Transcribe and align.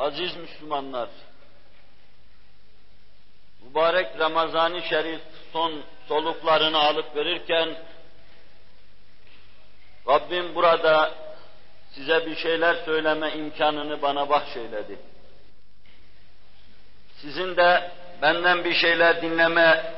Aziz 0.00 0.36
Müslümanlar, 0.36 1.08
mübarek 3.62 4.18
Ramazan-ı 4.18 4.82
Şerif 4.82 5.20
son 5.52 5.82
soluklarını 6.08 6.78
alıp 6.78 7.16
verirken, 7.16 7.68
Rabbim 10.08 10.54
burada 10.54 11.14
size 11.94 12.26
bir 12.26 12.36
şeyler 12.36 12.74
söyleme 12.74 13.32
imkanını 13.32 14.02
bana 14.02 14.28
bahşeyledi. 14.28 14.98
Sizin 17.16 17.56
de 17.56 17.90
benden 18.22 18.64
bir 18.64 18.74
şeyler 18.74 19.22
dinleme 19.22 19.94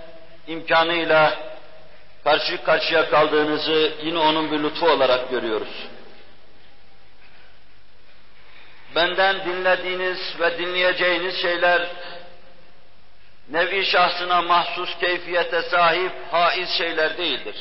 imkanıyla 0.46 1.38
karşı 2.24 2.64
karşıya 2.64 3.10
kaldığınızı 3.10 3.92
yine 4.02 4.18
onun 4.18 4.52
bir 4.52 4.62
lütfu 4.62 4.86
olarak 4.86 5.30
görüyoruz. 5.30 5.88
Benden 8.94 9.44
dinlediğiniz 9.44 10.40
ve 10.40 10.58
dinleyeceğiniz 10.58 11.42
şeyler 11.42 11.88
nevi 13.48 13.86
şahsına 13.86 14.42
mahsus 14.42 14.98
keyfiyete 14.98 15.62
sahip 15.62 16.12
haiz 16.30 16.68
şeyler 16.68 17.18
değildir. 17.18 17.56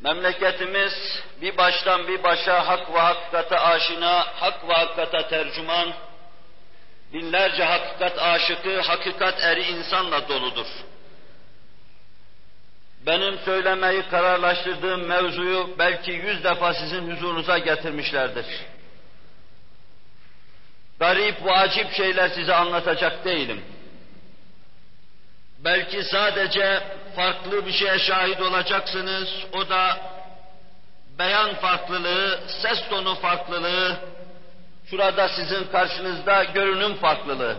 Memleketimiz 0.00 1.22
bir 1.42 1.56
baştan 1.56 2.08
bir 2.08 2.22
başa 2.22 2.68
hak 2.68 2.94
ve 2.94 2.98
hakikate 2.98 3.58
aşina, 3.58 4.26
hak 4.40 4.68
ve 4.68 4.72
hakikate 4.72 5.28
tercüman, 5.28 5.92
binlerce 7.12 7.64
hakikat 7.64 8.18
aşıkı, 8.18 8.80
hakikat 8.80 9.42
eri 9.42 9.62
insanla 9.62 10.28
doludur. 10.28 10.66
Benim 13.06 13.38
söylemeyi 13.38 14.02
kararlaştırdığım 14.10 15.06
mevzuyu 15.06 15.74
belki 15.78 16.10
yüz 16.10 16.44
defa 16.44 16.74
sizin 16.74 17.10
huzurunuza 17.10 17.58
getirmişlerdir. 17.58 18.46
Garip 20.98 21.44
ve 21.44 21.52
acip 21.52 21.92
şeyler 21.92 22.28
size 22.28 22.54
anlatacak 22.54 23.24
değilim. 23.24 23.64
Belki 25.58 26.02
sadece 26.04 26.82
farklı 27.16 27.66
bir 27.66 27.72
şeye 27.72 27.98
şahit 27.98 28.40
olacaksınız, 28.40 29.28
o 29.52 29.68
da 29.68 29.98
beyan 31.18 31.54
farklılığı, 31.54 32.40
ses 32.62 32.88
tonu 32.88 33.14
farklılığı, 33.14 33.96
şurada 34.90 35.28
sizin 35.28 35.64
karşınızda 35.64 36.44
görünüm 36.44 36.94
farklılığı. 36.94 37.56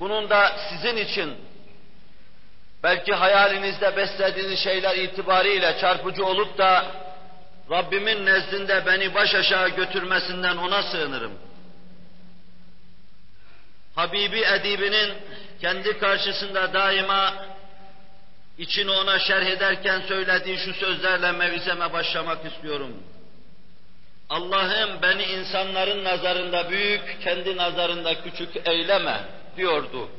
Bunun 0.00 0.30
da 0.30 0.52
sizin 0.70 0.96
için 0.96 1.36
belki 2.82 3.14
hayalinizde 3.14 3.96
beslediğiniz 3.96 4.58
şeyler 4.58 4.96
itibariyle 4.96 5.78
çarpıcı 5.80 6.24
olup 6.26 6.58
da 6.58 6.86
Rabbimin 7.70 8.26
nezdinde 8.26 8.86
beni 8.86 9.14
baş 9.14 9.34
aşağı 9.34 9.68
götürmesinden 9.68 10.56
ona 10.56 10.82
sığınırım. 10.82 11.32
Habibi 13.94 14.40
Edibi'nin 14.40 15.14
kendi 15.60 15.98
karşısında 15.98 16.72
daima 16.72 17.34
içini 18.58 18.90
ona 18.90 19.18
şerh 19.18 19.46
ederken 19.46 20.00
söylediği 20.08 20.58
şu 20.58 20.74
sözlerle 20.74 21.32
mevizeme 21.32 21.92
başlamak 21.92 22.52
istiyorum. 22.52 22.94
Allah'ım 24.30 25.02
beni 25.02 25.22
insanların 25.22 26.04
nazarında 26.04 26.70
büyük, 26.70 27.22
kendi 27.22 27.56
nazarında 27.56 28.22
küçük 28.22 28.68
eyleme 28.68 29.20
diyordu. 29.56 30.10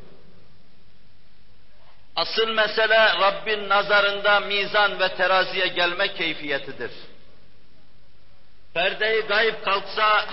Asıl 2.15 2.47
mesele 2.47 3.19
Rabbin 3.19 3.69
nazarında 3.69 4.39
mizan 4.39 4.99
ve 4.99 5.15
teraziye 5.15 5.67
gelme 5.67 6.13
keyfiyetidir. 6.13 6.91
Perdeyi 8.73 9.21
gayb 9.21 9.63
kalksa, 9.63 10.25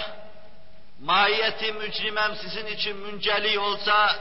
mahiyeti 1.00 1.72
mücrimem 1.72 2.36
sizin 2.36 2.66
için 2.66 2.96
münceli 2.96 3.58
olsa, 3.58 4.16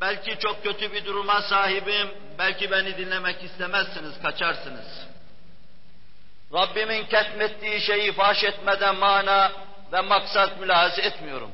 belki 0.00 0.38
çok 0.38 0.62
kötü 0.62 0.92
bir 0.92 1.04
duruma 1.04 1.42
sahibim, 1.42 2.08
belki 2.38 2.70
beni 2.70 2.98
dinlemek 2.98 3.42
istemezsiniz, 3.42 4.22
kaçarsınız. 4.22 5.06
Rabbimin 6.52 7.04
ketmettiği 7.04 7.80
şeyi 7.80 8.12
faş 8.12 8.44
etmeden 8.44 8.96
mana 8.96 9.52
ve 9.92 10.00
maksat 10.00 10.60
mülahaza 10.60 11.02
etmiyorum. 11.02 11.52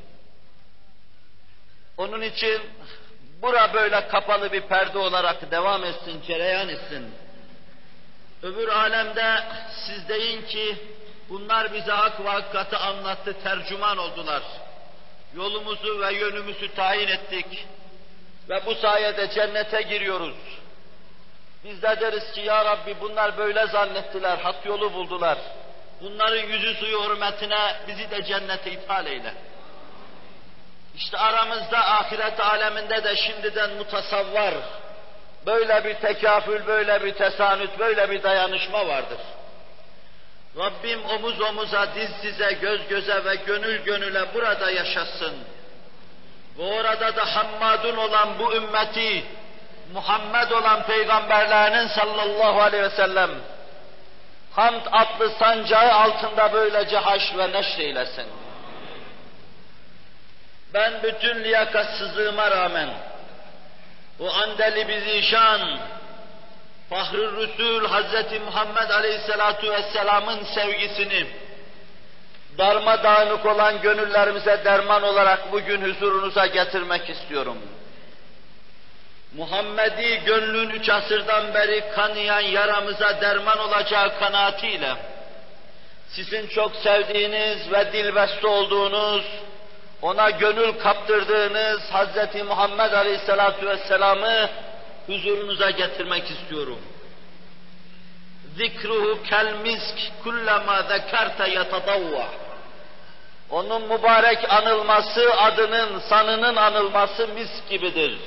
Onun 1.97 2.21
için 2.21 2.61
bura 3.41 3.73
böyle 3.73 4.07
kapalı 4.07 4.51
bir 4.51 4.61
perde 4.61 4.97
olarak 4.97 5.51
devam 5.51 5.83
etsin, 5.83 6.21
cereyan 6.27 6.69
etsin. 6.69 7.15
Öbür 8.43 8.67
alemde 8.67 9.43
siz 9.85 10.09
deyin 10.09 10.41
ki, 10.41 10.77
bunlar 11.29 11.73
bize 11.73 11.91
hak 11.91 12.19
ve 12.19 12.29
hakikati 12.29 12.77
anlattı, 12.77 13.33
tercüman 13.43 13.97
oldular. 13.97 14.43
Yolumuzu 15.35 16.01
ve 16.01 16.13
yönümüzü 16.13 16.75
tayin 16.75 17.07
ettik. 17.07 17.65
Ve 18.49 18.65
bu 18.65 18.75
sayede 18.75 19.29
cennete 19.29 19.81
giriyoruz. 19.81 20.35
Biz 21.63 21.81
de 21.81 21.99
deriz 21.99 22.31
ki 22.31 22.41
ya 22.41 22.65
Rabbi 22.65 22.95
bunlar 23.01 23.37
böyle 23.37 23.67
zannettiler, 23.67 24.37
hak 24.37 24.65
yolu 24.65 24.93
buldular. 24.93 25.37
Bunların 26.01 26.47
yüzü 26.47 26.73
suyu 26.73 27.03
hürmetine 27.03 27.75
bizi 27.87 28.11
de 28.11 28.23
cennete 28.23 28.71
ithal 28.71 29.05
eyle. 29.05 29.33
İşte 30.95 31.17
aramızda 31.17 31.77
ahiret 31.77 32.39
aleminde 32.39 33.03
de 33.03 33.15
şimdiden 33.15 33.73
mutasavvar, 33.73 34.53
böyle 35.45 35.83
bir 35.83 35.93
tekafül, 35.93 36.67
böyle 36.67 37.03
bir 37.03 37.13
tesanüt, 37.13 37.79
böyle 37.79 38.09
bir 38.09 38.23
dayanışma 38.23 38.87
vardır. 38.87 39.19
Rabbim 40.57 41.05
omuz 41.05 41.41
omuza, 41.41 41.87
diz 41.95 42.09
dize, 42.23 42.51
göz 42.51 42.87
göze 42.87 43.25
ve 43.25 43.35
gönül 43.35 43.83
gönüle 43.83 44.33
burada 44.33 44.71
yaşasın. 44.71 45.33
Ve 46.57 46.63
orada 46.63 47.15
da 47.15 47.35
hammadun 47.35 47.97
olan 47.97 48.39
bu 48.39 48.55
ümmeti, 48.55 49.23
Muhammed 49.93 50.51
olan 50.51 50.83
peygamberlerinin 50.83 51.87
sallallahu 51.87 52.61
aleyhi 52.61 52.83
ve 52.83 52.89
sellem, 52.89 53.31
hamd 54.51 54.81
adlı 54.91 55.29
sancağı 55.29 55.91
altında 55.91 56.53
böylece 56.53 56.97
haşr 56.97 57.37
ve 57.37 57.51
neşr 57.51 57.79
eylesin. 57.79 58.25
Ben 60.73 61.03
bütün 61.03 61.43
liyakatsızlığıma 61.43 62.51
rağmen, 62.51 62.89
bu 64.19 64.33
andeli 64.33 64.87
bir 64.87 65.01
zişan, 65.01 65.79
Fahri 66.89 67.31
Rüsul 67.31 67.87
Hazreti 67.87 68.39
Muhammed 68.39 68.89
Aleyhisselatu 68.89 69.71
Vesselam'ın 69.71 70.43
sevgisini 70.43 71.27
darmadağınık 72.57 73.45
olan 73.45 73.81
gönüllerimize 73.81 74.61
derman 74.65 75.03
olarak 75.03 75.51
bugün 75.51 75.81
huzurunuza 75.81 76.45
getirmek 76.45 77.09
istiyorum. 77.09 77.57
Muhammedi 79.35 80.21
gönlün 80.25 80.69
üç 80.69 80.89
asırdan 80.89 81.53
beri 81.53 81.83
kanayan 81.95 82.39
yaramıza 82.39 83.21
derman 83.21 83.59
olacağı 83.59 84.19
kanaatiyle 84.19 84.93
sizin 86.09 86.47
çok 86.47 86.75
sevdiğiniz 86.75 87.71
ve 87.71 87.93
dilbeste 87.93 88.47
olduğunuz, 88.47 89.25
ona 90.01 90.29
gönül 90.29 90.79
kaptırdığınız 90.79 91.81
Hazreti 91.91 92.43
Muhammed 92.43 92.91
Aleyhisselatu 92.91 93.67
Vesselam'ı 93.67 94.49
huzurunuza 95.07 95.69
getirmek 95.69 96.31
istiyorum. 96.31 96.79
Zikruhu 98.57 99.23
kel 99.23 99.53
misk 99.53 99.97
kullama 100.23 100.81
zekerte 100.81 101.49
yetadavva. 101.49 102.27
Onun 103.49 103.81
mübarek 103.81 104.51
anılması, 104.51 105.33
adının, 105.37 105.99
sanının 105.99 106.55
anılması 106.55 107.27
mis 107.27 107.49
gibidir. 107.69 108.19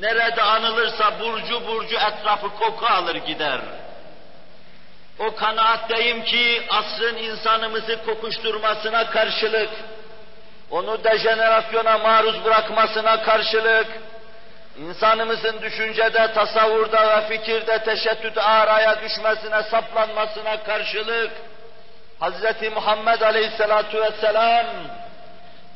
Nerede 0.00 0.42
anılırsa 0.42 1.20
burcu 1.20 1.66
burcu 1.66 1.96
etrafı 1.96 2.48
koku 2.48 2.86
alır 2.86 3.14
gider. 3.16 3.60
O 5.18 5.34
kanaatteyim 5.34 6.24
ki 6.24 6.62
asrın 6.70 7.16
insanımızı 7.16 8.04
kokuşturmasına 8.06 9.10
karşılık, 9.10 9.70
onu 10.70 11.04
dejenerasyona 11.04 11.98
maruz 11.98 12.44
bırakmasına 12.44 13.22
karşılık, 13.22 13.86
insanımızın 14.78 15.62
düşüncede, 15.62 16.32
tasavvurda 16.32 17.16
ve 17.16 17.28
fikirde 17.28 17.78
teşettüt 17.78 18.38
araya 18.38 19.02
düşmesine, 19.02 19.62
saplanmasına 19.62 20.62
karşılık, 20.62 21.30
Hz. 22.20 22.72
Muhammed 22.74 23.20
Aleyhisselatu 23.20 24.00
Vesselam, 24.00 24.66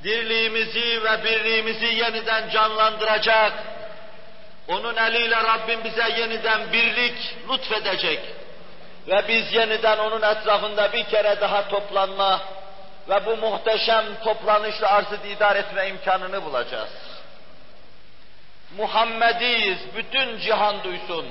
dirliğimizi 0.05 1.05
ve 1.05 1.25
birliğimizi 1.25 1.87
yeniden 1.87 2.51
canlandıracak, 2.51 3.53
onun 4.69 4.97
eliyle 4.97 5.37
Rabbim 5.37 5.85
bize 5.85 6.21
yeniden 6.21 6.73
birlik 6.73 7.37
lütfedecek 7.53 8.21
ve 9.09 9.29
biz 9.29 9.53
yeniden 9.53 9.99
onun 9.99 10.23
etrafında 10.23 10.93
bir 10.93 11.05
kere 11.05 11.41
daha 11.41 11.69
toplanma 11.69 12.41
ve 13.09 13.27
bu 13.27 13.37
muhteşem 13.37 14.05
toplanışla 14.25 14.89
arzı 14.89 15.23
didar 15.23 15.57
etme 15.57 15.89
imkanını 15.89 16.45
bulacağız. 16.45 16.91
Muhammediyiz, 18.77 19.79
bütün 19.97 20.39
cihan 20.39 20.85
duysun. 20.85 21.27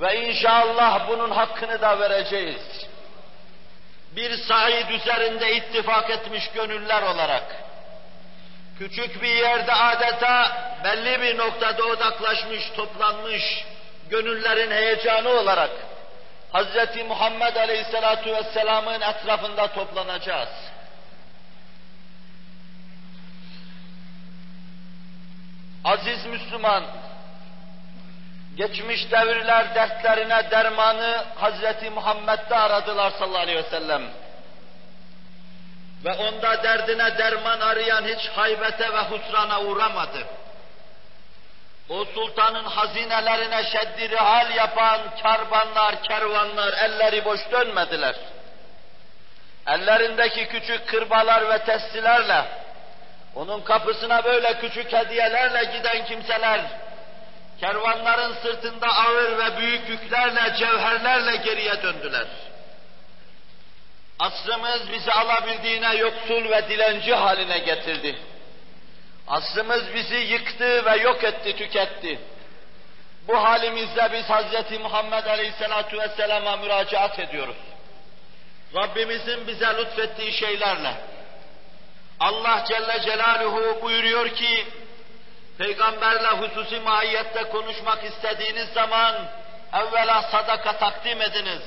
Ve 0.00 0.20
inşallah 0.20 1.08
bunun 1.08 1.30
hakkını 1.30 1.80
da 1.80 2.00
vereceğiz. 2.00 2.90
bir 4.16 4.36
said 4.36 4.88
üzerinde 4.88 5.56
ittifak 5.56 6.10
etmiş 6.10 6.50
gönüller 6.50 7.02
olarak, 7.02 7.42
küçük 8.78 9.22
bir 9.22 9.34
yerde 9.34 9.72
adeta 9.74 10.52
belli 10.84 11.20
bir 11.20 11.38
noktada 11.38 11.84
odaklaşmış, 11.84 12.70
toplanmış 12.76 13.64
gönüllerin 14.10 14.70
heyecanı 14.70 15.28
olarak, 15.28 15.70
Hz. 16.54 17.04
Muhammed 17.08 17.56
Aleyhisselatü 17.56 18.32
Vesselam'ın 18.32 19.00
etrafında 19.00 19.66
toplanacağız. 19.66 20.48
Aziz 25.84 26.26
Müslüman, 26.26 26.84
geçmiş 28.56 29.10
devirler 29.10 29.74
dertlerine 29.74 30.50
dermanı 30.50 31.24
Hazreti 31.36 31.90
Muhammed'de 31.90 32.56
aradılar 32.56 33.10
sallallahu 33.10 33.42
aleyhi 33.42 33.58
ve 33.58 33.70
sellem. 33.70 34.02
Ve 36.04 36.12
onda 36.12 36.62
derdine 36.62 37.18
derman 37.18 37.60
arayan 37.60 38.04
hiç 38.04 38.28
haybete 38.28 38.92
ve 38.92 39.00
husrana 39.00 39.60
uğramadı. 39.60 40.26
O 41.88 42.04
sultanın 42.04 42.64
hazinelerine 42.64 43.64
şeddi 43.64 44.16
hal 44.16 44.54
yapan 44.54 45.00
karvanlar, 45.22 46.02
kervanlar 46.02 46.72
elleri 46.72 47.24
boş 47.24 47.40
dönmediler. 47.52 48.16
Ellerindeki 49.66 50.48
küçük 50.48 50.88
kırbalar 50.88 51.50
ve 51.50 51.58
testilerle, 51.58 52.44
onun 53.34 53.60
kapısına 53.60 54.24
böyle 54.24 54.58
küçük 54.58 54.92
hediyelerle 54.92 55.64
giden 55.64 56.04
kimseler, 56.04 56.60
kervanların 57.60 58.34
sırtında 58.42 58.86
ağır 58.86 59.38
ve 59.38 59.56
büyük 59.58 59.88
yüklerle, 59.88 60.56
cevherlerle 60.56 61.36
geriye 61.36 61.82
döndüler. 61.82 62.26
Asrımız 64.18 64.92
bizi 64.92 65.12
alabildiğine 65.12 65.94
yoksul 65.96 66.50
ve 66.50 66.68
dilenci 66.68 67.14
haline 67.14 67.58
getirdi. 67.58 68.16
Asrımız 69.28 69.94
bizi 69.94 70.16
yıktı 70.16 70.84
ve 70.84 70.96
yok 70.96 71.24
etti, 71.24 71.56
tüketti. 71.56 72.18
Bu 73.28 73.36
halimizde 73.44 74.08
biz 74.12 74.24
Hz. 74.24 74.80
Muhammed 74.80 75.26
Aleyhisselatü 75.26 75.98
Vesselam'a 75.98 76.56
müracaat 76.56 77.18
ediyoruz. 77.18 77.56
Rabbimizin 78.76 79.46
bize 79.46 79.66
lütfettiği 79.66 80.32
şeylerle. 80.32 80.94
Allah 82.20 82.64
Celle 82.68 83.00
Celaluhu 83.02 83.82
buyuruyor 83.82 84.28
ki, 84.28 84.66
Peygamberle 85.58 86.28
hususi 86.28 86.80
mahiyette 86.80 87.44
konuşmak 87.44 88.04
istediğiniz 88.04 88.68
zaman 88.68 89.14
evvela 89.72 90.22
sadaka 90.22 90.78
takdim 90.78 91.22
ediniz. 91.22 91.62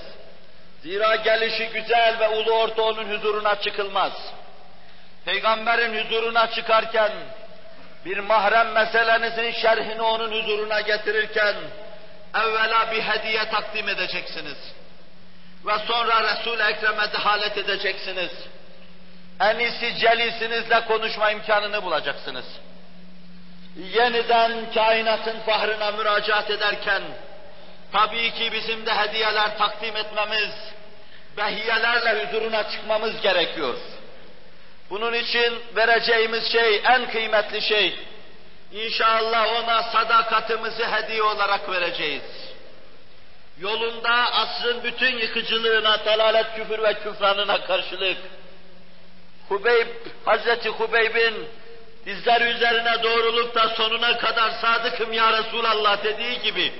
Zira 0.81 1.15
gelişi 1.15 1.69
güzel 1.69 2.19
ve 2.19 2.29
ulu 2.29 2.51
orta 2.51 2.81
onun 2.81 3.17
huzuruna 3.17 3.61
çıkılmaz. 3.61 4.13
Peygamberin 5.25 6.03
huzuruna 6.05 6.51
çıkarken 6.51 7.11
bir 8.05 8.19
mahrem 8.19 8.71
meselenizin 8.71 9.51
şerhini 9.51 10.01
onun 10.01 10.31
huzuruna 10.31 10.81
getirirken 10.81 11.55
evvela 12.35 12.91
bir 12.91 13.01
hediye 13.01 13.49
takdim 13.49 13.89
edeceksiniz. 13.89 14.57
Ve 15.65 15.79
sonra 15.87 16.23
Resul-i 16.23 16.63
Ekrem'e 16.63 17.13
dehalet 17.13 17.57
edeceksiniz. 17.57 18.31
En 19.39 19.59
iyisi 19.59 19.95
celisinizle 19.99 20.85
konuşma 20.85 21.31
imkanını 21.31 21.83
bulacaksınız. 21.83 22.45
Yeniden 23.93 24.73
kainatın 24.73 25.39
fahrına 25.39 25.91
müracaat 25.91 26.49
ederken, 26.49 27.03
tabii 27.91 28.31
ki 28.33 28.51
bizim 28.51 28.85
de 28.85 28.93
hediyeler 28.93 29.57
takdim 29.57 29.95
etmemiz, 29.97 30.51
behiyelerle 31.37 32.25
huzuruna 32.25 32.69
çıkmamız 32.71 33.21
gerekiyor. 33.21 33.75
Bunun 34.89 35.13
için 35.13 35.59
vereceğimiz 35.75 36.51
şey, 36.51 36.81
en 36.85 37.11
kıymetli 37.11 37.61
şey, 37.61 37.99
inşallah 38.71 39.63
ona 39.63 39.83
sadakatimizi 39.83 40.85
hediye 40.85 41.23
olarak 41.23 41.69
vereceğiz. 41.69 42.23
Yolunda 43.59 44.33
asrın 44.33 44.83
bütün 44.83 45.17
yıkıcılığına, 45.17 46.05
dalalet 46.05 46.55
küfür 46.55 46.83
ve 46.83 46.93
küfranına 46.93 47.61
karşılık, 47.65 48.17
Hubeyb, 49.53 49.87
Hazreti 50.25 50.69
Hubeyb'in 50.69 51.47
dizler 52.05 52.41
üzerine 52.41 53.03
doğrulukta 53.03 53.69
sonuna 53.69 54.17
kadar 54.17 54.51
sadıkım 54.51 55.13
ya 55.13 55.33
Resulallah 55.33 56.03
dediği 56.03 56.41
gibi, 56.41 56.73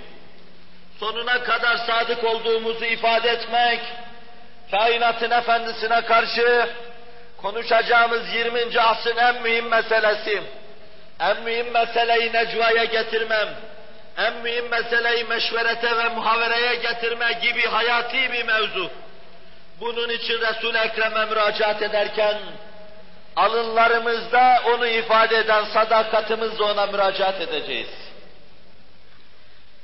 sonuna 1.00 1.44
kadar 1.44 1.78
sadık 1.78 2.24
olduğumuzu 2.24 2.86
ifade 2.86 3.30
etmek, 3.30 3.80
kainatın 4.72 5.32
efendisine 5.32 6.02
karşı 6.02 6.70
konuşacağımız 7.42 8.34
20. 8.34 8.82
asrın 8.82 9.18
en 9.18 9.42
mühim 9.42 9.68
meselesi, 9.68 10.44
en 11.20 11.44
mühim 11.44 11.72
meseleyi 11.72 12.34
necvaya 12.34 12.84
getirmem, 12.84 13.50
en 14.18 14.34
mühim 14.34 14.70
meseleyi 14.70 15.24
meşverete 15.24 15.98
ve 15.98 16.10
muhavereye 16.10 16.76
getirme 16.76 17.34
gibi 17.42 17.62
hayati 17.62 18.32
bir 18.32 18.46
mevzu. 18.46 18.92
Bunun 19.84 20.10
için 20.10 20.42
Resul-i 20.42 20.78
Ekrem'e 20.78 21.26
müracaat 21.26 21.82
ederken, 21.82 22.38
alınlarımızda 23.36 24.62
onu 24.66 24.88
ifade 24.88 25.38
eden 25.38 25.66
sadakatimizle 25.66 26.64
ona 26.64 26.86
müracaat 26.86 27.42
edeceğiz. 27.42 27.90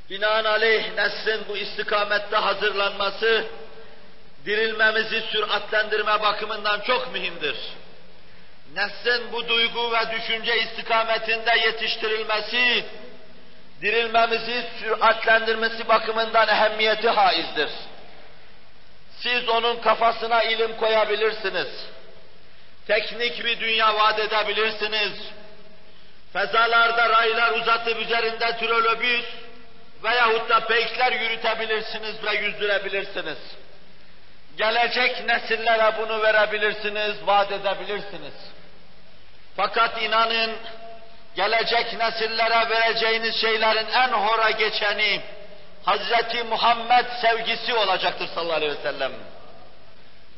Binaenaleyh 0.09 0.93
neslin 0.95 1.41
bu 1.49 1.57
istikamette 1.57 2.35
hazırlanması, 2.35 3.45
dirilmemizi 4.45 5.21
süratlendirme 5.21 6.21
bakımından 6.21 6.79
çok 6.79 7.13
mühimdir. 7.13 7.55
Neslin 8.75 9.31
bu 9.31 9.47
duygu 9.47 9.91
ve 9.91 10.11
düşünce 10.11 10.61
istikametinde 10.61 11.51
yetiştirilmesi, 11.65 12.85
dirilmemizi 13.81 14.63
süratlendirmesi 14.79 15.87
bakımından 15.87 16.47
ehemmiyeti 16.47 17.09
haizdir. 17.09 17.69
Siz 19.23 19.49
onun 19.49 19.81
kafasına 19.81 20.43
ilim 20.43 20.77
koyabilirsiniz. 20.77 21.67
Teknik 22.87 23.45
bir 23.45 23.59
dünya 23.59 23.95
vaat 23.95 24.19
edebilirsiniz. 24.19 25.13
Fezalarda 26.33 27.09
raylar 27.09 27.51
uzatıp 27.51 27.99
üzerinde 28.01 28.57
trolobüs 28.57 29.25
veyahut 30.03 30.49
da 30.49 30.59
peykler 30.59 31.11
yürütebilirsiniz 31.11 32.23
ve 32.23 32.35
yüzdürebilirsiniz. 32.35 33.37
Gelecek 34.57 35.25
nesillere 35.25 35.93
bunu 35.97 36.21
verebilirsiniz, 36.21 37.27
vaat 37.27 37.51
edebilirsiniz. 37.51 38.33
Fakat 39.57 40.01
inanın, 40.01 40.51
gelecek 41.35 41.93
nesillere 41.93 42.69
vereceğiniz 42.69 43.41
şeylerin 43.41 43.87
en 43.87 44.09
hora 44.09 44.51
geçeni, 44.51 45.21
Hazreti 45.85 46.43
Muhammed 46.43 47.05
sevgisi 47.21 47.73
olacaktır 47.73 48.27
sallallahu 48.35 48.55
aleyhi 48.55 48.71
ve 48.71 48.81
sellem. 48.81 49.11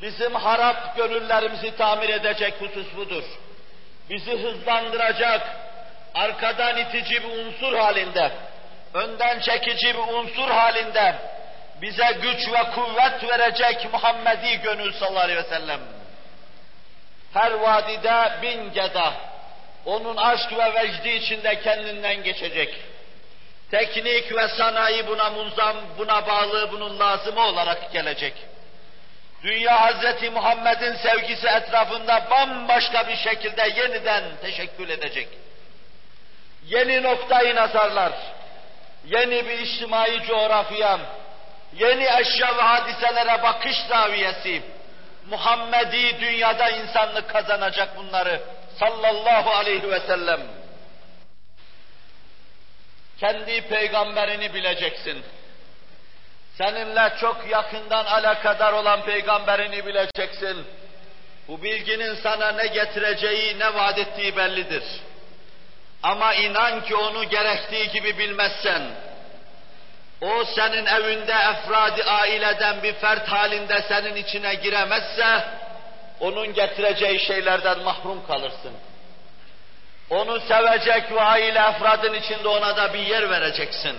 Bizim 0.01 0.35
harap 0.35 0.97
gönüllerimizi 0.97 1.75
tamir 1.75 2.09
edecek 2.09 2.53
husus 2.61 2.95
budur. 2.95 3.23
Bizi 4.09 4.31
hızlandıracak, 4.31 5.41
arkadan 6.13 6.77
itici 6.77 7.23
bir 7.23 7.45
unsur 7.45 7.77
halinde, 7.77 8.31
önden 8.93 9.39
çekici 9.39 9.87
bir 9.87 10.13
unsur 10.13 10.47
halinde, 10.47 11.15
bize 11.81 12.11
güç 12.21 12.51
ve 12.51 12.63
kuvvet 12.75 13.23
verecek 13.29 13.93
Muhammedi 13.93 14.61
gönül 14.63 14.93
sallallahu 14.93 15.23
aleyhi 15.23 15.39
ve 15.39 15.49
sellem. 15.49 15.79
Her 17.33 17.51
vadide 17.51 18.41
bin 18.41 18.73
geda, 18.73 19.13
onun 19.85 20.17
aşk 20.17 20.53
ve 20.57 20.73
vecdi 20.73 21.09
içinde 21.09 21.61
kendinden 21.61 22.23
geçecek. 22.23 22.75
Teknik 23.71 24.37
ve 24.37 24.47
sanayi 24.47 25.07
buna 25.07 25.29
munzam, 25.29 25.75
buna 25.97 26.27
bağlı, 26.27 26.71
bunun 26.71 26.99
lazımı 26.99 27.41
olarak 27.41 27.91
gelecek. 27.93 28.33
Dünya 29.43 29.81
Hazreti 29.81 30.29
Muhammed'in 30.29 30.93
sevgisi 30.93 31.47
etrafında 31.47 32.27
bambaşka 32.31 33.07
bir 33.07 33.15
şekilde 33.15 33.61
yeniden 33.61 34.23
teşekkül 34.41 34.89
edecek. 34.89 35.27
Yeni 36.65 37.03
noktayı 37.03 37.55
nazarlar, 37.55 38.11
yeni 39.05 39.45
bir 39.45 39.59
içtimai 39.59 40.23
coğrafya, 40.27 40.99
yeni 41.73 42.03
eşya 42.19 42.57
ve 42.57 42.61
hadiselere 42.61 43.43
bakış 43.43 43.75
zaviyesi, 43.89 44.61
Muhammedi 45.29 46.19
dünyada 46.21 46.69
insanlık 46.69 47.29
kazanacak 47.29 47.97
bunları 47.97 48.41
sallallahu 48.79 49.51
aleyhi 49.51 49.91
ve 49.91 49.99
sellem. 49.99 50.60
Kendi 53.21 53.61
peygamberini 53.61 54.53
bileceksin. 54.53 55.23
Seninle 56.57 57.13
çok 57.21 57.49
yakından 57.49 58.05
alakadar 58.05 58.73
olan 58.73 59.01
peygamberini 59.01 59.85
bileceksin. 59.85 60.65
Bu 61.47 61.63
bilginin 61.63 62.15
sana 62.15 62.51
ne 62.51 62.67
getireceği, 62.67 63.59
ne 63.59 63.73
vaat 63.73 63.97
ettiği 63.97 64.37
bellidir. 64.37 64.83
Ama 66.03 66.33
inan 66.33 66.85
ki 66.85 66.95
onu 66.95 67.29
gerektiği 67.29 67.89
gibi 67.89 68.17
bilmezsen, 68.17 68.81
o 70.21 70.45
senin 70.45 70.85
evinde 70.85 71.33
efradi 71.33 72.03
aileden 72.03 72.83
bir 72.83 72.93
fert 72.93 73.27
halinde 73.27 73.81
senin 73.81 74.15
içine 74.15 74.55
giremezse, 74.55 75.43
onun 76.19 76.53
getireceği 76.53 77.19
şeylerden 77.19 77.79
mahrum 77.79 78.27
kalırsın. 78.27 78.73
Onu 80.11 80.39
sevecek 80.39 81.11
ve 81.11 81.21
aile 81.21 81.59
efradın 81.59 82.13
içinde 82.13 82.47
ona 82.47 82.77
da 82.77 82.93
bir 82.93 82.99
yer 82.99 83.29
vereceksin. 83.29 83.95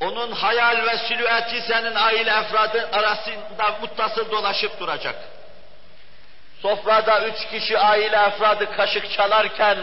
Onun 0.00 0.32
hayal 0.32 0.86
ve 0.86 0.98
silüeti 0.98 1.60
senin 1.60 1.94
aile 1.94 2.30
efradı 2.30 2.88
arasında 2.92 3.78
muttasıl 3.80 4.30
dolaşıp 4.30 4.80
duracak. 4.80 5.16
Sofrada 6.62 7.26
üç 7.26 7.46
kişi 7.50 7.78
aile 7.78 8.16
efradı 8.16 8.76
kaşık 8.76 9.12
çalarken, 9.12 9.78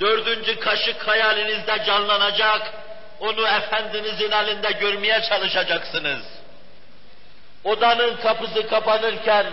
dördüncü 0.00 0.60
kaşık 0.60 1.08
hayalinizde 1.08 1.84
canlanacak, 1.86 2.72
onu 3.20 3.46
Efendinizin 3.46 4.30
elinde 4.30 4.72
görmeye 4.72 5.22
çalışacaksınız. 5.22 6.22
Odanın 7.64 8.16
kapısı 8.16 8.68
kapanırken, 8.68 9.46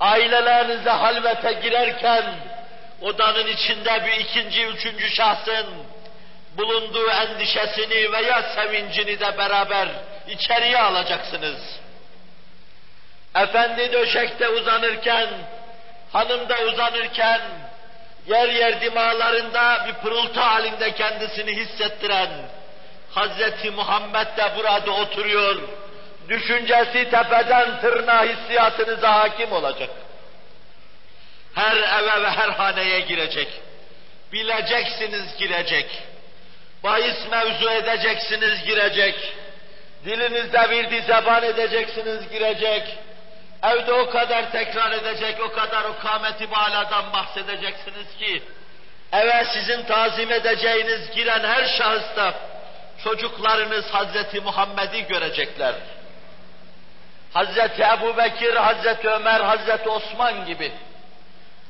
ailelerinize 0.00 0.90
halvete 0.90 1.52
girerken, 1.52 2.24
odanın 3.04 3.46
içinde 3.46 4.04
bir 4.06 4.20
ikinci, 4.20 4.66
üçüncü 4.66 5.10
şahsın 5.10 5.66
bulunduğu 6.56 7.10
endişesini 7.10 8.12
veya 8.12 8.42
sevincini 8.42 9.20
de 9.20 9.38
beraber 9.38 9.88
içeriye 10.28 10.78
alacaksınız. 10.78 11.60
Efendi 13.34 13.92
döşekte 13.92 14.48
uzanırken, 14.48 15.28
hanım 16.12 16.48
da 16.48 16.56
uzanırken, 16.72 17.40
yer 18.26 18.48
yer 18.48 18.80
dimalarında 18.80 19.86
bir 19.88 19.94
pırıltı 19.94 20.40
halinde 20.40 20.94
kendisini 20.94 21.56
hissettiren 21.56 22.30
Hazreti 23.10 23.70
Muhammed 23.70 24.26
de 24.36 24.52
burada 24.56 24.90
oturuyor. 24.90 25.56
Düşüncesi 26.28 27.10
tepeden 27.10 27.80
tırnağa 27.80 28.24
hissiyatınıza 28.24 29.14
hakim 29.14 29.52
olacak. 29.52 29.90
Her 31.54 31.76
eve 31.76 32.22
ve 32.22 32.30
her 32.30 32.48
haneye 32.48 33.00
girecek. 33.00 33.48
Bileceksiniz 34.32 35.36
girecek. 35.38 36.02
Bahis 36.84 37.28
mevzu 37.30 37.70
edeceksiniz 37.70 38.64
girecek. 38.64 39.34
Dilinizde 40.04 40.70
bir 40.70 41.02
zeban 41.02 41.42
edeceksiniz 41.42 42.28
girecek. 42.28 42.98
Evde 43.62 43.92
o 43.92 44.10
kadar 44.10 44.52
tekrar 44.52 44.92
edecek, 44.92 45.40
o 45.40 45.52
kadar 45.52 45.84
o 45.84 45.98
kâmeti 45.98 46.50
baladan 46.50 47.12
bahsedeceksiniz 47.12 48.16
ki, 48.18 48.42
eve 49.12 49.44
sizin 49.44 49.82
tazim 49.82 50.32
edeceğiniz 50.32 51.10
giren 51.10 51.44
her 51.44 51.64
şahısta 51.78 52.34
çocuklarınız 53.04 53.90
Hazreti 53.90 54.40
Muhammed'i 54.40 55.06
görecekler. 55.06 55.74
Hazreti 57.32 57.82
Ebu 57.82 58.16
Bekir, 58.16 58.56
Hazreti 58.56 59.08
Ömer, 59.08 59.40
Hazreti 59.40 59.88
Osman 59.88 60.46
gibi 60.46 60.72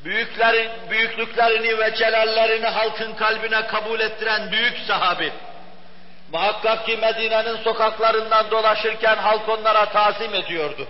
büyüklerin, 0.05 0.71
büyüklüklerini 0.91 1.79
ve 1.79 1.95
celallerini 1.95 2.67
halkın 2.67 3.15
kalbine 3.15 3.67
kabul 3.67 4.01
ettiren 4.01 4.53
büyük 4.53 4.79
sahabi, 4.87 5.33
muhakkak 6.33 6.87
ki 6.87 6.97
Medine'nin 6.97 7.57
sokaklarından 7.57 8.51
dolaşırken 8.51 9.17
halk 9.17 9.49
onlara 9.49 9.87
tazim 9.87 10.35
ediyordu. 10.35 10.87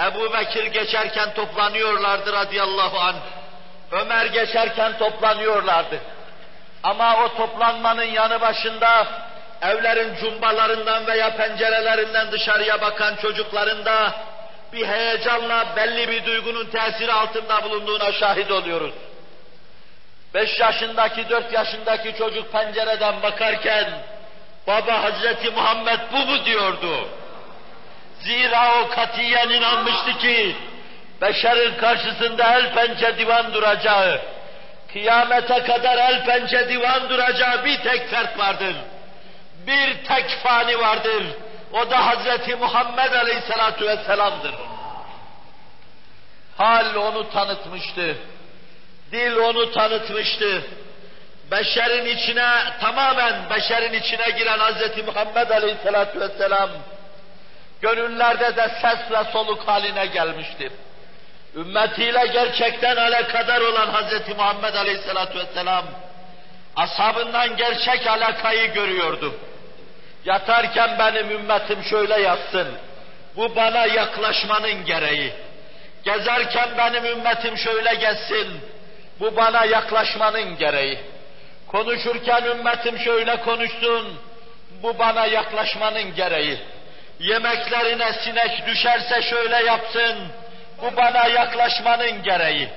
Ebu 0.00 0.32
Bekir 0.32 0.66
geçerken 0.66 1.34
toplanıyorlardı 1.34 2.32
radıyallahu 2.32 2.98
anh. 2.98 3.16
Ömer 3.92 4.26
geçerken 4.26 4.98
toplanıyorlardı. 4.98 6.00
Ama 6.82 7.24
o 7.24 7.36
toplanmanın 7.36 8.04
yanı 8.04 8.40
başında 8.40 9.06
evlerin 9.62 10.14
cumbalarından 10.14 11.06
veya 11.06 11.36
pencerelerinden 11.36 12.32
dışarıya 12.32 12.80
bakan 12.80 13.16
çocukların 13.16 13.84
da 13.84 14.12
bir 14.72 14.86
heyecanla 14.86 15.66
belli 15.76 16.08
bir 16.08 16.24
duygunun 16.24 16.66
tesiri 16.66 17.12
altında 17.12 17.64
bulunduğuna 17.64 18.12
şahit 18.12 18.50
oluyoruz. 18.50 18.94
Beş 20.34 20.60
yaşındaki, 20.60 21.28
dört 21.28 21.52
yaşındaki 21.52 22.14
çocuk 22.18 22.52
pencereden 22.52 23.22
bakarken, 23.22 23.90
baba 24.66 25.02
Hazreti 25.02 25.50
Muhammed 25.50 26.00
bu 26.12 26.16
mu 26.16 26.44
diyordu. 26.44 27.08
Zira 28.20 28.80
o 28.80 28.88
katiyen 28.88 29.48
inanmıştı 29.48 30.18
ki, 30.18 30.56
beşerin 31.20 31.74
karşısında 31.76 32.58
el 32.58 32.74
pençe 32.74 33.18
divan 33.18 33.54
duracağı, 33.54 34.20
kıyamete 34.92 35.62
kadar 35.62 35.96
el 35.96 36.24
pençe 36.24 36.68
divan 36.68 37.08
duracağı 37.08 37.64
bir 37.64 37.78
tek 37.78 38.10
fert 38.10 38.38
vardır. 38.38 38.76
Bir 39.66 40.04
tek 40.04 40.30
fani 40.30 40.78
vardır. 40.78 41.24
O 41.72 41.90
da 41.90 42.06
Hazreti 42.06 42.56
Muhammed 42.56 43.12
Aleyhisselatü 43.12 43.86
Vesselam'dır. 43.86 44.54
Hal 46.56 46.94
onu 46.94 47.30
tanıtmıştı. 47.30 48.16
Dil 49.12 49.36
onu 49.36 49.72
tanıtmıştı. 49.72 50.62
Beşerin 51.50 52.06
içine, 52.06 52.48
tamamen 52.80 53.50
beşerin 53.50 53.92
içine 53.92 54.30
giren 54.30 54.58
Hazreti 54.58 55.02
Muhammed 55.02 55.50
Aleyhisselatü 55.50 56.20
Vesselam, 56.20 56.70
gönüllerde 57.80 58.56
de 58.56 58.70
ses 58.82 59.10
ve 59.10 59.32
soluk 59.32 59.68
haline 59.68 60.06
gelmiştir. 60.06 60.72
Ümmetiyle 61.56 62.26
gerçekten 62.26 62.96
alakadar 62.96 63.60
olan 63.60 63.86
Hazreti 63.86 64.34
Muhammed 64.34 64.74
Aleyhisselatü 64.74 65.38
Vesselam, 65.38 65.84
ashabından 66.76 67.56
gerçek 67.56 68.06
alakayı 68.06 68.72
görüyordu. 68.72 69.34
Yatarken 70.26 70.98
benim 70.98 71.30
ümmetim 71.30 71.82
şöyle 71.82 72.20
yatsın, 72.20 72.68
bu 73.36 73.56
bana 73.56 73.86
yaklaşmanın 73.86 74.84
gereği. 74.84 75.32
Gezerken 76.04 76.68
benim 76.78 77.04
ümmetim 77.04 77.58
şöyle 77.58 77.94
gezsin, 77.94 78.60
bu 79.20 79.36
bana 79.36 79.64
yaklaşmanın 79.64 80.58
gereği. 80.58 80.98
Konuşurken 81.66 82.44
ümmetim 82.44 82.98
şöyle 82.98 83.40
konuşsun, 83.40 84.20
bu 84.82 84.98
bana 84.98 85.26
yaklaşmanın 85.26 86.14
gereği 86.14 86.58
yemeklerine 87.20 88.12
sinek 88.12 88.66
düşerse 88.66 89.22
şöyle 89.22 89.56
yapsın, 89.56 90.16
bu 90.82 90.96
bana 90.96 91.26
yaklaşmanın 91.26 92.22
gereği. 92.22 92.68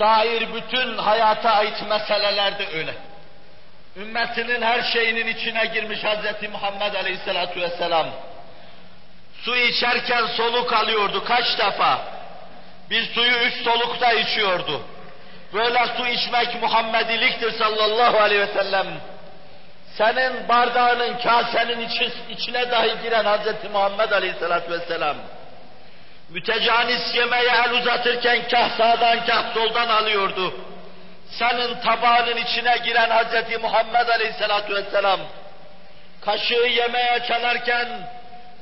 Sair 0.00 0.54
bütün 0.54 0.98
hayata 0.98 1.50
ait 1.50 1.88
meselelerde 1.88 2.66
öyle. 2.74 2.94
Ümmetinin 3.96 4.62
her 4.62 4.82
şeyinin 4.82 5.26
içine 5.26 5.66
girmiş 5.66 5.98
Hz. 6.04 6.48
Muhammed 6.52 6.94
Aleyhisselatü 6.94 7.60
Vesselam. 7.60 8.06
Su 9.42 9.56
içerken 9.56 10.26
soluk 10.26 10.72
alıyordu 10.72 11.24
kaç 11.24 11.58
defa? 11.58 11.98
Bir 12.90 13.14
suyu 13.14 13.32
üç 13.32 13.64
solukta 13.64 14.12
içiyordu. 14.12 14.82
Böyle 15.54 15.86
su 15.96 16.06
içmek 16.06 16.62
Muhammediliktir 16.62 17.52
sallallahu 17.52 18.18
aleyhi 18.18 18.42
ve 18.42 18.52
sellem. 18.52 18.86
Senin 19.98 20.48
bardağının, 20.48 21.18
kasenin 21.18 21.88
içine 22.30 22.70
dahi 22.70 23.02
giren 23.02 23.24
Hz. 23.24 23.70
Muhammed 23.72 24.10
aleyhissalatü 24.10 24.70
vesselam. 24.70 25.16
Mütecanis 26.30 27.14
yemeğe 27.14 27.50
el 27.50 27.72
uzatırken 27.72 28.48
kah 28.48 28.76
sağdan 28.76 29.26
kah 29.26 29.54
soldan 29.54 29.88
alıyordu. 29.88 30.54
Senin 31.30 31.80
tabağının 31.80 32.36
içine 32.36 32.76
giren 32.84 33.10
Hz. 33.10 33.60
Muhammed 33.62 34.08
aleyhissalatü 34.08 34.74
vesselam. 34.74 35.20
Kaşığı 36.24 36.54
yemeğe 36.54 37.20
çalarken 37.28 37.88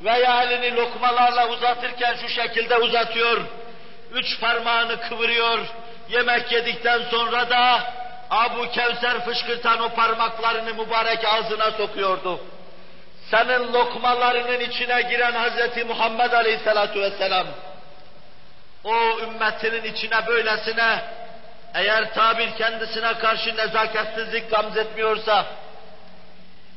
veya 0.04 0.42
elini 0.42 0.76
lokmalarla 0.76 1.48
uzatırken 1.48 2.16
şu 2.22 2.28
şekilde 2.28 2.76
uzatıyor. 2.76 3.40
Üç 4.12 4.40
parmağını 4.40 5.00
kıvırıyor 5.00 5.58
yemek 6.08 6.52
yedikten 6.52 7.02
sonra 7.10 7.50
da 7.50 7.82
Abu 8.30 8.70
Kevser 8.70 9.24
fışkırtan 9.24 9.80
o 9.80 9.88
parmaklarını 9.88 10.74
mübarek 10.74 11.24
ağzına 11.24 11.70
sokuyordu. 11.70 12.40
Senin 13.30 13.72
lokmalarının 13.72 14.60
içine 14.60 15.02
giren 15.02 15.32
Hz. 15.32 15.84
Muhammed 15.86 16.32
Aleyhisselatü 16.32 17.00
Vesselam, 17.00 17.46
o 18.84 19.18
ümmetinin 19.20 19.84
içine 19.84 20.26
böylesine, 20.26 21.02
eğer 21.74 22.14
tabir 22.14 22.50
kendisine 22.56 23.18
karşı 23.18 23.56
nezaketsizlik 23.56 24.50
gamzetmiyorsa, 24.50 25.46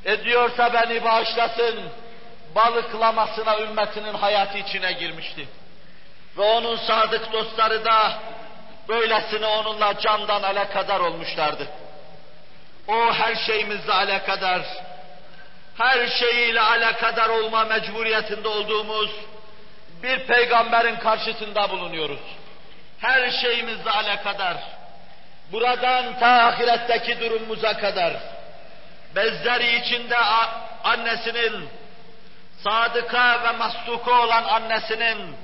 ediyorsa 0.06 0.74
beni 0.74 1.04
bağışlasın, 1.04 1.80
balıklamasına 2.56 3.60
ümmetinin 3.60 4.14
hayatı 4.14 4.58
içine 4.58 4.92
girmişti. 4.92 5.48
Ve 6.38 6.42
onun 6.42 6.76
sadık 6.76 7.34
dostları 7.34 7.86
da 7.86 8.20
Böylesine 8.92 9.46
onunla 9.46 10.00
candan 10.00 10.44
alakadar 10.44 11.00
olmuşlardı. 11.00 11.68
O 12.88 13.14
her 13.14 13.36
şeyimizle 13.36 13.94
alakadar, 13.94 14.62
her 15.78 16.08
şeyiyle 16.08 16.62
alakadar 16.62 17.30
olma 17.30 17.66
mecburiyetinde 17.66 18.48
olduğumuz 18.48 19.12
bir 20.04 20.20
peygamberin 20.20 20.96
karşısında 20.96 21.70
bulunuyoruz. 21.70 22.20
Her 23.00 23.32
şeyimizle 23.32 23.92
alakadar. 23.92 24.58
buradan 25.52 26.20
ta 26.20 26.28
ahiretteki 26.28 27.20
durumumuza 27.20 27.78
kadar 27.78 28.14
bezleri 29.16 29.76
içinde 29.76 30.18
annesinin, 30.84 31.70
sadıka 32.64 33.44
ve 33.44 33.52
masduka 33.52 34.12
olan 34.12 34.44
annesinin, 34.44 35.36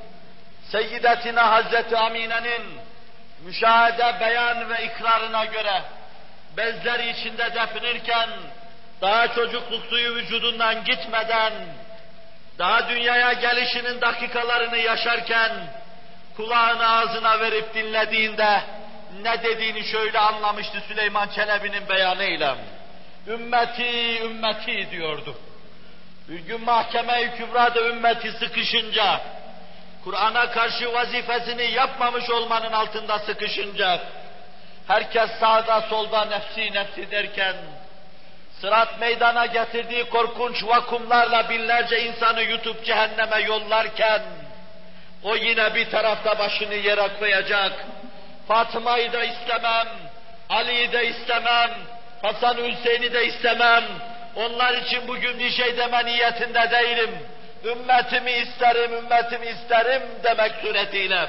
Seyyidetine 0.72 1.40
Hazreti 1.40 1.98
Amine'nin 1.98 2.62
müşahede, 3.46 4.20
beyan 4.20 4.70
ve 4.70 4.86
ikrarına 4.86 5.46
göre 5.46 5.82
bezleri 6.58 7.10
içinde 7.10 7.56
definirken 7.56 8.30
daha 9.02 9.28
çocukluk 9.28 9.86
suyu 9.86 10.16
vücudundan 10.16 10.84
gitmeden 10.84 11.54
daha 12.60 12.90
dünyaya 12.90 13.34
gelişinin 13.34 14.02
dakikalarını 14.02 14.78
yaşarken 14.78 15.52
kulağını 16.38 16.90
ağzına 16.90 17.40
verip 17.40 17.74
dinlediğinde 17.74 18.62
ne 19.22 19.44
dediğini 19.44 19.84
şöyle 19.84 20.20
anlamıştı 20.20 20.82
Süleyman 20.88 21.28
Çelebi'nin 21.28 21.90
beyanıyla. 21.90 22.58
Ümmeti, 23.28 24.22
ümmeti 24.24 24.92
diyordu. 24.92 25.36
Bir 26.30 26.40
gün 26.40 26.64
mahkeme-i 26.64 27.38
kübrada 27.38 27.82
ümmeti 27.82 28.32
sıkışınca, 28.32 29.22
Kur'an'a 30.04 30.52
karşı 30.52 30.94
vazifesini 30.94 31.72
yapmamış 31.72 32.30
olmanın 32.30 32.72
altında 32.72 33.20
sıkışınca, 33.20 34.00
herkes 34.88 35.32
sağda 35.40 35.82
solda 35.82 36.26
nefsi 36.26 36.74
nefsi 36.74 37.12
derken, 37.12 37.56
sırat 38.62 39.00
meydana 39.00 39.46
getirdiği 39.46 40.10
korkunç 40.10 40.64
vakumlarla 40.64 41.50
binlerce 41.50 42.04
insanı 42.04 42.42
yutup 42.42 42.86
cehenneme 42.86 43.40
yollarken, 43.42 44.22
o 45.24 45.36
yine 45.36 45.76
bir 45.76 45.90
tarafta 45.90 46.40
başını 46.40 46.74
yere 46.74 47.08
koyacak. 47.20 47.72
Fatıma'yı 48.48 49.14
da 49.14 49.24
istemem, 49.24 49.88
Ali'yi 50.50 50.92
de 50.92 51.08
istemem, 51.08 51.72
Hasan 52.22 52.58
Hüseyin'i 52.58 53.14
de 53.14 53.26
istemem. 53.26 53.84
Onlar 54.36 54.74
için 54.74 55.08
bugün 55.08 55.40
bir 55.40 55.50
şey 55.50 55.78
deme 55.78 56.06
niyetinde 56.06 56.72
değilim. 56.72 57.10
Ümmetimi 57.66 58.32
isterim, 58.32 58.94
ümmetimi 58.94 59.46
isterim 59.46 60.02
demek 60.24 60.52
suretiyle 60.62 61.28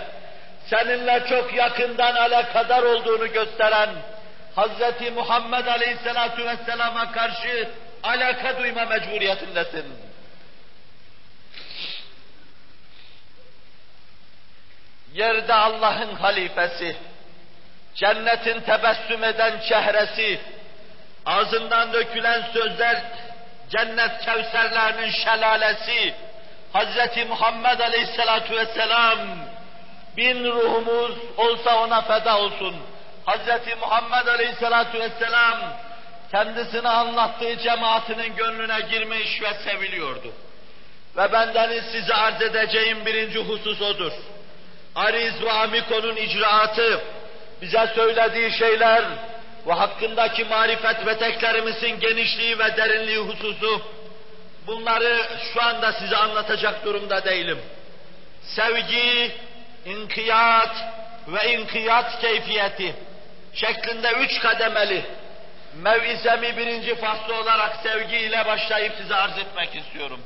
seninle 0.70 1.22
çok 1.28 1.54
yakından 1.54 2.14
alakadar 2.14 2.82
olduğunu 2.82 3.32
gösteren 3.32 3.88
Hz. 4.56 5.12
Muhammed 5.14 5.66
Aleyhisselatü 5.66 6.46
Vesselam'a 6.46 7.12
karşı 7.12 7.68
alaka 8.02 8.58
duyma 8.58 8.84
mecburiyetindesin. 8.84 9.84
Yerde 15.12 15.54
Allah'ın 15.54 16.14
halifesi, 16.14 16.96
cennetin 17.94 18.60
tebessüm 18.60 19.24
eden 19.24 19.60
çehresi, 19.68 20.40
ağzından 21.26 21.92
dökülen 21.92 22.42
sözler 22.52 23.02
cennet 23.70 24.20
kevserlerinin 24.24 25.10
şelalesi, 25.10 26.14
Hz. 26.74 27.26
Muhammed 27.28 27.80
Aleyhisselatü 27.80 28.56
Vesselam, 28.56 29.18
bin 30.16 30.44
ruhumuz 30.44 31.12
olsa 31.36 31.84
ona 31.84 32.02
feda 32.02 32.38
olsun. 32.38 32.76
Hz. 33.28 33.76
Muhammed 33.80 34.26
Aleyhisselatü 34.26 35.00
Vesselam, 35.00 35.58
kendisine 36.30 36.88
anlattığı 36.88 37.58
cemaatinin 37.58 38.36
gönlüne 38.36 38.80
girmiş 38.80 39.42
ve 39.42 39.54
seviliyordu. 39.54 40.32
Ve 41.16 41.32
bendeniz 41.32 41.84
size 41.92 42.14
arz 42.14 42.42
edeceğim 42.42 43.06
birinci 43.06 43.38
husus 43.38 43.82
odur. 43.82 44.12
Ariz 44.94 45.42
ve 45.42 45.52
Amiko'nun 45.52 46.16
icraatı, 46.16 47.00
bize 47.62 47.86
söylediği 47.94 48.52
şeyler 48.52 49.04
ve 49.66 49.72
hakkındaki 49.72 50.44
marifet 50.44 51.06
ve 51.06 51.18
teklerimizin 51.18 52.00
genişliği 52.00 52.58
ve 52.58 52.76
derinliği 52.76 53.18
hususu, 53.18 53.82
bunları 54.66 55.18
şu 55.54 55.62
anda 55.62 55.92
size 55.92 56.16
anlatacak 56.16 56.84
durumda 56.84 57.24
değilim. 57.24 57.58
Sevgi, 58.42 59.32
inkiyat 59.86 60.76
ve 61.28 61.52
inkiyat 61.52 62.20
keyfiyeti 62.20 62.94
şeklinde 63.60 64.12
üç 64.12 64.40
kademeli 64.40 65.04
mevizemi 65.74 66.56
birinci 66.56 66.94
faslı 66.94 67.34
olarak 67.34 67.76
sevgiyle 67.82 68.46
başlayıp 68.46 68.92
size 68.98 69.14
arz 69.14 69.38
etmek 69.38 69.76
istiyorum. 69.76 70.20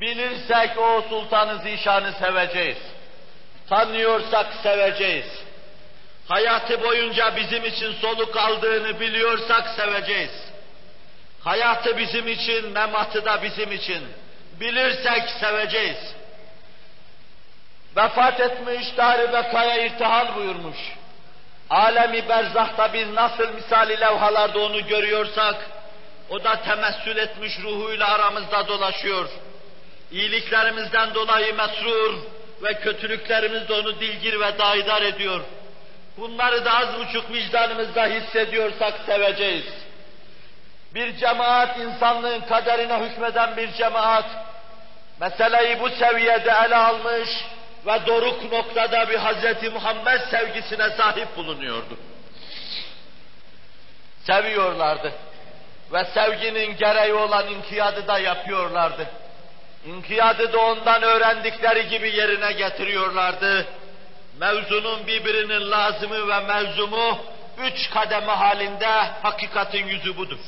Bilirsek 0.00 0.78
o 0.78 1.04
Sultanı 1.08 1.58
Zişan'ı 1.58 2.12
seveceğiz. 2.12 2.78
Tanıyorsak 3.68 4.46
seveceğiz. 4.62 5.26
Hayatı 6.28 6.82
boyunca 6.82 7.36
bizim 7.36 7.64
için 7.64 7.92
soluk 7.92 8.36
aldığını 8.36 9.00
biliyorsak 9.00 9.68
seveceğiz. 9.76 10.30
Hayatı 11.44 11.98
bizim 11.98 12.28
için, 12.28 12.72
mematı 12.72 13.24
da 13.24 13.42
bizim 13.42 13.72
için. 13.72 14.02
Bilirsek 14.60 15.22
seveceğiz. 15.40 16.14
Vefat 17.96 18.40
etmiş, 18.40 18.96
dar 18.96 19.32
bekaya 19.32 19.84
irtihal 19.84 20.36
buyurmuş. 20.36 20.78
Alemi 21.70 22.28
berzahta 22.28 22.92
biz 22.92 23.10
nasıl 23.10 23.54
misali 23.54 24.00
levhalarda 24.00 24.58
onu 24.58 24.86
görüyorsak, 24.86 25.56
o 26.30 26.44
da 26.44 26.62
temessül 26.62 27.16
etmiş 27.16 27.52
ruhuyla 27.62 28.08
aramızda 28.08 28.68
dolaşıyor. 28.68 29.28
İyiliklerimizden 30.12 31.14
dolayı 31.14 31.54
mesrur 31.54 32.14
ve 32.62 32.74
kötülüklerimiz 32.74 33.68
de 33.68 33.72
onu 33.72 34.00
dilgir 34.00 34.40
ve 34.40 34.58
daidar 34.58 35.02
ediyor. 35.02 35.40
Bunları 36.16 36.64
da 36.64 36.76
az 36.76 36.88
buçuk 36.98 37.32
vicdanımızda 37.32 38.06
hissediyorsak 38.06 38.94
seveceğiz. 39.06 39.64
Bir 40.94 41.16
cemaat, 41.16 41.78
insanlığın 41.78 42.40
kaderine 42.40 42.98
hükmeden 42.98 43.56
bir 43.56 43.72
cemaat, 43.72 44.24
meseleyi 45.20 45.80
bu 45.80 45.88
seviyede 45.88 46.52
ele 46.66 46.76
almış 46.76 47.28
ve 47.86 48.06
doruk 48.06 48.52
noktada 48.52 49.08
bir 49.10 49.18
Hz. 49.18 49.72
Muhammed 49.72 50.20
sevgisine 50.30 50.90
sahip 50.90 51.36
bulunuyordu. 51.36 51.96
Seviyorlardı. 54.26 55.12
Ve 55.92 56.04
sevginin 56.04 56.76
gereği 56.76 57.14
olan 57.14 57.48
inkiyadı 57.48 58.06
da 58.06 58.18
yapıyorlardı. 58.18 59.06
İnkiyadı 59.86 60.52
da 60.52 60.58
ondan 60.58 61.02
öğrendikleri 61.02 61.88
gibi 61.88 62.16
yerine 62.16 62.52
getiriyorlardı. 62.52 63.66
Mevzunun 64.40 65.06
birbirinin 65.06 65.70
lazımı 65.70 66.28
ve 66.28 66.40
mevzumu 66.40 67.18
üç 67.58 67.90
kademe 67.90 68.32
halinde 68.32 68.86
hakikatin 69.22 69.86
yüzü 69.86 70.16
budur. 70.16 70.38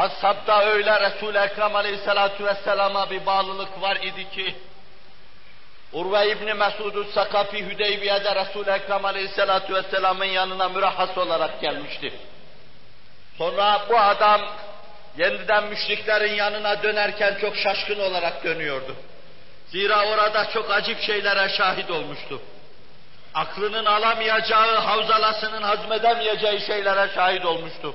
Ashabda 0.00 0.64
öyle 0.64 1.00
Resul-i 1.00 1.38
Ekrem 1.38 1.76
Aleyhisselatü 1.76 2.44
Vesselam'a 2.44 3.10
bir 3.10 3.26
bağlılık 3.26 3.80
var 3.80 3.96
idi 3.96 4.30
ki, 4.30 4.54
Urve 5.92 6.30
İbni 6.30 6.54
Mesud'u 6.54 7.04
Sakafi 7.04 7.66
Hüdeybiye'de 7.66 8.34
Resul-i 8.34 8.70
Ekrem 8.70 9.04
Aleyhisselatü 9.04 9.74
Vesselam'ın 9.74 10.24
yanına 10.24 10.68
mürahhas 10.68 11.18
olarak 11.18 11.60
gelmişti. 11.60 12.12
Sonra 13.38 13.80
bu 13.90 13.98
adam 13.98 14.40
yeniden 15.18 15.64
müşriklerin 15.64 16.34
yanına 16.34 16.82
dönerken 16.82 17.38
çok 17.40 17.56
şaşkın 17.56 18.00
olarak 18.00 18.44
dönüyordu. 18.44 18.96
Zira 19.66 20.06
orada 20.06 20.50
çok 20.50 20.70
acip 20.70 21.00
şeylere 21.00 21.48
şahit 21.48 21.90
olmuştu. 21.90 22.42
Aklının 23.34 23.84
alamayacağı, 23.84 24.78
havzalasının 24.78 25.62
hazmedemeyeceği 25.62 26.60
şeylere 26.60 27.14
şahit 27.14 27.44
olmuştu. 27.44 27.94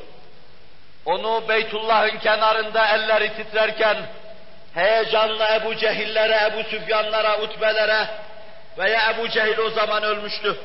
Onu 1.05 1.43
Beytullah'ın 1.49 2.17
kenarında 2.17 2.87
elleri 2.87 3.33
titrerken 3.35 3.97
heyecanla 4.73 5.55
Ebu 5.55 5.75
Cehillere, 5.75 6.51
Ebu 6.51 6.69
Süfyanlara, 6.69 7.41
Utbelere 7.41 8.07
veya 8.77 9.11
Ebu 9.11 9.29
Cehil 9.29 9.57
o 9.57 9.69
zaman 9.69 10.03
ölmüştü. 10.03 10.55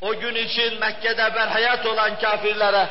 O 0.00 0.14
gün 0.14 0.34
için 0.34 0.80
Mekke'de 0.80 1.34
berhayat 1.34 1.86
olan 1.86 2.18
kafirlere 2.18 2.86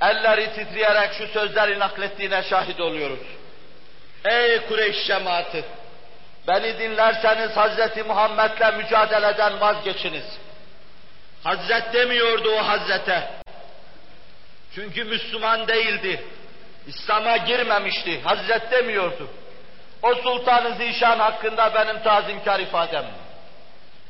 elleri 0.00 0.52
titreyerek 0.54 1.12
şu 1.12 1.26
sözleri 1.26 1.78
naklettiğine 1.78 2.42
şahit 2.42 2.80
oluyoruz. 2.80 3.18
Ey 4.24 4.66
Kureyş 4.66 5.06
cemaati! 5.06 5.64
Beni 6.48 6.78
dinlerseniz 6.78 7.56
Hazreti 7.56 8.02
Muhammed'le 8.02 8.76
mücadeleden 8.76 9.60
vazgeçiniz. 9.60 10.24
Hazret 11.44 11.92
demiyordu 11.92 12.50
o 12.50 12.68
Hazrete. 12.68 13.22
Çünkü 14.74 15.04
Müslüman 15.04 15.68
değildi. 15.68 16.24
İslam'a 16.86 17.36
girmemişti. 17.36 18.20
Hazret 18.20 18.70
demiyordu. 18.70 19.28
O 20.02 20.14
Sultan-ı 20.14 20.74
Zişan 20.74 21.18
hakkında 21.18 21.74
benim 21.74 22.02
tazimkar 22.02 22.60
ifadem. 22.60 23.04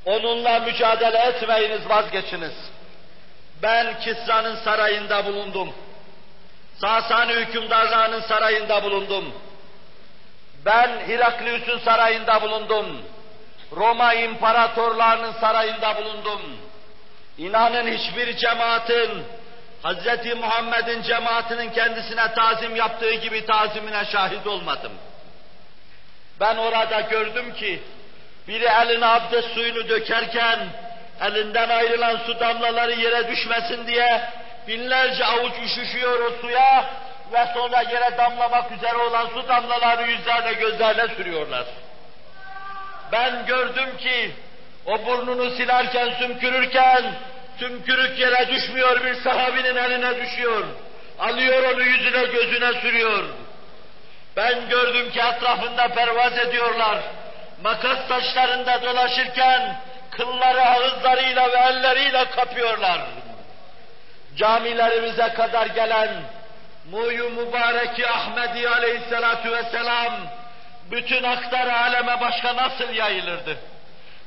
Onunla 0.05 0.59
mücadele 0.59 1.19
etmeyiniz, 1.19 1.89
vazgeçiniz. 1.89 2.53
Ben 3.63 4.01
Kisra'nın 4.01 4.57
sarayında 4.57 5.27
bulundum. 5.27 5.75
Sasani 6.81 7.33
hükümdarlarının 7.33 8.21
sarayında 8.21 8.83
bulundum. 8.83 9.35
Ben 10.65 10.89
Hiraklius'un 11.09 11.79
sarayında 11.79 12.43
bulundum. 12.43 13.03
Roma 13.77 14.15
imparatorlarının 14.15 15.33
sarayında 15.33 15.97
bulundum. 15.97 16.41
İnanın 17.39 17.87
hiçbir 17.93 18.37
cemaatin, 18.37 19.25
Hz. 19.85 20.35
Muhammed'in 20.37 21.03
cemaatinin 21.03 21.71
kendisine 21.71 22.35
tazim 22.35 22.77
yaptığı 22.77 23.15
gibi 23.15 23.47
tazimine 23.47 24.05
şahit 24.05 24.47
olmadım. 24.47 24.93
Ben 26.41 26.57
orada 26.57 27.01
gördüm 27.01 27.55
ki, 27.55 27.83
biri 28.49 28.65
eline 28.65 29.07
abdest 29.07 29.49
suyunu 29.49 29.89
dökerken, 29.89 30.59
elinden 31.21 31.69
ayrılan 31.69 32.17
su 32.17 32.41
damlaları 32.41 32.93
yere 32.93 33.29
düşmesin 33.29 33.87
diye 33.87 34.31
binlerce 34.69 35.25
avuç 35.25 35.53
üşüşüyor 35.65 36.21
o 36.21 36.41
suya 36.41 36.85
ve 37.33 37.47
sonra 37.55 37.81
yere 37.81 38.19
damlamak 38.19 38.73
üzere 38.73 38.97
olan 38.97 39.27
su 39.27 39.49
damlaları 39.49 40.11
yüzlerine 40.11 40.53
gözlerine 40.53 41.15
sürüyorlar. 41.15 41.65
Ben 43.13 43.47
gördüm 43.47 43.97
ki 43.99 44.33
o 44.87 45.07
burnunu 45.07 45.51
silerken, 45.51 46.11
sümkürürken 46.19 47.05
tümkürük 47.59 48.19
yere 48.19 48.49
düşmüyor 48.49 49.05
bir 49.05 49.15
sahabinin 49.15 49.77
eline 49.77 50.25
düşüyor. 50.25 50.65
Alıyor 51.19 51.75
onu 51.75 51.83
yüzüne 51.83 52.25
gözüne 52.25 52.81
sürüyor. 52.81 53.25
Ben 54.37 54.69
gördüm 54.69 55.11
ki 55.11 55.21
etrafında 55.21 55.89
pervaz 55.89 56.39
ediyorlar. 56.39 56.99
Makas 57.63 58.09
taşlarında 58.09 58.83
dolaşırken 58.83 59.81
kılları 60.11 60.63
ağızlarıyla 60.63 61.53
ve 61.53 61.57
elleriyle 61.57 62.25
kapıyorlar. 62.25 63.01
Camilerimize 64.37 65.29
kadar 65.29 65.67
gelen 65.67 66.09
Muyu 66.91 67.31
Mübareki 67.31 68.09
Ahmedi 68.09 68.69
Aleyhisselatu 68.69 69.53
Vesselam 69.53 70.13
bütün 70.91 71.23
aktar 71.23 71.67
aleme 71.67 72.21
başka 72.21 72.57
nasıl 72.57 72.95
yayılırdı? 72.95 73.57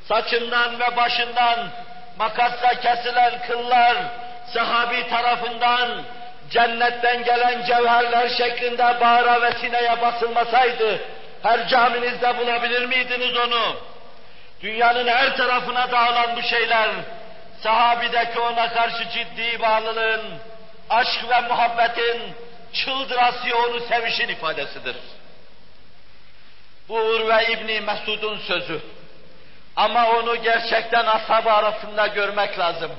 Saçından 0.07 0.79
ve 0.79 0.95
başından 0.95 1.69
makasla 2.17 2.69
kesilen 2.69 3.41
kıllar 3.47 3.97
sahabi 4.53 5.09
tarafından 5.09 6.03
cennetten 6.49 7.23
gelen 7.23 7.65
cevherler 7.65 8.29
şeklinde 8.29 9.01
bağra 9.01 9.41
ve 9.41 9.51
sineye 9.51 10.01
basılmasaydı 10.01 10.99
her 11.43 11.67
caminizde 11.67 12.37
bulabilir 12.37 12.85
miydiniz 12.85 13.37
onu? 13.37 13.75
Dünyanın 14.61 15.07
her 15.07 15.37
tarafına 15.37 15.91
dağılan 15.91 16.35
bu 16.35 16.41
şeyler 16.41 16.89
sahabideki 17.63 18.39
ona 18.39 18.73
karşı 18.73 19.09
ciddi 19.09 19.61
bağlılığın, 19.61 20.21
aşk 20.89 21.29
ve 21.29 21.41
muhabbetin 21.41 22.21
çıldırası 22.73 23.57
onu 23.57 23.79
sevişin 23.79 24.27
ifadesidir. 24.27 24.95
Bu 26.89 26.95
Urve 26.95 27.45
İbni 27.45 27.81
Mesud'un 27.81 28.37
sözü. 28.37 28.81
Ama 29.75 30.09
onu 30.09 30.35
gerçekten 30.35 31.05
ashab 31.05 31.45
arasında 31.45 32.07
görmek 32.07 32.59
lazım. 32.59 32.91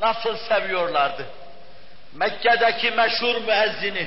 Nasıl 0.00 0.36
seviyorlardı. 0.36 1.26
Mekke'deki 2.12 2.90
meşhur 2.90 3.34
müezzini, 3.40 4.06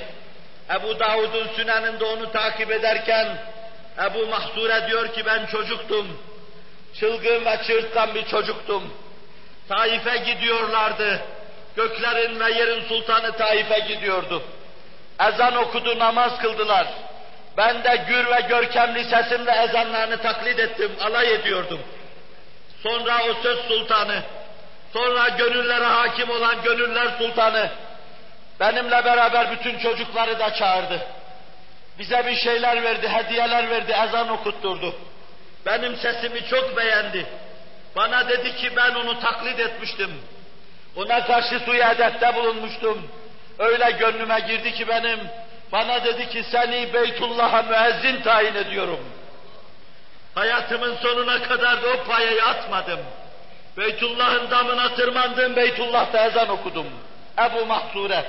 Ebu 0.76 1.00
Davud'un 1.00 1.48
süneninde 1.56 2.04
onu 2.04 2.32
takip 2.32 2.72
ederken, 2.72 3.38
Ebu 4.04 4.26
Mahsure 4.28 4.88
diyor 4.88 5.14
ki 5.14 5.26
ben 5.26 5.46
çocuktum. 5.46 6.20
Çılgın 7.00 7.46
ve 7.46 7.60
çırtkan 7.68 8.16
bir 8.16 8.26
çocuktum. 8.26 8.94
Taif'e 9.70 10.18
gidiyorlardı. 10.18 11.22
Göklerin 11.76 12.40
ve 12.40 12.52
yerin 12.52 12.88
sultanı 12.88 13.32
Taif'e 13.32 13.80
gidiyordu. 13.80 14.44
Ezan 15.20 15.56
okudu, 15.56 16.00
namaz 16.00 16.40
kıldılar. 16.42 16.88
Ben 17.58 17.84
de 17.84 18.06
gür 18.08 18.26
ve 18.26 18.42
görkemli 18.50 19.04
sesimle 19.04 19.52
ezanlarını 19.52 20.22
taklit 20.22 20.60
ettim, 20.60 20.92
alay 21.02 21.34
ediyordum. 21.34 21.80
Sonra 22.86 23.24
o 23.30 23.34
söz 23.44 23.60
sultanı, 23.60 24.24
sonra 24.94 25.30
gönüllere 25.30 25.86
hakim 25.86 26.30
olan 26.30 26.64
gönüller 26.64 27.08
sultanı, 27.18 27.70
benimle 28.60 29.06
beraber 29.06 29.52
bütün 29.52 29.80
çocukları 29.80 30.40
da 30.40 30.54
çağırdı. 30.54 31.00
Bize 32.00 32.26
bir 32.28 32.36
şeyler 32.36 32.84
verdi, 32.84 33.10
hediyeler 33.10 33.70
verdi, 33.70 33.92
ezan 33.92 34.30
okutturdu. 34.30 34.96
Benim 35.66 35.96
sesimi 35.96 36.46
çok 36.48 36.78
beğendi. 36.78 37.26
Bana 37.96 38.30
dedi 38.30 38.56
ki 38.56 38.76
ben 38.76 38.96
onu 38.96 39.20
taklit 39.20 39.60
etmiştim. 39.60 40.12
Ona 40.96 41.26
karşı 41.26 41.60
suyu 41.60 41.84
edepte 41.84 42.36
bulunmuştum. 42.36 43.08
Öyle 43.60 43.92
gönlüme 43.92 44.40
girdi 44.40 44.74
ki 44.74 44.88
benim, 44.88 45.20
bana 45.72 46.04
dedi 46.04 46.30
ki 46.30 46.44
seni 46.52 46.94
Beytullah'a 46.94 47.62
müezzin 47.62 48.22
tayin 48.22 48.56
ediyorum. 48.56 49.00
Hayatımın 50.36 50.96
sonuna 50.96 51.44
kadar 51.44 51.84
da 51.84 51.88
o 51.88 52.04
payayı 52.04 52.44
atmadım. 52.44 53.00
Beytullah'ın 53.78 54.52
damına 54.52 54.96
tırmandım, 54.96 55.56
Beytullah'ta 55.56 56.26
ezan 56.26 56.50
okudum. 56.50 56.88
Ebu 57.40 57.66
Mahsure. 57.66 58.26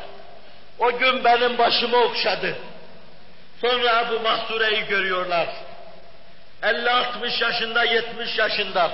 O 0.78 0.98
gün 0.98 1.24
benim 1.24 1.58
başımı 1.58 1.96
okşadı. 1.96 2.56
Sonra 3.60 4.02
Ebu 4.02 4.20
Mahsure'yi 4.20 4.86
görüyorlar. 4.86 5.46
50-60 6.62 7.44
yaşında, 7.44 7.84
70 7.84 8.38
yaşında. 8.38 8.90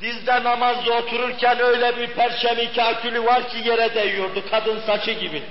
Dizde 0.00 0.44
namazda 0.44 0.92
otururken 0.92 1.60
öyle 1.60 1.96
bir 1.96 2.06
perçemi 2.06 2.72
kakülü 2.72 3.24
var 3.24 3.48
ki 3.48 3.68
yere 3.68 3.94
değiyordu, 3.94 4.44
kadın 4.50 4.80
saçı 4.86 5.10
gibi. 5.10 5.42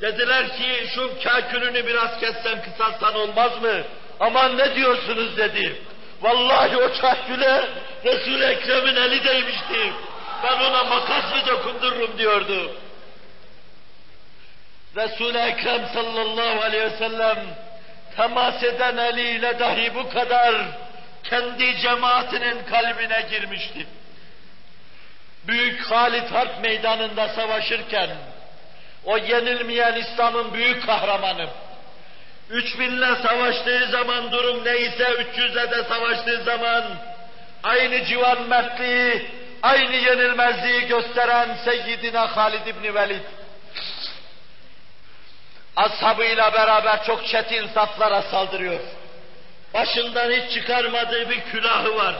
Dediler 0.00 0.56
ki 0.56 0.86
şu 0.94 1.10
kakülünü 1.24 1.86
biraz 1.86 2.20
kessen 2.20 2.62
kısaltsan 2.62 3.14
olmaz 3.14 3.62
mı? 3.62 3.82
Aman 4.20 4.58
ne 4.58 4.74
diyorsunuz 4.74 5.36
dedi. 5.36 5.82
Vallahi 6.22 6.76
o 6.76 7.00
kaküle 7.00 7.68
Resul-i 8.04 8.44
Ekrem'in 8.44 8.96
eli 8.96 9.24
değmişti. 9.24 9.92
Ben 10.42 10.60
ona 10.60 10.84
makas 10.84 11.32
mı 11.32 11.46
dokundururum 11.46 12.18
diyordu. 12.18 12.72
Resul-i 14.96 15.38
Ekrem 15.38 15.86
sallallahu 15.94 16.62
aleyhi 16.62 16.84
ve 16.84 16.96
sellem 16.96 17.38
temas 18.16 18.62
eden 18.62 18.96
eliyle 18.96 19.58
dahi 19.58 19.94
bu 19.94 20.10
kadar 20.10 20.54
kendi 21.24 21.76
cemaatinin 21.76 22.64
kalbine 22.70 23.26
girmişti. 23.30 23.86
Büyük 25.46 25.90
Halit 25.90 26.32
Harp 26.32 26.62
meydanında 26.62 27.28
savaşırken, 27.28 28.10
o 29.04 29.16
yenilmeyen 29.16 29.94
İslam'ın 29.94 30.54
büyük 30.54 30.86
kahramanı, 30.86 31.48
üç 32.50 32.78
binle 32.78 33.16
savaştığı 33.22 33.86
zaman 33.90 34.32
durum 34.32 34.64
neyse, 34.64 35.14
üç 35.18 35.38
yüzle 35.38 35.70
de 35.70 35.84
savaştığı 35.84 36.42
zaman, 36.44 36.84
aynı 37.62 38.04
civan 38.04 38.42
mertliği, 38.42 39.26
aynı 39.62 39.96
yenilmezliği 39.96 40.86
gösteren 40.86 41.56
Seyyidina 41.64 42.36
Halid 42.36 42.66
İbni 42.66 42.94
Velid, 42.94 43.22
ashabıyla 45.76 46.52
beraber 46.52 47.04
çok 47.04 47.26
çetin 47.26 47.68
saflara 47.68 48.22
saldırıyor. 48.22 48.80
Başından 49.74 50.30
hiç 50.30 50.54
çıkarmadığı 50.54 51.30
bir 51.30 51.40
külahı 51.40 51.96
var. 51.96 52.14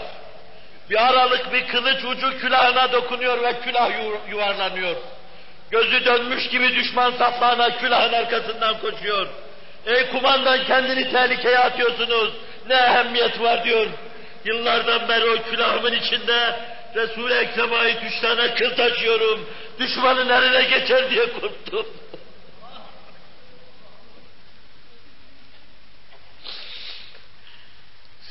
Bir 0.90 1.06
aralık 1.06 1.52
bir 1.52 1.68
kılıç 1.68 2.04
ucu 2.04 2.38
külahına 2.38 2.92
dokunuyor 2.92 3.42
ve 3.42 3.60
külah 3.60 3.90
yuvarlanıyor. 4.30 4.96
Gözü 5.70 6.04
dönmüş 6.04 6.48
gibi 6.48 6.76
düşman 6.76 7.12
saflarına 7.12 7.78
külahın 7.78 8.12
arkasından 8.12 8.78
koşuyor. 8.78 9.26
Ey 9.86 10.08
kumandan 10.08 10.64
kendini 10.64 11.12
tehlikeye 11.12 11.58
atıyorsunuz. 11.58 12.32
Ne 12.68 12.74
ehemmiyet 12.74 13.40
var 13.40 13.64
diyor. 13.64 13.86
Yıllardan 14.44 15.08
beri 15.08 15.30
o 15.30 15.42
külahımın 15.50 15.92
içinde 15.92 16.60
Resul-i 16.94 17.34
Ekrem'e 17.34 17.76
ait 17.76 17.98
üç 18.04 18.20
tane 18.20 18.54
kıl 18.54 18.76
taşıyorum. 18.76 19.50
Düşmanın 19.78 20.28
eline 20.28 20.78
geçer 20.78 21.10
diye 21.10 21.32
korktum. 21.32 21.86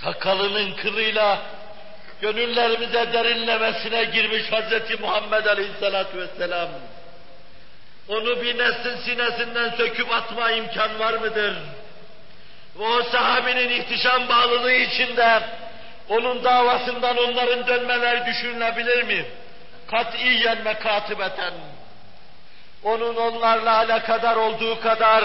sakalının 0.04 0.74
kılıyla 0.74 1.42
gönüllerimize 2.22 3.14
derinlemesine 3.14 4.04
girmiş 4.04 4.44
Hz. 4.52 5.00
Muhammed 5.00 5.46
Aleyhisselatü 5.46 6.18
Vesselam. 6.18 6.70
Onu 8.10 8.42
bir 8.42 8.58
neslin 8.58 8.98
sinesinden 8.98 9.70
söküp 9.70 10.14
atma 10.14 10.52
imkan 10.52 11.00
var 11.00 11.14
mıdır? 11.14 11.56
o 12.80 13.04
sahabinin 13.04 13.70
ihtişam 13.70 14.30
bağlılığı 14.30 14.72
içinde 14.72 15.42
onun 16.10 16.44
davasından 16.44 17.18
onların 17.18 17.68
dönmeler 17.68 18.26
düşünülebilir 18.26 19.04
mi? 19.04 19.26
Katiyen 19.92 20.66
ve 20.66 20.74
katibeten. 20.74 21.54
Onun 22.84 23.16
onlarla 23.16 23.78
alakadar 23.78 24.36
olduğu 24.36 24.82
kadar 24.82 25.24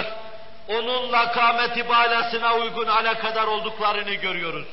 onunla 0.69 1.33
kâmeti 1.33 1.89
balasına 1.89 2.55
uygun 2.55 2.87
alakadar 2.87 3.47
olduklarını 3.47 4.15
görüyoruz. 4.15 4.67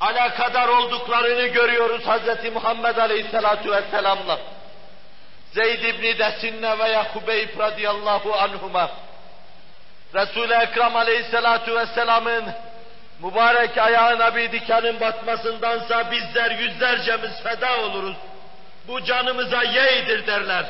Alakadar 0.00 0.68
olduklarını 0.68 1.46
görüyoruz 1.46 2.02
Hz. 2.06 2.52
Muhammed 2.52 2.96
Aleyhisselatu 2.96 3.72
Vesselam'la. 3.72 4.38
Zeyd 5.54 5.82
İbni 5.82 6.18
Desinne 6.18 6.78
veya 6.78 7.04
Hubeyb 7.04 7.58
radıyallahu 7.58 8.34
anhuma. 8.34 8.90
Resul-i 10.14 10.54
Ekrem 10.54 10.96
Aleyhisselatu 10.96 11.74
Vesselam'ın 11.74 12.44
mübarek 13.22 13.78
ayağına 13.78 14.36
bir 14.36 14.52
dikenin 14.52 15.00
batmasındansa 15.00 16.10
bizler 16.10 16.50
yüzlercemiz 16.50 17.42
feda 17.42 17.80
oluruz. 17.80 18.16
Bu 18.88 19.04
canımıza 19.04 19.62
yeğdir 19.62 20.26
derler. 20.26 20.66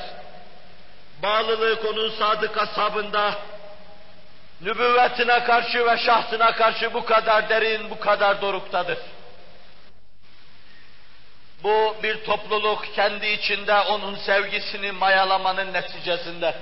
Bağlılık 1.22 1.84
onun 1.84 2.10
sadık 2.10 2.58
ashabında, 2.58 3.34
nübüvvetine 4.60 5.44
karşı 5.44 5.86
ve 5.86 5.98
şahsına 5.98 6.54
karşı 6.54 6.94
bu 6.94 7.04
kadar 7.04 7.48
derin, 7.48 7.90
bu 7.90 8.00
kadar 8.00 8.40
doruktadır. 8.40 8.98
Bu 11.64 11.96
bir 12.02 12.24
topluluk 12.24 12.94
kendi 12.94 13.26
içinde 13.26 13.74
onun 13.74 14.14
sevgisini 14.14 14.92
mayalamanın 14.92 15.72
neticesinde 15.72 16.54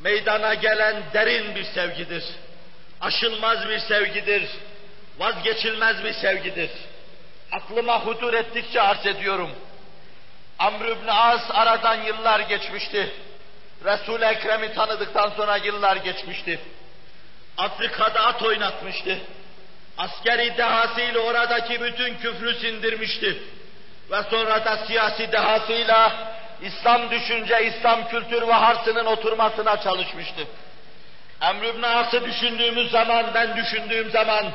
meydana 0.00 0.54
gelen 0.54 1.02
derin 1.14 1.54
bir 1.54 1.64
sevgidir. 1.64 2.24
Aşılmaz 3.00 3.68
bir 3.68 3.78
sevgidir. 3.78 4.50
Vazgeçilmez 5.18 6.04
bir 6.04 6.12
sevgidir. 6.12 6.70
Aklıma 7.52 8.00
hudur 8.00 8.34
ettikçe 8.34 8.82
arz 8.82 9.06
ediyorum. 9.06 9.50
Amr 10.58 10.84
ibn 10.84 11.08
As 11.08 11.50
aradan 11.50 12.02
yıllar 12.02 12.40
geçmişti. 12.40 13.10
Resul-i 13.84 14.24
Ekrem'i 14.24 14.74
tanıdıktan 14.74 15.30
sonra 15.36 15.56
yıllar 15.56 15.96
geçmişti. 15.96 16.60
Afrika'da 17.58 18.20
at 18.20 18.42
oynatmıştı. 18.42 19.18
Askeri 19.98 20.56
dehasıyla 20.56 21.20
oradaki 21.20 21.82
bütün 21.82 22.14
küfrü 22.14 22.54
sindirmişti. 22.54 23.42
Ve 24.10 24.22
sonra 24.30 24.64
da 24.64 24.76
siyasi 24.86 25.32
dehasıyla 25.32 26.12
İslam 26.62 27.10
düşünce, 27.10 27.64
İslam 27.64 28.08
kültür 28.08 28.48
ve 28.48 28.52
harsının 28.52 29.06
oturmasına 29.06 29.80
çalışmıştı. 29.80 30.46
Emr 31.42 31.64
ibn 31.64 31.82
As'ı 31.82 32.24
düşündüğümüz 32.24 32.90
zaman, 32.90 33.26
ben 33.34 33.56
düşündüğüm 33.56 34.10
zaman 34.10 34.46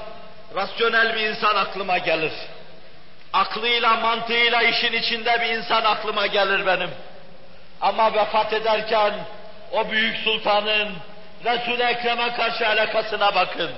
rasyonel 0.56 1.16
bir 1.16 1.22
insan 1.22 1.56
aklıma 1.56 1.98
gelir. 1.98 2.32
Aklıyla, 3.34 3.96
mantığıyla 3.96 4.62
işin 4.62 4.94
içinde 4.94 5.42
bir 5.42 5.50
insan 5.50 5.84
aklıma 5.84 6.28
gelir 6.28 6.66
benim. 6.66 6.90
Ama 7.82 8.14
vefat 8.14 8.54
ederken 8.54 9.14
o 9.72 9.92
büyük 9.92 10.18
sultanın 10.18 10.90
Resul-i 11.46 11.84
Ekrem'e 11.84 12.34
karşı 12.34 12.68
alakasına 12.68 13.36
bakın. 13.36 13.72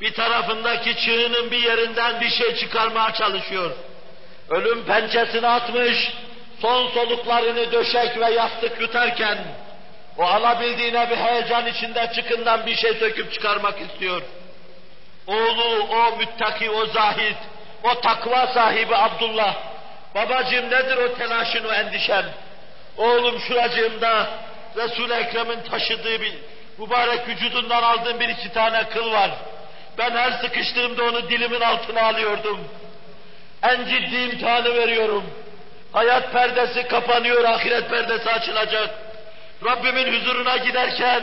Bir 0.00 0.14
tarafındaki 0.14 0.96
çığının 0.96 1.50
bir 1.50 1.62
yerinden 1.62 2.20
bir 2.20 2.30
şey 2.30 2.56
çıkarmaya 2.56 3.14
çalışıyor. 3.14 3.70
Ölüm 4.52 4.84
pençesini 4.84 5.46
atmış, 5.46 6.12
son 6.60 6.88
soluklarını 6.88 7.72
döşek 7.72 8.20
ve 8.20 8.30
yastık 8.30 8.80
yutarken, 8.80 9.38
o 10.18 10.22
alabildiğine 10.22 11.10
bir 11.10 11.16
heyecan 11.16 11.66
içinde 11.66 12.10
çıkından 12.14 12.66
bir 12.66 12.74
şey 12.74 12.94
söküp 12.94 13.32
çıkarmak 13.32 13.80
istiyor. 13.80 14.22
Oğlu, 15.26 15.88
o 15.90 16.16
müttaki, 16.16 16.70
o 16.70 16.86
zahid, 16.86 17.36
o 17.82 18.00
takva 18.00 18.46
sahibi 18.46 18.96
Abdullah, 18.96 19.54
babacığım 20.14 20.66
nedir 20.66 20.96
o 20.96 21.14
telaşın, 21.14 21.64
o 21.64 21.72
endişen? 21.72 22.24
Oğlum 22.96 23.40
şuracığımda 23.40 24.28
Resul-i 24.76 25.12
Ekrem'in 25.12 25.60
taşıdığı 25.70 26.20
bir 26.20 26.34
mübarek 26.78 27.28
vücudundan 27.28 27.82
aldığım 27.82 28.20
bir 28.20 28.28
iki 28.28 28.52
tane 28.52 28.84
kıl 28.88 29.12
var. 29.12 29.30
Ben 29.98 30.10
her 30.10 30.30
sıkıştığımda 30.32 31.04
onu 31.04 31.30
dilimin 31.30 31.60
altına 31.60 32.02
alıyordum. 32.02 32.58
En 33.62 33.84
ciddi 33.84 34.16
imtihanı 34.16 34.74
veriyorum. 34.74 35.24
Hayat 35.92 36.32
perdesi 36.32 36.88
kapanıyor, 36.88 37.44
ahiret 37.44 37.90
perdesi 37.90 38.30
açılacak. 38.30 38.90
Rabbimin 39.64 40.12
huzuruna 40.12 40.56
giderken 40.56 41.22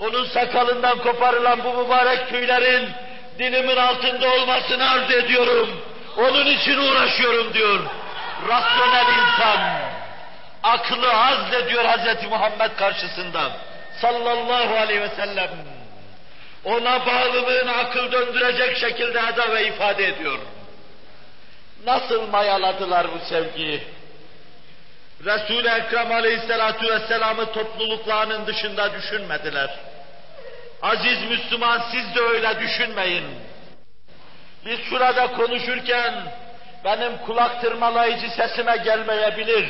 onun 0.00 0.24
sakalından 0.24 0.98
koparılan 0.98 1.64
bu 1.64 1.74
mübarek 1.74 2.28
tüylerin 2.28 2.88
dilimin 3.38 3.76
altında 3.76 4.34
olmasını 4.34 4.90
arz 4.90 5.10
ediyorum. 5.10 5.68
Onun 6.16 6.46
için 6.46 6.78
uğraşıyorum 6.78 7.54
diyor. 7.54 7.80
Rasyonel 8.48 9.06
insan. 9.06 9.58
Aklı 10.62 11.12
azlediyor 11.12 11.84
Hz. 11.84 12.28
Muhammed 12.30 12.70
karşısında. 12.76 13.50
Sallallahu 14.00 14.76
aleyhi 14.76 15.00
ve 15.00 15.08
sellem. 15.08 15.50
Ona 16.64 17.06
bağlılığını 17.06 17.76
akıl 17.76 18.12
döndürecek 18.12 18.76
şekilde 18.76 19.20
eda 19.32 19.54
ve 19.54 19.66
ifade 19.66 20.04
ediyor. 20.04 20.38
Nasıl 21.86 22.28
mayaladılar 22.28 23.06
bu 23.14 23.18
sevgiyi? 23.28 23.82
Resul-i 25.24 25.68
Ekrem 25.68 26.12
Aleyhisselatü 26.12 26.88
Vesselam'ı 26.88 27.52
topluluklarının 27.52 28.46
dışında 28.46 28.92
düşünmediler. 28.94 29.70
Aziz 30.82 31.22
Müslüman 31.30 31.82
siz 31.92 32.14
de 32.14 32.20
öyle 32.20 32.60
düşünmeyin. 32.60 33.24
Biz 34.66 34.78
şurada 34.90 35.26
konuşurken 35.26 36.14
benim 36.84 37.18
kulak 37.18 37.60
tırmalayıcı 37.60 38.30
sesime 38.30 38.76
gelmeyebilir. 38.76 39.68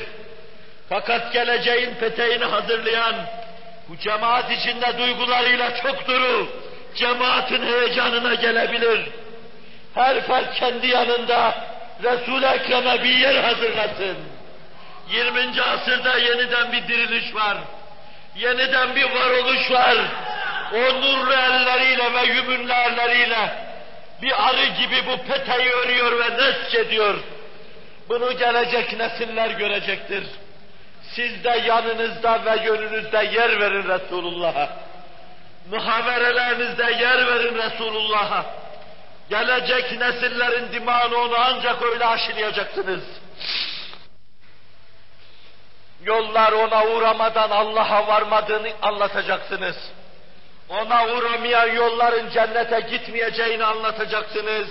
Fakat 0.89 1.33
geleceğin 1.33 1.95
peteğini 1.95 2.45
hazırlayan 2.45 3.15
bu 3.89 3.97
cemaat 3.97 4.51
içinde 4.51 4.99
duygularıyla 4.99 5.77
çok 5.77 6.09
duru, 6.09 6.49
cemaatin 6.95 7.63
heyecanına 7.63 8.35
gelebilir. 8.35 9.09
Her 9.95 10.27
fert 10.27 10.55
kendi 10.55 10.87
yanında 10.87 11.55
Resul-i 12.03 12.47
Ekrem'e 12.47 13.05
bir 13.05 13.19
yer 13.19 13.45
hazırlasın. 13.45 14.17
20. 15.11 15.63
asırda 15.63 16.19
yeniden 16.19 16.73
bir 16.73 16.89
diriliş 16.89 17.35
var. 17.35 17.57
Yeniden 18.37 18.97
bir 18.97 19.05
varoluş 19.05 19.71
var. 19.71 19.97
O 20.73 21.01
nurlu 21.01 21.33
elleriyle 21.33 22.15
ve 22.15 22.23
yümünlü 22.23 22.73
elleriyle 22.73 23.73
bir 24.23 24.49
arı 24.49 24.65
gibi 24.65 25.07
bu 25.07 25.17
peteği 25.17 25.71
örüyor 25.71 26.21
ve 26.21 26.37
nesk 26.37 26.75
ediyor. 26.75 27.19
Bunu 28.09 28.39
gelecek 28.39 28.99
nesiller 28.99 29.51
görecektir. 29.51 30.25
Siz 31.15 31.45
de 31.45 31.63
yanınızda 31.67 32.45
ve 32.45 32.65
yönünüzde 32.65 33.31
yer 33.33 33.61
verin 33.61 33.89
Resulullah'a. 33.89 34.69
Muhaverelerinizde 35.71 36.83
yer 36.83 37.27
verin 37.27 37.59
Resulullah'a. 37.59 38.62
Gelecek 39.31 39.99
nesillerin 39.99 40.73
dimağını 40.73 41.17
onu 41.17 41.35
ancak 41.39 41.83
öyle 41.83 42.07
aşılayacaksınız. 42.07 43.03
Yollar 46.05 46.53
ona 46.53 46.85
uğramadan 46.85 47.51
Allah'a 47.51 48.07
varmadığını 48.07 48.69
anlatacaksınız. 48.83 49.77
Ona 50.69 51.07
uğramayan 51.07 51.67
yolların 51.67 52.31
cennete 52.31 52.81
gitmeyeceğini 52.81 53.65
anlatacaksınız. 53.65 54.69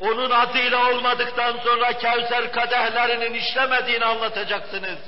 Onun 0.00 0.30
adıyla 0.30 0.90
olmadıktan 0.90 1.56
sonra 1.64 1.92
Kevser 1.92 2.52
kadehlerinin 2.52 3.34
işlemediğini 3.34 4.04
anlatacaksınız. 4.04 4.98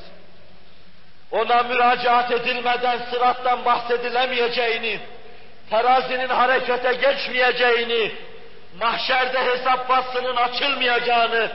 Ona 1.31 1.63
müracaat 1.63 2.31
edilmeden 2.33 2.99
sırattan 3.11 3.65
bahsedilemeyeceğini, 3.65 5.01
terazinin 5.71 6.29
harekete 6.29 6.93
geçmeyeceğini, 6.93 8.13
mahşerde 8.81 9.45
hesap 9.45 9.89
faslının 9.89 10.37
açılmayacağını, 10.37 11.51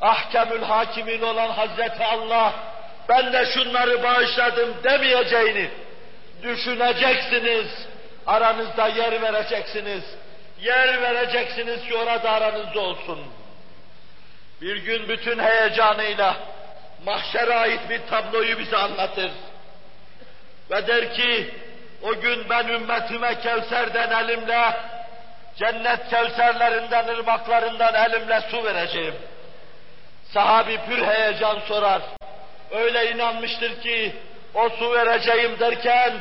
ahkemül 0.00 0.62
hakimin 0.62 1.22
olan 1.22 1.48
Hazreti 1.50 2.04
Allah, 2.04 2.52
ben 3.08 3.32
de 3.32 3.46
şunları 3.46 4.02
bağışladım 4.02 4.74
demeyeceğini 4.84 5.70
düşüneceksiniz, 6.42 7.66
aranızda 8.26 8.88
yer 8.88 9.22
vereceksiniz, 9.22 10.04
yer 10.60 11.02
vereceksiniz 11.02 11.86
ki 11.86 11.96
orada 11.96 12.30
aranızda 12.30 12.80
olsun. 12.80 13.18
Bir 14.60 14.76
gün 14.76 15.08
bütün 15.08 15.38
heyecanıyla 15.38 16.36
mahşere 17.04 17.54
ait 17.54 17.80
bir 17.90 18.00
tabloyu 18.10 18.58
bize 18.58 18.76
anlatır. 18.76 19.30
Ve 20.70 20.86
der 20.86 21.14
ki, 21.14 21.54
o 22.02 22.20
gün 22.20 22.48
ben 22.48 22.68
ümmetime 22.68 23.40
Kevser'den 23.40 24.10
elimle, 24.10 24.76
cennet 25.56 26.08
Kevserlerinden, 26.10 27.08
ırmaklarından 27.08 27.94
elimle 27.94 28.40
su 28.50 28.64
vereceğim. 28.64 29.14
Sahabi 30.32 30.78
pür 30.78 31.06
heyecan 31.06 31.58
sorar. 31.68 32.02
Öyle 32.70 33.10
inanmıştır 33.10 33.82
ki, 33.82 34.16
o 34.54 34.68
su 34.68 34.92
vereceğim 34.92 35.58
derken, 35.58 36.12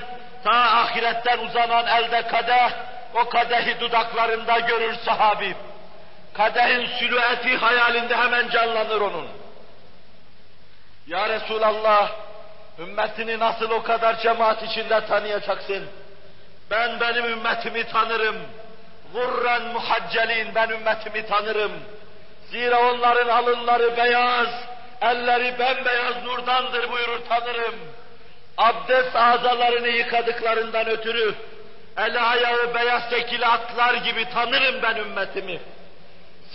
ta 0.44 0.52
ahiretten 0.52 1.40
uzanan 1.40 1.88
elde 1.88 2.28
kadeh, 2.28 2.72
o 3.14 3.30
kadehi 3.30 3.80
dudaklarında 3.80 4.60
görür 4.60 4.96
sahabi. 5.06 5.56
Kadehin 6.34 6.88
silüeti 7.00 7.58
hayalinde 7.58 8.16
hemen 8.16 8.50
canlanır 8.50 9.02
onun. 9.02 9.28
Ya 11.08 11.30
Resulallah, 11.30 12.12
ümmetini 12.80 13.40
nasıl 13.40 13.70
o 13.70 13.84
kadar 13.84 14.20
cemaat 14.20 14.64
içinde 14.64 15.06
tanıyacaksın? 15.06 15.86
Ben 16.72 17.00
benim 17.00 17.26
ümmetimi 17.26 17.84
tanırım. 17.84 18.38
Gurren 19.14 19.62
muhaccelin 19.62 20.56
ben 20.56 20.70
ümmetimi 20.70 21.26
tanırım. 21.26 21.72
Zira 22.52 22.92
onların 22.92 23.28
alınları 23.30 23.98
beyaz, 23.98 24.48
elleri 25.02 25.60
bembeyaz 25.60 26.24
nurdandır 26.24 26.92
buyurur 26.92 27.20
tanırım. 27.30 27.76
Abdest 28.58 29.16
azalarını 29.16 29.88
yıkadıklarından 29.88 30.88
ötürü 30.88 31.36
el 31.98 32.32
ayağı 32.32 32.76
beyaz 32.76 33.10
tekili 33.10 33.46
atlar 33.46 33.94
gibi 33.94 34.30
tanırım 34.30 34.82
ben 34.82 34.96
ümmetimi. 34.96 35.60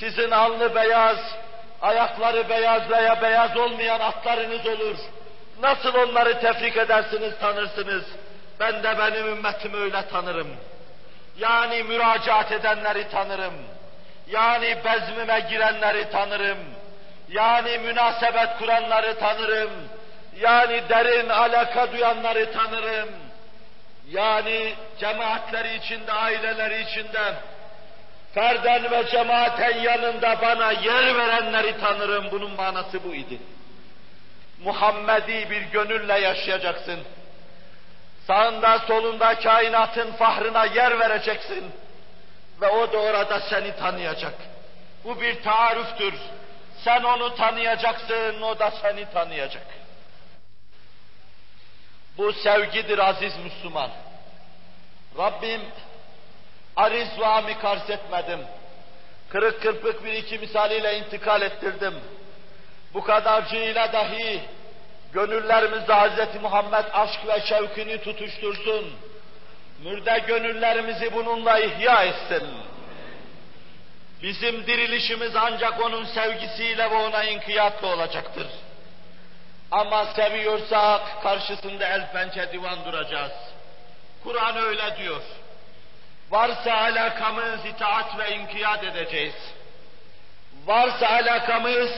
Sizin 0.01 0.31
alnı 0.31 0.75
beyaz, 0.75 1.19
ayakları 1.83 2.49
beyaz 2.49 2.91
veya 2.91 3.23
beyaz 3.23 3.57
olmayan 3.57 4.01
atlarınız 4.01 4.67
olur. 4.67 4.97
Nasıl 5.61 5.95
onları 5.95 6.41
tefrik 6.41 6.77
edersiniz, 6.77 7.39
tanırsınız. 7.41 8.05
Ben 8.61 8.83
de 8.83 8.99
benim 8.99 9.27
ümmetimi 9.29 9.77
öyle 9.77 10.09
tanırım. 10.09 10.49
Yani 11.39 11.83
müracaat 11.83 12.53
edenleri 12.53 13.11
tanırım. 13.11 13.55
Yani 14.27 14.77
bezmime 14.85 15.41
girenleri 15.41 16.11
tanırım. 16.11 16.59
Yani 17.29 17.79
münasebet 17.79 18.59
kuranları 18.59 19.19
tanırım. 19.19 19.71
Yani 20.41 20.83
derin 20.89 21.29
alaka 21.29 21.93
duyanları 21.93 22.53
tanırım. 22.53 23.09
Yani 24.11 24.75
cemaatleri 24.99 25.77
içinde, 25.77 26.13
aileleri 26.13 26.83
içinde 26.83 27.35
ferden 28.35 28.91
ve 28.91 29.07
cemaaten 29.11 29.79
yanında 29.79 30.43
bana 30.43 30.73
yer 30.73 31.17
verenleri 31.17 31.81
tanırım. 31.81 32.25
Bunun 32.31 32.51
manası 32.51 33.05
bu 33.05 33.15
idi. 33.15 33.39
Muhammedi 34.65 35.51
bir 35.51 35.63
gönülle 35.63 36.21
yaşayacaksın. 36.21 37.01
Sağında 38.27 38.79
solunda 38.79 39.35
kainatın 39.35 40.13
fahrına 40.13 40.65
yer 40.65 40.99
vereceksin. 40.99 41.73
Ve 42.61 42.69
o 42.69 42.93
da 42.93 42.99
orada 42.99 43.41
seni 43.41 43.77
tanıyacak. 43.77 44.35
Bu 45.05 45.21
bir 45.21 45.43
taarruftür. 45.43 46.15
Sen 46.85 47.03
onu 47.03 47.35
tanıyacaksın, 47.35 48.43
o 48.43 48.59
da 48.59 48.71
seni 48.71 49.13
tanıyacak. 49.13 49.67
Bu 52.19 52.33
sevgidir 52.33 52.99
aziz 52.99 53.39
Müslüman. 53.39 53.91
Rabbim 55.19 55.61
ariz 56.77 57.19
ve 57.19 57.27
etmedim. 57.91 58.41
Kırık 59.29 59.63
kırpık 59.63 60.05
bir 60.05 60.13
iki 60.13 60.39
misaliyle 60.39 60.99
intikal 60.99 61.43
ettirdim. 61.43 61.95
Bu 62.95 63.05
kadarcığıyla 63.05 63.93
dahi 63.93 64.41
gönüllerimizde 65.13 65.95
Hz. 65.95 66.43
Muhammed 66.43 66.85
aşk 66.93 67.21
ve 67.29 67.41
şevkini 67.41 68.03
tutuştursun. 68.03 68.93
Mürde 69.85 70.19
gönüllerimizi 70.27 71.15
bununla 71.15 71.59
ihya 71.59 72.03
etsin. 72.03 72.49
Bizim 74.23 74.67
dirilişimiz 74.67 75.37
ancak 75.37 75.81
onun 75.81 76.05
sevgisiyle 76.05 76.91
ve 76.91 76.95
ona 76.95 77.25
inkiyatla 77.25 77.89
olacaktır. 77.89 78.47
Ama 79.71 80.07
seviyorsak 80.07 81.23
karşısında 81.23 81.87
el 81.87 82.13
pençe 82.13 82.53
divan 82.53 82.85
duracağız. 82.85 83.33
Kur'an 84.25 84.57
öyle 84.57 84.97
diyor. 84.97 85.23
Varsa 86.31 86.75
alakamız 86.75 87.65
itaat 87.65 88.19
ve 88.19 88.37
inkiyat 88.37 88.85
edeceğiz. 88.85 89.35
Varsa 90.67 91.09
alakamız 91.09 91.91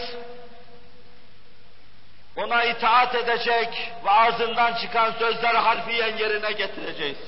ona 2.37 2.65
itaat 2.65 3.15
edecek 3.15 3.93
ve 4.05 4.11
ağzından 4.11 4.75
çıkan 4.75 5.13
sözleri 5.13 5.57
harfiyen 5.59 6.17
yerine 6.17 6.53
getireceğiz. 6.53 7.19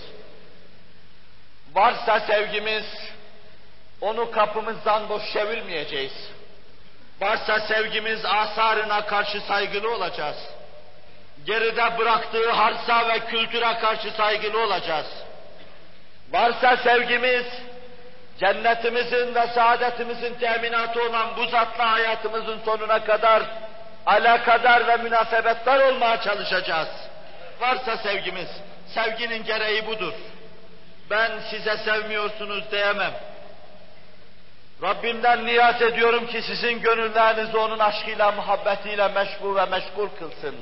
Varsa 1.75 2.21
sevgimiz, 2.21 2.85
onu 4.01 4.31
kapımızdan 4.31 5.09
boş 5.09 5.33
çevirmeyeceğiz. 5.33 6.31
Varsa 7.21 7.61
sevgimiz 7.61 8.25
asarına 8.25 9.07
karşı 9.07 9.41
saygılı 9.41 9.95
olacağız. 9.95 10.37
Geride 11.47 11.99
bıraktığı 11.99 12.51
harsa 12.51 13.09
ve 13.09 13.19
kültüre 13.19 13.79
karşı 13.79 14.11
saygılı 14.11 14.65
olacağız. 14.65 15.07
Varsa 16.31 16.77
sevgimiz, 16.77 17.47
cennetimizin 18.39 19.35
ve 19.35 19.47
saadetimizin 19.47 20.35
teminatı 20.35 21.03
olan 21.03 21.37
bu 21.37 21.47
zatla 21.47 21.93
hayatımızın 21.93 22.61
sonuna 22.65 23.05
kadar 23.05 23.43
alakadar 24.07 24.87
ve 24.87 24.97
münasebetler 24.97 25.81
olmaya 25.81 26.21
çalışacağız. 26.21 26.89
Varsa 27.61 27.97
sevgimiz, 27.97 28.49
sevginin 28.95 29.45
gereği 29.45 29.87
budur. 29.87 30.13
Ben 31.11 31.31
size 31.51 31.77
sevmiyorsunuz 31.77 32.65
diyemem. 32.71 33.13
Rabbimden 34.83 35.47
niyaz 35.47 35.83
ediyorum 35.83 36.27
ki 36.27 36.43
sizin 36.43 36.81
gönüllerinizi 36.81 37.57
onun 37.57 37.79
aşkıyla, 37.79 38.33
muhabbetiyle 38.33 39.09
meşgul 39.09 39.57
ve 39.57 39.65
meşgul 39.65 40.09
kılsın. 40.09 40.57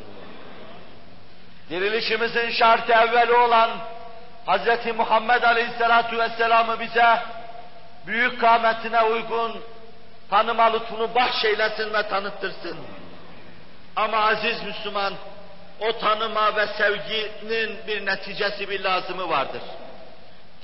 Dirilişimizin 1.71 2.51
şartı 2.51 2.93
evveli 2.93 3.33
olan 3.33 3.71
Hz. 4.47 4.97
Muhammed 4.97 5.43
Aleyhisselatü 5.43 6.19
Vesselam'ı 6.19 6.81
bize 6.81 7.19
büyük 8.07 8.41
kâmetine 8.41 9.03
uygun 9.03 9.61
tanıma 10.31 10.65
lütfunu 10.65 11.15
bahşeylesin 11.15 11.95
ve 11.95 12.09
tanıttırsın. 12.09 12.79
Ama 13.97 14.17
aziz 14.17 14.63
Müslüman, 14.63 15.15
o 15.81 15.99
tanıma 15.99 16.57
ve 16.57 16.67
sevginin 16.67 17.79
bir 17.87 18.07
neticesi, 18.07 18.71
bir 18.71 18.81
lazımı 18.81 19.29
vardır. 19.29 19.63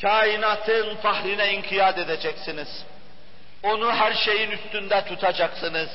Kainatın 0.02 0.96
fahrine 0.96 1.52
inkiyat 1.52 1.98
edeceksiniz. 1.98 2.84
Onu 3.62 3.92
her 3.92 4.14
şeyin 4.14 4.50
üstünde 4.50 5.04
tutacaksınız. 5.04 5.90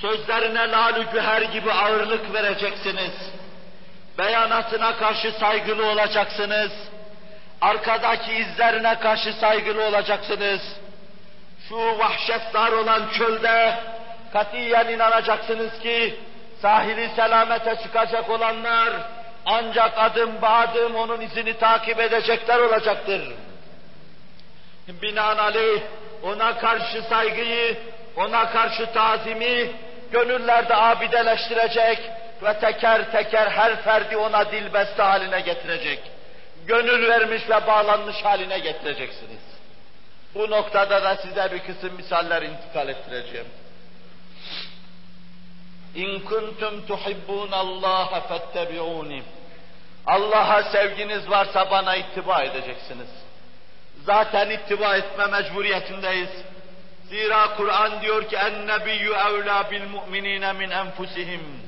Sözlerine 0.00 0.70
lalü 0.70 1.10
güher 1.12 1.42
gibi 1.42 1.72
ağırlık 1.72 2.32
vereceksiniz. 2.34 3.12
Beyanatına 4.18 4.96
karşı 4.96 5.32
saygılı 5.32 5.86
olacaksınız. 5.86 6.72
Arkadaki 7.60 8.32
izlerine 8.32 8.98
karşı 9.00 9.32
saygılı 9.32 9.84
olacaksınız. 9.84 10.60
Şu 11.68 11.98
vahşetdar 11.98 12.72
olan 12.72 13.02
çölde 13.18 13.80
katiyen 14.32 14.88
inanacaksınız 14.88 15.78
ki 15.78 16.20
sahili 16.62 17.10
selamete 17.16 17.76
çıkacak 17.82 18.30
olanlar 18.30 18.90
ancak 19.46 19.92
adım 19.96 20.32
adım 20.42 20.94
onun 20.96 21.20
izini 21.20 21.58
takip 21.58 22.00
edecekler 22.00 22.58
olacaktır. 22.58 23.32
Binaenaleyh 24.88 25.80
ona 26.22 26.58
karşı 26.58 27.02
saygıyı, 27.02 27.76
ona 28.16 28.50
karşı 28.50 28.92
tazimi 28.92 29.70
gönüllerde 30.12 30.76
abideleştirecek 30.76 31.98
ve 32.42 32.58
teker 32.58 33.12
teker 33.12 33.46
her 33.46 33.82
ferdi 33.82 34.16
ona 34.16 34.52
dilbeste 34.52 35.02
haline 35.02 35.40
getirecek. 35.40 36.00
Gönül 36.66 37.08
vermiş 37.08 37.42
ve 37.50 37.66
bağlanmış 37.66 38.24
haline 38.24 38.58
getireceksiniz. 38.58 39.40
Bu 40.34 40.50
noktada 40.50 41.02
da 41.02 41.16
size 41.16 41.52
bir 41.52 41.58
kısım 41.58 41.96
misaller 41.96 42.42
intikal 42.42 42.88
ettireceğim. 42.88 43.46
İn 45.94 46.20
kuntum 46.20 46.86
tuhibbun 46.86 47.52
Allah 47.52 48.20
fettebi'uni. 48.28 49.22
Allah'a 50.06 50.62
sevginiz 50.62 51.30
varsa 51.30 51.70
bana 51.70 51.96
ittiba 51.96 52.42
edeceksiniz. 52.42 53.08
Zaten 54.04 54.50
ittiba 54.50 54.96
etme 54.96 55.26
mecburiyetindeyiz. 55.26 56.30
Zira 57.08 57.56
Kur'an 57.56 58.00
diyor 58.00 58.28
ki 58.28 58.36
en-nebiyyü 58.36 59.12
evlâ 59.12 59.70
bil 59.70 59.88
mu'minîne 59.88 60.52
min 60.52 60.70
enfusihim 60.70 61.62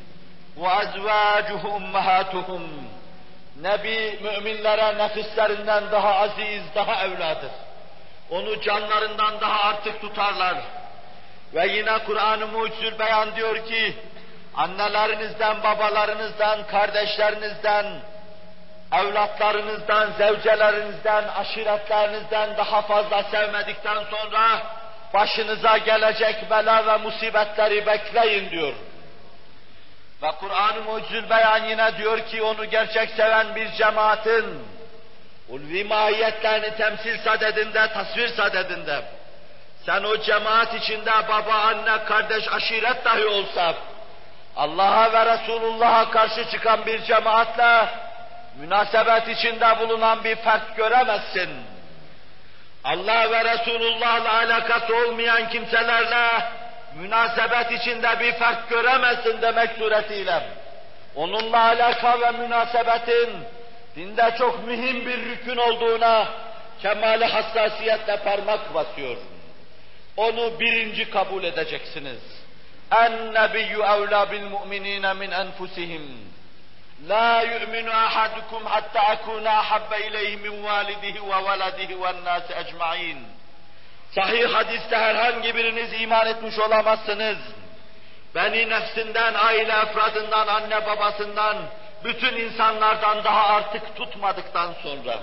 ve 0.57 0.69
azvâcuhu 0.69 1.69
ummahâtuhum. 1.69 2.63
Nebi 3.63 4.19
müminlere 4.23 4.99
nefislerinden 4.99 5.91
daha 5.93 6.15
aziz, 6.15 6.63
daha 6.75 7.05
evladır. 7.05 7.51
Onu 8.31 8.61
canlarından 8.61 9.41
daha 9.41 9.61
artık 9.61 10.01
tutarlar. 10.01 10.57
Ve 11.55 11.67
yine 11.67 11.99
Kur'an-ı 11.99 12.47
Mucizül 12.47 12.99
Beyan 12.99 13.37
diyor 13.37 13.67
ki, 13.67 13.95
annelerinizden, 14.55 15.63
babalarınızdan, 15.63 16.67
kardeşlerinizden, 16.67 17.87
evlatlarınızdan, 18.93 20.11
zevcelerinizden, 20.19 21.25
aşiretlerinizden 21.29 22.57
daha 22.57 22.83
fazla 22.83 23.23
sevmedikten 23.23 23.99
sonra 24.11 24.63
başınıza 25.15 25.79
gelecek 25.79 26.51
bela 26.51 26.87
ve 26.87 26.97
musibetleri 26.97 27.87
bekleyin 27.87 28.51
diyor. 28.51 28.73
Ve 30.23 30.31
Kur'an-ı 30.41 30.83
Mucizül 30.83 31.31
Beyan 31.31 31.65
yine 31.65 31.99
diyor 31.99 32.19
ki 32.19 32.43
onu 32.43 32.65
gerçek 32.65 33.11
seven 33.11 33.55
bir 33.55 33.71
cemaatin 33.73 34.45
ulvi 35.49 35.85
mahiyetlerini 35.85 36.77
temsil 36.77 37.19
sadedinde, 37.19 37.93
tasvir 37.93 38.29
sadedinde 38.29 39.03
sen 39.87 40.05
o 40.05 40.17
cemaat 40.17 40.75
içinde 40.75 41.13
baba, 41.29 41.55
anne, 41.55 42.05
kardeş, 42.05 42.53
aşiret 42.53 43.05
dahi 43.05 43.27
olsa 43.27 43.75
Allah'a 44.57 45.13
ve 45.13 45.33
Resulullah'a 45.33 46.11
karşı 46.11 46.51
çıkan 46.51 46.87
bir 46.87 47.03
cemaatle 47.03 47.89
münasebet 48.61 49.29
içinde 49.29 49.79
bulunan 49.81 50.25
bir 50.25 50.37
fert 50.37 50.77
göremezsin. 50.77 51.51
Allah 52.85 53.31
ve 53.31 53.45
Resulullah'la 53.45 54.33
alakası 54.33 54.97
olmayan 54.97 55.49
kimselerle 55.49 56.45
münasebet 56.95 57.73
içinde 57.73 58.21
bir 58.21 58.33
fark 58.33 58.71
göremezsin 58.71 59.43
demek 59.43 59.71
suretiyle. 59.79 60.43
Onunla 61.15 61.59
alaka 61.59 62.21
ve 62.21 62.31
münasebetin 62.31 63.31
dinde 63.97 64.35
çok 64.39 64.67
mühim 64.67 65.07
bir 65.07 65.25
rükün 65.25 65.57
olduğuna 65.57 66.29
kemali 66.83 67.25
hassasiyetle 67.25 68.17
parmak 68.17 68.75
basıyor. 68.75 69.17
Onu 70.17 70.61
birinci 70.61 71.11
kabul 71.11 71.45
edeceksiniz. 71.45 72.21
En 72.93 73.35
nebiyyü 73.35 73.83
evlâ 73.83 74.31
bil 74.31 74.43
mu'minîne 74.43 75.13
min 75.15 75.31
enfusihim. 75.31 76.31
La 77.09 77.43
yu'minu 77.43 77.91
ahadukum 77.91 78.65
hatta 78.65 79.01
akuna 79.01 79.51
ahabbe 79.51 80.07
ileyhi 80.07 80.37
min 80.37 80.65
validihi 80.65 81.23
ve 81.23 81.45
veledihi 81.45 82.03
ve 82.03 82.25
nâsi 82.25 82.53
ecma'in. 82.55 83.19
Sahih 84.15 84.55
hadiste 84.55 84.97
herhangi 84.97 85.55
biriniz 85.57 86.01
iman 86.01 86.27
etmiş 86.27 86.59
olamazsınız. 86.59 87.39
Beni 88.35 88.71
nefsinden, 88.71 89.35
aile 89.35 89.73
efradından, 89.73 90.47
anne 90.47 90.87
babasından, 90.87 91.57
bütün 92.05 92.37
insanlardan 92.37 93.25
daha 93.25 93.47
artık 93.47 93.97
tutmadıktan 93.97 94.75
sonra. 94.83 95.19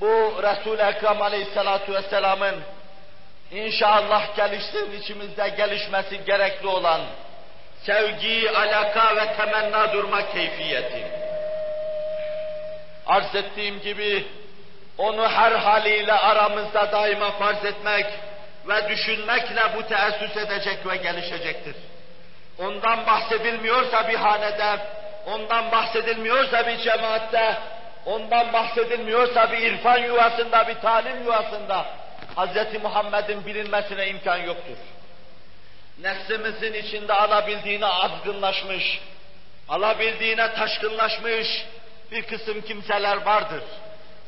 Bu 0.00 0.42
Resul-i 0.42 0.82
Ekrem 0.82 1.22
Aleyhisselatü 1.22 1.94
Vesselam'ın 1.94 2.56
inşallah 3.50 4.36
geliştiğin 4.36 5.00
içimizde 5.00 5.48
gelişmesi 5.48 6.24
gerekli 6.24 6.66
olan 6.66 7.00
sevgi, 7.82 8.50
alaka 8.50 9.16
ve 9.16 9.34
temenna 9.36 9.92
durma 9.92 10.32
keyfiyeti. 10.32 11.06
Arz 13.06 13.34
ettiğim 13.34 13.80
gibi 13.80 14.26
onu 14.98 15.28
her 15.28 15.52
haliyle 15.52 16.12
aramızda 16.12 16.92
daima 16.92 17.30
farz 17.30 17.64
etmek 17.64 18.06
ve 18.68 18.88
düşünmekle 18.88 19.62
bu 19.76 19.82
teessüs 19.82 20.36
edecek 20.36 20.86
ve 20.86 20.96
gelişecektir. 20.96 21.76
Ondan 22.58 23.06
bahsedilmiyorsa 23.06 24.08
bir 24.08 24.14
hanede, 24.14 24.78
ondan 25.26 25.72
bahsedilmiyorsa 25.72 26.66
bir 26.66 26.78
cemaatte, 26.78 27.56
ondan 28.08 28.52
bahsedilmiyorsa 28.52 29.52
bir 29.52 29.58
irfan 29.58 29.98
yuvasında, 29.98 30.68
bir 30.68 30.74
talim 30.74 31.24
yuvasında 31.24 31.86
Hz. 32.36 32.82
Muhammed'in 32.82 33.46
bilinmesine 33.46 34.08
imkan 34.08 34.36
yoktur. 34.36 34.76
Nefsimizin 36.02 36.72
içinde 36.72 37.12
alabildiğine 37.12 37.86
azgınlaşmış, 37.86 39.00
alabildiğine 39.68 40.54
taşkınlaşmış 40.54 41.66
bir 42.10 42.22
kısım 42.22 42.60
kimseler 42.60 43.16
vardır. 43.16 43.62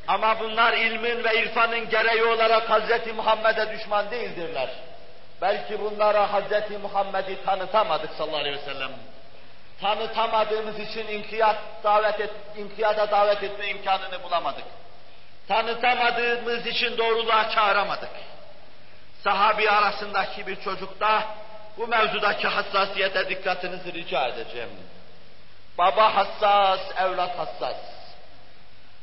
Ama 0.08 0.40
bunlar 0.40 0.72
ilmin 0.72 1.24
ve 1.24 1.42
irfanın 1.42 1.88
gereği 1.88 2.24
olarak 2.24 2.70
Hz. 2.70 3.14
Muhammed'e 3.16 3.78
düşman 3.78 4.10
değildirler. 4.10 4.68
Belki 5.42 5.80
bunlara 5.80 6.28
Hz. 6.28 6.70
Muhammed'i 6.82 7.44
tanıtamadık 7.44 8.10
sallallahu 8.10 8.40
aleyhi 8.40 8.56
ve 8.56 8.72
sellem. 8.72 8.90
Tanıtamadığımız 9.80 10.78
için 10.78 11.08
inkiyat 11.08 11.56
davet 11.84 12.20
et, 12.20 12.30
inkiyata 12.56 13.10
davet 13.10 13.42
etme 13.42 13.68
imkanını 13.68 14.22
bulamadık. 14.22 14.64
Tanıtamadığımız 15.48 16.66
için 16.66 16.98
doğruluğa 16.98 17.50
çağıramadık. 17.50 18.10
Sahabi 19.24 19.70
arasındaki 19.70 20.46
bir 20.46 20.60
çocukta 20.60 21.24
bu 21.76 21.86
mevzudaki 21.86 22.48
hassasiyete 22.48 23.28
dikkatinizi 23.28 23.92
rica 23.92 24.28
edeceğim. 24.28 24.70
Baba 25.78 26.14
hassas, 26.14 26.80
evlat 27.00 27.38
hassas. 27.38 27.76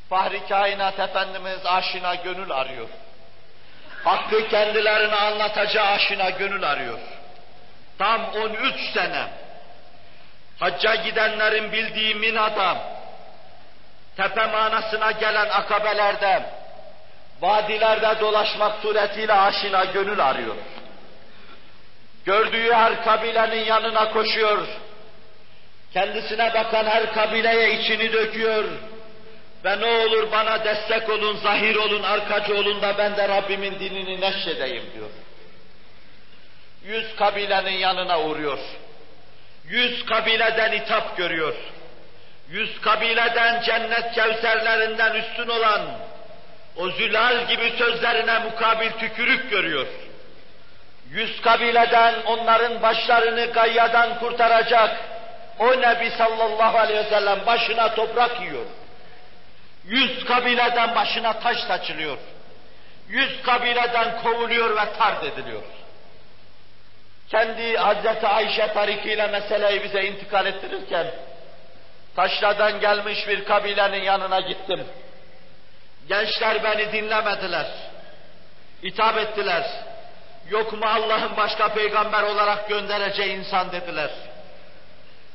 Fahri 0.09 0.47
kainat 0.47 0.99
Efendimiz 0.99 1.65
aşina 1.65 2.15
gönül 2.15 2.51
arıyor. 2.51 2.87
Hakkı 4.03 4.47
kendilerine 4.47 5.15
anlatacağı 5.15 5.87
aşina 5.87 6.29
gönül 6.29 6.69
arıyor. 6.69 6.99
Tam 7.97 8.25
13 8.35 8.93
sene 8.93 9.27
hacca 10.59 10.95
gidenlerin 10.95 11.71
bildiği 11.71 12.15
Mina'da, 12.15 12.77
tepe 14.17 14.45
manasına 14.45 15.11
gelen 15.11 15.49
akabelerde, 15.49 16.43
vadilerde 17.41 18.19
dolaşmak 18.19 18.81
suretiyle 18.81 19.33
aşina 19.33 19.85
gönül 19.85 20.19
arıyor. 20.19 20.55
Gördüğü 22.25 22.73
her 22.73 23.03
kabilenin 23.03 23.65
yanına 23.65 24.09
koşuyor. 24.11 24.67
Kendisine 25.93 26.53
bakan 26.53 26.85
her 26.85 27.13
kabileye 27.13 27.79
içini 27.79 28.13
döküyor. 28.13 28.65
Ve 29.65 29.79
ne 29.79 29.85
olur 29.85 30.31
bana 30.31 30.65
destek 30.65 31.09
olun, 31.09 31.37
zahir 31.37 31.75
olun, 31.75 32.03
arkacı 32.03 32.55
olun 32.55 32.81
da 32.81 32.97
ben 32.97 33.17
de 33.17 33.29
Rabbimin 33.29 33.79
dinini 33.79 34.21
neşredeyim 34.21 34.83
diyor. 34.93 35.09
Yüz 36.83 37.15
kabilenin 37.15 37.77
yanına 37.77 38.21
uğruyor. 38.21 38.59
Yüz 39.69 40.05
kabileden 40.05 40.71
hitap 40.71 41.17
görüyor. 41.17 41.53
Yüz 42.49 42.81
kabileden 42.81 43.61
cennet 43.61 44.11
kevserlerinden 44.11 45.13
üstün 45.15 45.47
olan 45.47 45.81
o 46.75 46.89
zülal 46.89 47.47
gibi 47.47 47.73
sözlerine 47.77 48.39
mukabil 48.39 48.91
tükürük 48.91 49.51
görüyor. 49.51 49.87
Yüz 51.11 51.41
kabileden 51.41 52.13
onların 52.25 52.81
başlarını 52.81 53.45
gayyadan 53.45 54.19
kurtaracak 54.19 54.97
o 55.59 55.81
Nebi 55.81 56.11
sallallahu 56.11 56.77
aleyhi 56.77 57.05
ve 57.05 57.09
sellem 57.09 57.45
başına 57.45 57.95
toprak 57.95 58.41
yiyor. 58.41 58.65
Yüz 59.85 60.25
kabileden 60.25 60.95
başına 60.95 61.33
taş 61.33 61.57
saçılıyor. 61.57 62.17
Yüz 63.09 63.41
kabileden 63.41 64.21
kovuluyor 64.23 64.75
ve 64.75 64.93
tard 64.97 65.23
ediliyor. 65.23 65.61
Kendi 67.31 67.77
Hazreti 67.77 68.27
Ayşe 68.27 68.67
tarikiyle 68.73 69.27
meseleyi 69.27 69.83
bize 69.83 70.03
intikal 70.03 70.45
ettirirken, 70.45 71.07
taşladan 72.15 72.79
gelmiş 72.79 73.27
bir 73.27 73.45
kabilenin 73.45 74.03
yanına 74.03 74.39
gittim. 74.39 74.85
Gençler 76.09 76.63
beni 76.63 76.91
dinlemediler. 76.91 77.67
İtap 78.83 79.17
ettiler. 79.17 79.63
Yok 80.49 80.73
mu 80.73 80.85
Allah'ın 80.85 81.37
başka 81.37 81.67
peygamber 81.67 82.23
olarak 82.23 82.69
göndereceği 82.69 83.37
insan 83.37 83.71
dediler. 83.71 84.09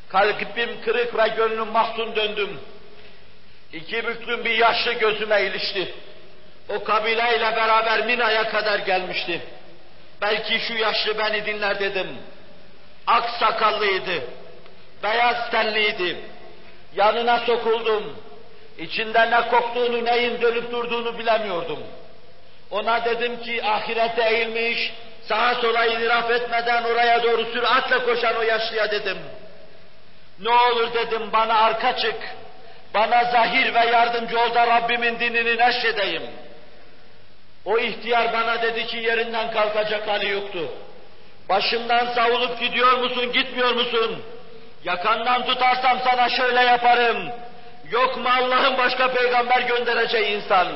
Kalbim 0.09 0.81
kırık 0.85 1.19
ve 1.19 1.29
gönlüm 1.29 1.69
mahzun 1.69 2.17
döndüm. 2.17 2.61
İki 3.73 4.07
büklüm 4.07 4.45
bir 4.45 4.59
yaşlı 4.59 4.93
gözüme 4.93 5.43
ilişti. 5.43 5.95
O 6.69 6.85
kabileyle 6.85 7.57
beraber 7.57 8.07
Mina'ya 8.07 8.51
kadar 8.51 8.79
gelmişti. 8.79 9.41
Belki 10.23 10.61
şu 10.61 10.75
yaşlı 10.75 11.19
beni 11.19 11.47
dinler 11.47 11.81
dedim. 11.81 12.09
Ak 13.07 13.31
sakallıydı. 13.41 14.23
Beyaz 15.03 15.51
tenliydi. 15.51 16.17
Yanına 16.97 17.39
sokuldum. 17.39 18.17
İçinde 18.79 19.31
ne 19.31 19.49
koktuğunu, 19.49 20.05
neyin 20.05 20.41
dönüp 20.43 20.73
durduğunu 20.73 21.19
bilemiyordum. 21.19 21.79
Ona 22.71 23.05
dedim 23.05 23.43
ki 23.43 23.65
ahirete 23.65 24.23
eğilmiş, 24.31 24.93
sağa 25.29 25.55
sola 25.55 25.87
iniraf 25.87 26.31
etmeden 26.31 26.85
oraya 26.85 27.23
doğru 27.23 27.45
süratle 27.45 27.99
koşan 28.05 28.37
o 28.37 28.43
yaşlıya 28.43 28.91
dedim. 28.91 29.19
Ne 30.41 30.51
olur 30.51 30.95
dedim 30.95 31.33
bana 31.33 31.55
arka 31.55 31.97
çık. 31.97 32.17
Bana 32.95 33.25
zahir 33.25 33.75
ve 33.75 33.79
yardımcı 33.79 34.41
ol 34.41 34.55
da 34.55 34.67
Rabbimin 34.67 35.21
dinini 35.21 35.59
neşredeyim. 35.59 36.23
O 37.65 37.79
ihtiyar 37.79 38.33
bana 38.33 38.63
dedi 38.63 38.87
ki 38.87 38.97
yerinden 38.97 39.51
kalkacak 39.51 40.09
hali 40.09 40.31
yoktu. 40.31 40.69
Başımdan 41.49 42.07
savulup 42.07 42.61
gidiyor 42.61 42.93
musun, 42.99 43.33
gitmiyor 43.33 43.73
musun? 43.75 44.23
Yakandan 44.85 45.47
tutarsam 45.47 45.99
sana 46.05 46.29
şöyle 46.29 46.61
yaparım. 46.61 47.31
Yok 47.91 48.17
mu 48.17 48.29
Allah'ın 48.39 48.79
başka 48.79 49.13
peygamber 49.13 49.61
göndereceği 49.61 50.37
insan? 50.37 50.69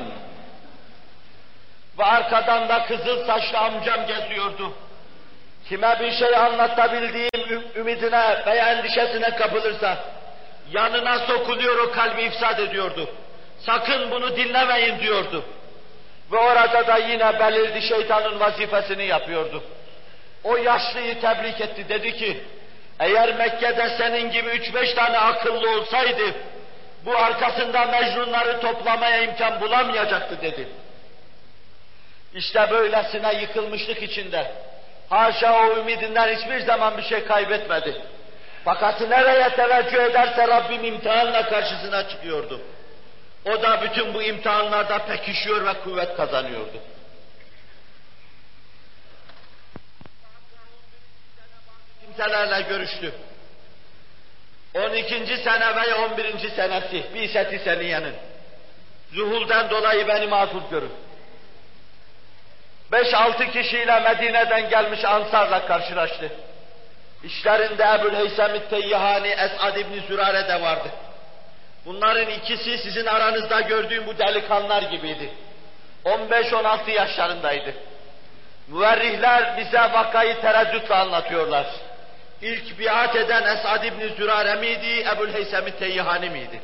Ve 1.99 2.05
arkadan 2.05 2.68
da 2.68 2.87
kızıl 2.87 3.26
saçlı 3.26 3.59
amcam 3.59 4.07
geziyordu. 4.07 4.72
Kime 5.68 6.01
bir 6.01 6.12
şey 6.12 6.37
anlatabildiğim 6.37 7.64
ümidine 7.76 8.43
veya 8.47 8.72
endişesine 8.72 9.30
kapılırsa, 9.30 9.99
yanına 10.72 11.18
sokuluyor 11.18 11.78
o 11.78 11.93
kalbi 11.93 12.22
ifsad 12.22 12.59
ediyordu. 12.59 13.09
Sakın 13.59 14.11
bunu 14.11 14.37
dinlemeyin 14.37 14.99
diyordu. 14.99 15.45
Ve 16.33 16.39
orada 16.39 16.87
da 16.87 16.97
yine 16.97 17.41
belirli 17.41 17.83
şeytanın 17.83 18.41
vazifesini 18.41 19.05
yapıyordu. 19.05 19.62
O 20.45 20.57
yaşlıyı 20.57 21.20
tebrik 21.20 21.61
etti. 21.61 21.89
Dedi 21.89 22.16
ki, 22.16 22.45
eğer 23.01 23.35
Mekke'de 23.35 23.89
senin 23.99 24.31
gibi 24.31 24.49
üç 24.49 24.74
beş 24.74 24.95
tane 24.95 25.18
akıllı 25.18 25.70
olsaydı, 25.70 26.35
bu 27.05 27.16
arkasında 27.16 27.85
mecnunları 27.85 28.61
toplamaya 28.61 29.22
imkan 29.22 29.61
bulamayacaktı 29.61 30.43
dedi. 30.43 30.68
İşte 32.35 32.66
böylesine 32.70 33.35
yıkılmışlık 33.41 34.03
içinde. 34.03 34.53
Haşa 35.11 35.66
o 35.66 35.77
ümidinden 35.77 36.37
hiçbir 36.37 36.61
zaman 36.61 36.99
bir 36.99 37.03
şey 37.03 37.24
kaybetmedi. 37.24 38.03
Fakat 38.64 39.01
nereye 39.01 39.49
teveccüh 39.49 40.01
ederse 40.01 40.49
Rabbim 40.49 40.85
imtihanla 40.85 41.49
karşısına 41.49 42.09
çıkıyordu. 42.09 42.61
O 43.47 43.63
da 43.63 43.83
bütün 43.83 44.15
bu 44.15 44.23
imtihanlarda 44.23 44.99
pekişiyor 44.99 45.67
ve 45.67 45.73
kuvvet 45.81 46.17
kazanıyordu. 46.17 46.81
Kimselerle 52.01 52.63
görüştü. 52.63 53.13
12. 54.75 55.37
sene 55.37 55.77
veya 55.77 55.99
11. 55.99 56.51
senesi, 56.57 57.15
bir 57.15 57.29
seti 57.29 57.59
seniyenin. 57.59 58.15
Zuhulden 59.13 59.71
dolayı 59.71 60.09
beni 60.09 60.27
mazur 60.27 60.63
görün. 60.71 60.93
Beş 62.93 63.15
altı 63.15 63.51
kişiyle 63.51 64.01
Medine'den 64.01 64.71
gelmiş 64.71 65.05
Ansar'la 65.05 65.67
karşılaştı. 65.67 66.33
İşlerinde 67.25 67.83
Ebu'l-Heysem 67.83 68.69
Teyyahani, 68.71 69.29
Esad 69.29 69.77
İbni 69.77 70.01
Zürare 70.01 70.49
de 70.49 70.63
vardı. 70.63 70.89
Bunların 71.87 72.30
ikisi 72.30 72.78
sizin 72.78 73.07
aranızda 73.07 73.61
gördüğüm 73.61 74.07
bu 74.07 74.18
delikanlılar 74.18 74.82
gibiydi. 74.82 75.30
15-16 76.05 76.91
yaşlarındaydı. 76.91 77.74
Müverrihler 78.68 79.57
bize 79.57 79.78
vakayı 79.78 80.41
tereddütle 80.41 80.95
anlatıyorlar. 80.95 81.66
İlk 82.43 82.80
biat 82.80 83.16
eden 83.16 83.57
Esad 83.57 83.84
İbni 83.84 84.09
Zürare 84.09 84.55
miydi, 84.55 85.01
Ebu'l-Heysem 85.01 85.70
Teyyahani 85.78 86.30
miydi? 86.30 86.61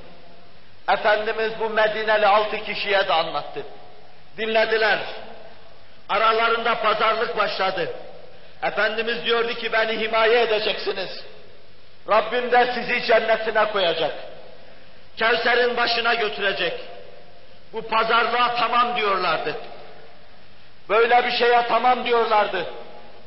Efendimiz 0.88 1.52
bu 1.60 1.70
Medineli 1.70 2.26
altı 2.26 2.64
kişiye 2.64 3.08
de 3.08 3.12
anlattı. 3.12 3.62
Dinlediler. 4.38 4.98
Aralarında 6.08 6.74
pazarlık 6.74 7.36
başladı. 7.38 7.88
Efendimiz 8.62 9.24
diyordu 9.24 9.54
ki 9.54 9.72
beni 9.72 10.00
himaye 10.00 10.42
edeceksiniz. 10.42 11.24
Rabbim 12.08 12.52
de 12.52 12.72
sizi 12.74 13.06
cennetine 13.06 13.64
koyacak. 13.72 14.31
Kevser'in 15.16 15.76
başına 15.76 16.14
götürecek. 16.14 16.72
Bu 17.72 17.82
pazarlığa 17.82 18.54
tamam 18.54 18.96
diyorlardı. 18.96 19.56
Böyle 20.88 21.26
bir 21.26 21.32
şeye 21.32 21.66
tamam 21.68 22.04
diyorlardı. 22.04 22.66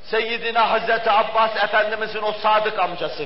Seyyidina 0.04 0.72
Hazreti 0.72 1.12
Abbas 1.12 1.64
Efendimizin 1.64 2.22
o 2.22 2.32
sadık 2.32 2.80
amcası. 2.80 3.26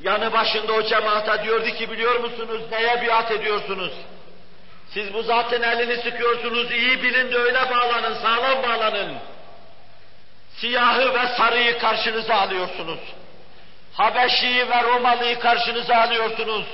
Yanı 0.00 0.32
başında 0.32 0.72
o 0.72 0.82
cemaata 0.82 1.44
diyordu 1.44 1.66
ki 1.70 1.90
biliyor 1.90 2.20
musunuz 2.20 2.62
neye 2.70 3.02
biat 3.02 3.30
ediyorsunuz? 3.30 3.92
Siz 4.90 5.14
bu 5.14 5.22
zatın 5.22 5.62
elini 5.62 5.96
sıkıyorsunuz, 5.96 6.70
iyi 6.70 7.02
bilin 7.02 7.32
de 7.32 7.36
öyle 7.38 7.70
bağlanın, 7.70 8.14
sağlam 8.14 8.62
bağlanın. 8.62 9.16
Siyahı 10.56 11.14
ve 11.14 11.26
sarıyı 11.36 11.78
karşınıza 11.78 12.34
alıyorsunuz. 12.34 13.00
Habeşi'yi 13.92 14.70
ve 14.70 14.82
Romalı'yı 14.82 15.38
karşınıza 15.38 15.96
alıyorsunuz. 15.96 16.66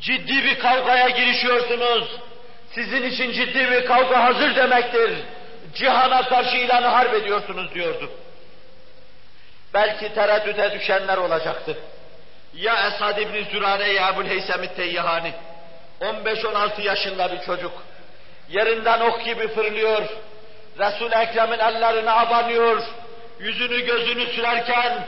Ciddi 0.00 0.44
bir 0.44 0.58
kavgaya 0.58 1.08
girişiyorsunuz. 1.08 2.08
Sizin 2.74 3.02
için 3.02 3.32
ciddi 3.32 3.70
bir 3.70 3.86
kavga 3.86 4.24
hazır 4.24 4.56
demektir. 4.56 5.12
Cihana 5.74 6.22
karşı 6.28 6.56
ilanı 6.56 6.86
harp 6.86 7.14
ediyorsunuz 7.14 7.74
diyordu. 7.74 8.10
Belki 9.74 10.14
tereddüte 10.14 10.72
düşenler 10.72 11.16
olacaktı. 11.16 11.78
Ya 12.54 12.86
Esad 12.86 13.18
İbni 13.18 13.44
Zürare 13.44 13.92
ya 13.92 14.08
Ebu'l-Heysem 14.08 14.66
Teyyahani. 14.76 15.32
15-16 16.00 16.82
yaşında 16.82 17.32
bir 17.32 17.40
çocuk. 17.40 17.72
Yerinden 18.48 19.00
ok 19.00 19.24
gibi 19.24 19.48
fırlıyor. 19.48 20.02
Resul-i 20.78 21.14
Ekrem'in 21.14 21.58
ellerine 21.58 22.10
abanıyor. 22.10 22.82
Yüzünü 23.40 23.80
gözünü 23.86 24.26
sürerken 24.26 25.06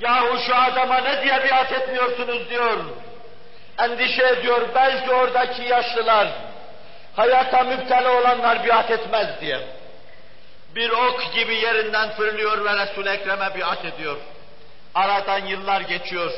yahu 0.00 0.38
şu 0.46 0.54
adama 0.54 0.98
ne 0.98 1.22
diye 1.22 1.44
biat 1.44 1.72
etmiyorsunuz 1.72 2.50
diyor. 2.50 2.84
Endişe 3.78 4.26
ediyor 4.26 4.68
belki 4.74 5.10
oradaki 5.10 5.62
yaşlılar 5.62 6.28
hayata 7.16 7.62
müptela 7.62 8.20
olanlar 8.20 8.66
biat 8.66 8.90
etmez 8.90 9.28
diye. 9.40 9.60
Bir 10.74 10.90
ok 10.90 11.34
gibi 11.34 11.54
yerinden 11.54 12.10
fırlıyor 12.10 12.64
ve 12.64 12.82
Resul-i 12.82 13.08
Ekrem'e 13.08 13.58
biat 13.58 13.84
ediyor. 13.84 14.16
Aradan 14.94 15.46
yıllar 15.46 15.80
geçiyor. 15.80 16.32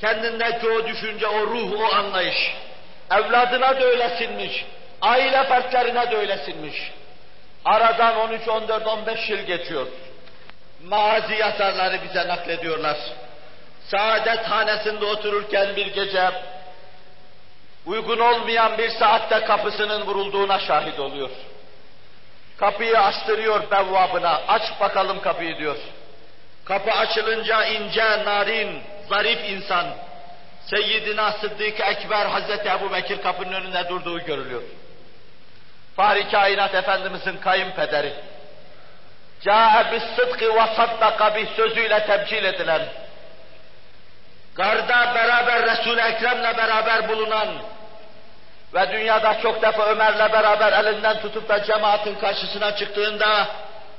Kendindeki 0.00 0.70
o 0.70 0.86
düşünce, 0.86 1.26
o 1.26 1.40
ruh, 1.46 1.80
o 1.80 1.94
anlayış. 1.94 2.54
Evladına 3.10 3.80
da 3.80 3.84
öyle. 3.84 4.10
Aile 5.02 5.44
fertlerine 5.44 6.10
de 6.10 6.16
öyle. 6.16 6.38
Aradan 7.64 8.16
13, 8.16 8.48
14, 8.48 8.86
15 8.86 9.30
yıl 9.30 9.38
geçiyor. 9.38 9.86
Mazi 10.84 11.34
yazarları 11.34 11.98
bize 12.08 12.28
naklediyorlar. 12.28 12.96
Saadet 13.90 14.44
hanesinde 14.44 15.04
otururken 15.04 15.76
bir 15.76 15.86
gece 15.86 16.30
uygun 17.86 18.18
olmayan 18.18 18.78
bir 18.78 18.90
saatte 18.90 19.44
kapısının 19.44 20.06
vurulduğuna 20.06 20.58
şahit 20.58 21.00
oluyor. 21.00 21.30
Kapıyı 22.58 23.00
açtırıyor 23.00 23.70
bevvabına, 23.70 24.40
aç 24.48 24.62
bakalım 24.80 25.20
kapıyı 25.20 25.58
diyor. 25.58 25.76
Kapı 26.64 26.92
açılınca 26.92 27.64
ince, 27.64 28.24
narin, 28.24 28.82
zarif 29.08 29.50
insan, 29.50 29.86
Seyyidina 30.66 31.32
Sıddık 31.32 31.80
Ekber 31.80 32.26
Hazreti 32.26 32.68
Ebu 32.68 32.92
Bekir 32.92 33.22
kapının 33.22 33.52
önünde 33.52 33.88
durduğu 33.88 34.20
görülüyor. 34.20 34.62
Fahri 35.96 36.30
Kainat 36.30 36.74
Efendimizin 36.74 37.36
kayınpederi. 37.36 38.12
Câe 39.40 39.92
bis 39.92 40.02
sıdkı 40.16 40.54
ve 40.54 40.66
saddaka 40.76 41.36
bih 41.36 41.46
sözüyle 41.56 42.06
tebcil 42.06 42.44
edilen, 42.44 42.82
garda 44.54 45.14
beraber 45.14 45.62
Resul-i 45.62 46.00
Ekrem'le 46.00 46.56
beraber 46.56 47.08
bulunan 47.08 47.48
ve 48.74 48.92
dünyada 48.92 49.40
çok 49.42 49.62
defa 49.62 49.86
Ömer'le 49.86 50.32
beraber 50.32 50.72
elinden 50.72 51.20
tutup 51.20 51.48
da 51.48 51.64
cemaatin 51.64 52.14
karşısına 52.14 52.76
çıktığında 52.76 53.46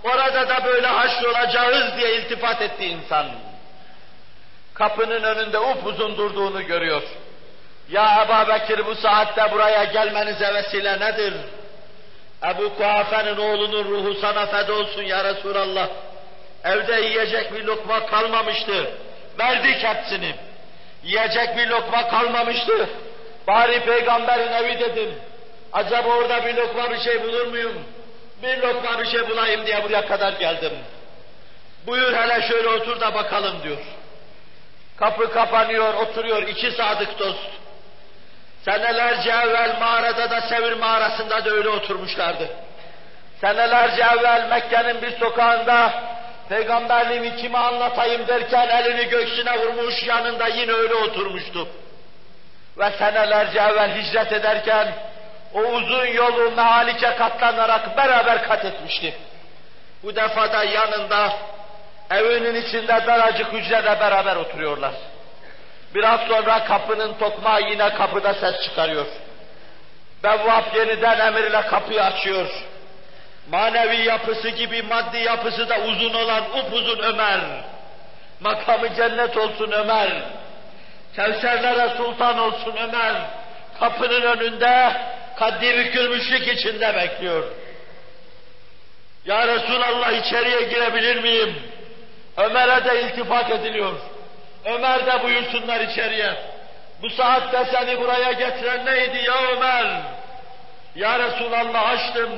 orada 0.03 0.49
da 0.49 0.65
böyle 0.65 0.88
haşrolacağız 0.88 1.97
diye 1.97 2.15
iltifat 2.15 2.61
etti 2.61 2.86
insan. 2.86 3.26
Kapının 4.74 5.24
önünde 5.24 5.59
upuzun 5.59 6.18
durduğunu 6.18 6.63
görüyor. 6.63 7.01
Ya 7.89 8.26
Ebu 8.26 8.51
Bekir 8.51 8.86
bu 8.86 8.95
saatte 8.95 9.51
buraya 9.51 9.84
gelmenize 9.84 10.53
vesile 10.53 10.99
nedir? 10.99 11.34
Ebu 12.43 12.76
Kuhafe'nin 12.76 13.38
oğlunun 13.38 13.84
ruhu 13.84 14.13
sana 14.13 14.45
feda 14.45 14.74
olsun 14.74 15.01
ya 15.01 15.24
Resulallah. 15.24 15.88
Evde 16.63 17.01
yiyecek 17.01 17.53
bir 17.53 17.63
lokma 17.63 18.05
kalmamıştı. 18.05 18.91
Verdik 19.39 19.84
hepsini. 19.84 20.36
Yiyecek 21.03 21.57
bir 21.57 21.68
lokma 21.68 22.09
kalmamıştı. 22.09 22.89
Bari 23.47 23.79
peygamberin 23.85 24.51
evi 24.53 24.79
dedim. 24.79 25.15
Acaba 25.73 26.09
orada 26.09 26.45
bir 26.45 26.55
lokma 26.55 26.91
bir 26.91 26.99
şey 26.99 27.23
bulur 27.23 27.47
muyum? 27.47 27.73
Bir 28.43 28.57
lokma 28.57 28.99
bir 28.99 29.05
şey 29.05 29.29
bulayım 29.29 29.65
diye 29.65 29.83
buraya 29.83 30.07
kadar 30.07 30.33
geldim. 30.33 30.71
Buyur 31.87 32.13
hele 32.13 32.47
şöyle 32.47 32.69
otur 32.69 32.99
da 32.99 33.13
bakalım 33.13 33.63
diyor. 33.63 33.77
Kapı 34.97 35.33
kapanıyor, 35.33 35.93
oturuyor 35.93 36.43
iki 36.43 36.71
sadık 36.71 37.19
dost. 37.19 37.49
Senelerce 38.65 39.29
evvel 39.29 39.77
mağarada 39.79 40.31
da 40.31 40.41
Sevir 40.41 40.73
mağarasında 40.73 41.45
da 41.45 41.49
öyle 41.49 41.69
oturmuşlardı. 41.69 42.49
Senelerce 43.41 44.01
evvel 44.01 44.47
Mekke'nin 44.49 45.01
bir 45.01 45.19
sokağında 45.19 45.93
peygamberliğimi 46.49 47.35
kime 47.35 47.57
anlatayım 47.57 48.27
derken 48.27 48.67
elini 48.69 49.09
göğsüne 49.09 49.59
vurmuş 49.59 50.03
yanında 50.03 50.47
yine 50.47 50.71
öyle 50.71 50.93
oturmuştu. 50.93 51.67
Ve 52.78 52.91
senelerce 52.91 53.59
evvel 53.59 53.95
hicret 53.95 54.32
ederken 54.32 54.88
o 55.53 55.59
uzun 55.59 56.05
yolu 56.05 56.51
mehalike 56.51 57.15
katlanarak 57.15 57.97
beraber 57.97 58.43
kat 58.47 58.65
etmişti. 58.65 59.13
Bu 60.03 60.15
defada 60.15 60.63
yanında 60.63 61.34
evinin 62.11 62.55
içinde 62.55 63.03
daracık 63.07 63.53
hücrede 63.53 63.99
beraber 63.99 64.36
oturuyorlar. 64.36 64.93
Biraz 65.95 66.19
sonra 66.21 66.63
kapının 66.63 67.13
tokmağı 67.13 67.61
yine 67.61 67.93
kapıda 67.93 68.34
ses 68.34 68.61
çıkarıyor. 68.63 69.05
Bevvap 70.23 70.75
yeniden 70.75 71.19
emirle 71.19 71.61
kapıyı 71.61 72.03
açıyor. 72.03 72.47
Manevi 73.51 74.01
yapısı 74.01 74.49
gibi 74.49 74.82
maddi 74.82 75.17
yapısı 75.17 75.69
da 75.69 75.80
uzun 75.80 76.13
olan 76.13 76.43
upuzun 76.59 76.99
Ömer. 77.03 77.39
Makamı 78.39 78.95
cennet 78.95 79.38
olsun 79.38 79.71
Ömer. 79.71 80.09
Kevserlere 81.18 81.89
sultan 81.97 82.39
olsun 82.39 82.76
Ömer. 82.84 83.13
Kapının 83.80 84.22
önünde 84.22 84.91
kaddi 85.36 85.78
bükülmüşlük 85.78 86.47
içinde 86.47 86.95
bekliyor. 86.95 87.43
Ya 89.26 89.47
Resulallah 89.47 90.11
içeriye 90.11 90.61
girebilir 90.61 91.22
miyim? 91.22 91.55
Ömer'e 92.38 92.86
de 92.86 93.01
iltifat 93.01 93.51
ediliyor. 93.51 93.93
Ömer 94.65 95.05
de 95.05 95.24
buyursunlar 95.24 95.80
içeriye. 95.80 96.34
Bu 97.01 97.09
saatte 97.09 97.65
seni 97.72 97.99
buraya 98.01 98.32
getiren 98.32 98.86
neydi 98.86 99.18
ya 99.28 99.36
Ömer? 99.51 100.01
Ya 100.95 101.20
Resulallah 101.20 101.89
açtım. 101.89 102.30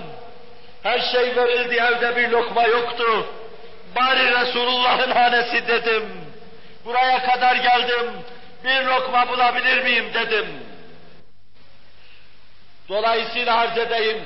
Her 0.83 0.99
şey 0.99 1.35
verildi 1.35 1.75
evde 1.75 2.15
bir 2.15 2.29
lokma 2.29 2.63
yoktu. 2.63 3.27
Bari 3.95 4.41
Resulullah'ın 4.41 5.11
hanesi 5.11 5.67
dedim. 5.67 6.03
Buraya 6.85 7.25
kadar 7.25 7.55
geldim. 7.55 8.05
Bir 8.63 8.85
lokma 8.85 9.29
bulabilir 9.29 9.83
miyim 9.83 10.13
dedim. 10.13 10.63
Dolayısıyla 12.89 13.57
arz 13.57 13.77
edeyim. 13.77 14.23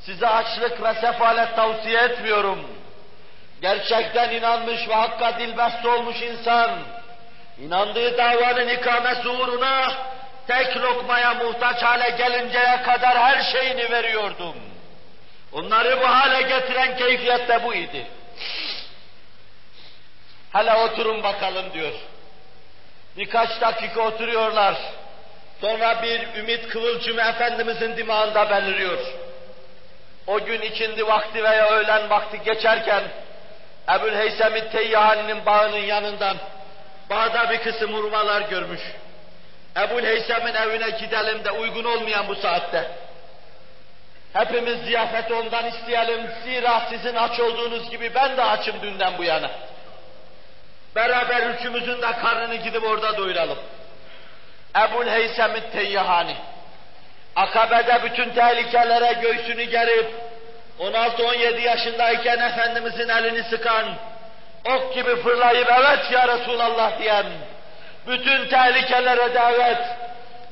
Size 0.00 0.28
açlık 0.28 0.82
ve 0.82 0.94
sefalet 0.94 1.56
tavsiye 1.56 2.00
etmiyorum. 2.00 2.70
Gerçekten 3.60 4.30
inanmış 4.30 4.88
ve 4.88 4.94
hakka 4.94 5.38
dilbeste 5.38 5.88
olmuş 5.88 6.22
insan, 6.22 6.70
inandığı 7.58 8.18
davanın 8.18 8.68
ikamesi 8.68 9.28
uğruna 9.28 9.92
tek 10.46 10.76
lokmaya 10.76 11.34
muhtaç 11.34 11.82
hale 11.82 12.10
gelinceye 12.10 12.82
kadar 12.82 13.18
her 13.18 13.42
şeyini 13.52 13.90
veriyordum. 13.90 14.54
Onları 15.52 16.00
bu 16.00 16.08
hale 16.08 16.42
getiren 16.42 16.96
keyfiyet 16.96 17.48
de 17.48 17.64
bu 17.64 17.74
idi. 17.74 18.06
Hele 20.52 20.74
oturun 20.74 21.22
bakalım 21.22 21.72
diyor. 21.72 21.92
Birkaç 23.16 23.60
dakika 23.60 24.00
oturuyorlar. 24.00 24.76
Sonra 25.60 26.02
bir 26.02 26.34
ümit 26.38 26.68
kıvılcımı 26.68 27.20
Efendimizin 27.20 27.96
dimağında 27.96 28.50
beliriyor. 28.50 28.98
O 30.26 30.44
gün 30.44 30.60
ikindi 30.60 31.06
vakti 31.06 31.44
veya 31.44 31.68
öğlen 31.68 32.10
vakti 32.10 32.42
geçerken 32.44 33.02
Ebu'l-Heysem-i 33.88 34.70
Teyyahani'nin 34.70 35.46
bağının 35.46 35.76
yanından 35.76 36.36
bağda 37.10 37.50
bir 37.50 37.58
kısım 37.58 37.94
hurmalar 37.94 38.40
görmüş. 38.40 38.80
Ebu'l-Heysem'in 39.76 40.54
evine 40.54 40.90
gidelim 40.90 41.44
de 41.44 41.50
uygun 41.50 41.84
olmayan 41.84 42.28
bu 42.28 42.34
saatte. 42.34 42.90
Hepimiz 44.32 44.78
ziyafeti 44.84 45.34
ondan 45.34 45.66
isteyelim. 45.66 46.30
Zira 46.44 46.82
sizin 46.90 47.14
aç 47.14 47.40
olduğunuz 47.40 47.90
gibi 47.90 48.14
ben 48.14 48.36
de 48.36 48.42
açım 48.42 48.82
dünden 48.82 49.18
bu 49.18 49.24
yana. 49.24 49.50
Beraber 50.96 51.42
üçümüzün 51.42 52.02
de 52.02 52.12
karnını 52.22 52.54
gidip 52.54 52.84
orada 52.84 53.16
doyuralım. 53.16 53.58
Ebul 54.76 55.06
Heysem-i 55.06 55.70
Teyyahani. 55.70 56.36
Akabe'de 57.36 58.02
bütün 58.04 58.30
tehlikelere 58.30 59.12
göğsünü 59.12 59.64
gerip, 59.64 60.10
16-17 60.80 61.60
yaşındayken 61.60 62.38
Efendimizin 62.38 63.08
elini 63.08 63.42
sıkan, 63.42 63.84
ok 64.64 64.94
gibi 64.94 65.16
fırlayıp 65.16 65.68
evet 65.70 66.10
ya 66.12 66.28
Resulallah 66.28 66.98
diyen, 66.98 67.26
bütün 68.06 68.48
tehlikelere 68.48 69.34
davet, 69.34 69.78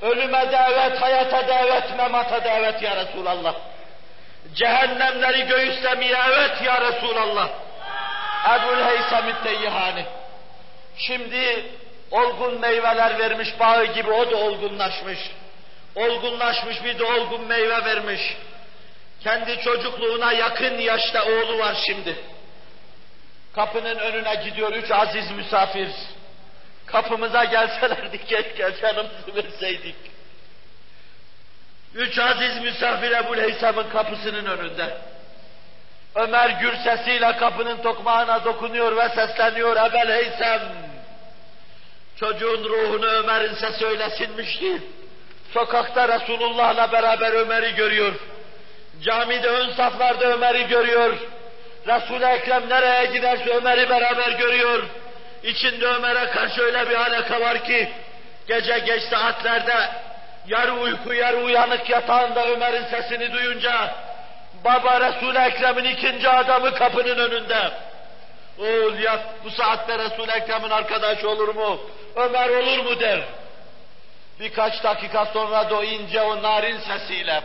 ölüme 0.03 0.53
davet, 0.53 1.03
hayata 1.03 1.49
davet, 1.49 1.97
memata 1.97 2.45
davet 2.45 2.82
ya 2.82 2.97
Resulallah. 2.97 3.55
Cehennemleri 4.55 5.47
göğüslemeye 5.47 6.16
evet 6.28 6.62
ya 6.64 6.80
Resulallah. 6.80 7.49
Ebul 8.55 8.84
Heysem-i 8.84 9.43
Teyyahani. 9.45 10.05
Şimdi 10.99 11.64
olgun 12.11 12.61
meyveler 12.61 13.18
vermiş 13.18 13.49
bağı 13.61 13.86
gibi 13.86 14.11
o 14.11 14.30
da 14.30 14.36
olgunlaşmış. 14.36 15.18
Olgunlaşmış 15.95 16.84
bir 16.84 16.99
de 16.99 17.05
olgun 17.05 17.47
meyve 17.47 17.84
vermiş. 17.84 18.36
Kendi 19.20 19.61
çocukluğuna 19.61 20.32
yakın 20.32 20.78
yaşta 20.78 21.24
oğlu 21.24 21.59
var 21.59 21.76
şimdi. 21.86 22.16
Kapının 23.55 23.99
önüne 23.99 24.34
gidiyor 24.34 24.72
üç 24.72 24.90
aziz 24.90 25.30
misafir. 25.30 25.88
Kapımıza 26.86 27.45
gelselerdi 27.45 28.24
keşke 28.24 28.72
canımızı 28.80 29.34
verseydik. 29.34 29.97
Üç 31.95 32.18
aziz 32.18 32.62
misafir 32.62 33.11
Ebu 33.11 33.36
Heysam'ın 33.36 33.90
kapısının 33.90 34.47
önünde. 34.47 34.99
Ömer 36.15 36.51
gür 36.51 36.77
sesiyle 36.77 37.37
kapının 37.37 37.83
tokmağına 37.83 38.45
dokunuyor 38.45 38.97
ve 38.97 39.09
sesleniyor 39.09 39.77
Ebel 39.77 40.13
Heysem. 40.13 40.61
Çocuğun 42.21 42.65
ruhunu 42.65 43.07
Ömer'in 43.07 43.55
sesi 43.55 43.87
öyle 43.87 44.11
sinmişti. 44.11 44.83
Sokakta 45.55 46.09
Resulullah'la 46.09 46.93
beraber 46.93 47.33
Ömer'i 47.33 47.75
görüyor. 47.75 48.13
Camide 49.03 49.49
ön 49.49 49.71
saflarda 49.71 50.27
Ömer'i 50.27 50.69
görüyor. 50.69 51.17
Resul-i 51.87 52.25
Ekrem 52.25 52.69
nereye 52.69 53.07
giderse 53.07 53.51
Ömer'i 53.51 53.91
beraber 53.91 54.33
görüyor. 54.33 54.83
İçinde 55.43 55.87
Ömer'e 55.87 56.31
karşı 56.31 56.63
öyle 56.63 56.91
bir 56.91 56.95
alaka 56.95 57.41
var 57.41 57.65
ki, 57.65 57.93
gece 58.49 58.79
geç 58.79 59.03
saatlerde 59.03 59.89
yarı 60.47 60.73
uyku 60.73 61.15
yarı 61.15 61.37
uyanık 61.37 61.91
yatağında 61.91 62.49
Ömer'in 62.49 62.85
sesini 62.85 63.33
duyunca, 63.33 63.95
baba 64.65 65.01
Resul-i 65.01 65.39
Ekrem'in 65.39 65.85
ikinci 65.85 66.29
adamı 66.29 66.75
kapının 66.75 67.19
önünde. 67.19 67.71
Oğul 68.59 68.99
yat 68.99 69.21
bu 69.45 69.51
saatte 69.51 69.99
Resul-i 69.99 70.31
Ekrem'in 70.31 70.71
arkadaşı 70.71 71.31
olur 71.31 71.55
mu? 71.55 71.81
Ömer 72.17 72.49
olur 72.49 72.79
mu 72.79 73.01
der. 73.01 73.21
Birkaç 74.41 74.85
dakika 74.85 75.27
sonra 75.27 75.71
da 75.71 75.79
o 75.79 75.83
ince 75.83 76.23
o 76.23 76.43
narin 76.43 76.79
sesiyle 76.79 77.43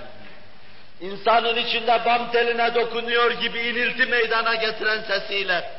insanın 1.02 1.56
içinde 1.56 2.06
bam 2.06 2.32
teline 2.32 2.76
dokunuyor 2.76 3.32
gibi 3.32 3.60
inilti 3.60 4.06
meydana 4.06 4.56
getiren 4.56 5.02
sesiyle 5.02 5.72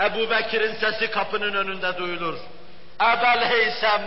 Ebu 0.00 0.30
Bekir'in 0.30 0.74
sesi 0.74 1.10
kapının 1.10 1.54
önünde 1.54 1.98
duyulur. 1.98 2.38
Ebel 3.00 3.44
Heysem 3.44 4.02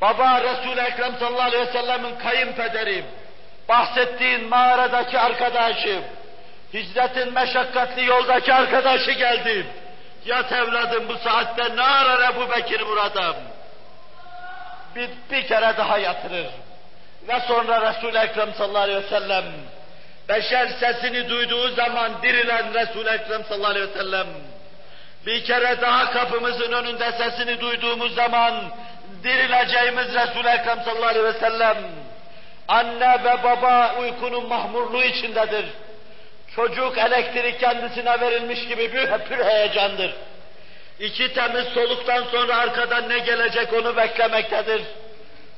Baba 0.00 0.42
Resul-i 0.42 0.80
Ekrem 0.80 1.16
sallallahu 1.18 1.42
aleyhi 1.42 1.66
ve 1.66 1.72
sellemin 1.72 2.18
kayınpederi, 2.18 3.04
bahsettiğin 3.68 4.48
mağaradaki 4.48 5.18
arkadaşım, 5.18 6.04
hicretin 6.74 7.32
meşakkatli 7.32 8.04
yoldaki 8.04 8.54
arkadaşı 8.54 9.10
geldi. 9.10 9.66
Yat 10.24 10.52
evladım 10.52 11.08
bu 11.08 11.16
saatte 11.18 11.76
ne 11.76 11.82
arar 11.82 12.34
Ebu 12.34 12.50
Bekir 12.50 12.86
burada? 12.86 13.36
Bir, 14.94 15.10
bir 15.30 15.46
kere 15.46 15.76
daha 15.76 15.98
yatırır. 15.98 16.46
Ve 17.28 17.40
sonra 17.40 17.90
Resul-i 17.90 18.18
Ekrem 18.18 18.54
sallallahu 18.54 18.82
aleyhi 18.82 19.04
ve 19.04 19.08
sellem, 19.08 19.44
beşer 20.28 20.68
sesini 20.68 21.28
duyduğu 21.28 21.68
zaman 21.68 22.22
dirilen 22.22 22.74
Resul-i 22.74 23.08
Ekrem 23.08 23.44
sallallahu 23.44 23.70
aleyhi 23.70 23.88
ve 23.88 23.92
sellem, 23.92 24.26
bir 25.26 25.44
kere 25.44 25.80
daha 25.80 26.10
kapımızın 26.10 26.72
önünde 26.72 27.12
sesini 27.12 27.60
duyduğumuz 27.60 28.14
zaman 28.14 28.54
dirileceğimiz 29.24 30.14
Resul-i 30.14 30.48
Ekrem 30.48 30.82
sallallahu 30.84 31.08
aleyhi 31.08 31.24
ve 31.24 31.32
sellem, 31.32 31.76
anne 32.68 33.24
ve 33.24 33.42
baba 33.44 33.94
uykunun 34.00 34.48
mahmurluğu 34.48 35.02
içindedir. 35.02 35.66
Çocuk 36.56 36.98
elektrik 36.98 37.60
kendisine 37.60 38.20
verilmiş 38.20 38.68
gibi 38.68 38.92
bir 38.92 39.08
pür 39.18 39.44
heyecandır. 39.44 40.14
İki 41.00 41.34
temiz 41.34 41.64
soluktan 41.64 42.22
sonra 42.22 42.56
arkadan 42.56 43.08
ne 43.08 43.18
gelecek 43.18 43.72
onu 43.72 43.96
beklemektedir. 43.96 44.82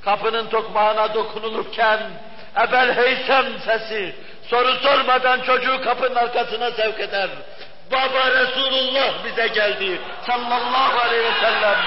Kapının 0.04 0.46
tokmağına 0.48 1.14
dokunulurken 1.14 2.00
Ebel 2.56 2.96
Heysem 2.96 3.46
sesi 3.64 4.14
soru 4.48 4.74
sormadan 4.74 5.40
çocuğu 5.40 5.80
kapının 5.84 6.14
arkasına 6.14 6.70
sevk 6.70 7.00
eder. 7.00 7.28
Baba 7.92 8.30
Resulullah 8.30 9.24
bize 9.24 9.46
geldi 9.46 10.00
sallallahu 10.26 11.00
aleyhi 11.00 11.24
ve 11.24 11.40
sellem. 11.40 11.78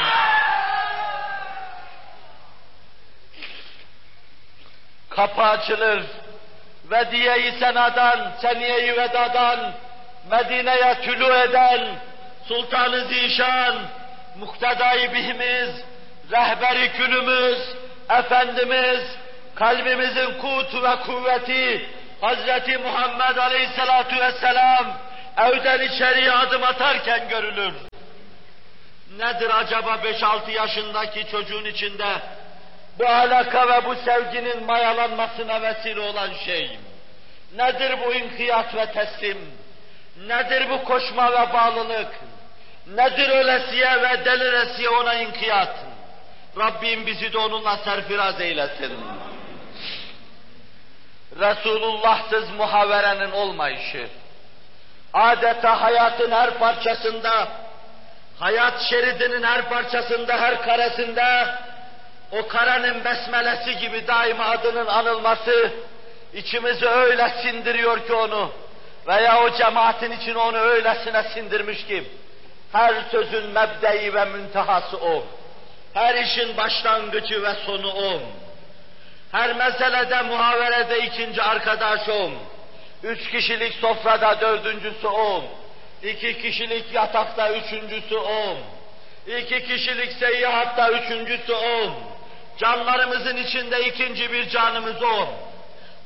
Kapı 5.16 5.41
açılır. 5.41 6.03
Vediye-i 6.91 7.51
senadan, 7.59 8.32
seniye-i 8.41 8.97
vedadan, 8.97 9.74
Medine'ye 10.32 11.01
tülü 11.01 11.26
eden, 11.26 11.88
Sultan-ı 12.47 13.05
Zişan, 13.05 13.76
muktedai 14.39 15.14
bihimiz, 15.14 15.70
rehberi 16.32 16.91
külümüz, 16.91 17.59
Efendimiz, 18.09 19.01
kalbimizin 19.55 20.34
kutu 20.41 20.84
ve 20.84 20.95
kuvveti, 20.95 21.89
Hazreti 22.22 22.78
Muhammed 22.78 23.38
Aleyhisselatu 23.38 24.16
Vesselam, 24.16 24.86
evden 25.38 25.82
içeriye 25.82 26.32
adım 26.32 26.64
atarken 26.64 27.30
görülür. 27.30 27.74
Nedir 29.18 29.59
acaba 29.59 29.93
5-6 29.95 30.51
yaşındaki 30.51 31.32
çocuğun 31.32 31.66
içinde 31.66 32.05
bu 32.99 33.05
alaka 33.05 33.67
ve 33.67 33.85
bu 33.85 33.95
sevginin 33.95 34.65
mayalanmasına 34.65 35.61
vesile 35.61 35.99
olan 35.99 36.33
şey? 36.45 36.79
Nedir 37.55 37.95
bu 38.05 38.13
inkiyat 38.13 38.75
ve 38.75 38.91
teslim? 38.91 39.37
Nedir 40.27 40.69
bu 40.69 40.83
koşma 40.83 41.31
ve 41.31 41.53
bağlılık? 41.53 42.11
Nedir 42.87 43.29
ölesiye 43.29 44.01
ve 44.01 44.25
deliresiye 44.25 44.89
ona 44.89 45.13
inkiyat? 45.13 45.75
Rabbim 46.57 47.05
bizi 47.05 47.33
de 47.33 47.37
onunla 47.37 47.77
serfiraz 47.77 48.41
eylesin. 48.41 48.93
Resulullahsız 51.39 52.49
muhaverenin 52.49 53.31
olmayışı, 53.31 54.07
adeta 55.13 55.81
hayatın 55.81 56.31
her 56.31 56.59
parçasında, 56.59 57.47
hayat 58.39 58.81
şeridinin 58.81 59.43
her 59.43 59.69
parçasında, 59.69 60.37
her 60.37 60.61
karesinde, 60.61 61.47
o 62.34 62.47
karenin 62.47 63.05
besmelesi 63.05 63.77
gibi 63.77 64.07
daima 64.07 64.45
adının 64.45 64.88
anılması, 64.88 65.71
içimizi 66.34 66.88
öyle 66.88 67.29
sindiriyor 67.41 68.07
ki 68.07 68.13
onu, 68.13 68.51
veya 69.07 69.43
o 69.43 69.53
cemaatin 69.57 70.11
için 70.11 70.36
onu 70.36 70.57
öylesine 70.57 71.23
sindirmiş 71.23 71.86
ki, 71.86 72.03
her 72.71 72.93
sözün 73.11 73.49
mebdeyi 73.49 74.13
ve 74.13 74.25
müntehası 74.25 74.97
o. 74.97 75.23
Her 75.93 76.15
işin 76.15 76.57
başlangıcı 76.57 77.43
ve 77.43 77.53
sonu 77.65 77.93
o. 77.93 78.21
Her 79.31 79.55
meselede 79.55 80.21
muhaverede 80.21 80.99
ikinci 80.99 81.41
arkadaş 81.41 82.09
o. 82.09 82.29
Üç 83.03 83.31
kişilik 83.31 83.73
sofrada 83.73 84.41
dördüncüsü 84.41 85.07
o. 85.07 85.43
İki 86.03 86.41
kişilik 86.41 86.93
yatakta 86.93 87.51
üçüncüsü 87.51 88.17
o. 88.17 88.57
İki 89.27 89.67
kişilik 89.67 90.11
seyyahatta 90.11 90.91
üçüncüsü 90.91 91.53
on. 91.53 92.12
Canlarımızın 92.58 93.38
içinde 93.38 93.86
ikinci 93.86 94.32
bir 94.32 94.49
canımız 94.49 95.04
o. 95.04 95.28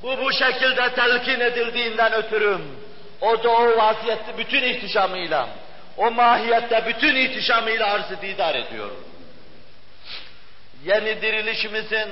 Bu 0.04 0.18
bu 0.18 0.34
şekilde 0.34 0.94
telkin 0.94 1.40
edildiğinden 1.40 2.14
ötürüm. 2.14 2.78
O 3.22 3.44
da 3.44 3.50
o 3.50 3.78
vaziyette 3.78 4.38
bütün 4.38 4.64
ihtişamıyla, 4.64 5.50
o 5.98 6.12
mahiyette 6.12 6.86
bütün 6.88 7.16
ihtişamıyla 7.16 7.88
arz 7.88 8.22
didar 8.22 8.56
ediyor. 8.56 8.92
Yeni 10.84 11.22
dirilişimizin 11.22 12.10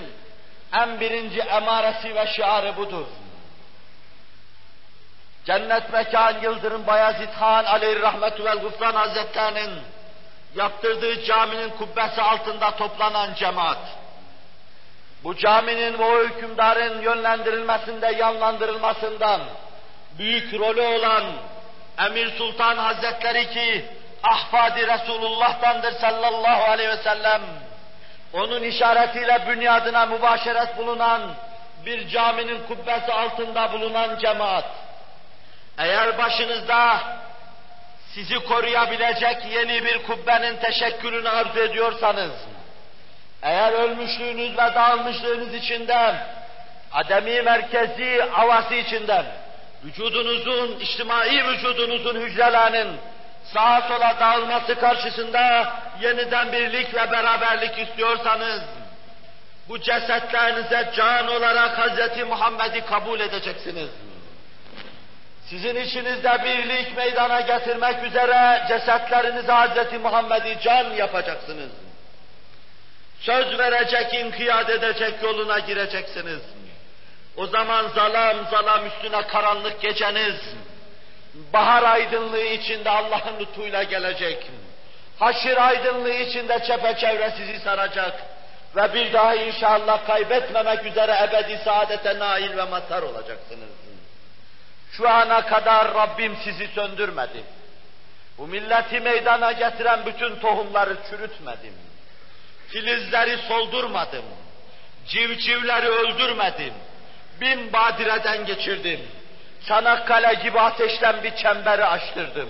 en 0.74 1.00
birinci 1.00 1.40
emaresi 1.40 2.16
ve 2.16 2.28
şiarı 2.28 2.78
budur. 2.78 3.06
Cennet 5.46 5.94
Mekan 5.94 6.42
Yıldırım 6.42 6.88
Bayezid 6.88 7.30
Han 7.30 7.66
Aleyhi 7.66 8.02
Rahmetü 8.02 8.46
vel 8.46 8.60
Gufran 8.60 8.94
Hazretlerinin 8.94 9.80
yaptırdığı 10.56 11.24
caminin 11.24 11.70
kubbesi 11.70 12.22
altında 12.22 12.72
toplanan 12.72 13.34
cemaat, 13.34 13.78
bu 15.26 15.36
caminin 15.36 15.99
ve 15.99 16.03
o 16.03 16.23
hükümdarın 16.23 17.01
yönlendirilmesinde, 17.01 18.07
yanlandırılmasından 18.07 19.41
büyük 20.17 20.53
rolü 20.53 20.82
olan 20.82 21.23
Emir 21.99 22.38
Sultan 22.38 22.78
Hazretleri 22.78 23.49
ki 23.49 23.86
ahfadi 24.23 24.88
Resulullah'tandır 24.88 25.91
sallallahu 25.91 26.63
aleyhi 26.63 26.89
ve 26.89 26.97
sellem, 26.97 27.41
onun 28.34 28.63
işaretiyle 28.63 29.47
bünyadına 29.47 30.05
mübaşeret 30.05 30.78
bulunan 30.78 31.21
bir 31.86 32.07
caminin 32.07 32.59
kubbesi 32.67 33.13
altında 33.13 33.73
bulunan 33.73 34.19
cemaat, 34.19 34.65
eğer 35.78 36.17
başınızda 36.17 36.99
sizi 38.13 38.36
koruyabilecek 38.36 39.38
yeni 39.53 39.86
bir 39.86 40.03
kubbenin 40.03 40.57
teşekkülünü 40.57 41.30
arzu 41.30 41.59
ediyorsanız, 41.59 42.32
eğer 43.46 43.72
ölmüşlüğünüz 43.74 44.52
ve 44.54 44.76
dağılmışlığınız 44.76 45.54
içinden, 45.54 46.16
ademi 46.91 47.41
merkezi 47.41 48.22
havası 48.32 48.76
içinden, 48.76 49.26
vücudunuzun, 49.84 50.80
içtimai 50.80 51.48
vücudunuzun 51.48 52.16
hücrelerinin 52.16 52.98
sağa 53.54 53.82
sola 53.82 54.16
dağılması 54.20 54.80
karşısında 54.80 55.74
yeniden 56.02 56.52
birlik 56.52 56.93
ve 56.93 57.12
beraberlik 57.12 57.80
istiyorsanız, 57.80 58.62
bu 59.70 59.82
cesetlerinize 59.82 60.91
can 60.96 61.28
olarak 61.28 61.78
Hz. 61.78 62.24
Muhammed'i 62.28 62.82
kabul 62.82 63.20
edeceksiniz. 63.20 63.89
Sizin 65.50 65.76
içinizde 65.76 66.43
birlik 66.46 66.98
meydana 66.98 67.41
getirmek 67.41 68.04
üzere 68.04 68.66
cesetlerinize 68.68 69.54
Hz. 69.54 70.02
Muhammed'i 70.02 70.58
can 70.62 70.93
yapacaksınız. 70.93 71.85
Söz 73.26 73.59
verecek, 73.59 74.13
inkiyat 74.13 74.69
edecek 74.69 75.13
yoluna 75.23 75.59
gireceksiniz. 75.59 76.41
O 77.38 77.47
zaman 77.47 77.88
zalam 77.95 78.38
zalam 78.51 78.88
üstüne 78.88 79.28
karanlık 79.28 79.82
geceniz, 79.82 80.36
bahar 81.53 81.84
aydınlığı 81.84 82.43
içinde 82.45 82.89
Allah'ın 82.89 83.39
lütfuyla 83.39 83.84
gelecek. 83.84 84.45
Haşir 85.19 85.67
aydınlığı 85.67 86.13
içinde 86.13 86.63
çepeçevre 86.67 87.34
sizi 87.38 87.59
saracak. 87.59 88.13
Ve 88.76 88.93
bir 88.93 89.13
daha 89.13 89.36
inşallah 89.36 90.07
kaybetmemek 90.07 90.86
üzere 90.86 91.17
ebedi 91.23 91.59
saadete 91.63 92.19
nail 92.19 92.57
ve 92.57 92.63
mazhar 92.63 93.01
olacaksınız. 93.01 93.69
Şu 94.91 95.09
ana 95.09 95.45
kadar 95.45 95.93
Rabbim 95.93 96.38
sizi 96.43 96.67
söndürmedi. 96.67 97.43
Bu 98.38 98.47
milleti 98.47 98.99
meydana 98.99 99.51
getiren 99.51 100.05
bütün 100.05 100.36
tohumları 100.36 100.97
çürütmedim. 101.09 101.73
Filizleri 102.68 103.38
soldurmadım. 103.38 104.26
Civcivleri 105.07 105.88
öldürmedim. 105.88 106.74
Bin 107.41 107.74
badireden 107.74 108.45
geçirdim. 108.45 108.99
Çanakkale 109.68 110.34
gibi 110.34 110.59
ateşten 110.59 111.24
bir 111.24 111.36
çemberi 111.36 111.86
açtırdım. 111.86 112.49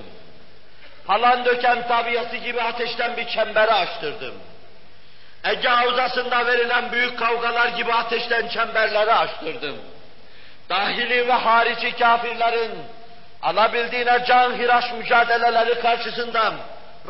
Falan 1.07 1.45
döken 1.45 1.87
tabiatı 1.87 2.35
gibi 2.35 2.61
ateşten 2.61 3.17
bir 3.17 3.27
çemberi 3.27 3.71
açtırdım. 3.71 4.33
Ege 5.43 5.67
Havzası'nda 5.67 6.45
verilen 6.45 6.91
büyük 6.91 7.19
kavgalar 7.19 7.67
gibi 7.67 7.93
ateşten 7.93 8.47
çemberleri 8.47 9.13
açtırdım. 9.13 9.75
Dahili 10.69 11.27
ve 11.27 11.33
harici 11.33 11.91
kafirlerin 11.91 12.71
alabildiğine 13.41 14.25
can 14.27 14.53
hiraş 14.53 14.91
mücadeleleri 14.91 15.81
karşısında 15.81 16.53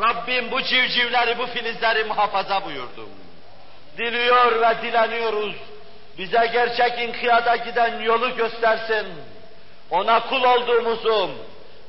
Rabbim 0.02 0.50
bu 0.50 0.62
civcivleri, 0.62 1.38
bu 1.38 1.46
filizleri 1.46 2.04
muhafaza 2.04 2.64
buyurdu. 2.64 3.08
Diliyor 3.98 4.60
ve 4.60 4.82
dileniyoruz. 4.82 5.54
Bize 6.18 6.50
gerçek 6.52 6.98
inkiyada 6.98 7.56
giden 7.56 8.00
yolu 8.00 8.36
göstersin. 8.36 9.06
Ona 9.90 10.20
kul 10.20 10.42
olduğumuzu, 10.42 11.30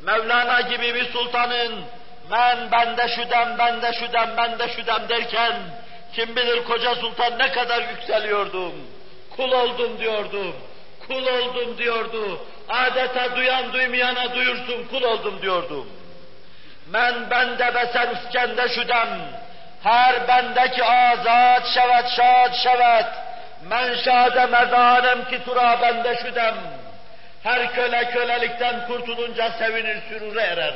Mevlana 0.03 0.62
gibi 0.62 0.95
bir 0.95 1.05
sultanın 1.12 1.76
ben 2.32 2.72
bende 2.72 3.08
şudem, 3.08 3.58
bende 3.60 3.93
şudem, 3.93 4.38
bende 4.38 4.70
şudem 4.70 5.10
derken 5.10 5.55
kim 6.14 6.36
bilir 6.36 6.64
koca 6.64 6.95
sultan 6.95 7.39
ne 7.39 7.51
kadar 7.51 7.89
yükseliyordu. 7.89 8.72
Kul 9.36 9.51
oldum 9.51 9.99
diyordu. 9.99 10.53
Kul 11.08 11.28
oldum 11.28 11.78
diyordu. 11.78 12.39
Adeta 12.70 13.36
duyan 13.36 13.74
duymayana 13.74 14.36
duyursun 14.36 14.88
kul 14.91 15.01
oldum 15.01 15.41
diyordu. 15.41 15.88
Men 16.92 17.30
bende 17.30 17.76
beser 17.76 18.08
üskende 18.08 18.70
şudem. 18.70 19.10
Her 19.84 20.28
bendeki 20.28 20.84
azat 20.84 21.68
şevet 21.68 22.10
şad 22.10 22.54
şevet. 22.54 23.06
Men 23.70 23.96
şade 23.96 24.46
merdanem 24.46 25.26
ki 25.26 25.44
tura 25.46 25.82
bende 25.82 26.16
şudem. 26.16 26.56
Her 27.44 27.74
köle 27.74 28.10
kölelikten 28.10 28.88
kurtulunca 28.88 29.52
sevinir 29.52 29.98
sürure 30.10 30.42
erer. 30.42 30.74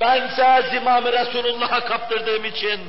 Bense 0.00 0.62
zimamı 0.70 1.12
Resulullah'a 1.12 1.80
kaptırdığım 1.84 2.44
için, 2.44 2.80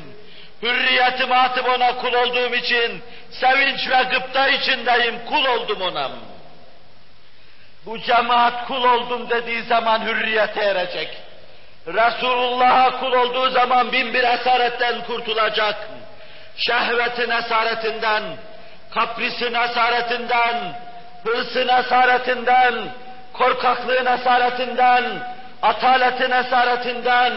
hürriyetimi 0.61 1.35
atıp 1.35 1.69
ona 1.69 1.95
kul 1.95 2.13
olduğum 2.13 2.55
için, 2.55 3.03
sevinç 3.31 3.89
ve 3.89 4.03
gıpta 4.03 4.47
içindeyim, 4.47 5.25
kul 5.25 5.45
oldum 5.45 5.81
ona. 5.81 6.11
Bu 7.85 7.99
cemaat 7.99 8.67
kul 8.67 8.83
oldum 8.83 9.29
dediği 9.29 9.63
zaman 9.63 10.05
hürriyete 10.05 10.61
erecek. 10.61 11.26
Resulullah'a 11.87 12.99
kul 12.99 13.11
olduğu 13.11 13.49
zaman 13.49 13.91
bin 13.91 14.13
bir 14.13 14.23
esaretten 14.23 15.03
kurtulacak. 15.03 15.75
Şehvetin 16.57 17.29
esaretinden, 17.29 18.23
kaprisin 18.93 19.53
esaretinden, 19.53 20.55
hırsın 21.25 21.67
esaretinden, 21.67 22.73
korkaklığın 23.33 24.05
esaretinden, 24.05 25.03
ataletin 25.61 26.31
esaretinden, 26.31 27.33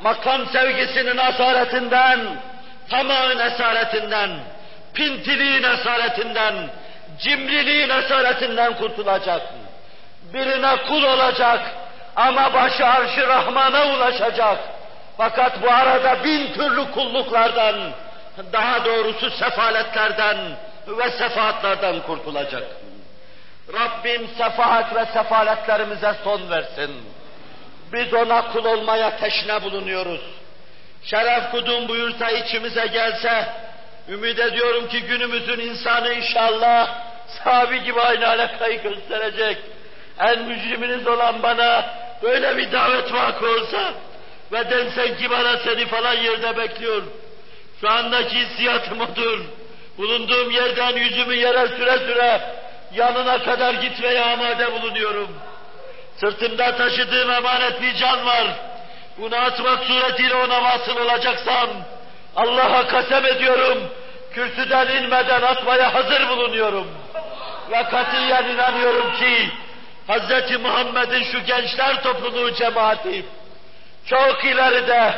makam 0.00 0.46
sevgisinin 0.46 1.18
esaretinden, 1.18 2.20
tamağın 2.90 3.38
esaretinden, 3.38 4.30
pintiliğin 4.94 5.62
esaretinden, 5.62 6.54
cimriliğin 7.18 7.90
esaretinden 7.90 8.74
kurtulacak. 8.74 9.42
Birine 10.34 10.76
kul 10.88 11.02
olacak 11.02 11.60
ama 12.20 12.54
başı 12.54 12.86
arşı 12.86 13.28
Rahman'a 13.28 13.86
ulaşacak. 13.86 14.58
Fakat 15.16 15.62
bu 15.62 15.70
arada 15.70 16.24
bin 16.24 16.52
türlü 16.52 16.90
kulluklardan, 16.90 17.76
daha 18.52 18.84
doğrusu 18.84 19.30
sefaletlerden 19.30 20.36
ve 20.88 21.10
sefaatlerden 21.10 22.00
kurtulacak. 22.00 22.62
Rabbim 23.72 24.28
sefahat 24.38 24.94
ve 24.94 25.04
sefaletlerimize 25.04 26.14
son 26.24 26.50
versin. 26.50 26.90
Biz 27.92 28.14
ona 28.14 28.52
kul 28.52 28.64
olmaya 28.64 29.16
teşne 29.16 29.62
bulunuyoruz. 29.62 30.20
Şeref 31.04 31.50
kudum 31.50 31.88
buyursa 31.88 32.30
içimize 32.30 32.86
gelse, 32.86 33.46
ümit 34.08 34.38
ediyorum 34.38 34.88
ki 34.88 35.02
günümüzün 35.02 35.58
insanı 35.58 36.12
inşallah 36.12 36.88
sahabi 37.44 37.82
gibi 37.82 38.00
aynı 38.00 38.28
alakayı 38.28 38.82
gösterecek. 38.82 39.58
En 40.18 40.42
mücriminiz 40.42 41.06
olan 41.06 41.42
bana 41.42 41.84
böyle 42.22 42.56
bir 42.56 42.72
davet 42.72 43.12
vakı 43.12 43.46
olsa 43.46 43.94
ve 44.52 44.70
densen 44.70 45.16
ki 45.16 45.30
bana 45.30 45.56
seni 45.58 45.86
falan 45.86 46.14
yerde 46.14 46.56
bekliyor. 46.56 47.02
Şu 47.80 47.90
andaki 47.90 48.34
hissiyatım 48.34 49.00
odur. 49.00 49.40
Bulunduğum 49.98 50.50
yerden 50.50 50.96
yüzümü 50.96 51.34
yere 51.34 51.68
süre 51.68 51.98
süre 51.98 52.40
yanına 52.94 53.42
kadar 53.42 53.74
gitmeye 53.74 54.24
amade 54.24 54.72
bulunuyorum. 54.72 55.28
Sırtımda 56.16 56.76
taşıdığım 56.76 57.30
emanet 57.30 57.82
bir 57.82 57.94
can 57.94 58.26
var. 58.26 58.46
Bunu 59.18 59.36
atmak 59.36 59.84
suretiyle 59.84 60.34
ona 60.34 60.62
vasıl 60.62 60.96
olacaksam, 60.96 61.68
Allah'a 62.36 62.86
kasem 62.86 63.24
ediyorum, 63.24 63.78
kürsüden 64.32 64.88
inmeden 64.88 65.42
atmaya 65.42 65.94
hazır 65.94 66.28
bulunuyorum. 66.28 66.86
Ve 67.70 67.82
katiyen 67.82 68.44
inanıyorum 68.44 69.12
ki, 69.16 69.50
Hz. 70.10 70.60
Muhammed'in 70.60 71.22
şu 71.22 71.44
gençler 71.44 72.02
topluluğu 72.02 72.54
cemaati, 72.54 73.24
çok 74.06 74.44
ileride, 74.44 75.14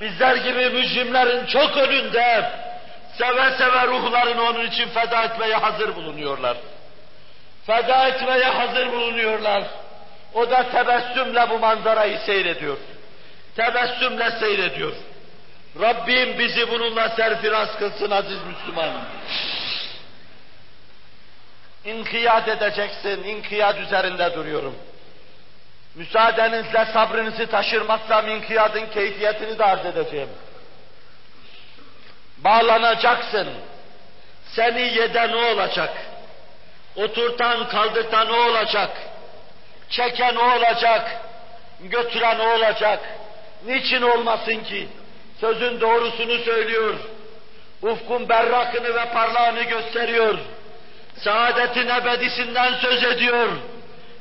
bizler 0.00 0.36
gibi 0.36 0.70
mücrimlerin 0.70 1.46
çok 1.46 1.76
önünde 1.76 2.50
seve 3.18 3.50
seve 3.50 3.86
ruhlarını 3.86 4.42
onun 4.42 4.66
için 4.66 4.88
feda 4.88 5.22
etmeye 5.22 5.56
hazır 5.56 5.96
bulunuyorlar. 5.96 6.56
Feda 7.66 8.08
etmeye 8.08 8.44
hazır 8.44 8.92
bulunuyorlar. 8.92 9.62
O 10.34 10.50
da 10.50 10.70
tebessümle 10.70 11.50
bu 11.50 11.58
manzarayı 11.58 12.18
seyrediyor. 12.18 12.76
Tebessümle 13.56 14.30
seyrediyor. 14.30 14.92
Rabbim 15.80 16.38
bizi 16.38 16.70
bununla 16.70 17.08
serfiraz 17.08 17.78
kılsın 17.78 18.10
aziz 18.10 18.38
Müslüman. 18.42 18.90
İnkiyat 21.86 22.48
edeceksin, 22.48 23.24
inkiyat 23.24 23.78
üzerinde 23.78 24.34
duruyorum. 24.34 24.76
Müsaadenizle 25.94 26.84
sabrınızı 26.92 27.46
taşırmazsam 27.46 28.28
inkiyatın 28.28 28.86
keyfiyetini 28.86 29.58
de 29.58 29.64
arz 29.64 29.86
edeceğim. 29.86 30.28
Bağlanacaksın. 32.38 33.48
Seni 34.46 34.80
yeden 34.80 35.32
o 35.32 35.52
olacak. 35.52 35.96
Oturtan, 36.96 37.68
kaldırtan 37.68 38.30
o 38.30 38.36
olacak. 38.36 38.90
Çeken 39.90 40.36
o 40.36 40.56
olacak. 40.56 41.20
Götüren 41.80 42.38
o 42.38 42.54
olacak. 42.54 43.00
Niçin 43.66 44.02
olmasın 44.02 44.64
ki? 44.64 44.88
Sözün 45.40 45.80
doğrusunu 45.80 46.38
söylüyor. 46.38 46.94
Ufkun 47.82 48.28
berrakını 48.28 48.94
ve 48.94 49.04
parlağını 49.12 49.62
gösteriyor. 49.62 50.38
Saadetin 51.18 51.88
ebedisinden 51.88 52.74
söz 52.74 53.04
ediyor. 53.04 53.48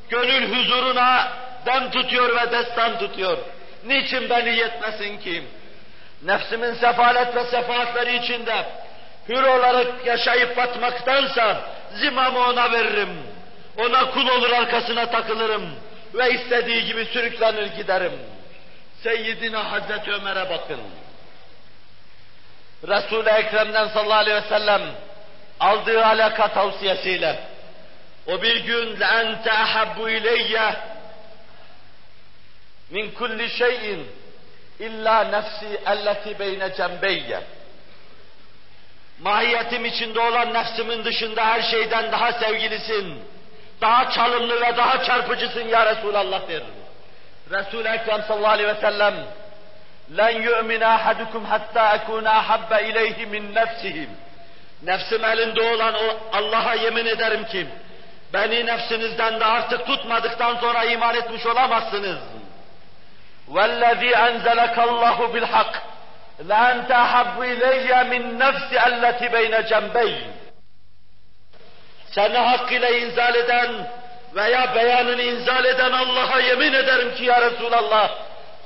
Gönül 0.09 0.55
huzuruna 0.55 1.31
dem 1.65 1.91
tutuyor 1.91 2.35
ve 2.35 2.51
destan 2.51 2.99
tutuyor. 2.99 3.37
Niçin 3.85 4.29
beni 4.29 4.57
yetmesin 4.57 5.17
ki? 5.17 5.43
Nefsimin 6.23 6.73
sefalet 6.73 7.35
ve 7.35 7.43
sefaatleri 7.43 8.17
içinde 8.17 8.65
hür 9.29 9.43
olarak 9.43 10.05
yaşayıp 10.05 10.57
batmaktansa 10.57 11.61
zimamı 11.93 12.39
ona 12.39 12.71
veririm. 12.71 13.17
Ona 13.77 14.11
kul 14.11 14.27
olur 14.27 14.49
arkasına 14.49 15.05
takılırım 15.05 15.69
ve 16.13 16.31
istediği 16.31 16.85
gibi 16.85 17.05
sürüklenir 17.05 17.65
giderim. 17.65 18.13
Seyyidina 19.03 19.71
Hazreti 19.71 20.11
Ömer'e 20.11 20.49
bakın. 20.49 20.79
Resul-i 22.87 23.29
Ekrem'den 23.29 23.87
sallallahu 23.87 24.19
aleyhi 24.19 24.43
ve 24.43 24.49
sellem 24.49 24.81
aldığı 25.60 26.06
alaka 26.06 26.48
tavsiyesiyle 26.48 27.40
o 28.26 28.42
bir 28.42 28.56
gün 28.64 28.96
لَاَنْتَ 28.96 29.44
اَحَبُّ 29.44 29.96
اِلَيَّ 29.96 30.74
min 32.90 33.10
kulli 33.10 33.50
şeyin 33.50 34.06
illa 34.80 35.24
nefsi 35.24 35.80
elleti 35.86 36.38
beyne 36.38 36.74
cembeyye. 36.74 37.40
Mahiyetim 39.20 39.84
içinde 39.84 40.20
olan 40.20 40.54
nefsimin 40.54 41.04
dışında 41.04 41.46
her 41.46 41.62
şeyden 41.62 42.12
daha 42.12 42.32
sevgilisin, 42.32 43.22
daha 43.80 44.10
çalımlı 44.10 44.60
ve 44.60 44.76
daha 44.76 45.04
çarpıcısın 45.04 45.68
ya 45.68 45.86
Resulallah 45.86 46.48
der. 46.48 46.62
Resul-i 47.50 47.88
Ekrem 47.88 48.22
sallallahu 48.22 48.50
aleyhi 48.50 48.68
ve 48.68 48.80
sellem 48.80 49.14
لَنْ 50.14 50.34
يُؤْمِنَ 50.48 50.82
أَحَدُكُمْ 50.96 51.42
حَتَّى 51.52 51.82
أَكُونَ 51.96 52.26
أَحَبَّ 52.40 52.70
إِلَيْهِ 52.88 53.26
مِنْ 53.34 53.54
نَفْسِهِ 53.54 54.06
Nefsim 54.84 55.24
elinde 55.24 55.62
olan 55.62 55.94
o 55.94 56.16
Allah'a 56.32 56.74
yemin 56.74 57.06
ederim 57.06 57.44
ki 57.44 57.66
beni 58.32 58.66
nefsinizden 58.66 59.40
de 59.40 59.44
artık 59.44 59.86
tutmadıktan 59.86 60.56
sonra 60.56 60.84
iman 60.84 61.14
etmiş 61.14 61.46
olamazsınız. 61.46 62.18
وَالَّذ۪ي 63.54 64.12
أَنْزَلَكَ 64.26 64.76
اللّٰهُ 64.88 65.18
بِالْحَقِّ 65.34 65.74
لَاَنْتَ 66.52 66.90
أَحَبُّ 67.04 67.36
اِلَيَّ 67.52 67.90
مِنْ 68.12 68.22
نَفْسِ 68.44 68.70
اَلَّتِ 68.86 69.20
بَيْنَ 69.36 69.54
جَنْبَيْنِ 69.70 70.26
Seni 72.14 72.38
hak 72.38 72.72
ile 72.72 73.00
inzal 73.00 73.34
eden 73.34 73.70
veya 74.34 74.74
beyanını 74.74 75.22
inzal 75.22 75.64
eden 75.64 75.92
Allah'a 75.92 76.40
yemin 76.40 76.72
ederim 76.72 77.14
ki 77.14 77.24
ya 77.24 77.40
Resulallah, 77.40 78.10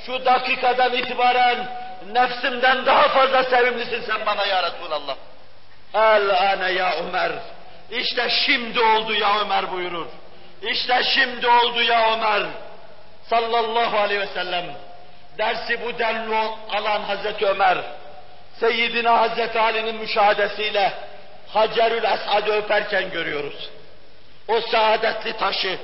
şu 0.07 0.25
dakikadan 0.25 0.93
itibaren 0.93 1.69
nefsimden 2.13 2.87
daha 2.87 3.09
fazla 3.09 3.45
sevimlisin 3.45 4.03
sen 4.03 4.27
bana 4.27 4.47
ya 4.47 4.63
Resulallah. 4.63 5.17
El 5.94 6.52
ane 6.52 6.72
ya 6.72 6.96
Ömer. 6.96 7.32
İşte 7.92 8.30
şimdi 8.30 8.80
oldu 8.80 9.14
ya 9.14 9.40
Ömer 9.40 9.72
buyurur. 9.72 10.08
İşte 10.62 11.04
şimdi 11.04 11.48
oldu 11.48 11.82
ya 11.82 12.14
Ömer. 12.14 12.46
Sallallahu 13.30 13.98
aleyhi 13.98 14.22
ve 14.22 14.28
sellem. 14.28 14.66
Dersi 15.38 15.86
bu 15.86 16.00
denli 16.00 16.36
alan 16.70 17.02
Hazreti 17.02 17.46
Ömer, 17.46 17.78
Seyyidina 18.60 19.22
Hazreti 19.22 19.60
Ali'nin 19.60 19.96
müşahadesiyle 19.96 20.94
Hacerül 21.48 22.04
Esad'ı 22.04 22.52
öperken 22.52 23.12
görüyoruz. 23.12 23.70
O 24.48 24.62
saadetli 24.62 25.38
taşı, 25.38 25.80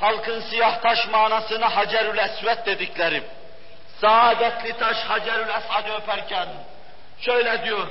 halkın 0.00 0.40
siyah 0.40 0.80
taş 0.80 1.08
manasına 1.08 1.76
Hacerül 1.76 2.18
Esvet 2.18 2.66
dedikleri, 2.66 3.22
saadetli 4.00 4.72
taş 4.78 4.96
Hacerül 4.96 5.48
Esad'ı 5.48 5.92
öperken 6.02 6.48
şöyle 7.20 7.64
diyor, 7.64 7.86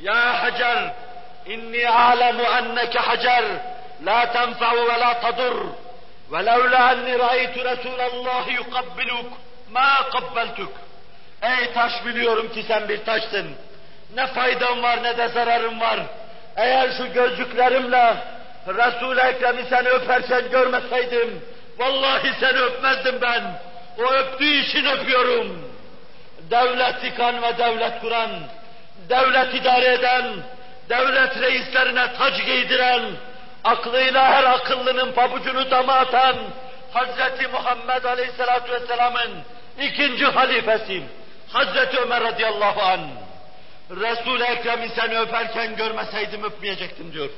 Ya 0.00 0.42
Hacer, 0.42 0.92
inni 1.46 1.88
alemu 1.88 2.42
enneke 2.42 2.98
Hacer, 2.98 3.44
la 4.04 4.32
tenfa'u 4.32 4.88
ve 4.88 5.00
la 5.00 5.20
tadur, 5.20 5.66
ve 6.32 6.46
levla 6.46 6.92
enni 6.92 7.18
ra'aytu 7.18 7.64
Resulallah 7.64 8.48
yukabbiluk, 8.48 9.32
ma 9.70 10.10
kabbeltuk. 10.12 10.72
Ey 11.42 11.72
taş 11.72 11.92
biliyorum 12.06 12.52
ki 12.52 12.62
sen 12.68 12.88
bir 12.88 13.04
taşsın. 13.04 13.50
Ne 14.14 14.26
faydan 14.26 14.82
var 14.82 15.02
ne 15.02 15.16
de 15.16 15.28
zararın 15.28 15.80
var. 15.80 16.00
Eğer 16.56 16.90
şu 16.96 17.12
gözlüklerimle 17.12 18.16
Resul-i 18.66 19.20
Ekrem'i 19.20 19.64
seni 19.70 19.88
öperken 19.88 20.50
görmeseydim, 20.50 21.44
vallahi 21.78 22.30
seni 22.40 22.58
öpmezdim 22.58 23.20
ben. 23.20 23.42
O 23.98 24.12
öptüğü 24.12 24.54
için 24.54 24.84
öpüyorum. 24.84 25.74
Devlet 26.50 27.04
yıkan 27.04 27.42
ve 27.42 27.58
devlet 27.58 28.00
kuran, 28.00 28.30
devlet 29.08 29.54
idare 29.54 29.94
eden, 29.94 30.24
devlet 30.88 31.40
reislerine 31.40 32.12
tac 32.18 32.44
giydiren, 32.44 33.02
aklıyla 33.64 34.24
her 34.32 34.44
akıllının 34.44 35.12
pabucunu 35.12 35.70
dama 35.70 35.92
atan, 35.92 36.36
Hazreti 36.92 37.48
Muhammed 37.48 38.04
Aleyhisselatü 38.04 38.72
Vesselam'ın 38.72 39.30
ikinci 39.80 40.24
halifesi, 40.24 41.02
Hazreti 41.52 41.98
Ömer 41.98 42.22
radıyallahu 42.22 42.82
an. 42.82 43.00
Resul-i 43.90 44.42
Ekrem'i 44.42 44.88
seni 44.88 45.18
öperken 45.18 45.76
görmeseydim 45.76 46.44
öpmeyecektim 46.44 47.12
diyor. 47.12 47.30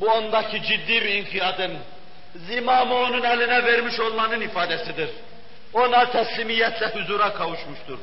Bu 0.00 0.06
ondaki 0.06 0.62
ciddi 0.62 1.02
bir 1.04 1.08
inkiyatın, 1.08 1.72
zimamı 2.34 2.94
onun 2.94 3.22
eline 3.22 3.64
vermiş 3.64 4.00
olmanın 4.00 4.40
ifadesidir. 4.40 5.10
Ona 5.72 6.10
teslimiyetle 6.10 6.86
huzura 6.86 7.34
kavuşmuştur 7.34 7.98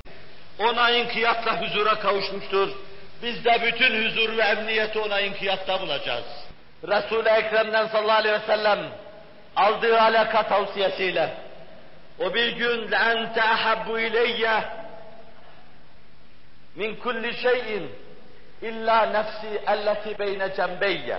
Ona 0.61 0.91
inkiyatla 0.91 1.61
huzura 1.61 1.99
kavuşmuştur. 1.99 2.69
Biz 3.23 3.45
de 3.45 3.63
bütün 3.63 4.05
huzur 4.05 4.37
ve 4.37 4.43
emniyeti 4.43 4.99
ona 4.99 5.21
inkiyatta 5.21 5.81
bulacağız. 5.81 6.25
Resul-i 6.89 7.29
Ekrem'den 7.29 7.87
sallallahu 7.87 8.19
aleyhi 8.19 8.35
ve 8.35 8.47
sellem 8.47 8.79
aldığı 9.57 10.01
alaka 10.01 10.43
tavsiyesiyle 10.43 11.35
o 12.19 12.35
bir 12.35 12.53
gün 12.53 12.89
لَاَنْتَ 12.89 13.35
اَحَبُّ 13.35 13.87
اِلَيَّ 13.87 14.63
min 16.77 16.97
kulli 16.97 17.35
şeyin 17.35 17.91
illa 18.63 19.07
nefsi 19.07 19.63
elleti 19.67 20.19
beyne 20.19 20.55
cembeyye. 20.57 21.19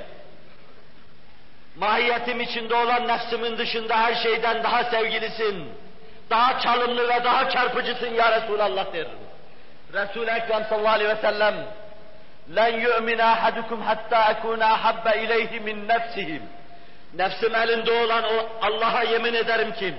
Mahiyetim 1.76 2.42
içinde 2.42 2.76
olan 2.76 3.08
nefsimin 3.08 3.58
dışında 3.58 3.98
her 3.98 4.16
şeyden 4.16 4.64
daha 4.64 4.84
sevgilisin, 4.84 5.72
daha 6.30 6.60
çalımlı 6.60 7.10
ve 7.10 7.24
daha 7.24 7.50
çarpıcısın 7.50 8.14
ya 8.14 8.42
Resulallah 8.42 8.94
der. 8.94 9.08
Resul-i 9.94 10.32
Ekrem 10.32 10.64
sallallahu 10.70 10.94
aleyhi 10.94 11.10
ve 11.10 11.22
sellem 11.22 11.56
لَنْ 12.50 12.74
يُؤْمِنَ 12.88 13.20
أَحَدُكُمْ 13.34 13.80
حَتَّى 13.90 14.20
أَكُونَ 14.32 14.62
أَحَبَّ 14.76 15.06
اِلَيْهِ 15.08 15.60
مِنْ 15.60 15.88
نَفْسِهِ 15.88 16.40
Nefsim 17.14 17.56
elinde 17.56 17.92
olan 17.92 18.24
o 18.24 18.50
Allah'a 18.62 19.04
yemin 19.04 19.34
ederim 19.34 19.74
ki 19.74 19.94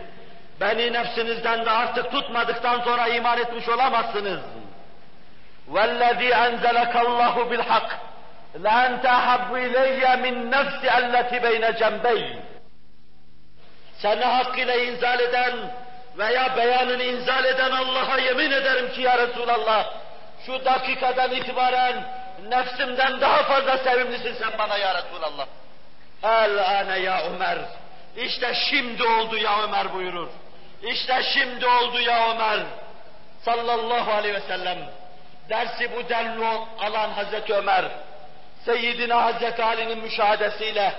beni 0.61 0.93
nefsinizden 0.93 1.67
de 1.67 1.71
artık 1.71 2.11
tutmadıktan 2.11 2.81
sonra 2.81 3.09
iman 3.09 3.39
etmiş 3.39 3.69
olamazsınız. 3.69 4.41
وَالَّذ۪ي 5.73 6.31
أَنْزَلَكَ 6.47 6.95
اللّٰهُ 7.07 7.35
بِالْحَقِّ 7.51 7.91
لَاَنْتَ 8.67 9.05
أَحَبُّ 9.19 9.51
اِلَيَّ 9.67 10.03
مِنْ 10.25 10.35
نَفْسِ 10.57 10.81
اَلَّتِ 10.99 11.31
بَيْنَ 11.47 11.65
جَنْبَيْنِ 11.81 12.37
Seni 14.03 14.25
hak 14.25 14.59
ile 14.59 14.87
inzal 14.87 15.21
eden 15.21 15.55
veya 16.18 16.58
beyanını 16.58 17.04
inzal 17.04 17.46
eden 17.46 17.72
Allah'a 17.72 18.20
yemin 18.20 18.52
ederim 18.52 18.92
ki 18.92 19.02
ya 19.02 19.18
Resulallah, 19.18 19.94
şu 20.46 20.66
dakikadan 20.66 21.32
itibaren 21.32 22.04
nefsimden 22.50 23.22
daha 23.22 23.44
fazla 23.44 23.78
sevimlisin 23.78 24.34
sen 24.34 24.52
bana 24.58 24.78
ya 24.78 24.96
Resulallah. 24.96 25.46
El 26.24 26.80
ane 26.80 27.00
ya 27.00 27.24
Ömer. 27.24 27.58
İşte 28.16 28.54
şimdi 28.70 29.04
oldu 29.04 29.38
ya 29.38 29.64
Ömer 29.64 29.94
buyurur. 29.94 30.30
İşte 30.84 31.24
şimdi 31.34 31.68
oldu 31.68 32.02
ya 32.02 32.32
Ömer. 32.32 32.60
sallallahu 33.46 34.12
aleyhi 34.12 34.36
ve 34.36 34.42
sellem 34.48 34.78
dersi 35.50 35.92
bu 35.96 36.10
denli 36.10 36.46
alan 36.80 37.10
Hazreti 37.10 37.54
Ömer, 37.54 37.86
Seyyidina 38.66 39.24
Hazreti 39.24 39.64
Ali'nin 39.64 39.98
müşahadesiyle 39.98 40.94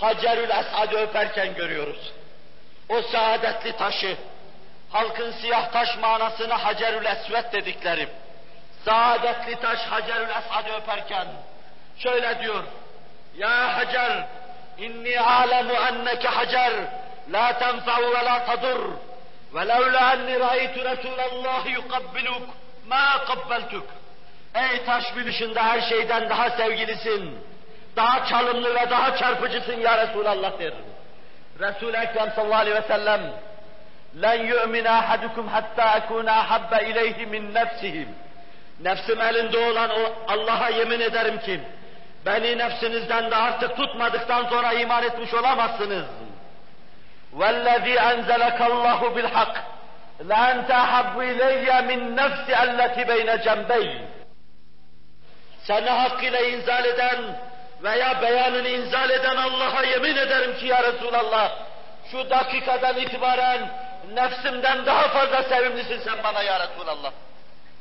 Hacerül 0.00 0.50
Esad'ı 0.50 0.96
öperken 0.96 1.54
görüyoruz. 1.54 2.12
O 2.88 3.02
saadetli 3.02 3.76
taşı, 3.76 4.16
halkın 4.92 5.32
siyah 5.32 5.72
taş 5.72 5.98
manasına 5.98 6.64
Hacerül 6.64 7.04
Esvet 7.04 7.52
dedikleri, 7.52 8.08
saadetli 8.84 9.56
taş 9.60 9.78
Hacerül 9.78 10.28
Esad'ı 10.30 10.72
öperken 10.82 11.26
şöyle 11.98 12.42
diyor, 12.42 12.64
Ya 13.36 13.76
Hacer, 13.76 14.26
inni 14.78 15.20
alemu 15.20 15.72
enneke 15.72 16.28
Hacer, 16.28 16.72
la 17.32 17.58
tenfa'u 17.58 18.14
ve 18.14 18.24
la 18.24 18.44
tadur, 18.44 18.90
ve 19.54 19.68
levla 19.68 20.12
enni 20.12 20.40
ra'aytu 20.40 20.84
Resulallah 20.84 21.66
yukabbiluk, 21.66 22.48
ma 22.88 23.24
kabbeltuk. 23.24 23.86
Ey 24.54 24.84
taş 24.84 25.16
bilişinde 25.16 25.60
her 25.60 25.80
şeyden 25.80 26.30
daha 26.30 26.50
sevgilisin, 26.50 27.38
daha 27.96 28.26
çalımlı 28.26 28.74
ve 28.74 28.90
daha 28.90 29.16
çarpıcısın 29.16 29.80
ya 29.80 30.06
Resulallah 30.06 30.58
der. 30.58 30.72
Resul-i 31.60 31.96
Ekrem 31.96 32.32
sallallahu 32.34 32.60
aleyhi 32.60 32.76
ve 32.76 32.88
sellem, 32.88 33.20
لَنْ 34.15 34.39
يُؤْمِنَ 34.51 34.87
أَحَدُكُمْ 34.87 35.49
حَتَّى 35.49 35.85
أَكُونَ 35.97 36.27
أَحَبَّ 36.27 36.73
إِلَيْهِ 36.73 37.25
مِنْ 37.25 37.53
نَفْسِهِ 37.53 38.05
Nefsim 38.79 39.21
elinde 39.21 39.57
olan 39.57 39.89
o 39.89 40.13
Allah'a 40.27 40.69
yemin 40.69 40.99
ederim 40.99 41.39
ki, 41.39 41.61
beni 42.25 42.57
nefsinizden 42.57 43.31
de 43.31 43.35
artık 43.35 43.77
tutmadıktan 43.77 44.45
sonra 44.45 44.73
iman 44.73 45.03
etmiş 45.03 45.33
olamazsınız. 45.33 46.05
وَالَّذ۪ي 47.39 47.95
أَنْزَلَكَ 48.11 48.59
اللّٰهُ 48.71 49.01
بِالْحَقِّ 49.15 49.55
لَاَنْتَ 50.31 50.69
أَحَبُّ 50.71 51.15
إِلَيَّ 51.31 51.67
مِنْ 51.89 51.99
نَفْسِ 52.21 52.45
اَلَّتِ 52.63 52.97
بَيْنَ 53.11 53.29
جَنْبَيْنِ 53.45 53.99
Seni 55.67 55.89
hakkıyla 55.89 56.39
inzal 56.39 56.85
eden 56.85 57.19
veya 57.83 58.21
beyanını 58.21 58.69
inzal 58.69 59.09
eden 59.09 59.35
Allah'a 59.35 59.83
yemin 59.83 60.15
ederim 60.15 60.57
ki 60.57 60.65
ya 60.65 60.83
Resulallah, 60.83 61.51
şu 62.11 62.29
dakikadan 62.29 62.97
itibaren 62.97 63.59
nefsimden 64.14 64.86
daha 64.86 65.08
fazla 65.08 65.42
sevimlisin 65.42 65.98
sen 65.98 66.24
bana 66.24 66.42
ya 66.42 66.68
Resulallah. 66.68 67.12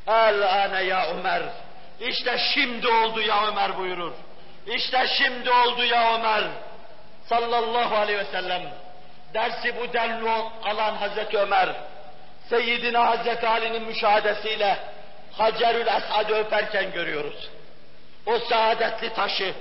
El 0.07 0.63
ane 0.63 0.83
ya 0.83 1.07
Ömer. 1.07 1.41
İşte 1.99 2.37
şimdi 2.53 2.87
oldu 2.87 3.21
ya 3.21 3.47
Ömer 3.47 3.77
buyurur. 3.77 4.13
İşte 4.65 5.07
şimdi 5.07 5.51
oldu 5.51 5.83
ya 5.83 6.15
Ömer. 6.15 6.43
Sallallahu 7.25 7.95
aleyhi 7.95 8.19
ve 8.19 8.25
sellem. 8.25 8.61
Dersi 9.33 9.75
bu 9.79 9.93
denli 9.93 10.29
alan 10.63 10.95
Hazreti 10.95 11.37
Ömer, 11.37 11.69
Seyyidina 12.49 13.07
Hazreti 13.07 13.47
Ali'nin 13.47 13.83
müşahadesiyle 13.83 14.77
Hacerül 15.31 15.87
Esad'ı 15.87 16.35
öperken 16.35 16.91
görüyoruz. 16.91 17.49
O 18.25 18.39
saadetli 18.39 19.13
taşı, 19.13 19.53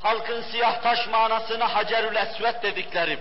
halkın 0.00 0.42
siyah 0.42 0.82
taş 0.82 1.08
manasına 1.08 1.74
Hacerül 1.74 2.16
Esvet 2.16 2.62
dedikleri, 2.62 3.18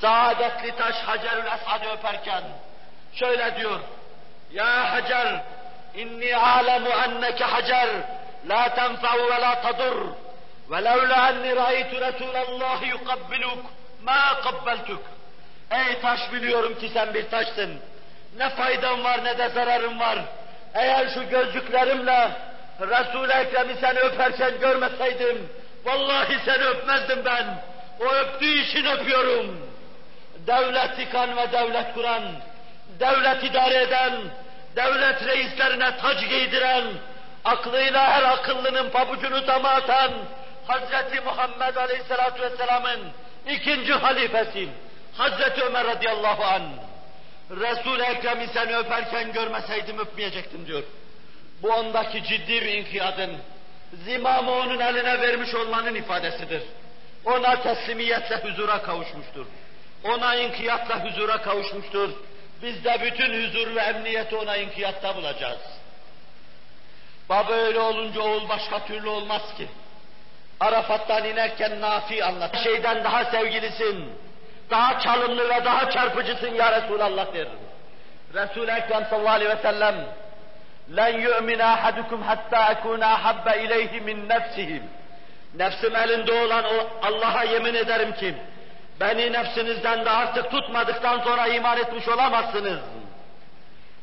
saadetli 0.00 0.76
taş 0.76 0.96
Hacerül 0.96 1.46
Esad'ı 1.46 1.90
öperken 1.98 2.42
şöyle 3.12 3.56
diyor, 3.56 3.80
Ya 4.52 4.92
Hacer, 4.92 5.42
inni 5.94 6.36
alemu 6.36 6.88
enneke 6.88 7.44
Hacer, 7.44 7.88
la 8.48 8.74
tenfa'u 8.74 9.30
ve 9.30 9.40
la 9.40 9.60
tadur, 9.62 10.06
ve 10.70 10.84
levla 10.84 11.28
enni 11.28 11.56
ra'aytu 11.56 12.00
Resulallah 12.00 12.88
yukabbiluk, 12.88 13.64
ma 14.02 14.40
kabbeltuk. 14.40 15.02
Ey 15.70 16.00
taş 16.00 16.32
biliyorum 16.32 16.78
ki 16.78 16.90
sen 16.94 17.14
bir 17.14 17.30
taşsın. 17.30 17.80
Ne 18.36 18.50
faydan 18.50 19.04
var 19.04 19.24
ne 19.24 19.38
de 19.38 19.48
zararın 19.48 20.00
var. 20.00 20.18
Eğer 20.74 21.08
şu 21.14 21.28
gözlüklerimle 21.28 22.30
Resul-i 22.80 23.32
Ekrem'i 23.32 23.74
seni 23.80 23.98
öperken 23.98 24.60
görmeseydim, 24.60 25.48
vallahi 25.84 26.38
seni 26.44 26.64
öpmezdim 26.64 27.24
ben. 27.24 27.46
O 28.00 28.04
öptüğü 28.04 28.58
için 28.58 28.84
öpüyorum. 28.84 29.67
Devlet 30.46 30.98
yıkan 30.98 31.36
ve 31.36 31.52
devlet 31.52 31.94
kuran, 31.94 32.22
devlet 33.00 33.44
idare 33.44 33.82
eden, 33.82 34.12
devlet 34.76 35.26
reislerine 35.26 35.96
tac 35.96 36.26
giydiren, 36.26 36.84
aklıyla 37.44 38.10
her 38.10 38.22
akıllının 38.22 38.90
pabucunu 38.90 39.46
dama 39.46 39.68
atan, 39.68 40.12
Hazreti 40.66 41.20
Muhammed 41.20 41.76
Aleyhisselatü 41.76 42.42
Vesselam'ın 42.42 43.00
ikinci 43.48 43.92
halifesi, 43.92 44.68
Hazreti 45.16 45.62
Ömer 45.62 45.86
radıyallahu 45.86 46.44
an. 46.44 46.62
Resul-i 47.50 48.02
Ekrem'i 48.02 48.46
seni 48.46 48.76
öperken 48.76 49.32
görmeseydim 49.32 49.98
öpmeyecektim 49.98 50.66
diyor. 50.66 50.82
Bu 51.62 51.68
ondaki 51.68 52.24
ciddi 52.24 52.62
bir 52.62 52.72
inkiyadın, 52.72 53.30
zimamı 54.04 54.50
onun 54.50 54.80
eline 54.80 55.20
vermiş 55.20 55.54
olmanın 55.54 55.94
ifadesidir. 55.94 56.62
Ona 57.24 57.62
teslimiyetle 57.62 58.36
huzura 58.36 58.82
kavuşmuştur. 58.82 59.46
Ona 60.03 60.35
inkiyatla 60.35 61.05
huzura 61.05 61.41
kavuşmuştur. 61.41 62.09
Biz 62.61 62.83
de 62.83 62.97
bütün 63.01 63.43
huzur 63.43 63.75
ve 63.75 63.79
emniyeti 63.79 64.35
ona 64.35 64.57
inkiyatta 64.57 65.15
bulacağız. 65.15 65.59
Baba 67.29 67.53
öyle 67.53 67.79
olunca 67.79 68.21
oğul 68.21 68.49
başka 68.49 68.85
türlü 68.85 69.09
olmaz 69.09 69.41
ki. 69.57 69.67
Arafat'tan 70.59 71.25
inerken 71.25 71.81
Nafi 71.81 72.25
anlat. 72.25 72.57
Şeyden 72.63 73.03
daha 73.03 73.25
sevgilisin, 73.25 74.09
daha 74.69 74.99
çalımlı 74.99 75.49
ve 75.49 75.65
daha 75.65 75.91
çarpıcısın 75.91 76.53
ya 76.55 76.81
Resulallah 76.81 77.33
der. 77.33 77.47
Resul-i 78.33 78.71
Ekrem 78.71 79.05
sallallahu 79.09 79.33
aleyhi 79.33 79.57
ve 79.57 79.61
sellem 79.61 79.95
لَنْ 80.91 81.13
يُؤْمِنَ 81.27 81.61
أَحَدُكُمْ 81.75 82.19
حَتَّى 82.29 82.59
أَكُونَ 82.73 83.03
أَحَبَّ 83.15 83.47
إِلَيْهِ 83.63 83.91
مِنْ 84.07 84.27
نَفْسِهِ 84.27 84.81
Nefsim 85.55 85.95
elinde 85.95 86.33
olan 86.33 86.65
o 86.65 87.07
Allah'a 87.07 87.43
yemin 87.43 87.73
ederim 87.73 88.13
ki 88.15 88.35
beni 88.99 89.31
nefsinizden 89.33 90.05
de 90.05 90.09
artık 90.09 90.51
tutmadıktan 90.51 91.19
sonra 91.19 91.47
iman 91.47 91.77
etmiş 91.77 92.07
olamazsınız. 92.07 92.79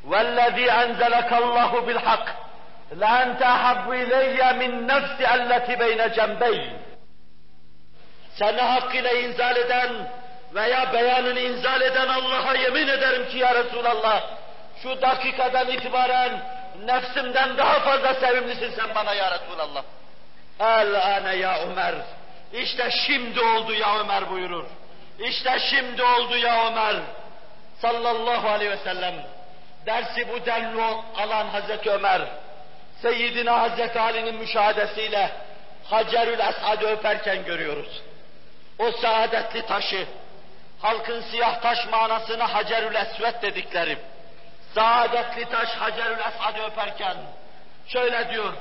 وَالَّذ۪ي 0.09 0.67
أَنْزَلَكَ 0.83 1.31
اللّٰهُ 1.43 1.73
بِالْحَقِّ 1.87 2.27
لَاَنْتَ 3.03 3.41
أَحَبُّ 3.57 3.87
إِلَيَّ 4.03 4.41
مِنْ 4.61 4.73
نَفْسِ 4.93 5.19
اَلَّتِ 5.35 5.69
بَيْنَ 5.83 6.01
جَنْبَيْنِ 6.17 6.73
Seni 8.39 8.61
hakkıyla 8.61 9.13
inzal 9.13 9.57
eden 9.57 9.91
veya 10.55 10.93
beyanını 10.93 11.41
inzal 11.41 11.81
eden 11.81 12.09
Allah'a 12.09 12.55
yemin 12.55 12.89
ederim 12.89 13.29
ki 13.29 13.39
ya 13.39 13.55
Resulallah, 13.55 14.23
şu 14.83 15.03
dakikadan 15.03 15.69
itibaren 15.69 16.33
nefsimden 16.85 17.57
daha 17.57 17.81
fazla 17.81 18.15
sevimlisin 18.15 18.71
sen 18.71 18.95
bana 18.95 19.15
ya 19.15 19.31
Resulallah. 19.31 19.83
El 20.61 21.17
ane 21.17 21.35
ya 21.37 21.59
Ömer. 21.63 21.95
İşte 22.53 22.91
şimdi 23.07 23.41
oldu 23.41 23.73
ya 23.73 24.01
Ömer 24.01 24.31
buyurur. 24.31 24.65
İşte 25.20 25.60
şimdi 25.60 26.04
oldu 26.04 26.38
ya 26.38 26.68
Ömer. 26.68 26.96
Sallallahu 27.82 28.50
aleyhi 28.50 28.72
ve 28.72 28.78
sellem. 28.78 29.14
Dersi 29.86 30.28
bu 30.30 30.46
denli 30.46 30.82
alan 31.18 31.48
Hazreti 31.48 31.92
Ömer, 31.92 32.22
Seyyidina 33.02 33.62
Hazreti 33.62 34.00
Ali'nin 34.00 34.36
müşahadesiyle 34.36 35.32
Hacerül 35.84 36.40
Esad'ı 36.40 36.88
öperken 36.88 37.46
görüyoruz. 37.46 38.02
O 38.80 38.92
saadetli 38.92 39.66
taşı, 39.66 40.08
halkın 40.82 41.22
siyah 41.22 41.62
taş 41.62 41.88
manasına 41.92 42.54
Hacerül 42.54 42.96
Esvet 42.96 43.42
dedikleri, 43.42 43.98
saadetli 44.76 45.46
taş 45.46 45.70
Hacerül 45.70 46.20
Esad'ı 46.20 46.64
öperken 46.64 47.18
şöyle 47.88 48.30
diyor, 48.30 48.54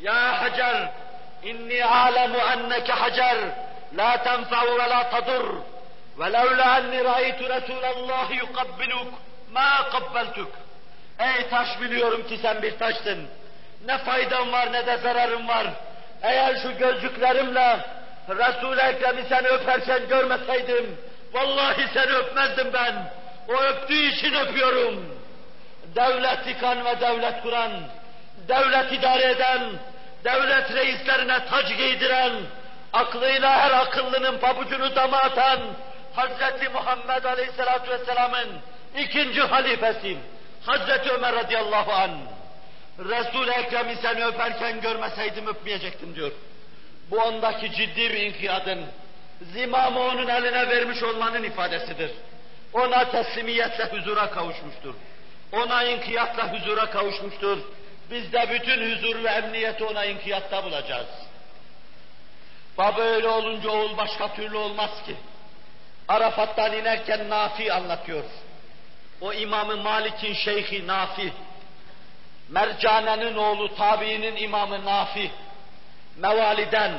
Ya 0.00 0.42
Hacer, 0.42 0.90
inni 1.42 1.84
alemu 1.84 2.38
enneke 2.38 2.92
Hacer, 2.92 3.38
la 3.96 4.22
tenfa'u 4.22 4.78
ve 4.78 4.90
la 4.90 5.10
tadur, 5.10 5.54
ve 6.20 6.32
levla 6.32 6.78
enni 6.78 7.04
ra'aytu 7.04 7.44
Resulallah 7.48 8.30
yukabbiluk, 8.30 9.08
ma 9.52 9.90
kabbeltuk. 9.90 10.52
Ey 11.18 11.48
taş 11.48 11.80
biliyorum 11.80 12.26
ki 12.28 12.38
sen 12.42 12.62
bir 12.62 12.78
taşsın. 12.78 13.28
Ne 13.86 13.98
faydan 13.98 14.52
var 14.52 14.72
ne 14.72 14.86
de 14.86 14.96
zararın 14.96 15.48
var. 15.48 15.66
Eğer 16.22 16.56
şu 16.62 16.78
gözlüklerimle 16.78 17.80
Resul-i 18.28 18.80
Ekrem'i 18.80 19.22
seni 19.28 19.48
öperken 19.48 20.08
görmeseydim, 20.08 20.96
vallahi 21.32 21.88
seni 21.94 22.12
öpmezdim 22.12 22.72
ben. 22.72 23.12
O 23.48 23.62
öptüğü 23.62 24.06
için 24.06 24.34
öpüyorum. 24.34 25.20
Devlet 25.96 26.46
yıkan 26.46 26.84
ve 26.84 27.00
devlet 27.00 27.42
kuran, 27.42 27.70
devlet 28.48 28.92
idare 28.92 29.30
eden, 29.30 29.60
devlet 30.24 30.74
reislerine 30.74 31.44
tac 31.46 31.74
giydiren, 31.74 32.32
aklıyla 32.92 33.60
her 33.60 33.70
akıllının 33.70 34.38
pabucunu 34.38 34.96
dama 34.96 35.18
atan, 35.18 35.60
Hazreti 36.14 36.68
Muhammed 36.68 37.24
Aleyhisselatü 37.24 37.90
Vesselam'ın 37.90 38.48
ikinci 38.98 39.40
halifesi, 39.40 40.16
Hazreti 40.66 41.10
Ömer 41.10 41.34
radıyallahu 41.34 41.92
an. 41.92 42.10
Resul-i 42.98 43.50
Ekrem'i 43.50 43.96
seni 44.02 44.24
öperken 44.24 44.80
görmeseydim 44.80 45.46
öpmeyecektim 45.46 46.14
diyor. 46.14 46.32
Bu 47.10 47.18
ondaki 47.18 47.72
ciddi 47.72 48.10
bir 48.10 48.20
inkiyadın, 48.20 48.80
zimamı 49.52 50.00
onun 50.00 50.28
eline 50.28 50.68
vermiş 50.68 51.02
olmanın 51.02 51.42
ifadesidir. 51.42 52.10
Ona 52.72 53.10
teslimiyetle 53.10 53.84
huzura 53.84 54.30
kavuşmuştur. 54.30 54.94
Ona 55.52 55.84
inkiyatla 55.84 56.52
huzura 56.52 56.90
kavuşmuştur. 56.90 57.58
Biz 58.10 58.32
de 58.32 58.50
bütün 58.50 58.94
huzur 58.94 59.24
ve 59.24 59.28
emniyeti 59.28 59.84
ona 59.84 60.04
inkiyatta 60.04 60.64
bulacağız. 60.64 61.06
Baba 62.78 63.00
öyle 63.02 63.28
olunca 63.28 63.70
oğul 63.70 63.96
başka 63.96 64.34
türlü 64.34 64.56
olmaz 64.56 64.90
ki. 65.06 65.16
Arafat'tan 66.10 66.72
inerken 66.72 67.28
Nafi 67.28 67.72
anlatıyor. 67.72 68.24
O 69.20 69.32
İmam-ı 69.32 69.76
Malik'in 69.76 70.34
şeyhi 70.34 70.86
Nafi. 70.86 71.32
Mercane'nin 72.48 73.36
oğlu 73.36 73.74
tabiinin 73.74 74.36
imamı 74.36 74.84
Nafi. 74.84 75.30
Mevaliden, 76.16 76.92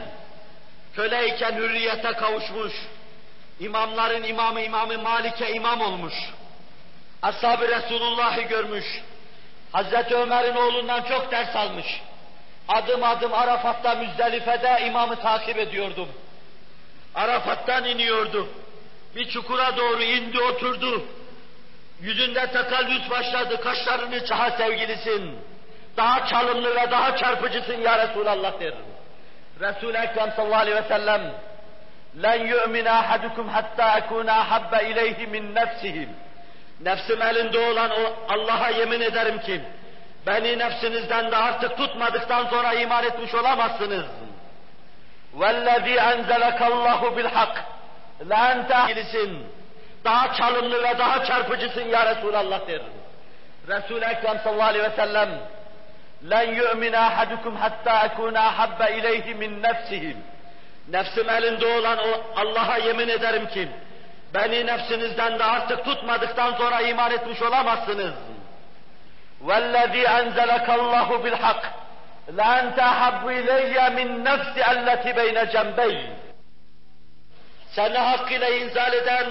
köleyken 0.96 1.56
hürriyete 1.56 2.12
kavuşmuş. 2.12 2.74
İmamların 3.60 4.24
imamı 4.24 4.62
İmamı 4.62 4.98
Malik'e 4.98 5.54
imam 5.54 5.82
olmuş. 5.82 6.14
Ashab-ı 7.22 7.68
Resulullah'ı 7.68 8.42
görmüş. 8.42 8.86
Hazreti 9.72 10.16
Ömer'in 10.16 10.56
oğlundan 10.56 11.02
çok 11.04 11.32
ders 11.32 11.56
almış. 11.56 12.02
Adım 12.68 13.04
adım 13.04 13.34
Arafat'ta 13.34 13.96
Müzdelife'de 13.96 14.86
imamı 14.88 15.16
takip 15.16 15.58
ediyordum. 15.58 16.10
Arafat'tan 17.16 17.86
iniyordu. 17.86 18.48
Bir 19.17 19.31
çukura 19.31 19.77
doğru 19.77 20.03
indi 20.03 20.41
oturdu. 20.41 21.03
Yüzünde 22.01 22.47
takallüs 22.47 23.11
başladı. 23.11 23.61
Kaşlarını 23.61 24.27
çaha 24.27 24.51
sevgilisin. 24.51 25.39
Daha 25.97 26.27
çalımlı 26.27 26.77
ve 26.77 26.91
daha 26.91 27.17
çarpıcısın 27.17 27.81
ya 27.81 28.09
Resulallah 28.09 28.61
der. 28.61 28.75
Resul-i 29.61 29.97
Ekrem 29.97 30.33
sallallahu 30.37 30.61
aleyhi 30.61 30.77
ve 30.77 30.89
sellem 30.89 31.23
لَنْ 32.25 32.41
يُؤْمِنَ 32.53 32.87
أَحَدُكُمْ 33.01 33.47
حَتَّى 33.57 33.87
أَكُونَ 33.99 34.29
أَحَبَّ 34.43 34.73
إِلَيْهِ 34.75 35.19
مِنْ 35.35 35.55
نَفْسِهِ 35.55 36.07
Nefsim 36.81 37.23
elinde 37.23 37.59
olan 37.59 37.91
o 37.91 38.15
Allah'a 38.29 38.71
yemin 38.71 39.01
ederim 39.01 39.41
ki 39.41 39.61
beni 40.27 40.59
nefsinizden 40.59 41.31
de 41.31 41.37
artık 41.37 41.77
tutmadıktan 41.77 42.47
sonra 42.47 42.73
iman 42.75 43.05
etmiş 43.05 43.35
olamazsınız. 43.35 44.05
وَالَّذ۪ي 45.39 45.97
أَنْزَلَكَ 45.99 46.59
اللّٰهُ 46.59 47.01
بِالْحَقِّ 47.17 47.57
لَاَنْتَ 48.29 48.71
Daha 50.05 50.35
çalımlı 50.35 50.83
ve 50.83 50.99
daha 50.99 51.25
çarpıcısın 51.25 51.89
ya 51.89 52.17
Resulallah 52.17 52.69
der. 52.69 52.81
Resul-i 53.69 54.05
Ekrem 54.05 54.39
sallallahu 54.39 54.69
aleyhi 54.69 54.85
ve 54.85 54.97
sellem 54.97 55.29
لَنْ 56.25 56.47
يُؤْمِنَ 56.61 56.95
أَحَدُكُمْ 57.09 57.55
حَتَّى 57.63 57.93
أَكُونَ 58.07 58.37
أَحَبَّ 58.37 58.81
إِلَيْهِ 58.97 59.35
مِنْ 59.35 59.63
نَفْسِهِ 59.63 60.15
Nefsim 60.89 61.31
elinde 61.31 61.67
olan 61.67 61.99
o 61.99 62.41
Allah'a 62.41 62.79
yemin 62.79 63.09
ederim 63.09 63.49
ki 63.49 63.69
beni 64.35 64.67
nefsinizden 64.67 65.39
de 65.39 65.45
artık 65.45 65.85
tutmadıktan 65.85 66.53
sonra 66.53 66.81
iman 66.81 67.11
etmiş 67.11 67.43
olamazsınız. 67.43 68.15
وَالَّذ۪ي 69.45 70.05
أَنْزَلَكَ 70.07 70.67
اللّٰهُ 70.67 71.09
بِالْحَقِّ 71.25 71.65
لَاَنْتَ 72.37 72.81
حَبُّ 72.81 73.25
اِلَيَّ 73.41 73.77
مِنْ 73.99 74.09
نَفْسِ 74.25 74.55
اَلَّتِ 74.73 75.05
بَيْنَ 75.19 75.39
جَنْبَيْنِ 75.55 76.09
seni 77.76 77.98
hakkıyla 77.98 78.50
inzal 78.50 78.94
eden 78.94 79.28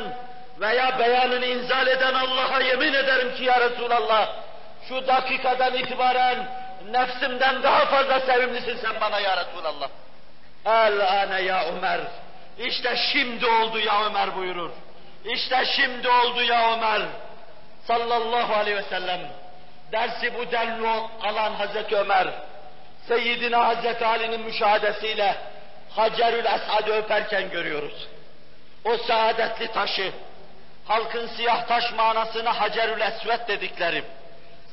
veya 0.60 0.98
beyanını 0.98 1.46
inzal 1.46 1.86
eden 1.86 2.14
Allah'a 2.14 2.60
yemin 2.60 2.92
ederim 2.92 3.34
ki 3.34 3.44
ya 3.44 3.60
Resulallah, 3.60 4.28
şu 4.88 5.06
dakikadan 5.06 5.74
itibaren 5.74 6.48
nefsimden 6.90 7.62
daha 7.62 7.86
fazla 7.86 8.20
sevimlisin 8.20 8.76
sen 8.76 9.00
bana 9.00 9.20
ya 9.20 9.36
Resulallah. 9.36 9.88
El 10.66 11.22
ane 11.22 11.42
ya 11.42 11.64
Ömer. 11.64 12.00
İşte 12.58 12.96
şimdi 13.12 13.46
oldu 13.46 13.78
ya 13.78 14.04
Ömer 14.06 14.36
buyurur. 14.36 14.70
İşte 15.24 15.64
şimdi 15.76 16.08
oldu 16.08 16.42
ya 16.42 16.72
Ömer. 16.72 17.02
Sallallahu 17.86 18.54
aleyhi 18.54 18.76
ve 18.76 18.82
sellem. 18.82 19.20
Dersi 19.92 20.34
bu 20.34 20.52
denli 20.52 20.88
alan 21.22 21.54
Hazreti 21.54 21.96
Ömer. 21.96 22.26
Seyyidina 23.08 23.66
Hazreti 23.66 24.06
Ali'nin 24.06 24.40
müşahadesiyle 24.40 25.36
Hacerül 25.90 26.44
Esad'ı 26.44 26.92
öperken 26.92 27.50
görüyoruz. 27.50 28.08
O 28.84 28.96
saadetli 28.96 29.72
taşı, 29.72 30.12
halkın 30.84 31.26
siyah 31.26 31.66
taş 31.66 31.92
manasını 31.92 32.48
Hacerül 32.48 33.00
Esvet 33.00 33.48
dedikleri, 33.48 34.04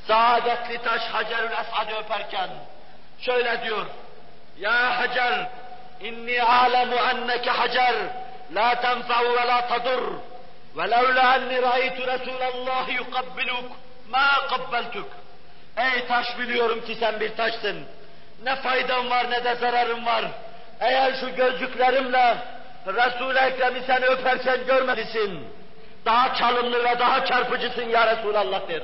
saadetli 0.07 0.77
taş 0.77 1.01
Hacerül 1.01 1.51
Esad'ı 1.51 1.95
öperken 1.95 2.49
şöyle 3.19 3.63
diyor, 3.63 3.85
Ya 4.59 4.99
Hacer, 4.99 5.49
inni 6.01 6.43
alemu 6.43 6.95
enneke 6.95 7.49
Hacer, 7.49 7.95
la 8.55 8.81
tenfa'u 8.81 9.33
ve 9.33 9.47
la 9.47 9.67
tadur, 9.67 10.13
ve 10.77 10.91
levla 10.91 11.35
enni 11.35 11.61
ra'aytu 11.61 12.07
Resulallahi 12.07 12.93
yukabbiluk, 12.93 13.71
ma 14.09 14.47
kabbeltuk. 14.49 15.07
Ey 15.77 16.07
taş 16.07 16.39
biliyorum 16.39 16.85
ki 16.85 16.95
sen 16.95 17.19
bir 17.19 17.35
taşsın. 17.35 17.85
Ne 18.43 18.55
faydan 18.55 19.09
var 19.09 19.31
ne 19.31 19.43
de 19.43 19.55
zararın 19.55 20.05
var. 20.05 20.25
Eğer 20.79 21.13
şu 21.19 21.35
gözcüklerimle 21.35 22.37
Resul-i 22.86 23.38
Ekrem'i 23.38 23.80
seni 23.86 24.04
öperken 24.04 24.66
görmelisin. 24.66 25.48
Daha 26.06 26.34
çalımlı 26.34 26.84
ve 26.84 26.98
daha 26.98 27.24
çarpıcısın 27.24 27.88
ya 27.88 28.16
Resulallah 28.16 28.68
der. 28.68 28.82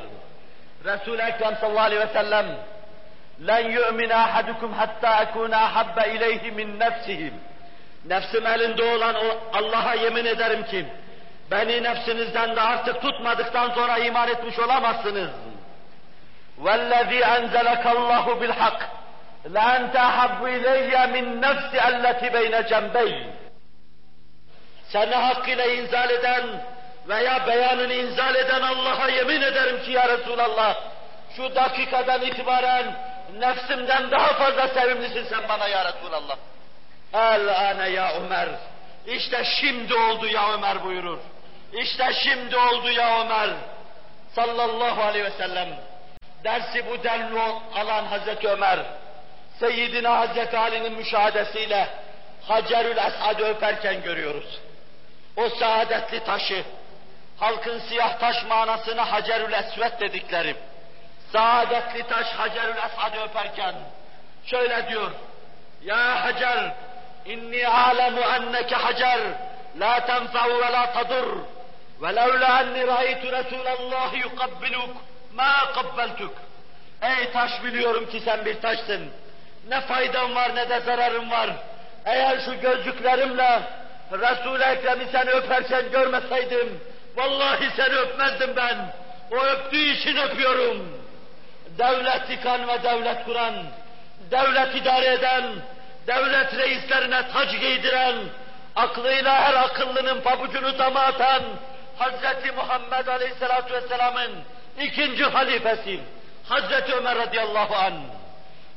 Resul-i 0.84 1.22
Ekrem 1.22 1.56
sallallahu 1.56 1.84
aleyhi 1.84 2.00
ve 2.00 2.12
sellem 2.12 2.46
لَنْ 3.40 3.64
يُؤْمِنَ 3.78 4.10
أَحَدُكُمْ 4.12 4.70
حَتَّى 4.80 5.10
أَكُونَ 5.22 5.52
أَحَبَّ 5.54 5.96
إِلَيْهِ 5.98 6.42
مِنْ 6.50 6.78
نَفْسِهِ 6.78 7.30
Nefsim 8.04 8.46
elinde 8.46 8.82
olan 8.82 9.14
o 9.14 9.38
Allah'a 9.52 9.94
yemin 9.94 10.24
ederim 10.24 10.64
ki 10.64 10.86
beni 11.50 11.82
nefsinizden 11.82 12.56
de 12.56 12.60
artık 12.60 13.02
tutmadıktan 13.02 13.70
sonra 13.70 13.98
iman 13.98 14.28
etmiş 14.28 14.58
olamazsınız. 14.58 15.30
وَالَّذ۪ي 16.62 17.20
أَنْزَلَكَ 17.36 17.84
اللّٰهُ 17.96 18.26
بِالْحَقِّ 18.40 18.80
لَاَنْتَ 19.56 19.96
أَحَبُّ 20.10 20.40
اِلَيَّ 20.56 21.06
مِنْ 21.14 21.24
نَفْسِ 21.46 21.70
اَلَّتِ 21.88 22.22
بَيْنَ 22.36 22.54
جَنْبَيْنِ 22.70 23.41
seni 24.93 25.15
hakkıyla 25.15 25.65
inzal 25.65 26.09
eden 26.09 26.43
veya 27.07 27.47
beyanını 27.47 27.93
inzal 27.93 28.35
eden 28.35 28.61
Allah'a 28.61 29.09
yemin 29.09 29.41
ederim 29.41 29.83
ki 29.83 29.91
ya 29.91 30.09
Resulallah, 30.09 30.75
şu 31.35 31.55
dakikadan 31.55 32.21
itibaren 32.21 32.95
nefsimden 33.39 34.11
daha 34.11 34.33
fazla 34.33 34.67
sevimlisin 34.67 35.25
sen 35.25 35.49
bana 35.49 35.67
ya 35.67 35.85
Resulallah. 35.85 36.37
El 37.13 37.69
ane 37.69 37.89
ya 37.89 38.13
Ömer. 38.13 38.49
İşte 39.05 39.43
şimdi 39.61 39.95
oldu 39.95 40.27
ya 40.27 40.53
Ömer 40.53 40.83
buyurur. 40.83 41.19
İşte 41.73 42.13
şimdi 42.23 42.57
oldu 42.57 42.91
ya 42.91 43.21
Ömer. 43.21 43.49
Sallallahu 44.35 45.01
aleyhi 45.01 45.25
ve 45.25 45.31
sellem. 45.37 45.67
Dersi 46.43 46.85
bu 46.89 47.03
denli 47.03 47.39
alan 47.75 48.05
Hazreti 48.05 48.47
Ömer. 48.47 48.79
Seyyidina 49.59 50.19
Hazreti 50.19 50.57
Ali'nin 50.57 50.93
müşahadesiyle 50.93 51.87
Hacerül 52.47 52.97
Esad'ı 52.97 53.45
öperken 53.45 54.01
görüyoruz. 54.01 54.59
O 55.37 55.49
saadetli 55.49 56.23
taşı, 56.23 56.63
halkın 57.39 57.79
siyah 57.79 58.19
taş 58.19 58.43
manasını 58.43 59.01
Hacerül 59.01 59.53
Esvet 59.53 60.01
dedikleri, 60.01 60.55
saadetli 61.31 62.07
taş 62.07 62.27
Hacerül 62.27 62.77
Esad'ı 62.77 63.21
öperken 63.23 63.75
şöyle 64.45 64.89
diyor, 64.89 65.11
Ya 65.83 66.25
Hacer, 66.25 66.71
inni 67.25 67.67
alemu 67.67 68.19
enneke 68.19 68.75
Hacer, 68.75 69.19
la 69.79 70.05
tenfa'u 70.05 70.59
ve 70.61 70.71
la 70.71 70.93
tadur, 70.93 71.37
ve 72.01 72.15
levla 72.15 72.61
enni 72.61 72.87
ra'aytu 72.87 73.31
Resulallahi 73.31 74.17
yukabbiluk, 74.17 74.89
ma 75.33 75.71
kabbeltuk. 75.73 76.33
Ey 77.01 77.31
taş 77.31 77.63
biliyorum 77.63 78.09
ki 78.09 78.19
sen 78.19 78.45
bir 78.45 78.61
taşsın. 78.61 79.11
Ne 79.67 79.81
faydan 79.81 80.35
var 80.35 80.55
ne 80.55 80.69
de 80.69 80.79
zararın 80.79 81.31
var. 81.31 81.49
Eğer 82.05 82.39
şu 82.45 82.61
gözcüklerimle 82.61 83.61
Resul-i 84.11 84.63
Ekrem'i 84.63 85.05
seni 85.11 85.29
öperken 85.29 85.91
görmeseydim, 85.91 86.79
vallahi 87.15 87.69
seni 87.75 87.95
öpmezdim 87.95 88.55
ben. 88.55 88.93
O 89.31 89.35
öptüğü 89.35 89.91
için 89.91 90.17
öpüyorum. 90.17 91.03
Devlet 91.77 92.29
yıkan 92.29 92.67
ve 92.67 92.83
devlet 92.83 93.25
kuran, 93.25 93.53
devlet 94.31 94.75
idare 94.75 95.13
eden, 95.13 95.43
devlet 96.07 96.57
reislerine 96.57 97.27
tac 97.33 97.57
giydiren, 97.57 98.15
aklıyla 98.75 99.41
her 99.41 99.53
akıllının 99.53 100.21
pabucunu 100.21 100.79
dama 100.79 100.99
atan, 100.99 101.43
Hazreti 101.97 102.51
Muhammed 102.51 103.07
Aleyhisselatü 103.07 103.73
Vesselam'ın 103.73 104.31
ikinci 104.81 105.23
halifesi, 105.23 105.99
Hazreti 106.49 106.93
Ömer 106.93 107.17
radıyallahu 107.17 107.75
an. 107.75 107.93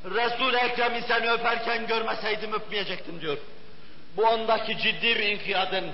Resul-i 0.05 0.57
Ekrem'i 0.57 1.03
seni 1.09 1.31
öperken 1.31 1.87
görmeseydim 1.87 2.53
öpmeyecektim 2.53 3.21
diyor. 3.21 3.39
Bu 4.17 4.23
ondaki 4.23 4.79
ciddi 4.79 5.17
bir 5.19 5.27
inkiyadın, 5.27 5.91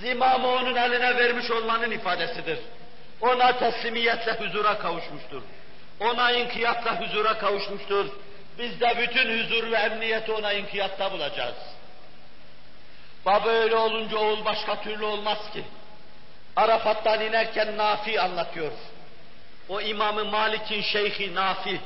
zimamı 0.00 0.48
onun 0.48 0.76
eline 0.76 1.16
vermiş 1.16 1.50
olmanın 1.50 1.90
ifadesidir. 1.90 2.58
Ona 3.20 3.58
teslimiyetle 3.58 4.32
huzura 4.32 4.78
kavuşmuştur. 4.78 5.42
Ona 6.00 6.32
inkiyatla 6.32 7.00
huzura 7.00 7.38
kavuşmuştur. 7.38 8.06
Biz 8.58 8.80
de 8.80 8.94
bütün 8.98 9.38
huzur 9.38 9.72
ve 9.72 9.76
emniyeti 9.76 10.32
ona 10.32 10.52
inkiyatta 10.52 11.12
bulacağız. 11.12 11.54
Baba 13.26 13.48
öyle 13.48 13.76
olunca 13.76 14.16
oğul 14.16 14.44
başka 14.44 14.80
türlü 14.80 15.04
olmaz 15.04 15.38
ki. 15.52 15.64
Arafat'tan 16.56 17.20
inerken 17.20 17.76
Nafi 17.76 18.20
anlatıyor. 18.20 18.72
o 19.68 19.80
İmam-ı 19.80 20.24
Malik'in 20.24 20.82
şeyhi 20.82 21.34
Nafi, 21.34 21.80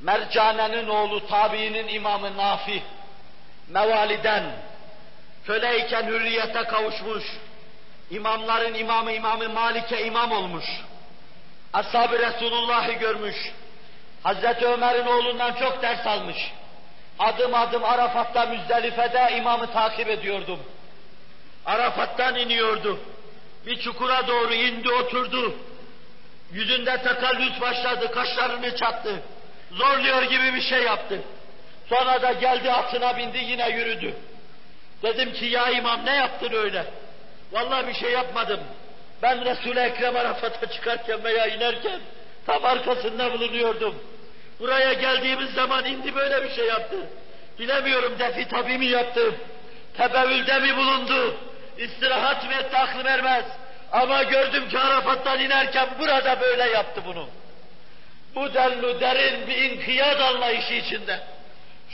Mercane'nin 0.00 0.88
oğlu 0.88 1.26
tabiinin 1.26 1.88
imamı 1.88 2.36
Nafi, 2.36 2.82
mevaliden, 3.72 4.42
köleyken 5.46 6.06
hürriyete 6.06 6.64
kavuşmuş, 6.64 7.24
imamların 8.10 8.74
imamı 8.74 9.12
İmamı 9.12 9.48
Malik'e 9.48 10.04
imam 10.06 10.32
olmuş, 10.32 10.64
Ashab-ı 11.72 12.18
Resulullah'ı 12.18 12.92
görmüş, 12.92 13.36
Hazreti 14.22 14.66
Ömer'in 14.66 15.06
oğlundan 15.06 15.52
çok 15.52 15.82
ders 15.82 16.06
almış, 16.06 16.52
adım 17.18 17.54
adım 17.54 17.84
Arafat'ta 17.84 18.46
Müzdelife'de 18.46 19.36
imamı 19.36 19.72
takip 19.72 20.08
ediyordum. 20.08 20.58
Arafat'tan 21.66 22.36
iniyordu. 22.36 23.00
Bir 23.66 23.80
çukura 23.80 24.26
doğru 24.28 24.54
indi 24.54 24.90
oturdu. 24.90 25.54
Yüzünde 26.52 27.02
takallüs 27.02 27.60
başladı, 27.60 28.12
kaşlarını 28.12 28.76
çattı. 28.76 29.22
Zorluyor 29.72 30.22
gibi 30.22 30.54
bir 30.54 30.60
şey 30.60 30.82
yaptı. 30.82 31.22
Sonra 31.92 32.22
da 32.22 32.32
geldi 32.32 32.72
atına 32.72 33.18
bindi 33.18 33.38
yine 33.38 33.68
yürüdü. 33.68 34.14
Dedim 35.02 35.32
ki 35.32 35.44
ya 35.44 35.70
imam 35.70 36.06
ne 36.06 36.14
yaptın 36.14 36.52
öyle? 36.52 36.84
Vallahi 37.52 37.86
bir 37.86 37.94
şey 37.94 38.12
yapmadım. 38.12 38.60
Ben 39.22 39.44
Resul-i 39.44 39.80
Ekrem 39.80 40.16
Arafat'a 40.16 40.70
çıkarken 40.70 41.24
veya 41.24 41.46
inerken 41.46 42.00
tam 42.46 42.64
arkasında 42.64 43.32
bulunuyordum. 43.32 43.94
Buraya 44.60 44.92
geldiğimiz 44.92 45.50
zaman 45.50 45.84
indi 45.84 46.14
böyle 46.14 46.44
bir 46.44 46.50
şey 46.50 46.66
yaptı. 46.66 46.96
Bilemiyorum 47.58 48.12
defi 48.18 48.48
tabi 48.48 48.78
mi 48.78 48.86
yaptı? 48.86 49.34
Tebevülde 49.96 50.58
mi 50.58 50.76
bulundu? 50.76 51.36
İstirahat 51.78 52.44
mı 52.44 52.54
etti 52.54 52.76
aklım 52.76 53.06
ermez. 53.06 53.44
Ama 53.92 54.22
gördüm 54.22 54.68
ki 54.68 54.78
Arafat'tan 54.78 55.40
inerken 55.40 55.88
burada 55.98 56.40
böyle 56.40 56.64
yaptı 56.70 57.02
bunu. 57.06 57.28
Bu 58.34 58.54
denli 58.54 59.00
derin 59.00 59.46
bir 59.46 59.56
inkiyat 59.56 60.20
anlayışı 60.20 60.74
içinde. 60.74 61.20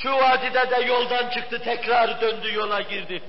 Şu 0.03 0.13
vadide 0.13 0.71
de 0.71 0.85
yoldan 0.87 1.31
çıktı 1.31 1.63
tekrar 1.65 2.21
döndü 2.21 2.55
yola 2.55 2.81
girdi. 2.81 3.23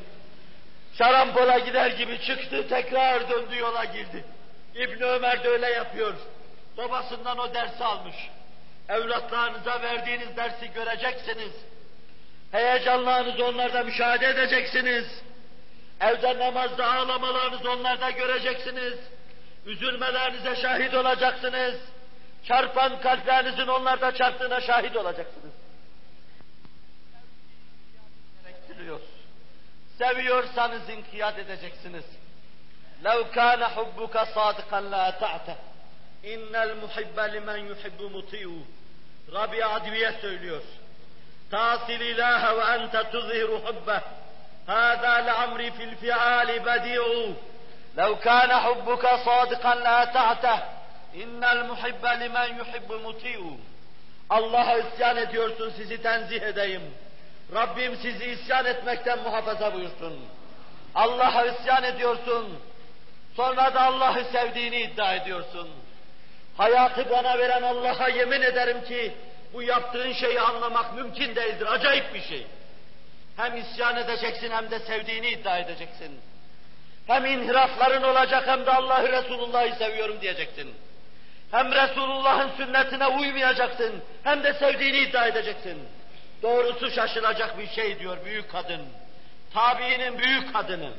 Şarampola 0.98 1.60
gider 1.60 1.92
gibi 1.92 2.22
çıktı 2.22 2.68
tekrar 2.70 3.30
döndü 3.30 3.58
yola 3.60 3.86
girdi. 3.86 4.26
İbn 4.76 5.04
Ömer 5.04 5.44
de 5.44 5.50
öyle 5.50 5.70
yapıyor. 5.70 6.14
Babasından 6.78 7.38
o 7.38 7.54
dersi 7.54 7.84
almış. 7.84 8.16
Evlatlarınıza 8.90 9.82
verdiğiniz 9.82 10.38
dersi 10.38 10.72
göreceksiniz. 10.74 11.52
Heyecanlarınızı 12.52 13.46
onlarda 13.46 13.84
müşahede 13.84 14.28
edeceksiniz. 14.28 15.22
Evde 16.02 16.40
namazda 16.40 16.94
ağlamalarınızı 16.94 17.72
onlarda 17.72 18.10
göreceksiniz. 18.10 19.00
Üzülmelerinize 19.66 20.56
şahit 20.56 20.94
olacaksınız. 20.94 21.76
Çarpan 22.48 23.02
kalplerinizin 23.02 23.68
onlarda 23.68 24.12
çarptığına 24.12 24.62
şahit 24.62 24.96
olacaksınız. 24.96 25.59
Gerektiriyor. 28.79 29.01
Seviyorsanız 29.99 30.89
inkiyat 30.89 31.39
edeceksiniz. 31.39 32.05
لَوْ 33.05 33.19
كَانَ 33.35 33.63
حُبُّكَ 33.75 34.17
صَادِقًا 34.35 34.81
لَا 34.95 35.07
تَعْتَ 35.23 35.49
اِنَّ 36.33 36.55
الْمُحِبَّ 36.67 37.19
لِمَنْ 37.35 37.59
يُحِبُّ 37.71 38.01
مُطِيعُ 38.17 38.49
Rabia 39.33 39.69
Adviye 39.77 40.13
söylüyor. 40.21 40.63
تَاصِلْ 41.51 42.01
اِلَٰهَ 42.13 42.43
وَاَنْتَ 42.59 42.95
تُظْهِرُ 43.13 43.51
حُبَّهِ 43.67 44.01
هذا 44.69 45.21
لعمري 45.29 45.71
في 45.71 45.85
الفعال 45.85 46.61
بديع 46.61 47.03
لو 47.97 48.17
كان 48.17 48.51
حبك 48.65 49.05
صادقا 49.25 49.75
لأتعته 49.75 50.59
إن 51.23 51.45
المحب 51.45 52.07
لمن 52.07 52.49
يحب 52.61 52.93
مطيع 52.93 53.41
Allah'a 54.31 54.79
isyan 54.79 55.17
ediyorsun 55.17 55.71
sizi 55.71 56.03
tenzih 56.03 56.43
edeyim. 56.43 56.83
Rabbim 57.54 57.96
sizi 57.96 58.26
isyan 58.26 58.66
etmekten 58.66 59.20
muhafaza 59.20 59.74
buyursun. 59.74 60.20
Allah'a 60.96 61.46
isyan 61.46 61.84
ediyorsun. 61.84 62.60
Sonra 63.36 63.74
da 63.74 63.82
Allah'ı 63.82 64.24
sevdiğini 64.24 64.82
iddia 64.82 65.16
ediyorsun. 65.16 65.70
Hayatı 66.58 67.10
bana 67.10 67.38
veren 67.38 67.62
Allah'a 67.62 68.10
yemin 68.10 68.42
ederim 68.42 68.84
ki 68.86 69.14
bu 69.54 69.64
yaptığın 69.64 70.14
şeyi 70.14 70.42
anlamak 70.42 70.96
mümkün 70.96 71.36
değildir. 71.36 71.68
Acayip 71.74 72.14
bir 72.14 72.22
şey. 72.22 72.48
Hem 73.38 73.58
isyan 73.58 73.98
edeceksin 73.98 74.52
hem 74.52 74.72
de 74.72 74.80
sevdiğini 74.80 75.30
iddia 75.30 75.58
edeceksin. 75.58 76.20
Hem 77.08 77.26
inhirafların 77.26 78.04
olacak 78.04 78.48
hem 78.48 78.66
de 78.66 78.72
Allah'ı 78.72 79.12
Resulullah'ı 79.12 79.76
seviyorum 79.76 80.22
diyeceksin. 80.22 80.74
Hem 81.52 81.72
Resulullah'ın 81.72 82.50
sünnetine 82.58 83.08
uymayacaksın 83.08 84.04
hem 84.24 84.44
de 84.44 84.54
sevdiğini 84.54 84.98
iddia 84.98 85.28
edeceksin. 85.28 85.78
Doğrusu 86.43 86.91
şaşılacak 86.91 87.59
bir 87.59 87.69
şey 87.69 87.99
diyor 87.99 88.25
büyük 88.25 88.51
kadın. 88.51 88.83
Tabiinin 89.55 90.19
büyük 90.19 90.53
kadını. 90.53 90.93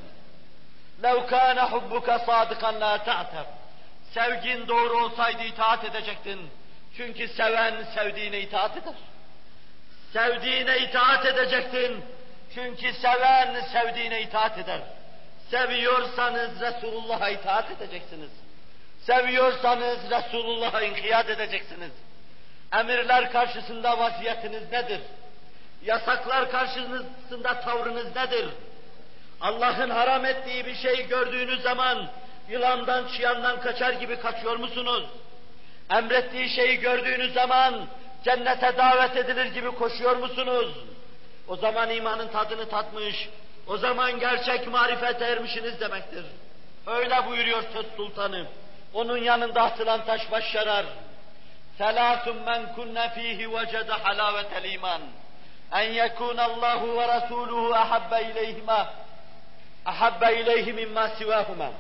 لَوْ 1.04 1.28
كَانَ 1.30 1.60
حُبُّكَ 1.60 2.26
صَادِقًا 2.26 2.80
لَا 2.80 2.98
تَعْتَبْ 2.98 3.46
Sevgin 4.14 4.68
doğru 4.68 5.04
olsaydı 5.04 5.44
itaat 5.44 5.84
edecektin. 5.84 6.50
Çünkü 6.98 7.28
seven 7.28 7.84
sevdiğine 7.96 8.40
itaat 8.40 8.78
eder. 8.78 8.94
Sevdiğine 10.14 10.80
itaat 10.80 11.26
edecektin. 11.26 12.06
Çünkü 12.56 12.94
seven 12.94 13.62
sevdiğine 13.62 14.22
itaat 14.22 14.58
eder. 14.58 14.80
Seviyorsanız 15.52 16.62
Resulullah'a 16.62 17.30
itaat 17.30 17.72
edeceksiniz. 17.72 18.30
Seviyorsanız 19.02 19.98
Resulullah'a 20.12 20.82
inkiyat 20.82 21.30
edeceksiniz. 21.30 21.92
Emirler 22.74 23.32
karşısında 23.32 24.00
vaziyetiniz 24.00 24.72
nedir? 24.72 25.02
Yasaklar 25.85 26.51
karşısında 26.51 27.61
tavrınız 27.61 28.17
nedir? 28.17 28.49
Allah'ın 29.41 29.91
haram 29.91 30.25
ettiği 30.25 30.67
bir 30.67 30.75
şeyi 30.75 31.09
gördüğünüz 31.09 31.63
zaman 31.63 32.09
yılandan, 32.49 33.09
çıyandan 33.09 33.61
kaçar 33.61 33.93
gibi 33.93 34.17
kaçıyor 34.17 34.57
musunuz? 34.57 35.05
Emrettiği 35.91 36.49
şeyi 36.49 36.81
gördüğünüz 36.81 37.35
zaman 37.35 37.87
cennete 38.25 38.77
davet 38.77 39.17
edilir 39.17 39.47
gibi 39.47 39.71
koşuyor 39.71 40.17
musunuz? 40.17 40.75
O 41.49 41.57
zaman 41.57 41.91
imanın 41.91 42.29
tadını 42.29 42.69
tatmış, 42.69 43.29
o 43.67 43.77
zaman 43.77 44.21
gerçek 44.21 44.67
marifete 44.69 45.25
ermişsiniz 45.25 45.81
demektir. 45.81 46.25
Öyle 46.87 47.27
buyuruyor 47.27 47.63
söz 47.73 47.87
sultanı. 47.97 48.47
Onun 48.95 49.17
yanında 49.17 49.63
atılan 49.63 50.05
taş 50.05 50.31
baş 50.33 50.55
yarar. 50.55 50.87
Selatun 51.79 52.37
men 52.37 52.75
kunne 52.75 53.11
fihi 53.15 53.53
vecede 53.53 53.93
halavetel 53.93 54.73
iman. 54.73 55.01
En 55.73 55.91
yekûne 55.91 56.43
Allahu 56.43 56.99
ve 56.99 57.09
Rasuluhu 57.09 57.75
ahabbe 57.75 58.23
ileyhima 58.23 58.89
ahabbe 59.87 60.41
ileyhi 60.41 60.73
mimma 60.73 61.09
sivahuma. 61.09 61.71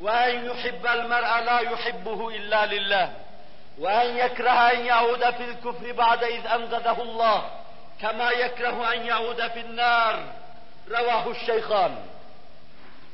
Ve 0.00 0.10
en 0.10 0.44
yuhibbel 0.44 1.04
mer'a 1.04 1.46
la 1.46 1.60
yuhibbuhu 1.60 2.32
illa 2.32 2.60
lillah. 2.60 3.08
Ve 3.78 3.88
en 3.88 4.14
yekreha 4.14 4.72
en 4.72 4.84
yaude 4.84 5.32
fil 5.32 5.54
küfri 5.62 5.98
ba'de 5.98 6.34
iz 6.34 6.46
enzedehu 6.46 7.02
Allah. 7.02 7.44
Kema 8.00 8.32
yekrehu 8.32 8.84
en 8.92 9.02
yaude 9.02 9.48
fil 9.48 9.76
nar. 9.76 10.16
Revahu 10.90 11.34
şeyhan. 11.34 11.92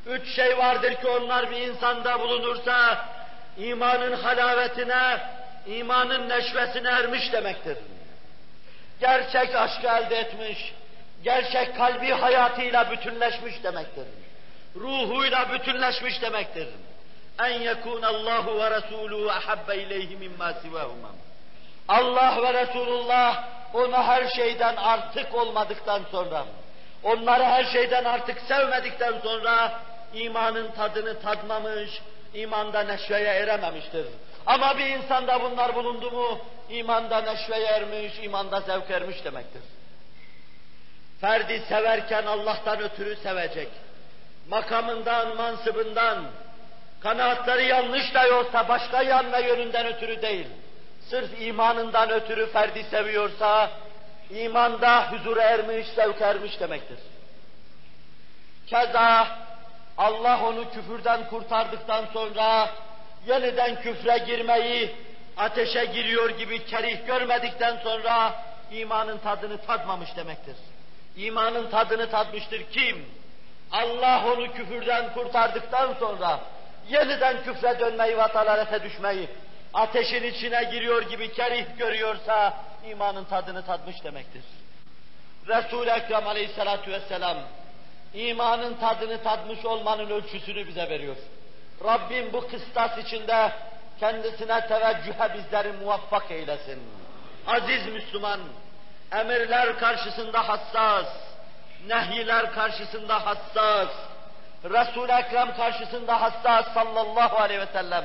Üç 0.07 0.35
şey 0.37 0.59
vardır 0.59 0.95
ki 0.95 1.09
onlar 1.09 1.51
bir 1.51 1.57
insanda 1.57 2.21
bulunursa 2.21 3.07
imanın 3.57 4.13
halavetine, 4.13 5.19
imanın 5.67 6.29
neşvesine 6.29 6.89
ermiş 6.89 7.33
demektir. 7.33 7.79
Gerçek 9.03 9.55
aşkı 9.55 9.87
elde 9.87 10.17
etmiş, 10.17 10.75
gerçek 11.25 11.77
kalbi 11.77 12.11
hayatıyla 12.11 12.91
bütünleşmiş 12.91 13.63
demektir. 13.63 14.07
Ruhuyla 14.77 15.53
bütünleşmiş 15.53 16.23
demektir. 16.23 16.69
En 17.45 17.61
yekun 17.61 18.03
Allahu 18.03 18.61
ve 18.61 18.71
Resuluhu 18.71 19.31
ahabbe 19.31 19.77
ileyhi 19.77 20.17
mimma 20.17 20.53
sivahuma. 20.53 21.09
Allah 21.89 22.43
ve 22.43 22.55
Resulullah 22.55 23.45
onu 23.75 23.97
her 23.97 24.29
şeyden 24.29 24.77
artık 24.77 25.35
olmadıktan 25.35 26.03
sonra, 26.11 26.45
onları 27.03 27.45
her 27.45 27.65
şeyden 27.65 28.05
artık 28.05 28.41
sevmedikten 28.49 29.15
sonra 29.23 29.73
imanın 30.15 30.71
tadını 30.73 31.23
tadmamış, 31.23 31.91
imanda 32.35 32.83
neşveye 32.83 33.29
erememiştir. 33.29 34.07
Ama 34.47 34.79
bir 34.79 34.87
insanda 34.87 35.43
bunlar 35.43 35.75
bulundu 35.75 36.11
mu, 36.11 36.39
imanda 36.73 37.21
neşveye 37.21 37.67
ermiş, 37.67 38.13
imanda 38.23 38.61
zevk 38.61 38.91
ermiş 38.91 39.25
demektir. 39.25 39.63
Ferdi 41.21 41.63
severken 41.69 42.27
Allah'tan 42.27 42.81
ötürü 42.81 43.17
sevecek. 43.17 43.69
Makamından, 44.49 45.37
mansıbından, 45.37 46.25
kanaatları 47.01 47.63
yanlış 47.63 48.15
da 48.15 48.39
olsa 48.39 48.69
başka 48.69 49.03
yan 49.03 49.33
ve 49.33 49.41
yönünden 49.47 49.87
ötürü 49.87 50.23
değil. 50.23 50.47
Sırf 51.11 51.41
imanından 51.41 52.11
ötürü 52.11 52.53
ferdi 52.53 52.85
seviyorsa, 52.85 53.71
imanda 54.31 55.13
huzura 55.13 55.43
ermiş, 55.43 55.87
zevk 55.87 56.21
ermiş 56.21 56.61
demektir. 56.61 56.99
Keza 58.67 59.39
Allah 59.99 60.41
onu 60.45 60.71
küfürden 60.71 61.29
kurtardıktan 61.29 62.05
sonra 62.13 62.71
yeniden 63.27 63.83
küfre 63.83 64.19
girmeyi, 64.19 64.97
ateşe 65.37 65.85
giriyor 65.85 66.31
gibi 66.31 66.65
kerih 66.65 67.07
görmedikten 67.07 67.77
sonra 67.85 68.35
imanın 68.73 69.19
tadını 69.19 69.59
tadmamış 69.59 70.17
demektir. 70.17 70.57
İmanın 71.17 71.71
tadını 71.71 72.11
tadmıştır 72.11 72.63
kim? 72.73 73.07
Allah 73.73 74.25
onu 74.33 74.53
küfürden 74.53 75.15
kurtardıktan 75.15 75.95
sonra 76.01 76.41
yeniden 76.89 77.43
küfre 77.43 77.81
dönmeyi 77.81 78.19
ve 78.19 78.35
dalalete 78.35 78.83
düşmeyi, 78.83 79.29
ateşin 79.75 80.23
içine 80.23 80.65
giriyor 80.65 81.03
gibi 81.03 81.33
kerih 81.33 81.65
görüyorsa 81.79 82.55
imanın 82.91 83.25
tadını 83.25 83.67
tadmış 83.67 84.05
demektir. 84.05 84.43
Resul-i 85.49 85.91
Ekrem 85.91 86.27
aleyhissalatu 86.27 86.91
vesselam 86.91 87.37
imanın 88.15 88.75
tadını 88.75 89.23
tadmış 89.23 89.65
olmanın 89.65 90.11
ölçüsünü 90.11 90.69
bize 90.69 90.89
veriyor. 90.91 91.17
Rabbim 91.85 92.33
bu 92.33 92.49
kıstas 92.49 92.99
içinde 92.99 93.53
kendisine 94.03 94.67
teveccühe 94.67 95.35
bizleri 95.35 95.73
muvaffak 95.73 96.31
eylesin. 96.31 96.83
Aziz 97.47 97.87
Müslüman, 97.87 98.41
emirler 99.13 99.79
karşısında 99.79 100.49
hassas, 100.49 101.07
nehyiler 101.87 102.53
karşısında 102.53 103.27
hassas, 103.27 103.89
Resul-i 104.65 105.13
Ekrem 105.13 105.57
karşısında 105.57 106.21
hassas 106.21 106.75
sallallahu 106.75 107.37
aleyhi 107.37 107.61
ve 107.61 107.67
sellem. 107.67 108.05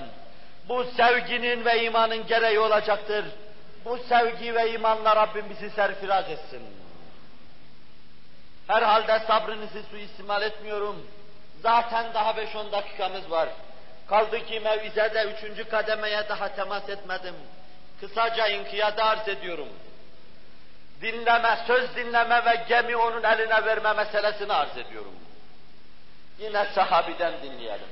Bu 0.70 0.84
sevginin 0.84 1.66
ve 1.66 1.84
imanın 1.84 2.28
gereği 2.28 2.60
olacaktır. 2.60 3.26
Bu 3.86 3.98
sevgi 3.98 4.56
ve 4.56 4.74
imanla 4.74 5.16
Rabbim 5.16 5.50
bizi 5.50 5.70
serfiraz 5.70 6.30
etsin. 6.30 6.62
Herhalde 8.68 9.20
sabrınızı 9.20 9.84
suistimal 9.92 10.42
etmiyorum. 10.42 11.08
Zaten 11.62 12.06
daha 12.14 12.32
5-10 12.32 12.72
dakikamız 12.72 13.32
var. 13.32 13.50
Kaldı 14.10 14.46
ki 14.46 14.60
mevizede 14.60 15.24
üçüncü 15.24 15.70
kademeye 15.70 16.30
daha 16.30 16.56
temas 16.56 16.90
etmedim. 16.90 17.36
Kısaca 18.00 18.48
inkiyada 18.48 19.06
arz 19.06 19.28
ediyorum. 19.28 19.70
Dinleme, 21.02 21.58
söz 21.68 21.96
dinleme 21.96 22.46
ve 22.46 22.64
gemi 22.70 22.96
onun 22.98 23.24
eline 23.24 23.66
verme 23.66 23.94
meselesini 23.94 24.54
arz 24.54 24.78
ediyorum. 24.78 25.14
Yine 26.40 26.66
sahabiden 26.66 27.34
dinleyelim. 27.44 27.88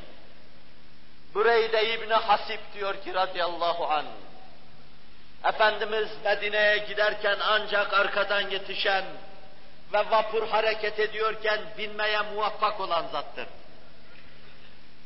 Bureyde 1.34 1.94
İbni 1.94 2.14
Hasip 2.14 2.60
diyor 2.74 3.04
ki 3.04 3.14
radıyallahu 3.14 3.86
anh, 3.86 4.06
Efendimiz 5.44 6.10
Medine'ye 6.24 6.78
giderken 6.78 7.38
ancak 7.42 7.94
arkadan 7.94 8.50
yetişen 8.50 9.06
ve 9.94 10.12
vapur 10.12 10.48
hareket 10.48 11.00
ediyorken 11.00 11.60
binmeye 11.78 12.22
muvaffak 12.22 12.80
olan 12.80 13.06
zattır. 13.12 13.48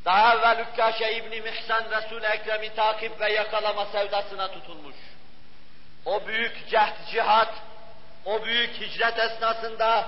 Daha 0.06 0.36
evvel 0.36 0.60
Ükkaşe 0.60 1.12
İbni 1.12 1.42
Mihsan 1.42 1.84
Resul-i 1.92 2.26
Ekrem'i 2.26 2.76
takip 2.76 3.22
ve 3.22 3.34
yakalama 3.34 3.86
sevdasına 3.86 4.52
tutulmuş. 4.52 4.96
O 6.06 6.28
büyük 6.28 6.70
cehd 6.70 7.12
cihat, 7.12 7.54
o 8.26 8.46
büyük 8.46 8.82
hicret 8.82 9.20
esnasında 9.20 10.06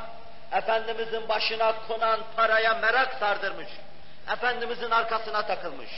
Efendimizin 0.51 1.29
başına 1.29 1.73
konan 1.87 2.19
paraya 2.35 2.73
merak 2.73 3.13
sardırmış. 3.13 3.67
Efendimizin 4.33 4.91
arkasına 4.91 5.45
takılmış. 5.45 5.89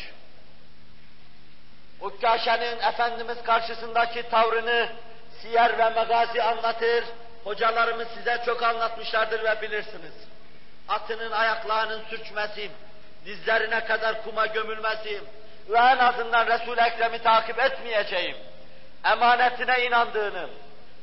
Ukkaşe'nin 2.02 2.80
Efendimiz 2.80 3.44
karşısındaki 3.44 4.30
tavrını 4.30 4.90
siyer 5.42 5.78
ve 5.78 5.90
magazi 5.90 6.44
anlatır. 6.44 7.04
Hocalarımız 7.44 8.08
size 8.08 8.42
çok 8.46 8.64
anlatmışlardır 8.64 9.44
ve 9.44 9.62
bilirsiniz. 9.62 10.14
Atının 10.88 11.32
ayaklarının 11.32 12.04
sürçmesi, 12.10 12.72
dizlerine 13.26 13.86
kadar 13.86 14.24
kuma 14.24 14.46
gömülmesi 14.46 15.22
ve 15.70 15.78
en 15.78 15.98
azından 15.98 16.48
Resul-i 16.48 16.82
Ekrem'i 16.82 17.20
takip 17.20 17.60
etmeyeceğim, 17.60 18.38
emanetine 19.06 19.86
inandığını 19.86 20.50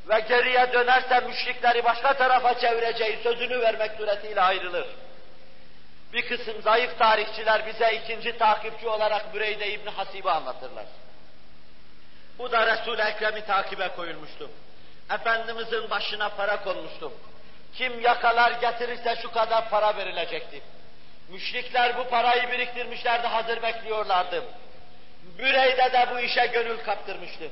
ve 0.09 0.21
geriye 0.21 0.73
dönerse 0.73 1.21
müşrikleri 1.21 1.85
başka 1.85 2.15
tarafa 2.15 2.61
çevireceği 2.61 3.19
sözünü 3.23 3.61
vermek 3.61 3.91
suretiyle 3.97 4.41
ayrılır. 4.41 4.87
Bir 6.13 6.29
kısım 6.29 6.63
zayıf 6.63 6.99
tarihçiler 6.99 7.67
bize 7.67 7.93
ikinci 7.93 8.39
takipçi 8.39 8.89
olarak 8.89 9.35
Büreyde 9.35 9.73
İbni 9.73 9.91
Hasib'i 9.91 10.31
anlatırlar. 10.31 10.87
Bu 12.39 12.53
da 12.53 12.67
Resul-i 12.67 13.03
Ekrem'i 13.03 13.45
takibe 13.47 13.89
koyulmuştu. 13.89 14.51
Efendimizin 15.11 15.91
başına 15.91 16.29
para 16.29 16.63
konmuştu. 16.63 17.13
Kim 17.75 18.01
yakalar 18.01 18.53
getirirse 18.53 19.17
şu 19.23 19.33
kadar 19.33 19.71
para 19.71 19.97
verilecekti. 19.97 20.63
Müşrikler 21.31 21.99
bu 21.99 22.09
parayı 22.09 22.51
biriktirmişlerdi, 22.53 23.27
hazır 23.27 23.63
bekliyorlardı. 23.63 24.45
Büreyde 25.39 25.93
de 25.93 26.07
bu 26.15 26.21
işe 26.21 26.47
gönül 26.47 26.79
kaptırmıştı. 26.79 27.45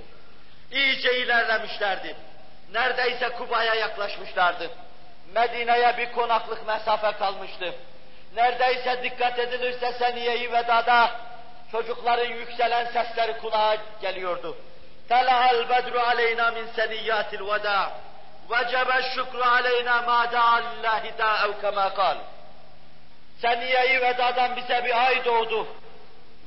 İyice 0.73 1.19
ilerlemişlerdi. 1.19 2.17
Neredeyse 2.73 3.29
Kuba'ya 3.29 3.75
yaklaşmışlardı. 3.75 4.71
Medine'ye 5.35 5.99
bir 5.99 6.13
konaklık 6.13 6.67
mesafe 6.67 7.13
kalmıştı. 7.13 7.75
Neredeyse 8.37 9.03
dikkat 9.03 9.39
edilirse 9.39 9.93
Seniye-i 9.93 10.53
Veda'da 10.53 11.11
çocukların 11.73 12.35
yükselen 12.35 12.85
sesleri 12.85 13.39
kulağa 13.39 13.77
geliyordu. 14.01 14.57
Telahal 15.09 15.69
bedru 15.69 16.01
aleyna 16.01 16.51
min 16.51 16.67
seniyyatil 16.77 17.41
veda. 17.41 17.93
Vecebe 18.51 19.03
şükru 19.15 19.43
aleyna 19.45 20.03
ma 20.03 20.33
da'allahi 20.33 21.19
da'ev 21.19 21.61
kema 21.61 21.95
kal. 21.95 22.17
Seniye-i 23.43 24.01
Veda'dan 24.03 24.57
bize 24.57 24.85
bir 24.85 25.05
ay 25.07 25.25
doğdu. 25.25 25.67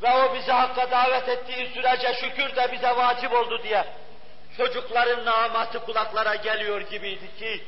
Ve 0.01 0.11
o 0.11 0.35
bizi 0.35 0.51
Hakk'a 0.51 0.91
davet 0.91 1.29
ettiği 1.29 1.69
sürece 1.73 2.13
şükür 2.13 2.55
de 2.55 2.71
bize 2.71 2.95
vacip 2.95 3.33
oldu 3.33 3.63
diye. 3.63 3.85
Çocukların 4.57 5.25
namatı 5.25 5.79
kulaklara 5.85 6.35
geliyor 6.35 6.81
gibiydi 6.81 7.37
ki, 7.39 7.63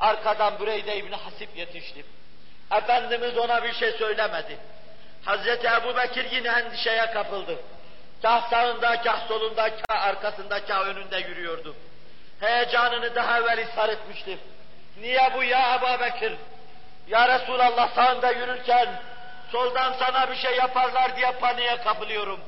arkadan 0.00 0.60
Büreyde 0.60 0.96
İbni 0.96 1.16
Hasip 1.16 1.56
yetişti. 1.56 2.04
Efendimiz 2.72 3.38
ona 3.38 3.62
bir 3.64 3.72
şey 3.72 3.92
söylemedi. 3.92 4.58
Hazreti 5.24 5.66
Ebu 5.66 5.96
Bekir 5.96 6.30
yine 6.30 6.48
endişeye 6.48 7.06
kapıldı. 7.10 7.56
Kah 8.22 8.50
sağında, 8.50 9.02
kah 9.02 9.28
solunda, 9.28 9.70
kah 9.76 10.02
arkasında, 10.02 10.64
kah 10.64 10.86
önünde 10.86 11.16
yürüyordu. 11.16 11.76
Heyecanını 12.40 13.14
daha 13.14 13.38
evvel 13.38 13.58
ishar. 13.58 13.90
Niye 15.00 15.30
bu 15.34 15.42
ya 15.42 15.74
Ebu 15.74 16.00
Bekir? 16.02 16.32
Ya 17.08 17.28
Resulallah 17.28 17.94
sağında 17.94 18.30
yürürken 18.30 18.88
soldan 19.52 19.92
sana 19.98 20.30
bir 20.30 20.36
şey 20.36 20.56
yaparlar 20.56 21.16
diye 21.16 21.32
paniğe 21.32 21.76
kapılıyorum. 21.76 22.40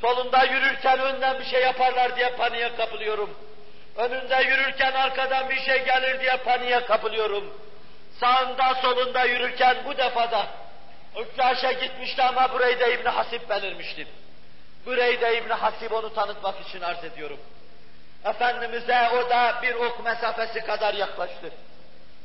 Solunda 0.00 0.44
yürürken 0.44 0.98
önden 0.98 1.38
bir 1.38 1.44
şey 1.44 1.62
yaparlar 1.62 2.16
diye 2.16 2.30
paniğe 2.30 2.76
kapılıyorum. 2.76 3.30
Önünde 3.96 4.42
yürürken 4.48 4.92
arkadan 4.92 5.50
bir 5.50 5.60
şey 5.60 5.84
gelir 5.84 6.20
diye 6.20 6.36
paniğe 6.36 6.84
kapılıyorum. 6.84 7.54
Sağında 8.20 8.74
solunda 8.74 9.24
yürürken 9.24 9.76
bu 9.84 9.98
defada 9.98 10.46
Ukkaş'a 11.16 11.72
gitmişti 11.72 12.22
ama 12.22 12.52
Bureyde 12.52 12.94
İbni 12.94 13.08
Hasip 13.08 13.48
belirmişti. 13.50 14.06
Bureyde 14.86 15.38
İbni 15.38 15.52
Hasip 15.52 15.92
onu 15.92 16.14
tanıtmak 16.14 16.60
için 16.68 16.80
arz 16.80 17.04
ediyorum. 17.04 17.38
Efendimiz'e 18.24 19.08
o 19.08 19.30
da 19.30 19.54
bir 19.62 19.74
ok 19.74 20.04
mesafesi 20.04 20.60
kadar 20.60 20.94
yaklaştı. 20.94 21.52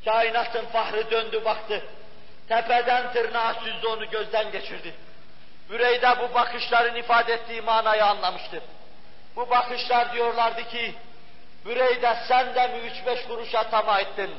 Kainatın 0.05 0.65
fahri 0.65 1.11
döndü 1.11 1.45
baktı. 1.45 1.81
Tepeden 2.47 3.13
tırnağa 3.13 3.53
süzdü 3.53 3.87
onu 3.87 4.09
gözden 4.09 4.51
geçirdi. 4.51 4.93
Büreyde 5.69 6.09
bu 6.19 6.33
bakışların 6.33 6.95
ifade 6.95 7.33
ettiği 7.33 7.61
manayı 7.61 8.05
anlamıştı. 8.05 8.61
Bu 9.35 9.49
bakışlar 9.49 10.13
diyorlardı 10.13 10.63
ki, 10.63 10.95
Büreyde 11.65 12.17
sen 12.27 12.55
de 12.55 12.67
mi 12.67 12.77
üç 12.77 13.05
beş 13.05 13.27
kuruşa 13.27 13.63
tamah 13.69 13.99
ettin? 13.99 14.31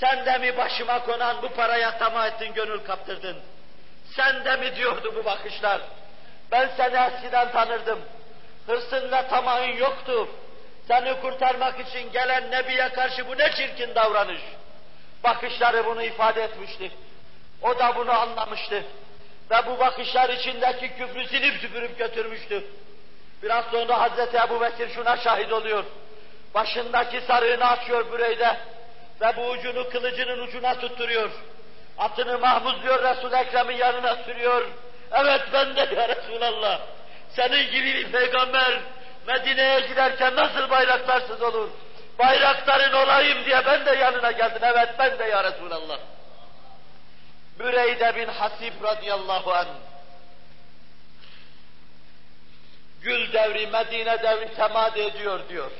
Sen 0.00 0.26
de 0.26 0.38
mi 0.38 0.56
başıma 0.56 1.04
konan 1.04 1.42
bu 1.42 1.48
paraya 1.48 1.98
tamah 1.98 2.26
ettin, 2.26 2.54
gönül 2.54 2.84
kaptırdın? 2.84 3.36
Sen 4.16 4.44
de 4.44 4.56
mi 4.56 4.76
diyordu 4.76 5.14
bu 5.16 5.24
bakışlar? 5.24 5.80
Ben 6.50 6.70
seni 6.76 6.96
eskiden 6.96 7.52
tanırdım. 7.52 8.00
Hırsın 8.66 9.12
ve 9.12 9.28
tamahın 9.28 9.72
yoktu. 9.72 10.28
Seni 10.88 11.20
kurtarmak 11.20 11.80
için 11.80 12.12
gelen 12.12 12.50
Nebi'ye 12.50 12.88
karşı 12.88 13.28
bu 13.28 13.38
ne 13.38 13.52
çirkin 13.52 13.94
davranış. 13.94 14.40
Bakışları 15.24 15.86
bunu 15.86 16.02
ifade 16.02 16.42
etmişti. 16.42 16.90
O 17.62 17.78
da 17.78 17.96
bunu 17.96 18.12
anlamıştı. 18.12 18.84
Ve 19.50 19.66
bu 19.66 19.78
bakışlar 19.78 20.28
içindeki 20.30 20.96
küfrü 20.96 21.26
silip 21.26 21.60
süpürüp 21.60 21.98
götürmüştü. 21.98 22.64
Biraz 23.42 23.64
sonra 23.64 24.00
Hazreti 24.00 24.36
Ebu 24.36 24.60
Bekir 24.60 24.88
şuna 24.94 25.16
şahit 25.16 25.52
oluyor. 25.52 25.84
Başındaki 26.54 27.20
sarığını 27.20 27.68
açıyor 27.68 28.12
büreyde 28.12 28.56
ve 29.20 29.36
bu 29.36 29.48
ucunu 29.48 29.90
kılıcının 29.90 30.38
ucuna 30.38 30.74
tutturuyor. 30.74 31.30
Atını 31.98 32.38
mahmuzluyor 32.38 33.02
Resul-i 33.02 33.36
Ekrem'in 33.36 33.76
yanına 33.76 34.16
sürüyor. 34.16 34.68
Evet 35.12 35.42
ben 35.52 35.76
de 35.76 35.80
ya 35.80 36.08
Resulallah. 36.08 36.80
Senin 37.30 37.70
gibi 37.70 37.94
bir 37.94 38.12
peygamber 38.12 38.80
Medine'ye 39.26 39.80
giderken 39.80 40.36
nasıl 40.36 40.70
bayraktarsız 40.70 41.42
olur? 41.42 41.68
Bayraktarın 42.18 42.92
olayım 42.92 43.44
diye 43.44 43.66
ben 43.66 43.86
de 43.86 43.90
yanına 43.90 44.30
geldim. 44.30 44.62
Evet 44.62 44.88
ben 44.98 45.18
de 45.18 45.24
ya 45.24 45.44
Resulallah. 45.44 45.98
Büreyde 47.58 48.16
bin 48.16 48.28
Hasib 48.28 48.82
radıyallahu 48.82 49.52
anh. 49.52 49.66
Gül 53.02 53.32
devri, 53.32 53.66
Medine 53.66 54.22
devri 54.22 54.54
temadi 54.54 55.00
ediyor 55.00 55.48
diyor. 55.48 55.70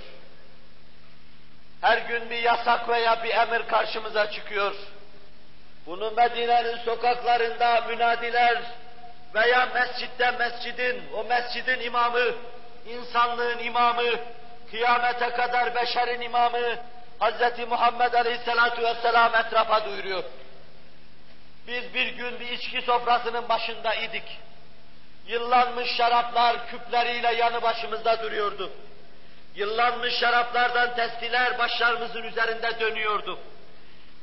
Her 1.81 1.99
gün 1.99 2.31
bir 2.31 2.43
yasak 2.43 2.89
veya 2.89 3.25
bir 3.25 3.35
emir 3.35 3.67
karşımıza 3.69 4.31
çıkıyor. 4.31 4.75
Bunu 5.87 6.11
Medine'nin 6.11 6.77
sokaklarında 6.77 7.81
münadiler 7.81 8.63
veya 9.35 9.69
mescitte 9.75 10.31
mescidin, 10.31 11.03
o 11.15 11.25
mescidin 11.25 11.81
imamı, 11.81 12.27
insanlığın 12.87 13.59
imamı, 13.59 14.11
kıyamete 14.71 15.31
kadar 15.31 15.75
beşerin 15.75 16.21
imamı, 16.21 16.77
Hz. 17.21 17.69
Muhammed 17.69 18.13
Aleyhisselatü 18.13 18.83
Vesselam 18.83 19.35
etrafa 19.35 19.85
duyuruyor. 19.85 20.25
Biz 21.67 21.95
bir 21.95 22.07
gün 22.07 22.41
bir 22.41 22.49
içki 22.49 22.83
sofrasının 22.83 23.49
başında 23.49 23.95
idik. 23.95 24.39
Yıllanmış 25.27 25.97
şaraplar 25.97 26.67
küpleriyle 26.67 27.35
yanı 27.35 27.63
başımızda 27.63 28.23
duruyordu. 28.23 28.71
Yıllanmış 29.55 30.15
şaraplardan 30.15 30.95
testiler 30.97 31.59
başlarımızın 31.59 32.23
üzerinde 32.23 32.81
dönüyordu. 32.81 33.39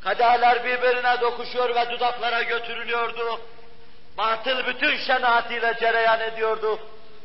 Kadehler 0.04 0.64
birbirine 0.64 1.22
dokuşuyor 1.22 1.76
ve 1.76 1.90
dudaklara 1.90 2.42
götürülüyordu. 2.42 3.42
Batıl 4.18 4.66
bütün 4.66 4.98
şenaatiyle 4.98 5.74
cereyan 5.80 6.20
ediyordu. 6.20 6.80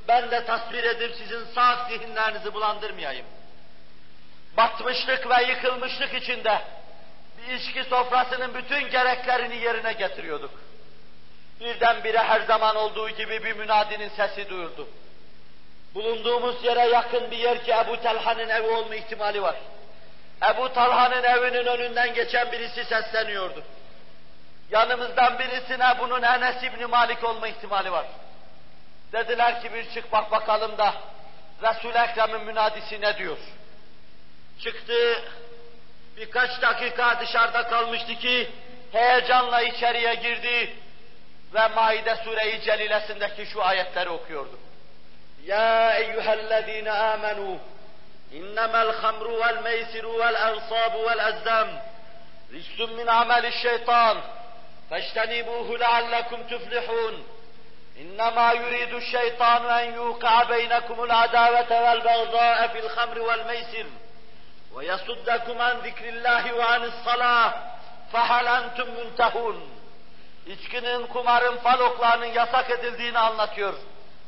Ben 0.08 0.30
de 0.30 0.44
tasvir 0.44 0.84
edip 0.84 1.14
sizin 1.14 1.44
sağ 1.54 1.88
zihinlerinizi 1.88 2.54
bulandırmayayım. 2.54 3.26
Batmışlık 4.56 5.30
ve 5.30 5.44
yıkılmışlık 5.44 6.14
içinde 6.14 6.62
bir 7.38 7.54
içki 7.54 7.84
sofrasının 7.84 8.54
bütün 8.54 8.90
gereklerini 8.90 9.56
yerine 9.56 9.92
getiriyorduk. 9.92 10.50
Birdenbire 11.60 12.18
her 12.18 12.40
zaman 12.40 12.76
olduğu 12.76 13.10
gibi 13.10 13.44
bir 13.44 13.56
münadinin 13.56 14.08
sesi 14.08 14.50
duyurdu. 14.50 14.88
Bulunduğumuz 15.94 16.64
yere 16.64 16.88
yakın 16.88 17.30
bir 17.30 17.38
yer 17.38 17.64
ki 17.64 17.72
Ebu 17.72 18.02
Talha'nın 18.02 18.48
evi 18.48 18.66
olma 18.66 18.94
ihtimali 18.94 19.42
var. 19.42 19.56
Ebu 20.50 20.72
Talha'nın 20.72 21.22
evinin 21.22 21.66
önünden 21.66 22.14
geçen 22.14 22.52
birisi 22.52 22.84
sesleniyordu. 22.84 23.62
Yanımızdan 24.70 25.38
birisine 25.38 25.96
bunun 25.98 26.22
Enes 26.22 26.62
İbni 26.62 26.86
Malik 26.86 27.24
olma 27.24 27.48
ihtimali 27.48 27.92
var. 27.92 28.06
Dediler 29.12 29.62
ki 29.62 29.74
bir 29.74 29.90
çık 29.90 30.12
bak 30.12 30.30
bakalım 30.30 30.78
da 30.78 30.94
Resul-i 31.62 31.98
Ekrem'in 31.98 32.44
münadisi 32.44 33.00
ne 33.00 33.18
diyor? 33.18 33.38
Çıktı, 34.64 35.22
birkaç 36.16 36.62
dakika 36.62 37.20
dışarıda 37.20 37.68
kalmıştı 37.68 38.14
ki 38.14 38.50
heyecanla 38.92 39.62
içeriye 39.62 40.14
girdi 40.14 40.76
ve 41.54 41.68
Maide 41.68 42.16
Sure-i 42.24 42.62
Celilesindeki 42.62 43.46
şu 43.46 43.64
ayetleri 43.64 44.08
okuyordu. 44.08 44.58
Ya 45.44 45.94
eyyühellezine 45.94 46.92
amenu 46.92 47.58
innemel 48.32 48.92
hamru 48.92 49.40
vel 49.40 49.62
meysiru 49.62 50.18
vel 50.18 50.46
ansabu 50.46 51.06
vel 51.06 51.34
ezzam 51.34 51.68
ricsun 52.52 52.92
min 52.96 53.06
ameli 53.06 53.52
şeytan 53.52 54.18
feştenibuhu 54.90 55.80
leallekum 55.80 56.48
tuflihun 56.48 57.26
إنما 58.01 58.51
يريد 58.51 58.93
الشيطان 58.93 59.65
أن 59.65 59.93
يوقع 59.93 60.43
بينكم 60.43 61.03
العداوة 61.03 61.81
والبغضاء 61.81 62.67
في 62.67 62.79
الخمر 62.79 63.19
والميسر 63.19 63.85
ويصدكم 64.73 65.61
عن 65.61 65.77
ذكر 65.77 66.09
الله 66.09 66.53
وعن 66.53 66.83
الصلاة 66.83 67.53
فهل 68.13 68.47
أنتم 68.47 68.87
منتهون 68.97 69.77
İçkinin, 70.47 71.07
kumarın, 71.07 71.57
faloklarının 71.57 72.25
yasak 72.25 72.69
edildiğini 72.69 73.19
anlatıyor. 73.19 73.73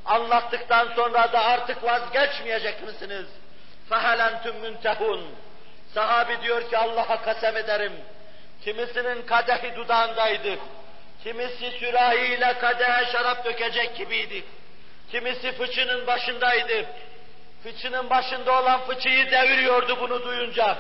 Anlattıktan 0.06 0.88
sonra 0.96 1.34
da 1.34 1.46
artık 1.46 1.84
vazgeçmeyecek 1.84 2.84
misiniz? 2.84 3.28
فَهَلْ 3.90 4.20
اَنْتُمْ 4.30 4.56
مُنْتَهُونَ 4.66 5.22
Sahabi 5.94 6.42
diyor 6.42 6.70
ki 6.70 6.78
Allah'a 6.78 7.22
kasem 7.22 7.58
ederim. 7.58 7.94
Kimisinin 8.64 9.22
kadehi 9.22 9.76
dudağındaydı. 9.76 10.60
Kimisi 11.25 11.71
sürahiyle 11.71 12.59
kadehe 12.59 13.13
şarap 13.13 13.45
dökecek 13.45 13.97
gibiydi. 13.97 14.45
Kimisi 15.11 15.53
fıçının 15.53 16.07
başındaydı. 16.07 16.87
Fıçının 17.63 18.11
başında 18.11 18.63
olan 18.63 18.81
fıçıyı 18.81 19.31
deviriyordu 19.31 20.01
bunu 20.01 20.25
duyunca. 20.25 20.79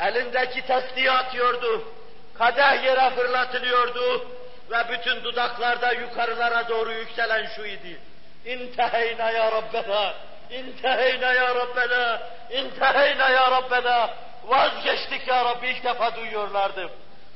Elindeki 0.00 0.66
testiyi 0.66 1.10
atıyordu. 1.10 1.84
Kadeh 2.38 2.84
yere 2.84 3.10
fırlatılıyordu 3.10 4.26
ve 4.70 4.76
bütün 4.90 5.24
dudaklarda 5.24 5.92
yukarılara 5.92 6.68
doğru 6.68 6.92
yükselen 6.92 7.46
şu 7.56 7.64
idi. 7.64 8.00
İnteheyna 8.46 9.30
ya 9.30 9.52
Rabbena, 9.52 10.14
inteheyna 10.50 11.32
ya 11.32 11.54
Rabbena, 11.54 12.22
inteheyna 12.50 13.28
ya 13.28 13.50
Rabbena. 13.50 14.10
Vazgeçtik 14.44 15.28
ya 15.28 15.44
Rabbi 15.44 15.68
ilk 15.68 15.84
defa 15.84 16.16
duyuyorlardı. 16.16 16.90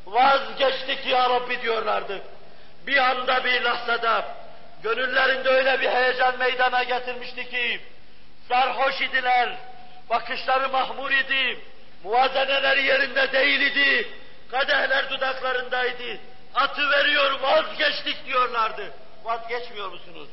Vazgeçtik 0.07 1.07
ya 1.07 1.31
Rabbi 1.31 1.63
diyorlardı. 1.63 2.23
Bir 2.87 2.97
anda 2.97 3.45
bir 3.45 3.63
lahzada 3.63 4.37
gönüllerinde 4.83 5.49
öyle 5.49 5.81
bir 5.81 5.89
heyecan 5.89 6.39
meydana 6.39 6.83
getirmişti 6.83 7.51
ki 7.51 7.81
sarhoş 8.49 9.01
idiler, 9.01 9.57
bakışları 10.11 10.69
mahmur 10.69 11.11
idi, 11.11 11.59
muvazeneleri 12.05 12.87
yerinde 12.87 13.33
değil 13.33 13.61
idi, 13.61 14.09
kadehler 14.51 15.11
dudaklarındaydı. 15.11 16.19
Atı 16.55 16.91
veriyor, 16.91 17.41
vazgeçtik 17.41 18.27
diyorlardı. 18.27 18.93
Vazgeçmiyor 19.25 19.89
musunuz? 19.89 20.29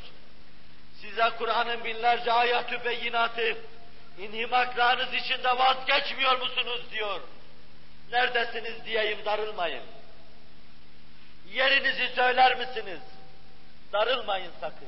Size 1.02 1.30
Kur'an'ın 1.38 1.84
binlerce 1.84 2.32
ayatü 2.32 2.86
beyinatı, 2.86 3.58
inhimaklarınız 4.18 5.14
içinde 5.14 5.58
vazgeçmiyor 5.58 6.40
musunuz 6.40 6.82
diyor. 6.92 7.22
Neredesiniz 8.12 8.86
diyeyim, 8.86 9.26
darılmayın. 9.26 9.84
Yerinizi 11.54 12.08
söyler 12.16 12.58
misiniz? 12.58 13.00
Darılmayın 13.94 14.52
sakın. 14.62 14.88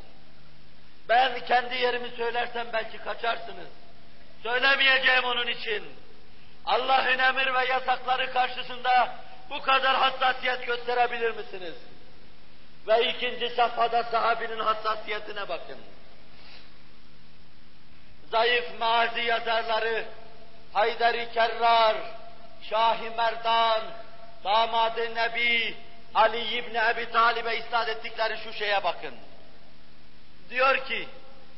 Ben 1.10 1.46
kendi 1.46 1.76
yerimi 1.76 2.10
söylersem 2.10 2.68
belki 2.74 2.98
kaçarsınız. 2.98 3.68
Söylemeyeceğim 4.44 5.24
onun 5.24 5.48
için. 5.48 5.84
Allah'ın 6.66 7.20
emir 7.20 7.54
ve 7.54 7.66
yasakları 7.66 8.34
karşısında 8.34 9.16
bu 9.50 9.62
kadar 9.62 9.96
hassasiyet 9.96 10.66
gösterebilir 10.66 11.32
misiniz? 11.32 11.76
Ve 12.88 13.10
ikinci 13.10 13.50
safhada 13.50 14.04
sahabinin 14.04 14.60
hassasiyetine 14.60 15.50
bakın. 15.50 15.78
Zayıf 18.32 18.80
mazi 18.80 19.22
yazarları 19.22 20.06
Haydar-ı 20.74 21.32
Kerrar, 21.34 21.98
Şah-ı 22.70 23.12
Merdan, 23.18 23.82
damadı 24.44 25.16
Nebi, 25.16 25.78
Ali 26.16 26.42
İbni 26.42 26.78
Ebi 26.78 27.12
Talib'e 27.12 27.58
isnat 27.58 27.90
ettikleri 27.90 28.38
şu 28.44 28.54
şeye 28.54 28.84
bakın. 28.84 29.16
Diyor 30.50 30.86
ki, 30.86 31.08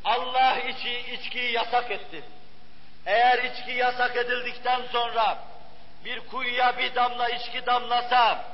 Allah 0.03 0.59
içi, 0.59 0.99
içkiyi 0.99 1.51
yasak 1.51 1.91
etti. 1.91 2.23
Eğer 3.05 3.43
içki 3.43 3.71
yasak 3.71 4.15
edildikten 4.15 4.81
sonra 4.91 5.37
bir 6.05 6.19
kuyuya 6.19 6.77
bir 6.77 6.95
damla 6.95 7.29
içki 7.29 7.65
damlasa 7.65 8.45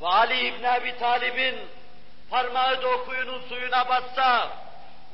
ve 0.00 0.06
Ali 0.06 0.46
İbni 0.46 0.66
Ebi 0.66 0.98
Talib'in 0.98 1.56
parmağı 2.30 2.82
da 2.82 2.88
o 2.88 3.04
kuyunun 3.04 3.42
suyuna 3.48 3.88
batsa, 3.88 4.48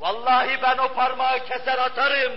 vallahi 0.00 0.62
ben 0.62 0.78
o 0.78 0.94
parmağı 0.94 1.46
keser 1.46 1.78
atarım. 1.78 2.32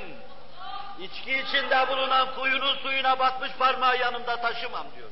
İçki 1.00 1.38
içinde 1.38 1.88
bulunan 1.88 2.36
kuyunun 2.36 2.76
suyuna 2.76 3.20
batmış 3.20 3.52
parmağı 3.60 3.98
yanımda 3.98 4.42
taşımam 4.42 4.88
diyor. 4.96 5.09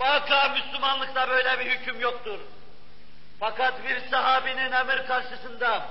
Vaka 0.00 0.48
Müslümanlıkta 0.48 1.28
böyle 1.28 1.60
bir 1.60 1.66
hüküm 1.66 2.00
yoktur. 2.00 2.38
Fakat 3.40 3.74
bir 3.84 4.10
sahabinin 4.10 4.72
emir 4.72 5.06
karşısında 5.06 5.82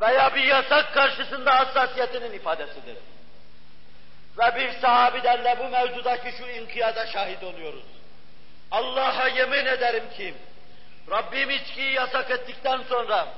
veya 0.00 0.34
bir 0.34 0.44
yasak 0.44 0.94
karşısında 0.94 1.58
hassasiyetinin 1.58 2.32
ifadesidir. 2.32 2.96
Ve 4.38 4.56
bir 4.56 4.72
sahabiden 4.80 5.44
de 5.44 5.58
bu 5.58 5.68
mevzudaki 5.68 6.32
şu 6.38 6.46
inkiyada 6.46 7.06
şahit 7.06 7.42
oluyoruz. 7.42 7.84
Allah'a 8.70 9.28
yemin 9.28 9.66
ederim 9.66 10.04
ki 10.16 10.34
Rabbim 11.10 11.50
içkiyi 11.50 11.92
yasak 11.92 12.30
ettikten 12.30 12.80
sonra 12.88 13.28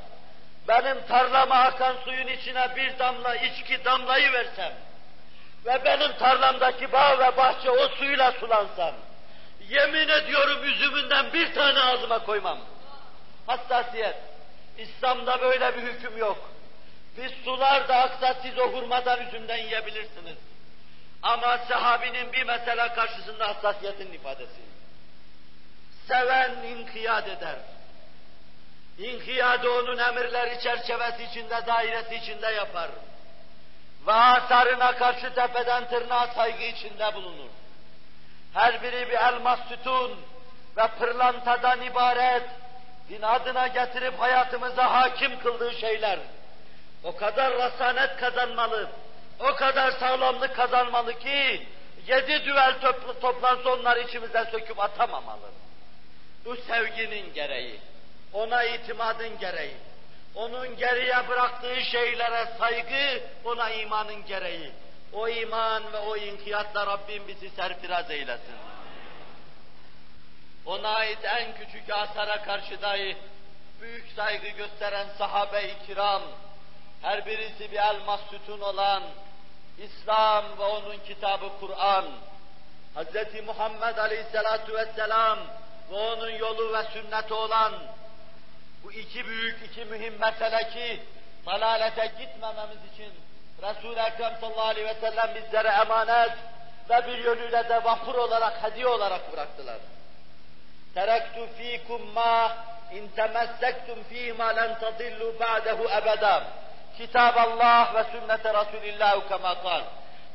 benim 0.68 1.06
tarlama 1.08 1.54
akan 1.54 1.96
suyun 2.04 2.26
içine 2.26 2.76
bir 2.76 2.98
damla 2.98 3.34
içki 3.34 3.84
damlayı 3.84 4.32
versem 4.32 4.72
ve 5.66 5.84
benim 5.84 6.12
tarlamdaki 6.12 6.92
bağ 6.92 7.18
ve 7.18 7.36
bahçe 7.36 7.70
o 7.70 7.88
suyla 7.88 8.32
sulansam 8.32 8.94
yemin 9.68 10.08
ediyorum 10.08 10.64
üzümünden 10.64 11.32
bir 11.32 11.54
tane 11.54 11.80
ağzıma 11.80 12.18
koymam. 12.18 12.58
Hassasiyet. 13.46 14.16
İslam'da 14.78 15.40
böyle 15.40 15.76
bir 15.76 15.82
hüküm 15.82 16.18
yok. 16.18 16.50
Biz 17.16 17.32
sular 17.44 17.88
da 17.88 17.96
aksa 17.96 18.34
siz 18.42 18.58
o 18.58 18.72
hurmadan 18.72 19.26
üzümden 19.26 19.56
yiyebilirsiniz. 19.56 20.36
Ama 21.22 21.58
sahabinin 21.58 22.32
bir 22.32 22.42
mesele 22.42 22.88
karşısında 22.88 23.48
hassasiyetin 23.48 24.12
ifadesi. 24.12 24.60
Seven 26.08 26.52
inkiyat 26.62 27.28
eder. 27.28 27.56
İnkiyadı 28.98 29.70
onun 29.70 29.98
emirleri 29.98 30.60
çerçevesi 30.60 31.22
içinde, 31.30 31.66
dairesi 31.66 32.14
içinde 32.14 32.46
yapar. 32.46 32.90
Ve 34.06 34.12
asarına 34.12 34.96
karşı 34.96 35.34
tepeden 35.34 35.88
tırnağa 35.88 36.26
saygı 36.26 36.64
içinde 36.64 37.14
bulunur. 37.14 37.48
Her 38.56 38.82
biri 38.82 39.08
bir 39.08 39.14
elmas 39.14 39.60
sütun 39.68 40.16
ve 40.76 40.88
pırlantadan 40.98 41.82
ibaret, 41.82 42.42
din 43.08 43.22
adına 43.22 43.66
getirip 43.66 44.20
hayatımıza 44.20 44.94
hakim 44.94 45.38
kıldığı 45.38 45.72
şeyler. 45.72 46.18
O 47.04 47.16
kadar 47.16 47.52
rasanet 47.52 48.16
kazanmalı, 48.16 48.88
o 49.40 49.54
kadar 49.54 49.90
sağlamlık 49.90 50.56
kazanmalı 50.56 51.18
ki, 51.18 51.66
yedi 52.06 52.44
düvel 52.44 52.80
topl 52.80 53.20
toplansa 53.20 53.70
onlar 53.70 53.96
içimizden 53.96 54.44
söküp 54.44 54.80
atamamalı. 54.80 55.50
Bu 56.44 56.56
sevginin 56.56 57.34
gereği, 57.34 57.80
ona 58.32 58.64
itimadın 58.64 59.38
gereği, 59.38 59.76
onun 60.34 60.76
geriye 60.76 61.28
bıraktığı 61.28 61.80
şeylere 61.80 62.48
saygı, 62.58 63.22
ona 63.44 63.70
imanın 63.70 64.26
gereği. 64.26 64.72
O 65.12 65.28
iman 65.28 65.92
ve 65.92 65.98
o 65.98 66.16
inkiyatla 66.16 66.86
Rabbim 66.86 67.28
bizi 67.28 67.50
serfiraz 67.50 68.10
eylesin. 68.10 68.54
Ona 70.66 70.88
ait 70.88 71.24
en 71.24 71.54
küçük 71.54 71.90
asara 71.90 72.42
karşı 72.42 72.82
dahi 72.82 73.16
büyük 73.80 74.12
saygı 74.16 74.48
gösteren 74.48 75.06
sahabe-i 75.18 75.86
kiram, 75.86 76.22
her 77.02 77.26
birisi 77.26 77.72
bir 77.72 77.76
elmas 77.76 78.20
sütun 78.30 78.60
olan 78.60 79.02
İslam 79.78 80.44
ve 80.58 80.62
onun 80.64 80.98
kitabı 80.98 81.50
Kur'an, 81.60 82.04
Hz. 82.96 83.44
Muhammed 83.46 83.96
Aleyhisselatu 83.96 84.74
Vesselam 84.74 85.38
ve 85.90 85.96
onun 85.96 86.30
yolu 86.30 86.72
ve 86.72 86.82
sünneti 86.82 87.34
olan 87.34 87.72
bu 88.84 88.92
iki 88.92 89.26
büyük, 89.26 89.62
iki 89.70 89.84
mühim 89.84 90.14
mesele 90.20 90.68
ki 90.70 91.02
dalalete 91.46 92.06
gitmememiz 92.06 92.92
için 92.94 93.12
Resul-i 93.62 94.00
Ekrem 94.00 94.36
sallallahu 94.40 94.68
aleyhi 94.68 94.88
ve 94.88 94.94
sellem 94.94 95.34
bizlere 95.34 95.68
emanet 95.68 96.32
ve 96.90 97.06
bir 97.06 97.18
yönüyle 97.18 97.68
de 97.68 97.84
vapur 97.84 98.14
olarak, 98.14 98.62
hediye 98.62 98.86
olarak 98.86 99.32
bıraktılar. 99.32 99.76
Terektu 100.94 101.48
fikum 101.58 102.02
ma 102.14 102.56
in 102.92 103.08
temessektum 103.08 104.04
fîmâ 104.04 104.46
len 104.46 104.78
tadillu 104.78 105.34
ba'dehu 105.40 105.84
ebeda. 105.84 106.44
Kitab 106.98 107.36
Allah 107.36 107.92
ve 107.94 108.04
sünnete 108.04 108.54
Resulillah 108.54 109.28
kema 109.28 109.62
kal. 109.62 109.82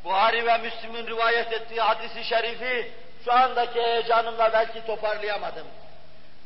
Buhari 0.03 0.45
ve 0.45 0.57
Müslim'in 0.57 1.07
rivayet 1.07 1.53
ettiği 1.53 1.81
hadisi 1.81 2.23
şerifi 2.23 2.91
şu 3.25 3.33
andaki 3.33 3.81
heyecanımla 3.81 4.53
belki 4.53 4.85
toparlayamadım. 4.85 5.67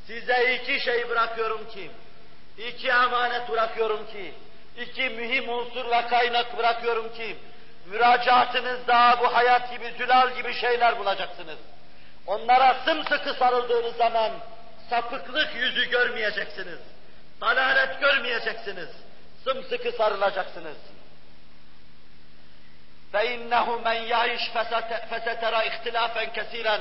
Size 0.07 0.55
iki 0.55 0.79
şey 0.79 1.09
bırakıyorum 1.09 1.69
ki, 1.69 1.91
iki 2.57 2.87
emanet 2.87 3.49
bırakıyorum 3.49 4.07
ki, 4.07 4.33
iki 4.76 5.08
mühim 5.08 5.48
unsur 5.48 5.90
ve 5.90 6.06
kaynak 6.06 6.58
bırakıyorum 6.58 7.14
ki, 7.14 7.36
müracaatınızda 7.86 9.18
bu 9.20 9.34
hayat 9.34 9.72
gibi, 9.72 9.92
zülal 9.98 10.36
gibi 10.36 10.54
şeyler 10.54 10.98
bulacaksınız. 10.98 11.58
Onlara 12.26 12.76
sımsıkı 12.84 13.34
sarıldığınız 13.34 13.96
zaman 13.96 14.30
sapıklık 14.90 15.54
yüzü 15.54 15.90
görmeyeceksiniz. 15.90 16.78
Dalalet 17.40 18.00
görmeyeceksiniz. 18.00 18.88
Sımsıkı 19.44 19.92
sarılacaksınız. 19.92 20.76
فَاِنَّهُ 23.12 23.66
مَنْ 23.86 23.98
يَعِشْ 24.14 24.42
فَسَتَرَى 25.10 25.60
اِخْتِلَافًا 25.68 26.24
كَثِيرًا 26.36 26.78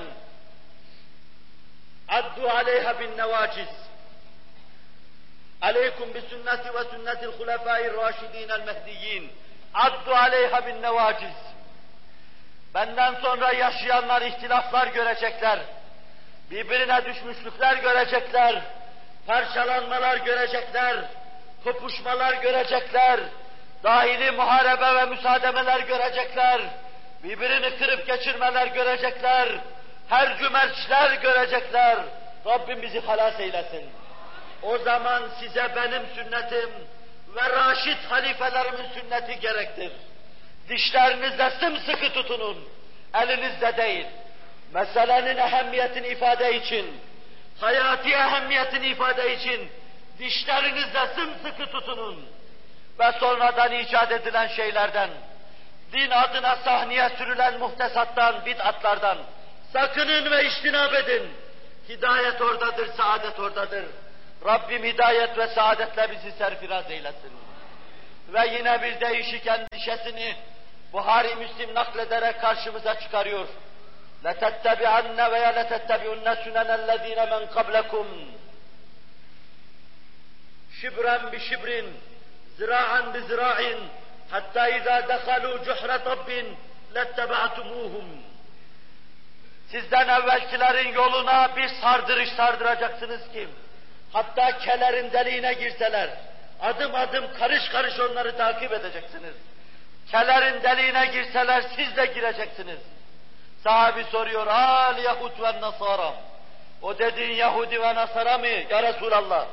عَدُّوا 2.09 2.51
عَلَيْهَا 2.57 2.91
بِالنَّوَاجِزِ 2.99 3.71
Aleykum 5.64 6.14
bi 6.14 6.20
sünneti 6.20 6.74
ve 6.74 6.84
sünnetil 6.90 7.38
hulefâi 7.38 7.92
râşidîn 7.96 8.48
el 8.48 8.60
mehdiyyin. 8.66 9.32
Addu 9.74 10.14
aleyha 10.14 10.66
bin 10.66 10.82
nevaciz. 10.82 11.36
Benden 12.74 13.14
sonra 13.14 13.52
yaşayanlar 13.52 14.22
ihtilaflar 14.22 14.86
görecekler. 14.86 15.58
Birbirine 16.50 17.04
düşmüşlükler 17.04 17.76
görecekler. 17.76 18.62
Parçalanmalar 19.26 20.16
görecekler. 20.16 20.96
Kopuşmalar 21.64 22.34
görecekler. 22.34 23.20
Dahili 23.84 24.30
muharebe 24.30 24.94
ve 24.94 25.04
müsaademeler 25.04 25.80
görecekler. 25.80 26.60
Birbirini 27.24 27.78
kırıp 27.78 28.06
geçirmeler 28.06 28.66
görecekler. 28.66 29.48
Her 30.08 30.38
cümerçler 30.38 31.12
görecekler. 31.12 31.98
Rabbim 32.46 32.82
bizi 32.82 33.00
halas 33.00 33.40
eylesin. 33.40 34.03
O 34.62 34.78
zaman 34.78 35.22
size 35.40 35.72
benim 35.76 36.02
sünnetim 36.14 36.70
ve 37.36 37.50
raşit 37.50 37.98
halifelerimin 38.08 38.88
sünneti 38.94 39.40
gerektir. 39.40 39.92
Dişlerinizle 40.68 41.50
sımsıkı 41.50 42.12
tutunun, 42.12 42.68
elinizde 43.14 43.76
değil. 43.76 44.06
Meselenin 44.74 45.36
ehemmiyetini 45.36 46.06
ifade 46.06 46.56
için, 46.56 47.00
hayati 47.60 48.10
ehemmiyetini 48.10 48.86
ifade 48.86 49.34
için 49.34 49.70
dişlerinizle 50.18 51.06
sımsıkı 51.14 51.66
tutunun. 51.66 52.26
Ve 52.98 53.12
sonradan 53.12 53.72
icat 53.72 54.12
edilen 54.12 54.46
şeylerden, 54.46 55.10
din 55.92 56.10
adına 56.10 56.56
sahneye 56.56 57.08
sürülen 57.08 57.58
muhtesattan, 57.58 58.46
bid'atlardan 58.46 59.18
sakının 59.72 60.30
ve 60.30 60.46
iştinab 60.46 60.92
edin. 60.94 61.28
Hidayet 61.88 62.42
oradadır, 62.42 62.94
saadet 62.96 63.40
oradadır. 63.40 63.84
Rabbim 64.45 64.83
hidayet 64.83 65.37
ve 65.37 65.47
saadetle 65.47 66.11
bizi 66.11 66.31
serfiraz 66.31 66.91
eylesin. 66.91 67.31
Ve 68.33 68.47
yine 68.47 68.81
bir 68.81 69.01
değişik 69.01 69.47
endişesini 69.47 70.35
Buhari 70.93 71.35
Müslim 71.35 71.75
naklederek 71.75 72.41
karşımıza 72.41 72.99
çıkarıyor. 72.99 73.47
لَتَتَّبِعَنَّ 74.23 75.31
veya 75.31 75.49
لَتَتَّبِعُنَّ 75.49 76.27
سُنَنَ 76.43 76.69
الَّذ۪ينَ 76.79 77.19
مَنْ 77.33 77.43
قَبْلَكُمْ 77.55 78.07
شِبْرًا 80.79 81.15
بِشِبْرٍ 81.31 81.69
زِرَاعًا 82.59 83.01
بِزِرَاعٍ 83.13 83.59
حَتَّى 84.33 84.63
اِذَا 84.77 84.97
دَخَلُوا 85.11 85.55
جُحْرَ 85.67 85.91
طَبٍّ 86.09 86.29
لَاتَّبَعْتُمُوهُمْ 86.95 88.07
Sizden 89.71 90.07
evvelkilerin 90.07 90.93
yoluna 90.93 91.55
bir 91.55 91.67
sardırış 91.67 92.29
sardıracaksınız 92.29 93.31
ki, 93.31 93.47
hatta 94.14 94.58
kelerin 94.58 95.12
deliğine 95.12 95.52
girseler, 95.52 96.10
adım 96.60 96.94
adım 96.94 97.24
karış 97.38 97.68
karış 97.68 98.00
onları 98.00 98.36
takip 98.36 98.72
edeceksiniz. 98.72 99.34
Kelerin 100.10 100.62
deliğine 100.62 101.06
girseler 101.06 101.64
siz 101.76 101.96
de 101.96 102.06
gireceksiniz. 102.06 102.78
Sahabi 103.64 104.04
soruyor, 104.04 104.46
al 104.46 104.98
Yahud 104.98 105.42
ve 105.42 105.60
Nasara. 105.60 106.14
O 106.82 106.98
dediğin 106.98 107.34
Yahudi 107.34 107.82
ve 107.82 107.94
Nasara 107.94 108.38
mı 108.38 108.46
ya 108.46 108.82
Resulallah? 108.82 109.46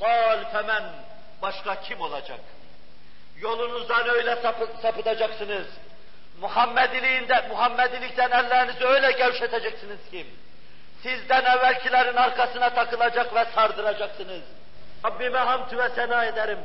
Kal 0.00 0.44
femen, 0.52 0.84
başka 1.42 1.80
kim 1.80 2.00
olacak? 2.00 2.40
Yolunuzdan 3.36 4.08
öyle 4.08 4.36
sapı, 4.36 4.68
sapıtacaksınız. 4.82 5.66
Muhammediliğinde, 6.40 7.46
Muhammedilikten 7.48 8.30
ellerinizi 8.30 8.84
öyle 8.84 9.12
gevşeteceksiniz 9.12 10.10
ki, 10.10 10.26
sizden 11.02 11.44
evvelkilerin 11.44 12.16
arkasına 12.16 12.70
takılacak 12.74 13.34
ve 13.34 13.44
sardıracaksınız. 13.44 14.42
Rabbime 15.04 15.38
hamd 15.38 15.78
ve 15.78 15.88
sena 15.88 16.24
ederim. 16.24 16.58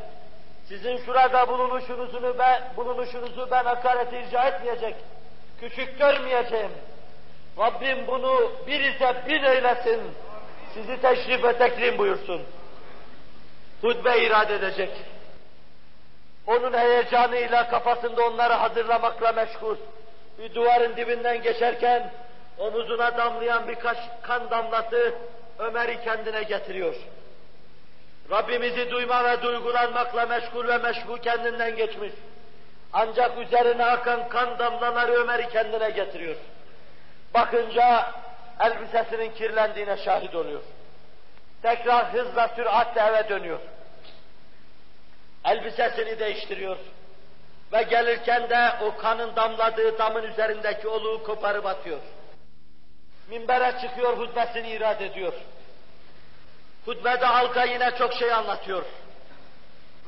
Sizin 0.67 1.05
şurada 1.05 1.47
bulunuşunuzu 1.47 2.35
ben, 2.39 2.61
bulunuşunuzu 2.77 3.47
ben 3.51 3.65
hakaret 3.65 4.13
irca 4.13 4.43
etmeyecek, 4.43 4.95
küçük 5.59 5.99
görmeyeceğim. 5.99 6.71
Rabbim 7.59 8.07
bunu 8.07 8.51
bir 8.67 8.79
ise 8.79 9.15
bin 9.27 9.43
eylesin, 9.43 10.01
sizi 10.73 11.01
teşrif 11.01 11.43
ve 11.43 11.57
tekrim 11.57 11.97
buyursun. 11.97 12.41
Hutbe 13.81 14.19
irade 14.19 14.55
edecek. 14.55 14.89
Onun 16.47 16.73
heyecanıyla 16.73 17.69
kafasında 17.69 18.25
onları 18.25 18.53
hazırlamakla 18.53 19.31
meşgul. 19.31 19.75
Bir 20.39 20.55
duvarın 20.55 20.95
dibinden 20.95 21.41
geçerken 21.41 22.11
omuzuna 22.57 23.17
damlayan 23.17 23.67
birkaç 23.67 23.97
kan 24.21 24.49
damlası 24.49 25.13
Ömer'i 25.59 26.03
kendine 26.03 26.43
getiriyor. 26.43 26.95
Rabbimizi 28.31 28.91
duyma 28.91 29.23
ve 29.23 29.41
duygulanmakla 29.41 30.25
meşgul 30.25 30.67
ve 30.67 30.77
meşgul 30.77 31.17
kendinden 31.17 31.75
geçmiş. 31.75 32.11
Ancak 32.93 33.37
üzerine 33.37 33.85
akan 33.85 34.29
kan 34.29 34.59
damlaları 34.59 35.11
Ömer'i 35.11 35.49
kendine 35.49 35.89
getiriyor. 35.89 36.35
Bakınca 37.33 38.11
elbisesinin 38.59 39.31
kirlendiğine 39.31 39.97
şahit 39.97 40.35
oluyor. 40.35 40.61
Tekrar 41.61 42.13
hızla 42.13 42.47
süratle 42.47 43.01
eve 43.01 43.29
dönüyor. 43.29 43.59
Elbisesini 45.45 46.19
değiştiriyor. 46.19 46.77
Ve 47.73 47.83
gelirken 47.83 48.49
de 48.49 48.71
o 48.81 48.97
kanın 48.97 49.35
damladığı 49.35 49.97
damın 49.97 50.23
üzerindeki 50.23 50.87
oluğu 50.87 51.23
koparıp 51.23 51.65
atıyor. 51.65 51.99
Minbere 53.33 53.79
çıkıyor, 53.81 54.17
hutbesini 54.17 54.69
irad 54.69 55.01
ediyor. 55.01 55.33
Hutbede 56.85 57.25
halka 57.25 57.63
yine 57.63 57.91
çok 57.97 58.13
şey 58.13 58.33
anlatıyor. 58.33 58.83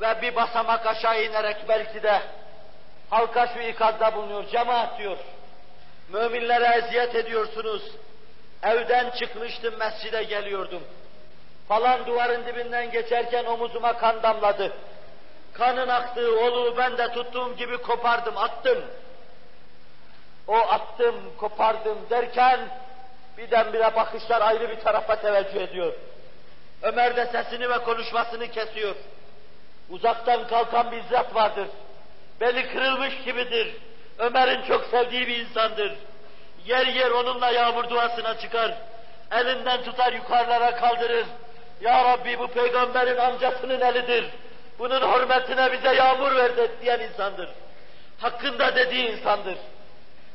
Ve 0.00 0.22
bir 0.22 0.36
basamak 0.36 0.86
aşağı 0.86 1.22
inerek 1.24 1.56
belki 1.68 2.02
de 2.02 2.22
halka 3.10 3.46
şu 3.46 3.60
ikazda 3.60 4.14
bulunuyor. 4.14 4.48
Cemaat 4.48 4.98
diyor. 4.98 5.16
Müminlere 6.08 6.76
eziyet 6.76 7.14
ediyorsunuz. 7.14 7.82
Evden 8.62 9.10
çıkmıştım, 9.10 9.74
mescide 9.78 10.22
geliyordum. 10.22 10.82
Falan 11.68 12.06
duvarın 12.06 12.46
dibinden 12.46 12.90
geçerken 12.90 13.44
omuzuma 13.44 13.98
kan 13.98 14.22
damladı. 14.22 14.72
Kanın 15.52 15.88
aktığı 15.88 16.40
oluğu 16.40 16.76
ben 16.76 16.98
de 16.98 17.12
tuttuğum 17.12 17.56
gibi 17.56 17.78
kopardım, 17.78 18.36
attım. 18.36 18.84
O 20.48 20.56
attım, 20.56 21.16
kopardım 21.38 21.98
derken 22.10 22.60
birdenbire 23.38 23.96
bakışlar 23.96 24.40
ayrı 24.40 24.70
bir 24.70 24.80
tarafa 24.80 25.16
teveccüh 25.16 25.60
ediyor. 25.60 25.92
Ömer 26.82 27.16
de 27.16 27.26
sesini 27.26 27.70
ve 27.70 27.78
konuşmasını 27.78 28.48
kesiyor. 28.48 28.94
Uzaktan 29.90 30.46
kalkan 30.46 30.92
bir 30.92 31.02
zat 31.10 31.34
vardır. 31.34 31.68
Beli 32.40 32.72
kırılmış 32.72 33.14
gibidir. 33.24 33.76
Ömer'in 34.18 34.62
çok 34.62 34.84
sevdiği 34.84 35.26
bir 35.26 35.36
insandır. 35.36 35.92
Yer 36.66 36.86
yer 36.86 37.10
onunla 37.10 37.50
yağmur 37.50 37.90
duasına 37.90 38.38
çıkar. 38.38 38.74
Elinden 39.32 39.82
tutar 39.82 40.12
yukarılara 40.12 40.76
kaldırır. 40.76 41.26
Ya 41.80 42.04
Rabbi 42.04 42.38
bu 42.38 42.48
peygamberin 42.48 43.16
amcasının 43.16 43.80
elidir. 43.80 44.24
Bunun 44.78 45.00
hürmetine 45.00 45.72
bize 45.72 45.94
yağmur 45.94 46.36
ver 46.36 46.52
diyen 46.82 47.00
insandır. 47.00 47.48
Hakkında 48.20 48.76
dediği 48.76 49.10
insandır. 49.10 49.58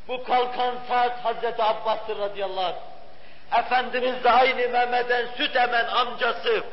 Bu 0.07 0.23
kalkan 0.23 0.75
saat 0.87 1.25
Hazreti 1.25 1.63
Abbas'tır 1.63 2.19
radıyallahu 2.19 2.65
anh. 2.65 2.90
Efendimiz 3.59 4.23
de 4.23 4.31
aynı 4.31 4.69
Mehmet'en 4.69 5.27
süt 5.37 5.55
emen 5.55 5.85
amcası. 5.85 6.63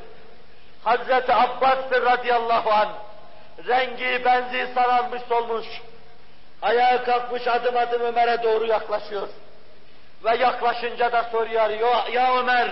Hazreti 0.85 1.35
Abbas'tır 1.35 2.05
radıyallahu 2.05 2.71
anh. 2.71 2.89
Rengi 3.67 4.25
benzi 4.25 4.75
sararmış 4.75 5.23
solmuş. 5.29 5.67
Ayağa 6.63 7.05
kalkmış 7.05 7.47
adım 7.47 7.77
adım 7.77 8.03
Ömer'e 8.03 8.43
doğru 8.43 8.67
yaklaşıyor. 8.67 9.29
Ve 10.25 10.37
yaklaşınca 10.37 11.13
da 11.13 11.23
soruyor, 11.23 11.71
ya, 12.13 12.39
Ömer, 12.39 12.69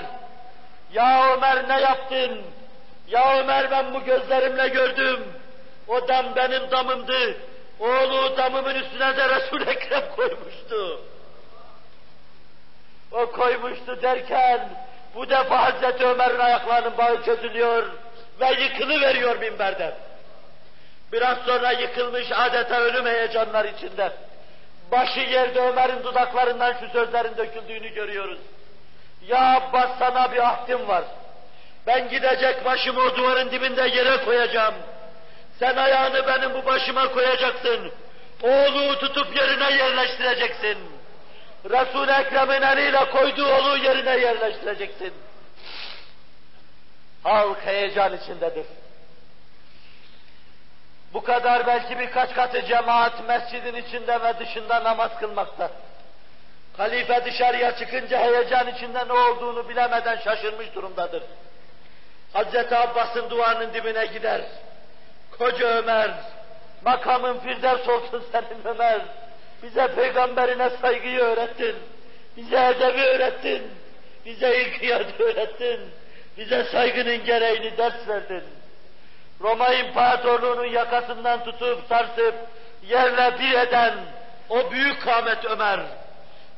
ya 0.93 1.33
Ömer 1.33 1.69
ne 1.69 1.81
yaptın? 1.81 2.43
Ya 3.09 3.39
Ömer 3.39 3.71
ben 3.71 3.95
bu 3.95 4.05
gözlerimle 4.05 4.69
gördüm. 4.69 5.25
O 5.89 6.09
dam 6.09 6.27
benim 6.37 6.71
damımdı. 6.71 7.37
Oğlu 7.81 8.37
damımın 8.37 8.75
üstüne 8.75 9.17
de 9.17 9.29
Resul 9.29 9.67
Ekrem 9.67 10.03
koymuştu. 10.17 11.01
O 13.17 13.33
koymuştu 13.33 14.03
derken 14.03 14.61
bu 15.15 15.31
defa 15.31 15.65
Hazreti 15.65 16.07
Ömer'in 16.07 16.39
ayaklarının 16.39 16.99
bağı 16.99 17.25
çözülüyor 17.25 17.87
ve 18.41 18.63
yıkılıveriyor 18.63 19.37
minberden. 19.37 19.93
Biraz 21.13 21.39
sonra 21.39 21.73
yıkılmış 21.73 22.33
adeta 22.33 22.81
ölüm 22.81 23.07
heyecanlar 23.07 23.65
içinde. 23.65 24.13
Başı 24.93 25.21
yerde 25.21 25.61
Ömer'in 25.61 26.05
dudaklarından 26.05 26.75
şu 26.81 26.89
sözlerin 26.89 27.37
döküldüğünü 27.37 27.89
görüyoruz. 27.89 28.39
Ya 29.29 29.57
Abbas 29.57 29.91
sana 29.99 30.33
bir 30.33 30.49
ahdim 30.49 30.89
var. 30.89 31.05
Ben 31.87 32.09
gidecek 32.09 32.65
başımı 32.65 33.01
o 33.01 33.17
duvarın 33.17 33.51
dibinde 33.51 33.83
yere 33.83 34.25
koyacağım. 34.25 34.75
Sen 35.59 35.77
ayağını 35.77 36.27
benim 36.27 36.55
bu 36.55 36.67
başıma 36.67 37.13
koyacaksın. 37.13 37.93
Oğlu 38.43 38.99
tutup 38.99 39.37
yerine 39.37 39.77
yerleştireceksin. 39.77 40.96
Resul-i 41.71 42.11
Ekrem'in 42.11 42.63
eliyle 42.63 43.11
koyduğu 43.11 43.47
oğlu 43.47 43.77
yerine 43.77 44.17
yerleştireceksin. 44.19 45.13
Halk 47.23 47.67
heyecan 47.67 48.17
içindedir. 48.17 48.67
Bu 51.13 51.23
kadar 51.23 51.67
belki 51.67 51.99
birkaç 51.99 52.35
katı 52.35 52.67
cemaat 52.67 53.29
mescidin 53.29 53.75
içinde 53.75 54.23
ve 54.23 54.39
dışında 54.39 54.85
namaz 54.85 55.11
kılmakta. 55.21 55.71
Halife 56.77 57.25
dışarıya 57.25 57.77
çıkınca 57.77 58.19
heyecan 58.19 58.69
içinde 58.69 59.09
ne 59.09 59.13
olduğunu 59.13 59.69
bilemeden 59.69 60.17
şaşırmış 60.17 60.75
durumdadır. 60.75 61.23
Hazreti 62.33 62.77
Abbas'ın 62.77 63.31
duvarının 63.31 63.75
dibine 63.75 64.07
gider. 64.07 64.41
Koca 65.39 65.67
Ömer, 65.67 66.11
makamın 66.85 67.39
firdevs 67.39 67.89
olsun 67.89 68.25
senin 68.33 68.65
Ömer. 68.65 69.01
Bize 69.63 69.89
peygamberine 69.89 70.71
saygıyı 70.71 71.21
öğrettin. 71.21 71.77
Bize 72.37 72.67
edebi 72.67 73.01
öğrettin. 73.01 73.63
Bize 74.27 74.63
inkiyatı 74.63 75.23
öğrettin. 75.23 75.81
Bize 76.37 76.65
saygının 76.65 77.25
gereğini 77.25 77.77
ders 77.77 78.09
verdin. 78.09 78.43
Roma 79.41 79.75
İmparatorluğu'nun 79.75 80.67
yakasından 80.67 81.45
tutup 81.45 81.89
sarsıp 81.89 82.35
yerle 82.89 83.39
bir 83.39 83.53
eden 83.53 83.95
o 84.49 84.71
büyük 84.71 85.03
kâmet 85.03 85.45
Ömer, 85.45 85.81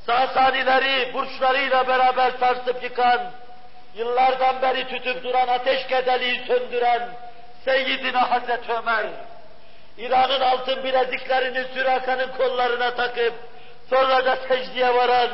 Sasanileri 0.07 1.15
burçlarıyla 1.15 1.89
beraber 1.89 2.31
sarsıp 2.41 2.83
yıkan, 2.83 3.21
yıllardan 3.95 4.63
beri 4.63 4.89
tütüp 4.89 5.25
duran 5.25 5.49
ateş 5.49 5.87
kedeliği 5.87 6.41
söndüren 6.47 7.09
Seyyidina 7.65 8.31
Hazreti 8.31 8.73
Ömer, 8.73 9.07
İran'ın 9.99 10.41
altın 10.41 10.85
bileziklerini 10.85 11.65
Süraka'nın 11.75 12.29
kollarına 12.33 12.95
takıp, 12.95 13.35
sonra 13.91 14.25
da 14.25 14.37
secdeye 14.37 14.95
varan, 14.95 15.31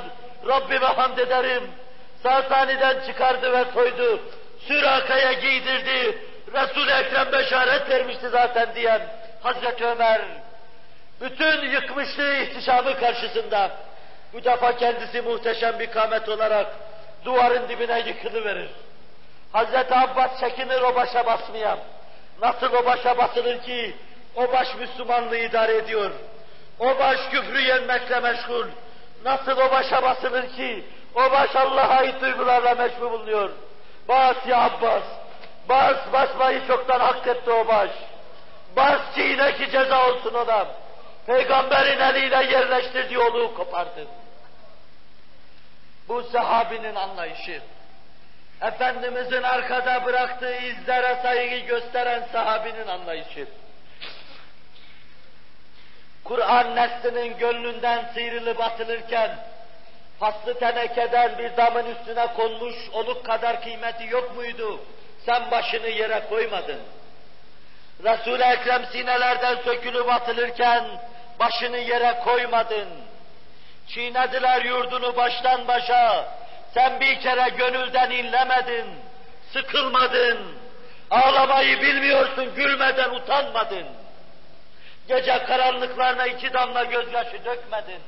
Rabbime 0.49 0.87
hamd 0.87 1.19
ederim, 1.19 1.63
Sasani'den 2.23 3.07
çıkardı 3.07 3.53
ve 3.53 3.65
koydu, 3.71 4.21
Süraka'ya 4.69 5.33
giydirdi, 5.33 6.19
Resul-i 6.53 6.91
Ekrem 6.91 7.33
beşaret 7.33 7.91
vermişti 7.91 8.29
zaten 8.29 8.75
diyen 8.75 9.03
Hazreti 9.43 9.87
Ömer, 9.87 10.21
bütün 11.21 11.71
yıkmışlığı 11.71 12.37
ihtişamı 12.37 13.01
karşısında, 13.01 13.71
bu 14.33 14.45
defa 14.45 14.77
kendisi 14.77 15.23
muhteşem 15.23 15.79
bir 15.79 15.91
kamet 15.91 16.29
olarak 16.29 16.67
duvarın 17.25 17.69
dibine 17.69 17.99
yıkılıverir. 18.01 18.69
Hazreti 19.53 19.95
Abbas 19.95 20.41
çekinir 20.41 20.81
o 20.81 20.95
başa 20.95 21.27
basmaya. 21.27 21.79
Nasıl 22.43 22.73
o 22.73 22.85
başa 22.85 23.19
basılır 23.19 23.63
ki 23.63 23.95
o 24.37 24.53
baş 24.53 24.75
Müslümanlığı 24.75 25.37
idare 25.37 25.77
ediyor. 25.77 26.11
O 26.79 26.99
baş 26.99 27.19
küfrü 27.31 27.61
yenmekle 27.61 28.21
meşgul. 28.21 28.67
Nasıl 29.25 29.59
o 29.59 29.71
başa 29.71 30.03
basılır 30.03 30.49
ki 30.57 30.85
o 31.15 31.31
baş 31.31 31.57
Allah'a 31.57 31.89
ait 31.89 32.21
duygularla 32.21 32.75
meşgul 32.75 33.11
bulunuyor. 33.11 33.51
Bas 34.09 34.37
ya 34.47 34.61
Abbas. 34.61 35.03
Bas 35.69 35.97
basmayı 36.13 36.67
çoktan 36.67 37.01
hak 37.01 37.27
etti 37.27 37.51
o 37.51 37.69
baş. 37.69 37.91
Bas 38.77 39.01
çiğne 39.15 39.57
ki 39.57 39.71
ceza 39.71 40.09
olsun 40.09 40.35
ona. 40.35 40.67
Peygamberin 41.27 42.01
eliyle 42.01 42.53
yerleştirdiği 42.53 43.19
oluğu 43.19 43.55
kopardı. 43.55 44.07
Bu 46.09 46.23
sahabinin 46.23 46.95
anlayışı. 46.95 47.63
Efendimizin 48.61 49.43
arkada 49.43 50.05
bıraktığı 50.05 50.57
izlere 50.57 51.19
saygı 51.23 51.57
gösteren 51.57 52.29
sahabinin 52.33 52.87
anlayışı. 52.87 53.47
Kur'an 56.25 56.77
neslinin 56.77 57.39
gönlünden 57.39 58.05
sıyrılıp 58.15 58.61
atılırken, 58.61 59.31
paslı 60.21 60.59
tenekeden 60.59 61.39
bir 61.39 61.57
damın 61.57 61.87
üstüne 61.87 62.27
konmuş 62.27 62.75
oluk 62.93 63.27
kadar 63.27 63.63
kıymeti 63.63 64.07
yok 64.11 64.37
muydu? 64.37 64.81
Sen 65.27 65.51
başını 65.51 65.89
yere 65.89 66.23
koymadın. 66.29 66.81
Resul-i 68.05 68.43
Ekrem 68.43 68.87
sinelerden 68.93 69.57
sökülüp 69.65 70.09
atılırken, 70.09 70.85
başını 71.41 71.79
yere 71.79 72.21
koymadın. 72.25 72.89
Çiğnediler 73.89 74.63
yurdunu 74.65 75.17
baştan 75.17 75.69
başa, 75.69 76.29
sen 76.75 77.01
bir 77.01 77.21
kere 77.21 77.49
gönülden 77.49 78.11
inlemedin, 78.11 78.87
sıkılmadın, 79.53 80.39
ağlamayı 81.11 81.81
bilmiyorsun, 81.81 82.55
gülmeden 82.55 83.11
utanmadın. 83.11 84.04
Gece 85.09 85.45
karanlıklarına 85.45 86.27
iki 86.27 86.53
damla 86.53 86.85
gözyaşı 86.85 87.45
dökmedin. 87.45 88.01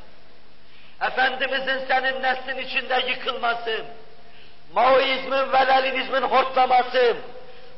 Efendimizin 1.03 1.87
senin 1.89 2.23
neslin 2.23 2.59
içinde 2.59 3.05
yıkılması, 3.09 3.85
Maoizmin 4.75 5.53
ve 5.53 5.67
Leninizmin 5.67 6.23
hortlaması, 6.23 7.17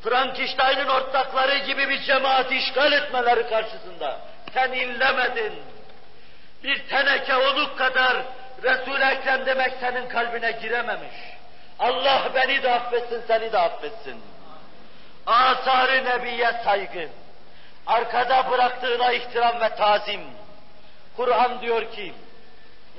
Frankenstein'ın 0.02 0.88
ortakları 0.88 1.58
gibi 1.58 1.88
bir 1.88 2.02
cemaati 2.02 2.56
işgal 2.56 2.92
etmeleri 2.92 3.48
karşısında 3.48 4.20
sen 4.54 4.72
inlemedin. 4.72 5.52
Bir 6.64 6.88
teneke 6.88 7.36
oluk 7.36 7.78
kadar 7.78 8.16
Resul-i 8.62 9.04
Ekrem 9.04 9.46
demek 9.46 9.72
senin 9.80 10.08
kalbine 10.08 10.50
girememiş. 10.50 11.14
Allah 11.78 12.30
beni 12.34 12.62
de 12.62 12.74
affetsin, 12.74 13.22
seni 13.26 13.52
de 13.52 13.58
affetsin. 13.58 14.22
Asar-ı 15.26 16.04
Nebi'ye 16.04 16.52
saygı, 16.64 17.08
arkada 17.87 18.51
bıraktığına 18.51 19.11
ihtiram 19.11 19.61
ve 19.61 19.75
tazim. 19.75 20.21
Kur'an 21.17 21.61
diyor 21.61 21.91
ki, 21.91 22.13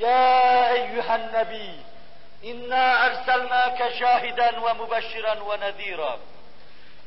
Ya 0.01 0.75
eyyühen 0.75 1.33
nebi, 1.33 1.85
إنا 2.51 2.87
أرسلناك 3.07 3.81
شاهدا 4.01 4.51
ومبشرا 4.65 5.35
ونذيرا 5.49 6.19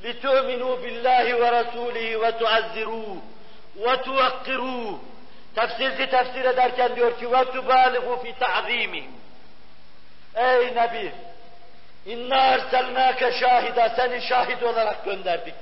لتؤمنوا 0.04 0.76
بالله 0.76 1.26
ورسوله 1.42 2.18
وتعزروه 2.18 3.22
وتوقروه 3.84 5.00
Tefsirci 5.56 6.10
tefsir 6.10 6.46
ederken 6.46 6.96
diyor 6.96 7.20
ki 7.20 7.26
وَتُبَالِغُ 7.26 8.24
فِي 8.24 8.34
تَعْظِيمِهِمْ 8.40 9.12
Ey 10.36 10.76
Nebi! 10.76 11.12
İnna 12.06 12.38
erselnâke 12.38 13.32
şahida, 13.32 13.90
seni 13.90 14.22
şahit 14.22 14.64
olarak 14.64 15.06
gönderdik. 15.06 15.54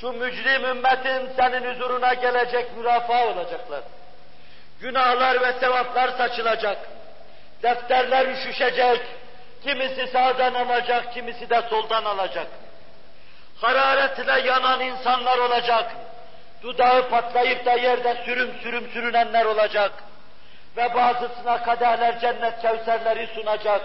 Şu 0.00 0.12
mücrim 0.12 0.64
ümmetin 0.64 1.30
senin 1.36 1.74
huzuruna 1.74 2.14
gelecek 2.14 2.76
mürafaa 2.76 3.26
olacaklar. 3.26 3.80
Günahlar 4.80 5.40
ve 5.40 5.52
sevaplar 5.60 6.08
saçılacak. 6.08 6.78
Defterler 7.62 8.26
üşüşecek. 8.26 9.00
Kimisi 9.62 10.06
sağdan 10.06 10.54
alacak, 10.54 11.14
kimisi 11.14 11.50
de 11.50 11.62
soldan 11.70 12.04
alacak. 12.04 12.46
Hararetle 13.60 14.48
yanan 14.48 14.80
insanlar 14.80 15.38
olacak. 15.38 15.92
Dudağı 16.62 17.08
patlayıp 17.08 17.66
da 17.66 17.72
yerde 17.72 18.16
sürüm 18.24 18.50
sürüm 18.62 18.90
sürünenler 18.90 19.44
olacak. 19.44 19.92
Ve 20.76 20.94
bazısına 20.94 21.62
kaderler 21.62 22.20
cennet 22.20 22.62
kevserleri 22.62 23.28
sunacak. 23.34 23.82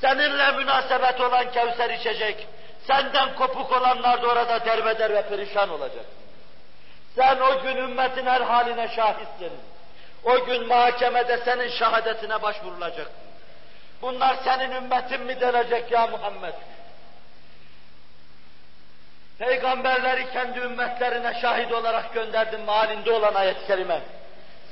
Seninle 0.00 0.52
münasebet 0.52 1.20
olan 1.20 1.50
kevser 1.50 1.90
içecek. 1.90 2.46
Senden 2.86 3.34
kopuk 3.34 3.72
olanlar 3.72 4.22
da 4.22 4.26
orada 4.26 4.64
derbeder 4.64 5.14
ve 5.14 5.22
perişan 5.22 5.70
olacak. 5.70 6.04
Sen 7.16 7.38
o 7.40 7.62
gün 7.62 7.76
ümmetin 7.76 8.26
her 8.26 8.40
haline 8.40 8.88
şahitsin. 8.88 9.52
O 10.24 10.44
gün 10.44 10.68
mahkemede 10.68 11.38
senin 11.38 11.68
şehadetine 11.68 12.42
başvurulacak. 12.42 13.10
Bunlar 14.02 14.36
senin 14.44 14.70
ümmetin 14.70 15.20
mi 15.20 15.40
denecek 15.40 15.92
ya 15.92 16.06
Muhammed? 16.06 16.54
Peygamberleri 19.38 20.32
kendi 20.32 20.58
ümmetlerine 20.58 21.40
şahit 21.40 21.72
olarak 21.72 22.14
gönderdim 22.14 22.64
malinde 22.64 23.12
olan 23.12 23.34
ayet-i 23.34 23.66
kerime. 23.66 24.00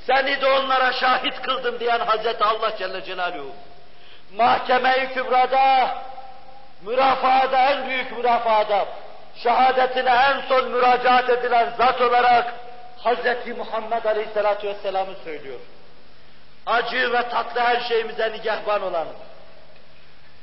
Seni 0.07 0.41
de 0.41 0.47
onlara 0.47 0.93
şahit 0.93 1.41
kıldım 1.41 1.79
diyen 1.79 1.99
Hazreti 1.99 2.43
Allah 2.43 2.77
Celle 2.77 3.03
Celaluhu. 3.03 3.51
Mahkeme-i 4.35 5.13
Kübra'da, 5.13 5.97
mürafaada 6.85 7.57
en 7.57 7.89
büyük 7.89 8.17
mürafaada, 8.17 8.85
şehadetine 9.35 10.09
en 10.09 10.41
son 10.47 10.71
müracaat 10.71 11.29
edilen 11.29 11.69
zat 11.77 12.01
olarak 12.01 12.53
Hazreti 12.97 13.53
Muhammed 13.53 14.05
Aleyhisselatü 14.05 14.67
Vesselam'ı 14.67 15.15
söylüyor. 15.23 15.59
Acı 16.65 17.13
ve 17.13 17.29
tatlı 17.29 17.61
her 17.61 17.79
şeyimize 17.81 18.31
nigahban 18.31 18.81
olan, 18.81 19.07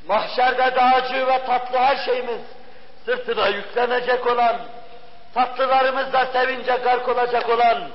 mahşerde 0.09 0.74
de 0.74 0.82
acı 0.82 1.27
ve 1.27 1.44
tatlı 1.47 1.78
her 1.78 1.97
şeyimiz 2.05 2.40
sırtına 3.05 3.48
yüklenecek 3.48 4.27
olan, 4.27 4.56
tatlılarımızla 5.35 6.27
sevince 6.27 6.77
gark 6.77 7.09
olacak 7.09 7.48
olan, 7.48 7.89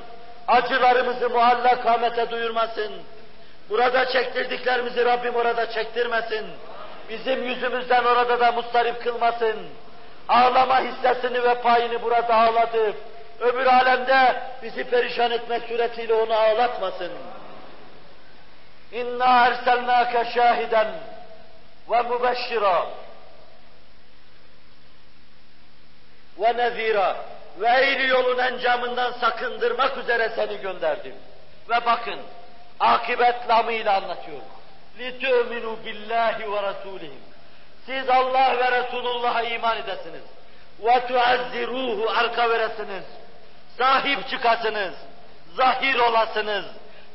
acılarımızı 0.47 1.29
mualla 1.29 1.81
kamete 1.81 2.29
duyurmasın. 2.29 2.91
Burada 3.69 4.05
çektirdiklerimizi 4.09 5.05
Rabbim 5.05 5.35
orada 5.35 5.71
çektirmesin. 5.71 6.45
Bizim 7.09 7.43
yüzümüzden 7.43 8.03
orada 8.03 8.39
da 8.39 8.51
mustarip 8.51 9.03
kılmasın. 9.03 9.67
Ağlama 10.29 10.79
hissesini 10.79 11.43
ve 11.43 11.61
payını 11.61 12.01
burada 12.01 12.35
ağladı. 12.35 12.93
Öbür 13.39 13.65
alemde 13.65 14.41
bizi 14.63 14.83
perişan 14.83 15.31
etmek 15.31 15.63
suretiyle 15.63 16.13
onu 16.13 16.33
ağlatmasın. 16.33 17.11
İnna 18.91 19.45
erselnâke 19.45 20.25
şahiden 20.33 20.87
ve 21.89 22.01
mübeşşira 22.01 22.85
ve 26.39 26.57
nezira 26.57 27.15
ve 27.59 27.67
eğri 27.67 28.07
yolun 28.07 28.37
encamından 28.37 29.11
sakındırmak 29.11 29.97
üzere 29.97 30.31
seni 30.35 30.57
gönderdim. 30.57 31.15
Ve 31.69 31.85
bakın, 31.85 32.19
akibet 32.79 33.49
lamıyla 33.49 33.95
anlatıyor. 33.95 34.41
لِتُؤْمِنُوا 34.98 35.76
بِاللّٰهِ 35.84 36.36
وَرَسُولِهِمْ 36.44 37.22
Siz 37.86 38.08
Allah 38.08 38.56
ve 38.58 38.82
Resulullah'a 38.82 39.42
iman 39.42 39.76
edesiniz. 39.76 40.22
وَتُعَزِّرُوهُ 40.82 42.10
Arka 42.10 42.50
veresiniz. 42.50 43.04
Sahip 43.78 44.28
çıkasınız. 44.28 44.94
Zahir 45.56 45.98
olasınız. 45.98 46.64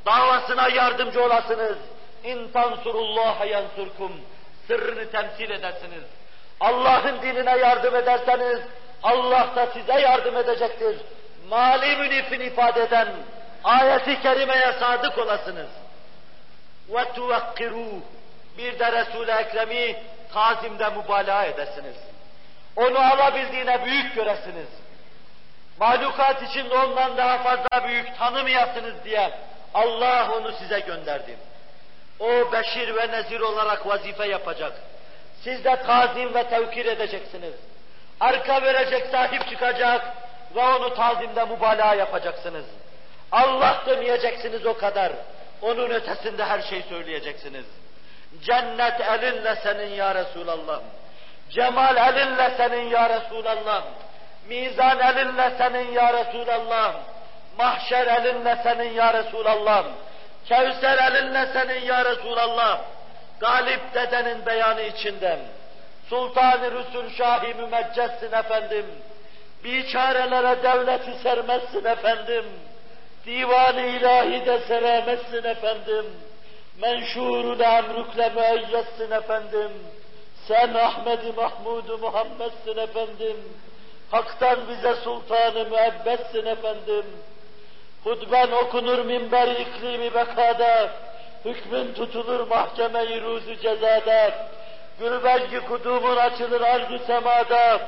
Davasına 0.06 0.70
yardımcı 0.70 1.24
olasınız. 1.24 1.78
اِنْ 2.24 2.52
تَنْصُرُ 2.52 2.96
اللّٰهَ 3.06 3.48
يَنْصُرْكُمْ 3.48 4.12
Sırrını 4.68 5.12
temsil 5.12 5.50
edesiniz. 5.50 6.04
Allah'ın 6.60 7.22
dinine 7.22 7.58
yardım 7.58 7.96
ederseniz, 7.96 8.60
Allah 9.04 9.48
da 9.56 9.66
size 9.66 10.00
yardım 10.00 10.38
edecektir. 10.38 10.98
Mali 11.50 11.98
münifin 11.98 12.40
ifade 12.40 12.84
eden 12.84 13.08
ayeti 13.64 14.22
kerimeye 14.22 14.74
sadık 14.80 15.18
olasınız. 15.18 15.68
ve 16.89 17.13
tuvekkiruh. 17.13 18.01
Bir 18.59 18.79
de 18.79 18.93
Resul-i 18.93 19.31
Ekrem'i 19.31 19.97
tazimde 20.33 20.89
mübalağa 20.89 21.45
edesiniz. 21.45 21.97
Onu 22.77 22.99
alabildiğine 22.99 23.85
büyük 23.85 24.15
göresiniz. 24.15 24.69
Mahlukat 25.81 26.43
içinde 26.43 26.75
ondan 26.75 27.17
daha 27.17 27.39
fazla 27.39 27.89
büyük 27.89 28.19
tanımayasınız 28.19 29.05
diye 29.05 29.33
Allah 29.75 30.29
onu 30.37 30.53
size 30.53 30.81
gönderdi. 30.81 31.37
O 32.21 32.53
beşir 32.53 32.97
ve 32.97 33.11
nezir 33.11 33.41
olarak 33.41 33.87
vazife 33.87 34.27
yapacak. 34.27 34.73
Siz 35.45 35.65
de 35.65 35.83
tazim 35.87 36.35
ve 36.35 36.49
tevkir 36.49 36.87
edeceksiniz. 36.87 37.55
Arka 38.21 38.63
verecek 38.63 39.07
sahip 39.07 39.49
çıkacak 39.49 40.07
ve 40.55 40.61
onu 40.61 40.95
tazimde 40.95 41.45
mübalağa 41.45 41.95
yapacaksınız. 41.95 42.65
Allah 43.33 43.83
demeyeceksiniz 43.87 44.67
o 44.67 44.77
kadar. 44.77 45.13
Onun 45.63 45.91
ötesinde 45.91 46.45
her 46.45 46.63
şey 46.63 46.83
söyleyeceksiniz. 46.83 47.65
Cennet 48.43 49.01
elinle 49.01 49.57
senin 49.57 49.95
ya 49.95 50.15
Resulallah. 50.15 50.81
Cemal 51.51 51.97
elinle 51.97 52.51
senin 52.57 52.89
ya 52.89 53.09
Resulallah. 53.11 53.85
Mizan 54.49 54.99
elinle 54.99 55.53
senin 55.59 55.93
ya 55.93 56.13
Resulallah. 56.13 56.95
Mahşer 57.59 58.07
elinle 58.07 58.59
senin 58.63 58.93
ya 58.93 59.15
Resulallah. 59.15 59.85
Kevser 60.49 60.99
elinle 60.99 61.47
senin 61.53 61.87
ya 61.87 62.05
Resulallah. 62.05 62.81
Galip 63.41 63.95
dedenin 63.95 64.47
beyanı 64.47 64.83
içinden. 64.83 65.39
Sultan-ı 66.09 66.71
Rüsül 66.73 67.17
Şahi 67.17 67.55
Mümeccessin 67.55 68.33
efendim. 68.33 68.87
Biçarelere 69.65 70.63
devleti 70.63 71.23
sermezsin 71.23 71.85
efendim. 71.85 72.45
Divan-ı 73.27 73.81
ilahi 73.81 74.47
de 74.47 74.61
seremezsin 74.69 75.45
efendim. 75.45 76.07
Menşurun 76.83 77.59
emrükle 77.59 78.29
müeyyessin 78.29 79.11
efendim. 79.11 79.71
Sen 80.49 80.75
Ahmed-i 80.75 81.33
Mahmud-u 81.33 81.99
Muhammed'sin 81.99 82.77
efendim. 82.77 83.37
Hak'tan 84.11 84.59
bize 84.69 84.95
sultanı 84.95 85.65
müebbetsin 85.65 86.47
efendim. 86.47 87.05
Hutben 88.05 88.51
okunur 88.51 88.99
minber 88.99 89.49
iklimi 89.49 90.15
bekada. 90.15 90.91
Hükmün 91.45 91.95
tutulur 91.95 92.47
mahkeme-i 92.47 93.21
ruzu 93.21 93.55
cezada. 93.55 94.49
Gülbengi 94.99 95.61
kudumun 95.61 96.17
açılır 96.17 96.61
arzu 96.61 96.99
semada. 96.99 97.81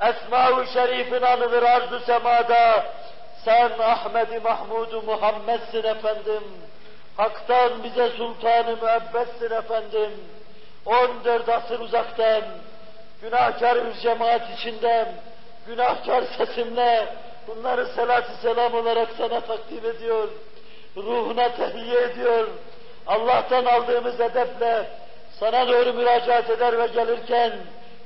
Esma-ı 0.00 0.66
Şerif'in 0.66 1.22
anılır 1.22 1.62
arzu 1.62 2.00
semada. 2.00 2.86
Sen 3.44 3.70
Ahmed-i 3.78 4.40
Mahmud-u 4.40 5.02
Muhammed'sin 5.02 5.84
efendim. 5.84 6.44
Hak'tan 7.16 7.84
bize 7.84 8.08
sultanı 8.08 8.76
müebbetsin 8.76 9.54
efendim. 9.54 10.10
On 10.86 11.10
dört 11.24 11.48
asır 11.48 11.80
uzaktan, 11.80 12.42
günahkar 13.22 13.86
bir 13.86 13.92
cemaat 13.92 14.58
içinden, 14.58 15.08
günahkar 15.66 16.22
sesimle 16.22 17.14
bunları 17.46 17.86
salatü 17.86 18.32
selam 18.42 18.74
olarak 18.74 19.08
sana 19.18 19.40
takdim 19.40 19.90
ediyor. 19.90 20.28
Ruhuna 20.96 21.48
tehiyye 21.48 22.00
ediyor. 22.00 22.48
Allah'tan 23.06 23.64
aldığımız 23.64 24.20
edeple 24.20 24.90
sana 25.40 25.68
doğru 25.68 25.92
müracaat 25.92 26.50
eder 26.50 26.78
ve 26.78 26.86
gelirken 26.86 27.52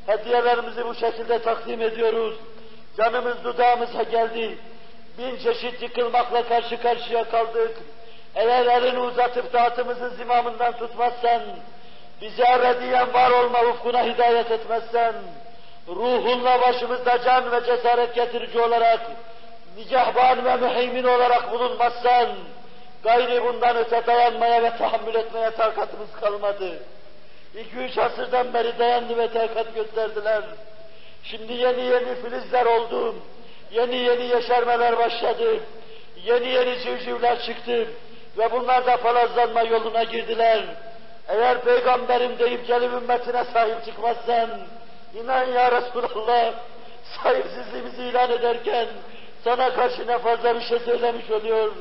hediyelerimizi 0.07 0.87
bu 0.87 0.95
şekilde 0.95 1.39
takdim 1.39 1.83
ediyoruz. 1.83 2.35
Canımız 2.97 3.45
dudağımıza 3.45 4.03
geldi. 4.03 4.59
Bin 5.19 5.37
çeşit 5.39 5.83
yıkılmakla 5.83 6.49
karşı 6.49 6.83
karşıya 6.83 7.25
kaldık. 7.25 7.77
Eğer 8.35 8.67
elini 8.67 8.99
uzatıp 8.99 9.53
dağıtımızın 9.53 10.09
zimamından 10.09 10.73
tutmazsan, 10.73 11.43
bize 12.21 12.43
ebediyen 12.43 13.15
var 13.15 13.31
olma 13.31 13.63
ufkuna 13.63 14.05
hidayet 14.05 14.51
etmezsen, 14.51 15.15
ruhunla 15.89 16.61
başımızda 16.61 17.23
can 17.25 17.53
ve 17.53 17.67
cesaret 17.67 18.15
getirici 18.15 18.61
olarak, 18.61 19.01
nicahban 19.77 20.45
ve 20.45 20.57
müheymin 20.57 21.05
olarak 21.05 21.53
bulunmazsan, 21.53 22.29
gayri 23.03 23.45
bundan 23.45 23.77
öte 23.77 24.07
dayanmaya 24.07 24.63
ve 24.63 24.77
tahammül 24.77 25.15
etmeye 25.15 25.51
takatımız 25.51 26.13
kalmadı. 26.21 26.83
iki 27.55 27.77
üç 27.77 27.99
asırdan 27.99 28.55
beri 28.55 28.79
dayandı 28.79 29.19
ve 29.19 29.33
takat 29.33 29.75
gösterdiler. 29.75 30.43
Şimdi 31.25 31.53
yeni 31.53 31.83
yeni 31.83 32.15
filizler 32.23 32.67
oldu, 32.67 33.15
yeni 33.75 33.97
yeni 33.97 34.25
yeşermeler 34.25 34.99
başladı, 34.99 35.61
yeni 36.25 36.49
yeni 36.49 36.79
civcivler 36.79 37.43
çıktı 37.43 37.89
ve 38.39 38.53
bunlar 38.53 38.87
da 38.87 38.97
palazlanma 38.97 39.63
yoluna 39.63 40.03
girdiler. 40.03 40.65
Eğer 41.29 41.61
peygamberim 41.61 42.39
deyip 42.39 42.67
gelip 42.67 42.93
ümmetine 42.93 43.45
sahip 43.45 43.85
çıkmazsan, 43.85 44.51
inan 45.15 45.45
ya 45.45 45.73
Resulallah, 45.73 46.55
sahipsizliğimizi 47.23 48.03
ilan 48.03 48.31
ederken, 48.31 48.87
sana 49.45 49.75
karşı 49.75 50.07
ne 50.07 50.19
fazla 50.19 50.55
bir 50.55 50.61
şey 50.61 50.79
söylemiş 50.79 51.31
oluyor, 51.31 51.73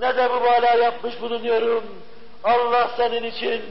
ne 0.00 0.16
de 0.16 0.28
mübalağa 0.28 0.74
yapmış 0.74 1.20
bulunuyorum. 1.20 1.84
Allah 2.44 2.90
senin 2.96 3.22
için 3.22 3.62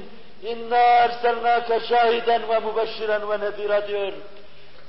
inna 0.44 0.78
erselnâke 0.78 1.80
şahiden 1.80 2.50
ve 2.50 2.60
mübeşşiren 2.60 3.30
ve 3.30 3.40
nedira 3.40 3.88
diyor. 3.88 4.14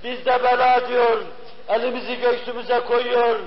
Biz 0.04 0.26
de 0.26 0.42
bela 0.42 0.88
diyor, 0.88 1.22
elimizi 1.70 2.20
göğsümüze 2.20 2.80
koyuyor, 2.80 3.38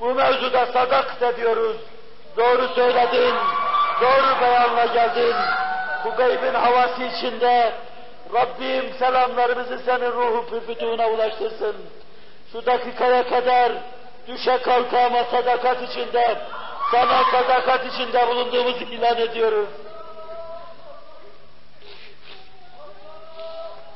bu 0.00 0.14
mevzuda 0.14 0.66
sadak 0.66 1.20
de 1.20 1.36
diyoruz. 1.36 1.76
Doğru 2.36 2.68
söyledin, 2.68 3.34
doğru 4.00 4.40
beyanla 4.40 4.84
geldin. 4.84 5.34
Bu 6.04 6.16
gaybin 6.16 6.54
havası 6.54 7.02
içinde 7.02 7.72
Rabbim 8.34 8.94
selamlarımızı 8.98 9.78
senin 9.78 10.12
ruhu 10.12 10.46
pürfütüğüne 10.46 11.06
ulaştırsın. 11.06 11.76
Şu 12.52 12.66
dakikaya 12.66 13.28
kadar 13.28 13.72
düşe 14.28 14.58
kalka 14.62 15.00
ama 15.00 15.24
sadakat 15.24 15.82
içinde, 15.82 16.38
sana 16.90 17.24
sadakat 17.32 17.86
içinde 17.86 18.28
bulunduğumuzu 18.28 18.84
ilan 18.84 19.16
ediyoruz. 19.16 19.68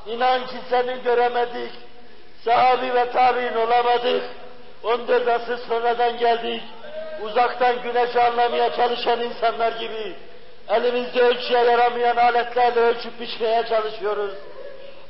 İnan 0.07 0.47
ki 0.47 0.57
seni 0.71 1.03
göremedik, 1.03 1.73
sahabi 2.45 2.95
ve 2.95 3.11
tabi'in 3.11 3.55
olamadık. 3.55 4.23
14 4.83 5.29
asır 5.29 5.59
sonradan 5.59 6.19
geldik. 6.19 6.63
Uzaktan 7.23 7.83
güneşi 7.83 8.21
anlamaya 8.21 8.77
çalışan 8.77 9.21
insanlar 9.21 9.73
gibi 9.73 10.15
elimizde 10.69 11.23
ölçüye 11.23 11.65
yaramayan 11.65 12.17
aletlerle 12.17 12.81
ölçüp 12.81 13.21
biçmeye 13.21 13.67
çalışıyoruz. 13.67 14.35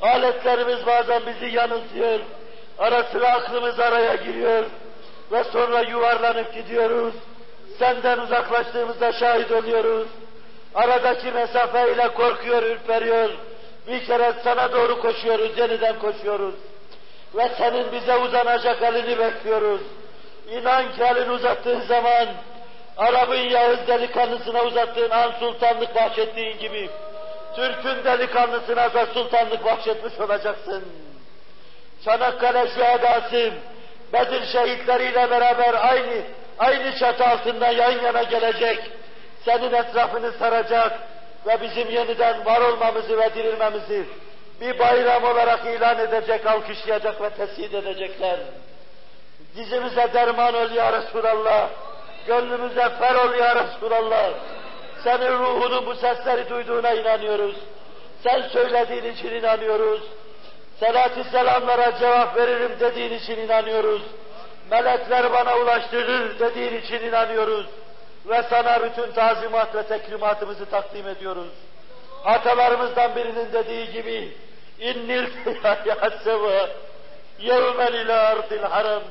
Aletlerimiz 0.00 0.86
bazen 0.86 1.22
bizi 1.26 1.56
yanıltıyor. 1.56 2.20
Ara 2.78 3.02
sıra 3.02 3.28
aklımız 3.32 3.80
araya 3.80 4.14
giriyor 4.14 4.64
ve 5.32 5.44
sonra 5.44 5.80
yuvarlanıp 5.80 6.54
gidiyoruz. 6.54 7.14
Senden 7.78 8.18
uzaklaştığımızda 8.18 9.12
şahit 9.12 9.52
oluyoruz. 9.52 10.08
Aradaki 10.74 11.32
mesafeyle 11.32 12.08
korkuyor, 12.08 12.62
ürperiyor. 12.62 13.30
Bir 13.86 14.06
kere 14.06 14.32
sana 14.44 14.72
doğru 14.72 15.00
koşuyoruz, 15.00 15.58
yeniden 15.58 15.98
koşuyoruz. 15.98 16.54
Ve 17.36 17.48
senin 17.58 17.92
bize 17.92 18.16
uzanacak 18.16 18.82
elini 18.82 19.18
bekliyoruz. 19.18 19.80
İnan 20.50 20.92
ki 20.92 21.02
elini 21.02 21.30
uzattığın 21.30 21.80
zaman, 21.80 22.28
Arap'ın 22.96 23.34
Yağız 23.34 23.78
delikanlısına 23.86 24.62
uzattığın 24.62 25.10
an 25.10 25.32
sultanlık 25.40 25.94
bahşettiğin 25.94 26.58
gibi, 26.58 26.90
Türk'ün 27.56 28.04
delikanlısına 28.04 28.94
da 28.94 29.06
sultanlık 29.06 29.64
bahşetmiş 29.64 30.20
olacaksın. 30.20 30.84
Çanakkale 32.04 32.68
şühedası, 32.68 33.52
Bedir 34.12 34.46
şehitleriyle 34.46 35.30
beraber 35.30 35.74
aynı, 35.88 36.22
aynı 36.58 36.98
çatı 36.98 37.24
altında 37.24 37.66
yan 37.68 38.02
yana 38.02 38.22
gelecek, 38.22 38.78
senin 39.44 39.72
etrafını 39.72 40.32
saracak 40.32 40.98
ve 41.46 41.60
bizim 41.60 41.90
yeniden 41.90 42.44
var 42.44 42.60
olmamızı 42.60 43.18
ve 43.18 43.34
dirilmemizi 43.34 44.04
bir 44.64 44.78
bayram 44.78 45.24
olarak 45.24 45.66
ilan 45.66 45.98
edecek, 45.98 46.46
alkışlayacak 46.46 47.22
ve 47.22 47.30
tescid 47.30 47.72
edecekler. 47.72 48.38
Dizimize 49.56 50.12
derman 50.14 50.54
ol 50.54 50.70
ya 50.70 50.92
Resulallah, 50.92 51.68
gönlümüze 52.26 52.88
fer 52.98 53.14
ol 53.14 53.34
ya 53.34 53.64
Resulallah. 53.64 54.30
Senin 55.04 55.38
ruhunun 55.38 55.86
bu 55.86 55.94
sesleri 55.94 56.50
duyduğuna 56.50 56.92
inanıyoruz. 56.92 57.56
Sen 58.22 58.42
söylediğin 58.42 59.14
için 59.14 59.28
inanıyoruz. 59.28 60.02
Selatü 60.80 61.24
selamlara 61.24 61.98
cevap 61.98 62.36
veririm 62.36 62.72
dediğin 62.80 63.12
için 63.12 63.38
inanıyoruz. 63.38 64.02
Melekler 64.70 65.32
bana 65.32 65.56
ulaştırır 65.56 66.38
dediğin 66.38 66.80
için 66.80 67.00
inanıyoruz. 67.00 67.66
Ve 68.26 68.42
sana 68.50 68.82
bütün 68.82 69.12
tazimat 69.12 69.74
ve 69.74 69.82
tekrimatımızı 69.82 70.66
takdim 70.66 71.08
ediyoruz. 71.08 71.52
Atalarımızdan 72.24 73.16
birinin 73.16 73.52
dediği 73.52 73.92
gibi 73.92 74.36
innil 74.78 75.28
ya 75.86 76.10
seva 76.24 76.68
yevmen 77.38 77.92
ila 77.92 78.28
ardil 78.28 78.62
haram 78.62 79.02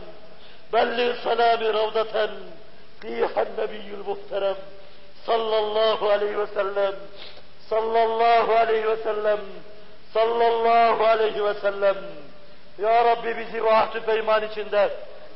belli 0.74 1.16
salami 1.24 1.74
ravdaten 1.74 2.32
fihan 3.02 3.48
nebiyyül 3.58 4.04
muhterem 4.08 4.56
sallallahu 5.26 6.10
aleyhi 6.10 6.40
ve 6.40 6.48
sellem 6.48 6.96
sallallahu 7.70 8.54
aleyhi 8.54 8.88
ve 8.88 8.98
sellem 8.98 9.40
sallallahu 10.14 11.06
aleyhi 11.06 11.46
ve 11.46 11.54
sellem 11.54 11.96
Ya 12.78 13.06
Rabbi 13.06 13.38
bizi 13.38 13.64
vahdü 13.64 14.02
peyman 14.02 14.44
içinde 14.44 14.90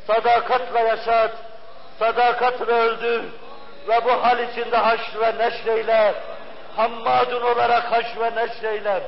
sadakatla 0.07 0.79
yaşat, 0.79 1.31
sadakatla 1.99 2.73
öldür 2.73 3.23
ve 3.87 4.05
bu 4.05 4.11
hal 4.11 4.39
içinde 4.39 4.77
haş 4.77 4.99
ve 5.19 5.37
neşreyle, 5.37 6.15
hammadun 6.75 7.41
olarak 7.41 7.91
haş 7.91 8.05
ve 8.19 8.35
neşreyle. 8.35 9.03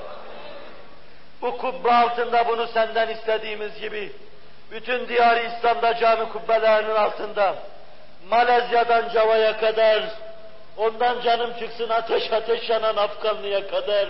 Bu 1.42 1.58
kubbe 1.58 1.92
altında 1.92 2.48
bunu 2.48 2.68
senden 2.68 3.10
istediğimiz 3.10 3.80
gibi, 3.80 4.12
bütün 4.72 5.08
diyar 5.08 5.42
İslam'da 5.42 5.96
cami 5.96 6.30
kubbelerinin 6.30 6.96
altında, 6.96 7.56
Malezya'dan 8.30 9.10
Cava'ya 9.10 9.60
kadar, 9.60 10.04
ondan 10.78 11.22
canım 11.22 11.54
çıksın 11.60 11.90
ateş 11.90 12.32
ateş 12.32 12.70
yanan 12.70 12.96
Afganlı'ya 12.96 13.68
kadar, 13.68 14.08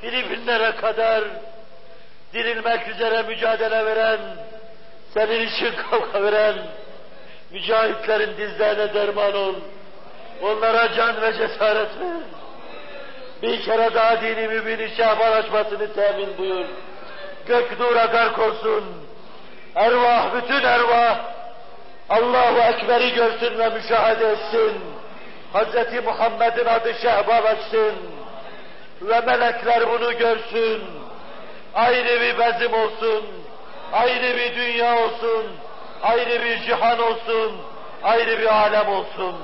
Filipinlere 0.00 0.76
kadar, 0.76 1.24
dirilmek 2.32 2.88
üzere 2.88 3.22
mücadele 3.22 3.86
veren, 3.86 4.20
senin 5.14 5.46
için 5.46 5.72
kavga 5.90 6.22
veren, 6.22 6.54
mücahitlerin 7.50 8.36
dizlerine 8.36 8.94
derman 8.94 9.34
ol. 9.34 9.54
Onlara 10.42 10.94
can 10.94 11.22
ve 11.22 11.32
cesaret 11.32 12.00
ver. 12.00 12.37
Bir 13.42 13.62
kere 13.62 13.94
daha 13.94 14.20
dini 14.22 14.48
mümin 14.48 14.88
şahban 14.96 15.32
açmasını 15.32 15.94
temin 15.94 16.38
buyur. 16.38 16.64
Gök 17.46 17.80
nura 17.80 18.04
gark 18.04 18.38
olsun. 18.38 18.84
Ervah, 19.74 20.34
bütün 20.34 20.64
ervah 20.64 21.18
Allahu 22.08 22.58
Ekber'i 22.58 23.14
görsün 23.14 23.58
ve 23.58 23.68
müşahede 23.68 24.30
etsin. 24.30 24.72
Hz. 25.54 26.04
Muhammed'in 26.04 26.66
adı 26.66 26.94
şehbal 27.02 27.44
açsın. 27.44 27.94
Ve 29.02 29.20
melekler 29.20 29.90
bunu 29.90 30.18
görsün. 30.18 30.82
Ayrı 31.74 32.20
bir 32.20 32.38
bezim 32.38 32.72
olsun. 32.72 33.24
Ayrı 33.92 34.36
bir 34.36 34.56
dünya 34.56 34.98
olsun 34.98 35.44
ayrı 36.02 36.44
bir 36.44 36.62
cihan 36.62 36.98
olsun, 36.98 37.56
ayrı 38.02 38.38
bir 38.38 38.62
alem 38.62 38.88
olsun. 38.88 39.36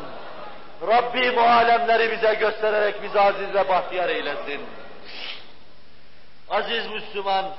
Rabbim 0.87 1.39
o 1.39 1.43
alemleri 1.43 2.11
bize 2.11 2.35
göstererek 2.35 3.03
bizi 3.03 3.21
aziz 3.21 3.55
ve 3.55 3.69
bahtiyar 3.69 4.09
eylesin. 4.09 4.61
Aziz 6.51 6.87
Müslüman, 6.87 7.51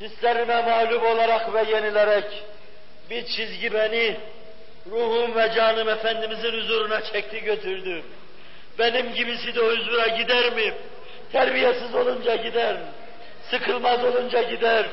hislerime 0.00 0.62
mağlup 0.62 1.02
olarak 1.02 1.54
ve 1.54 1.70
yenilerek 1.70 2.24
bir 3.10 3.26
çizgi 3.26 3.72
beni 3.74 4.16
ruhum 4.90 5.36
ve 5.36 5.52
canım 5.54 5.88
Efendimizin 5.88 6.52
huzuruna 6.52 7.04
çekti 7.04 7.40
götürdü. 7.40 8.02
Benim 8.78 9.14
gibisi 9.14 9.54
de 9.54 9.60
huzura 9.60 10.06
gider 10.06 10.52
mi? 10.52 10.74
Terbiyesiz 11.32 11.94
olunca 11.94 12.36
gider, 12.36 12.76
sıkılmaz 13.50 14.04
olunca 14.04 14.42
gider, 14.42 14.86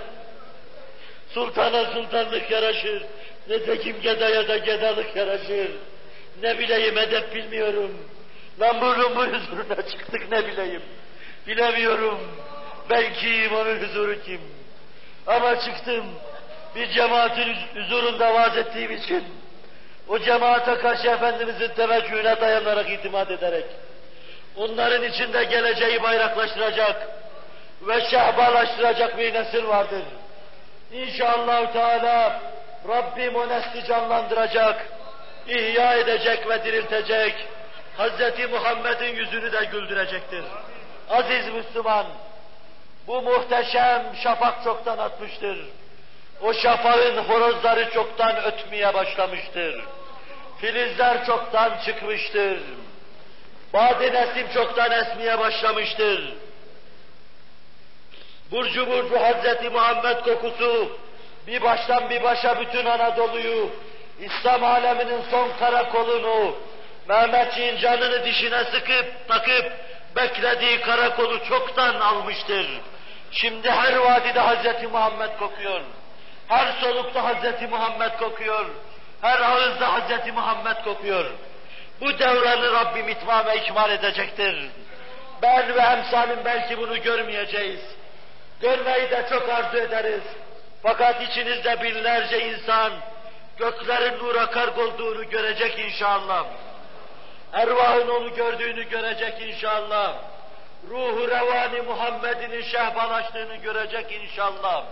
Sultana 1.36 1.86
sultanlık 1.86 2.52
yaraşır. 2.52 3.03
Netekim 3.49 4.02
gedaya 4.02 4.48
da 4.48 4.57
gedalık 4.57 5.15
yaraşır. 5.15 5.72
Ne 6.45 6.59
bileyim 6.59 6.97
edep 6.97 7.35
bilmiyorum. 7.35 7.91
Lan 8.59 8.81
burnum 8.81 9.15
bu 9.15 9.22
huzuruna 9.22 9.76
çıktık 9.76 10.31
ne 10.31 10.47
bileyim. 10.47 10.81
Bilemiyorum. 11.47 12.19
Belki 12.89 13.49
onun 13.55 13.80
huzuru 13.80 14.22
kim? 14.22 14.41
Ama 15.27 15.59
çıktım. 15.59 16.05
Bir 16.76 16.88
cemaatin 16.91 17.55
huzurunda 17.76 18.34
vaaz 18.34 18.57
ettiğim 18.57 18.91
için 18.91 19.23
o 20.07 20.19
cemaate 20.19 20.76
karşı 20.76 21.07
Efendimizin 21.07 21.67
teveccühüne 21.67 22.41
dayanarak 22.41 22.89
itimat 22.89 23.31
ederek 23.31 23.65
onların 24.55 25.03
içinde 25.03 25.43
geleceği 25.43 26.03
bayraklaştıracak 26.03 27.07
ve 27.81 28.01
şehbalaştıracak 28.09 29.17
bir 29.17 29.34
nesil 29.34 29.67
vardır. 29.67 30.03
İnşallah 30.91 31.73
Teala 31.73 32.41
Rabbim 32.88 33.35
o 33.35 33.49
nesli 33.49 33.88
canlandıracak, 33.88 34.85
ihya 35.47 35.93
edecek 35.93 36.49
ve 36.49 36.63
diriltecek. 36.63 37.35
Hz. 37.97 38.51
Muhammed'in 38.51 39.15
yüzünü 39.15 39.51
de 39.51 39.65
güldürecektir. 39.65 40.43
Aziz 41.09 41.53
Müslüman, 41.53 42.05
bu 43.07 43.22
muhteşem 43.22 44.03
şafak 44.23 44.63
çoktan 44.63 44.97
atmıştır. 44.97 45.57
O 46.41 46.53
şafağın 46.53 47.17
horozları 47.17 47.91
çoktan 47.93 48.43
ötmeye 48.43 48.93
başlamıştır. 48.93 49.84
Filizler 50.61 51.26
çoktan 51.26 51.72
çıkmıştır. 51.85 52.59
Badi 53.73 54.13
nesim 54.13 54.47
çoktan 54.53 54.91
esmeye 54.91 55.39
başlamıştır. 55.39 56.34
Burcu 58.51 58.88
burcu 58.88 59.19
Hazreti 59.19 59.69
Muhammed 59.69 60.17
kokusu 60.19 60.97
bir 61.47 61.61
baştan 61.61 62.09
bir 62.09 62.23
başa 62.23 62.61
bütün 62.61 62.85
Anadolu'yu, 62.85 63.69
İslam 64.20 64.64
aleminin 64.64 65.22
son 65.32 65.50
karakolunu, 65.60 66.56
Mehmetçiğin 67.08 67.78
canını 67.78 68.26
dişine 68.26 68.64
sıkıp 68.64 69.28
takıp 69.28 69.72
beklediği 70.16 70.82
karakolu 70.82 71.46
çoktan 71.46 72.00
almıştır. 72.00 72.68
Şimdi 73.32 73.72
her 73.72 73.96
vadide 73.96 74.40
Hazreti 74.40 74.88
Muhammed 74.88 75.38
kokuyor. 75.40 75.82
Her 76.48 76.74
solukta 76.82 77.24
Hazreti 77.24 77.68
Muhammed 77.68 78.12
kokuyor. 78.20 78.66
Her 79.22 79.40
ağızda 79.40 79.94
Hazreti 79.94 80.32
Muhammed 80.32 80.84
kokuyor. 80.84 81.26
Bu 82.02 82.20
devranı 82.20 82.74
Rabbim 82.74 83.10
itmam 83.10 83.46
ve 83.46 83.58
ikmal 83.58 83.92
edecektir. 83.92 84.70
Ben 85.42 85.76
ve 85.76 85.82
emsalim 85.82 86.40
belki 86.46 86.78
bunu 86.78 87.02
görmeyeceğiz. 87.02 87.80
Görmeyi 88.62 89.10
de 89.12 89.26
çok 89.30 89.50
arzu 89.50 89.78
ederiz. 89.78 90.24
Fakat 90.84 91.22
içinizde 91.22 91.82
binlerce 91.84 92.48
insan 92.48 92.94
göklerin 93.57 94.19
nura 94.19 94.49
kargolduğunu 94.49 95.30
görecek 95.30 95.80
inşallah. 95.80 96.45
Ervahın 97.53 98.07
onu 98.07 98.36
gördüğünü 98.36 98.90
görecek 98.90 99.41
inşallah. 99.41 100.15
Ruhu 100.90 101.27
revani 101.27 101.82
Muhammed'in 101.82 102.61
şehbalaştığını 102.61 103.56
görecek 103.56 104.11
inşallah. 104.11 104.86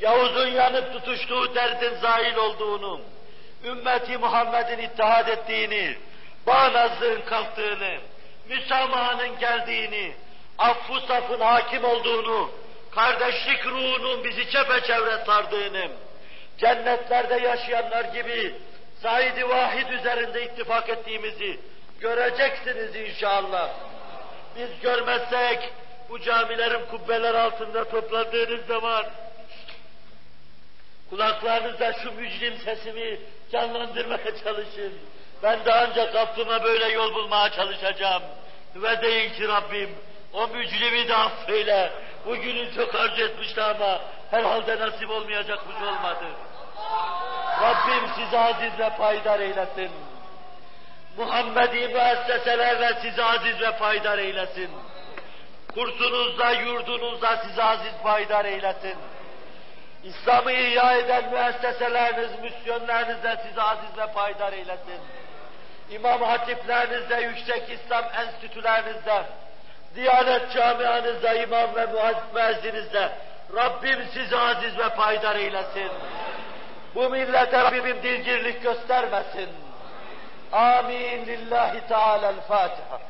Yavuz'un 0.00 0.46
yanıp 0.46 0.92
tutuştuğu 0.92 1.54
derdin 1.54 1.94
zahil 1.94 2.36
olduğunu, 2.36 3.00
ümmeti 3.64 4.18
Muhammed'in 4.18 4.78
ittihad 4.78 5.28
ettiğini, 5.28 5.96
bağnazlığın 6.46 7.22
kalktığını, 7.22 7.96
müsamahanın 8.48 9.38
geldiğini, 9.38 10.14
affı 10.58 11.00
safın 11.08 11.40
hakim 11.40 11.84
olduğunu, 11.84 12.50
kardeşlik 12.90 13.66
ruhunun 13.66 14.24
bizi 14.24 14.50
çepeçevre 14.50 15.24
sardığını, 15.26 15.88
cennetlerde 16.58 17.34
yaşayanlar 17.34 18.04
gibi 18.04 18.54
Said-i 19.02 19.48
Vahid 19.48 19.88
üzerinde 19.88 20.44
ittifak 20.44 20.88
ettiğimizi 20.88 21.60
göreceksiniz 22.00 22.96
inşallah. 22.96 23.70
Biz 24.56 24.80
görmezsek 24.82 25.72
bu 26.08 26.20
camilerin 26.20 26.86
kubbeler 26.90 27.34
altında 27.34 27.84
toplandığınız 27.84 28.66
zaman 28.66 29.06
kulaklarınızda 31.10 31.92
şu 31.92 32.12
mücrim 32.12 32.58
sesimi 32.58 33.20
canlandırmaya 33.52 34.36
çalışın. 34.44 34.92
Ben 35.42 35.64
de 35.64 35.72
ancak 35.72 36.14
Rabbime 36.14 36.62
böyle 36.62 36.88
yol 36.88 37.14
bulmaya 37.14 37.50
çalışacağım. 37.50 38.22
Ve 38.76 39.02
deyin 39.02 39.32
ki 39.32 39.48
Rabbim 39.48 39.90
o 40.32 40.48
mücrimi 40.48 41.08
de 41.08 41.16
affeyle. 41.16 41.92
Bugünü 42.26 42.74
çok 42.74 42.94
arzu 42.94 43.22
etmişti 43.22 43.62
ama 43.62 44.00
herhalde 44.30 44.80
nasip 44.80 45.10
olmayacakmış 45.10 45.76
olmadı. 45.76 46.24
Rabbim 47.62 48.08
sizi 48.14 48.38
aziz 48.38 48.78
ve 48.78 48.90
paydar 48.90 49.40
eylesin. 49.40 49.90
Muhammedi 51.16 51.88
müesseselerle 51.88 52.98
sizi 53.02 53.24
aziz 53.24 53.60
ve 53.60 53.78
paydar 53.78 54.18
eylesin. 54.18 54.70
Kursunuzda, 55.74 56.50
yurdunuzda 56.52 57.36
sizi 57.36 57.62
aziz 57.62 57.92
paydar 58.02 58.44
eylesin. 58.44 58.94
İslam'ı 60.04 60.52
ihya 60.52 60.96
eden 60.96 61.30
müesseseleriniz, 61.30 62.30
misyonlarınızda 62.40 63.36
sizi 63.36 63.62
aziz 63.62 63.98
ve 63.98 64.12
paydar 64.12 64.52
eylesin. 64.52 65.00
İmam 65.90 66.22
hatiplerinizde, 66.22 67.16
yüksek 67.20 67.70
İslam 67.70 68.04
enstitülerinizde, 68.04 69.22
Diyanet 69.96 70.52
camianızda, 70.52 71.34
imam 71.34 71.76
ve 71.76 71.86
müezzinizde 72.34 73.12
Rabbim 73.56 73.98
sizi 74.14 74.36
aziz 74.36 74.78
ve 74.78 74.88
paydar 74.88 75.36
eylesin. 75.36 75.90
Bu 76.96 77.10
millete 77.10 77.64
Rabbim 77.64 78.02
dilgirlik 78.02 78.62
göstermesin. 78.62 79.48
Amin 80.52 81.26
lillahi 81.26 81.80
teala'l-Fatiha. 81.88 83.00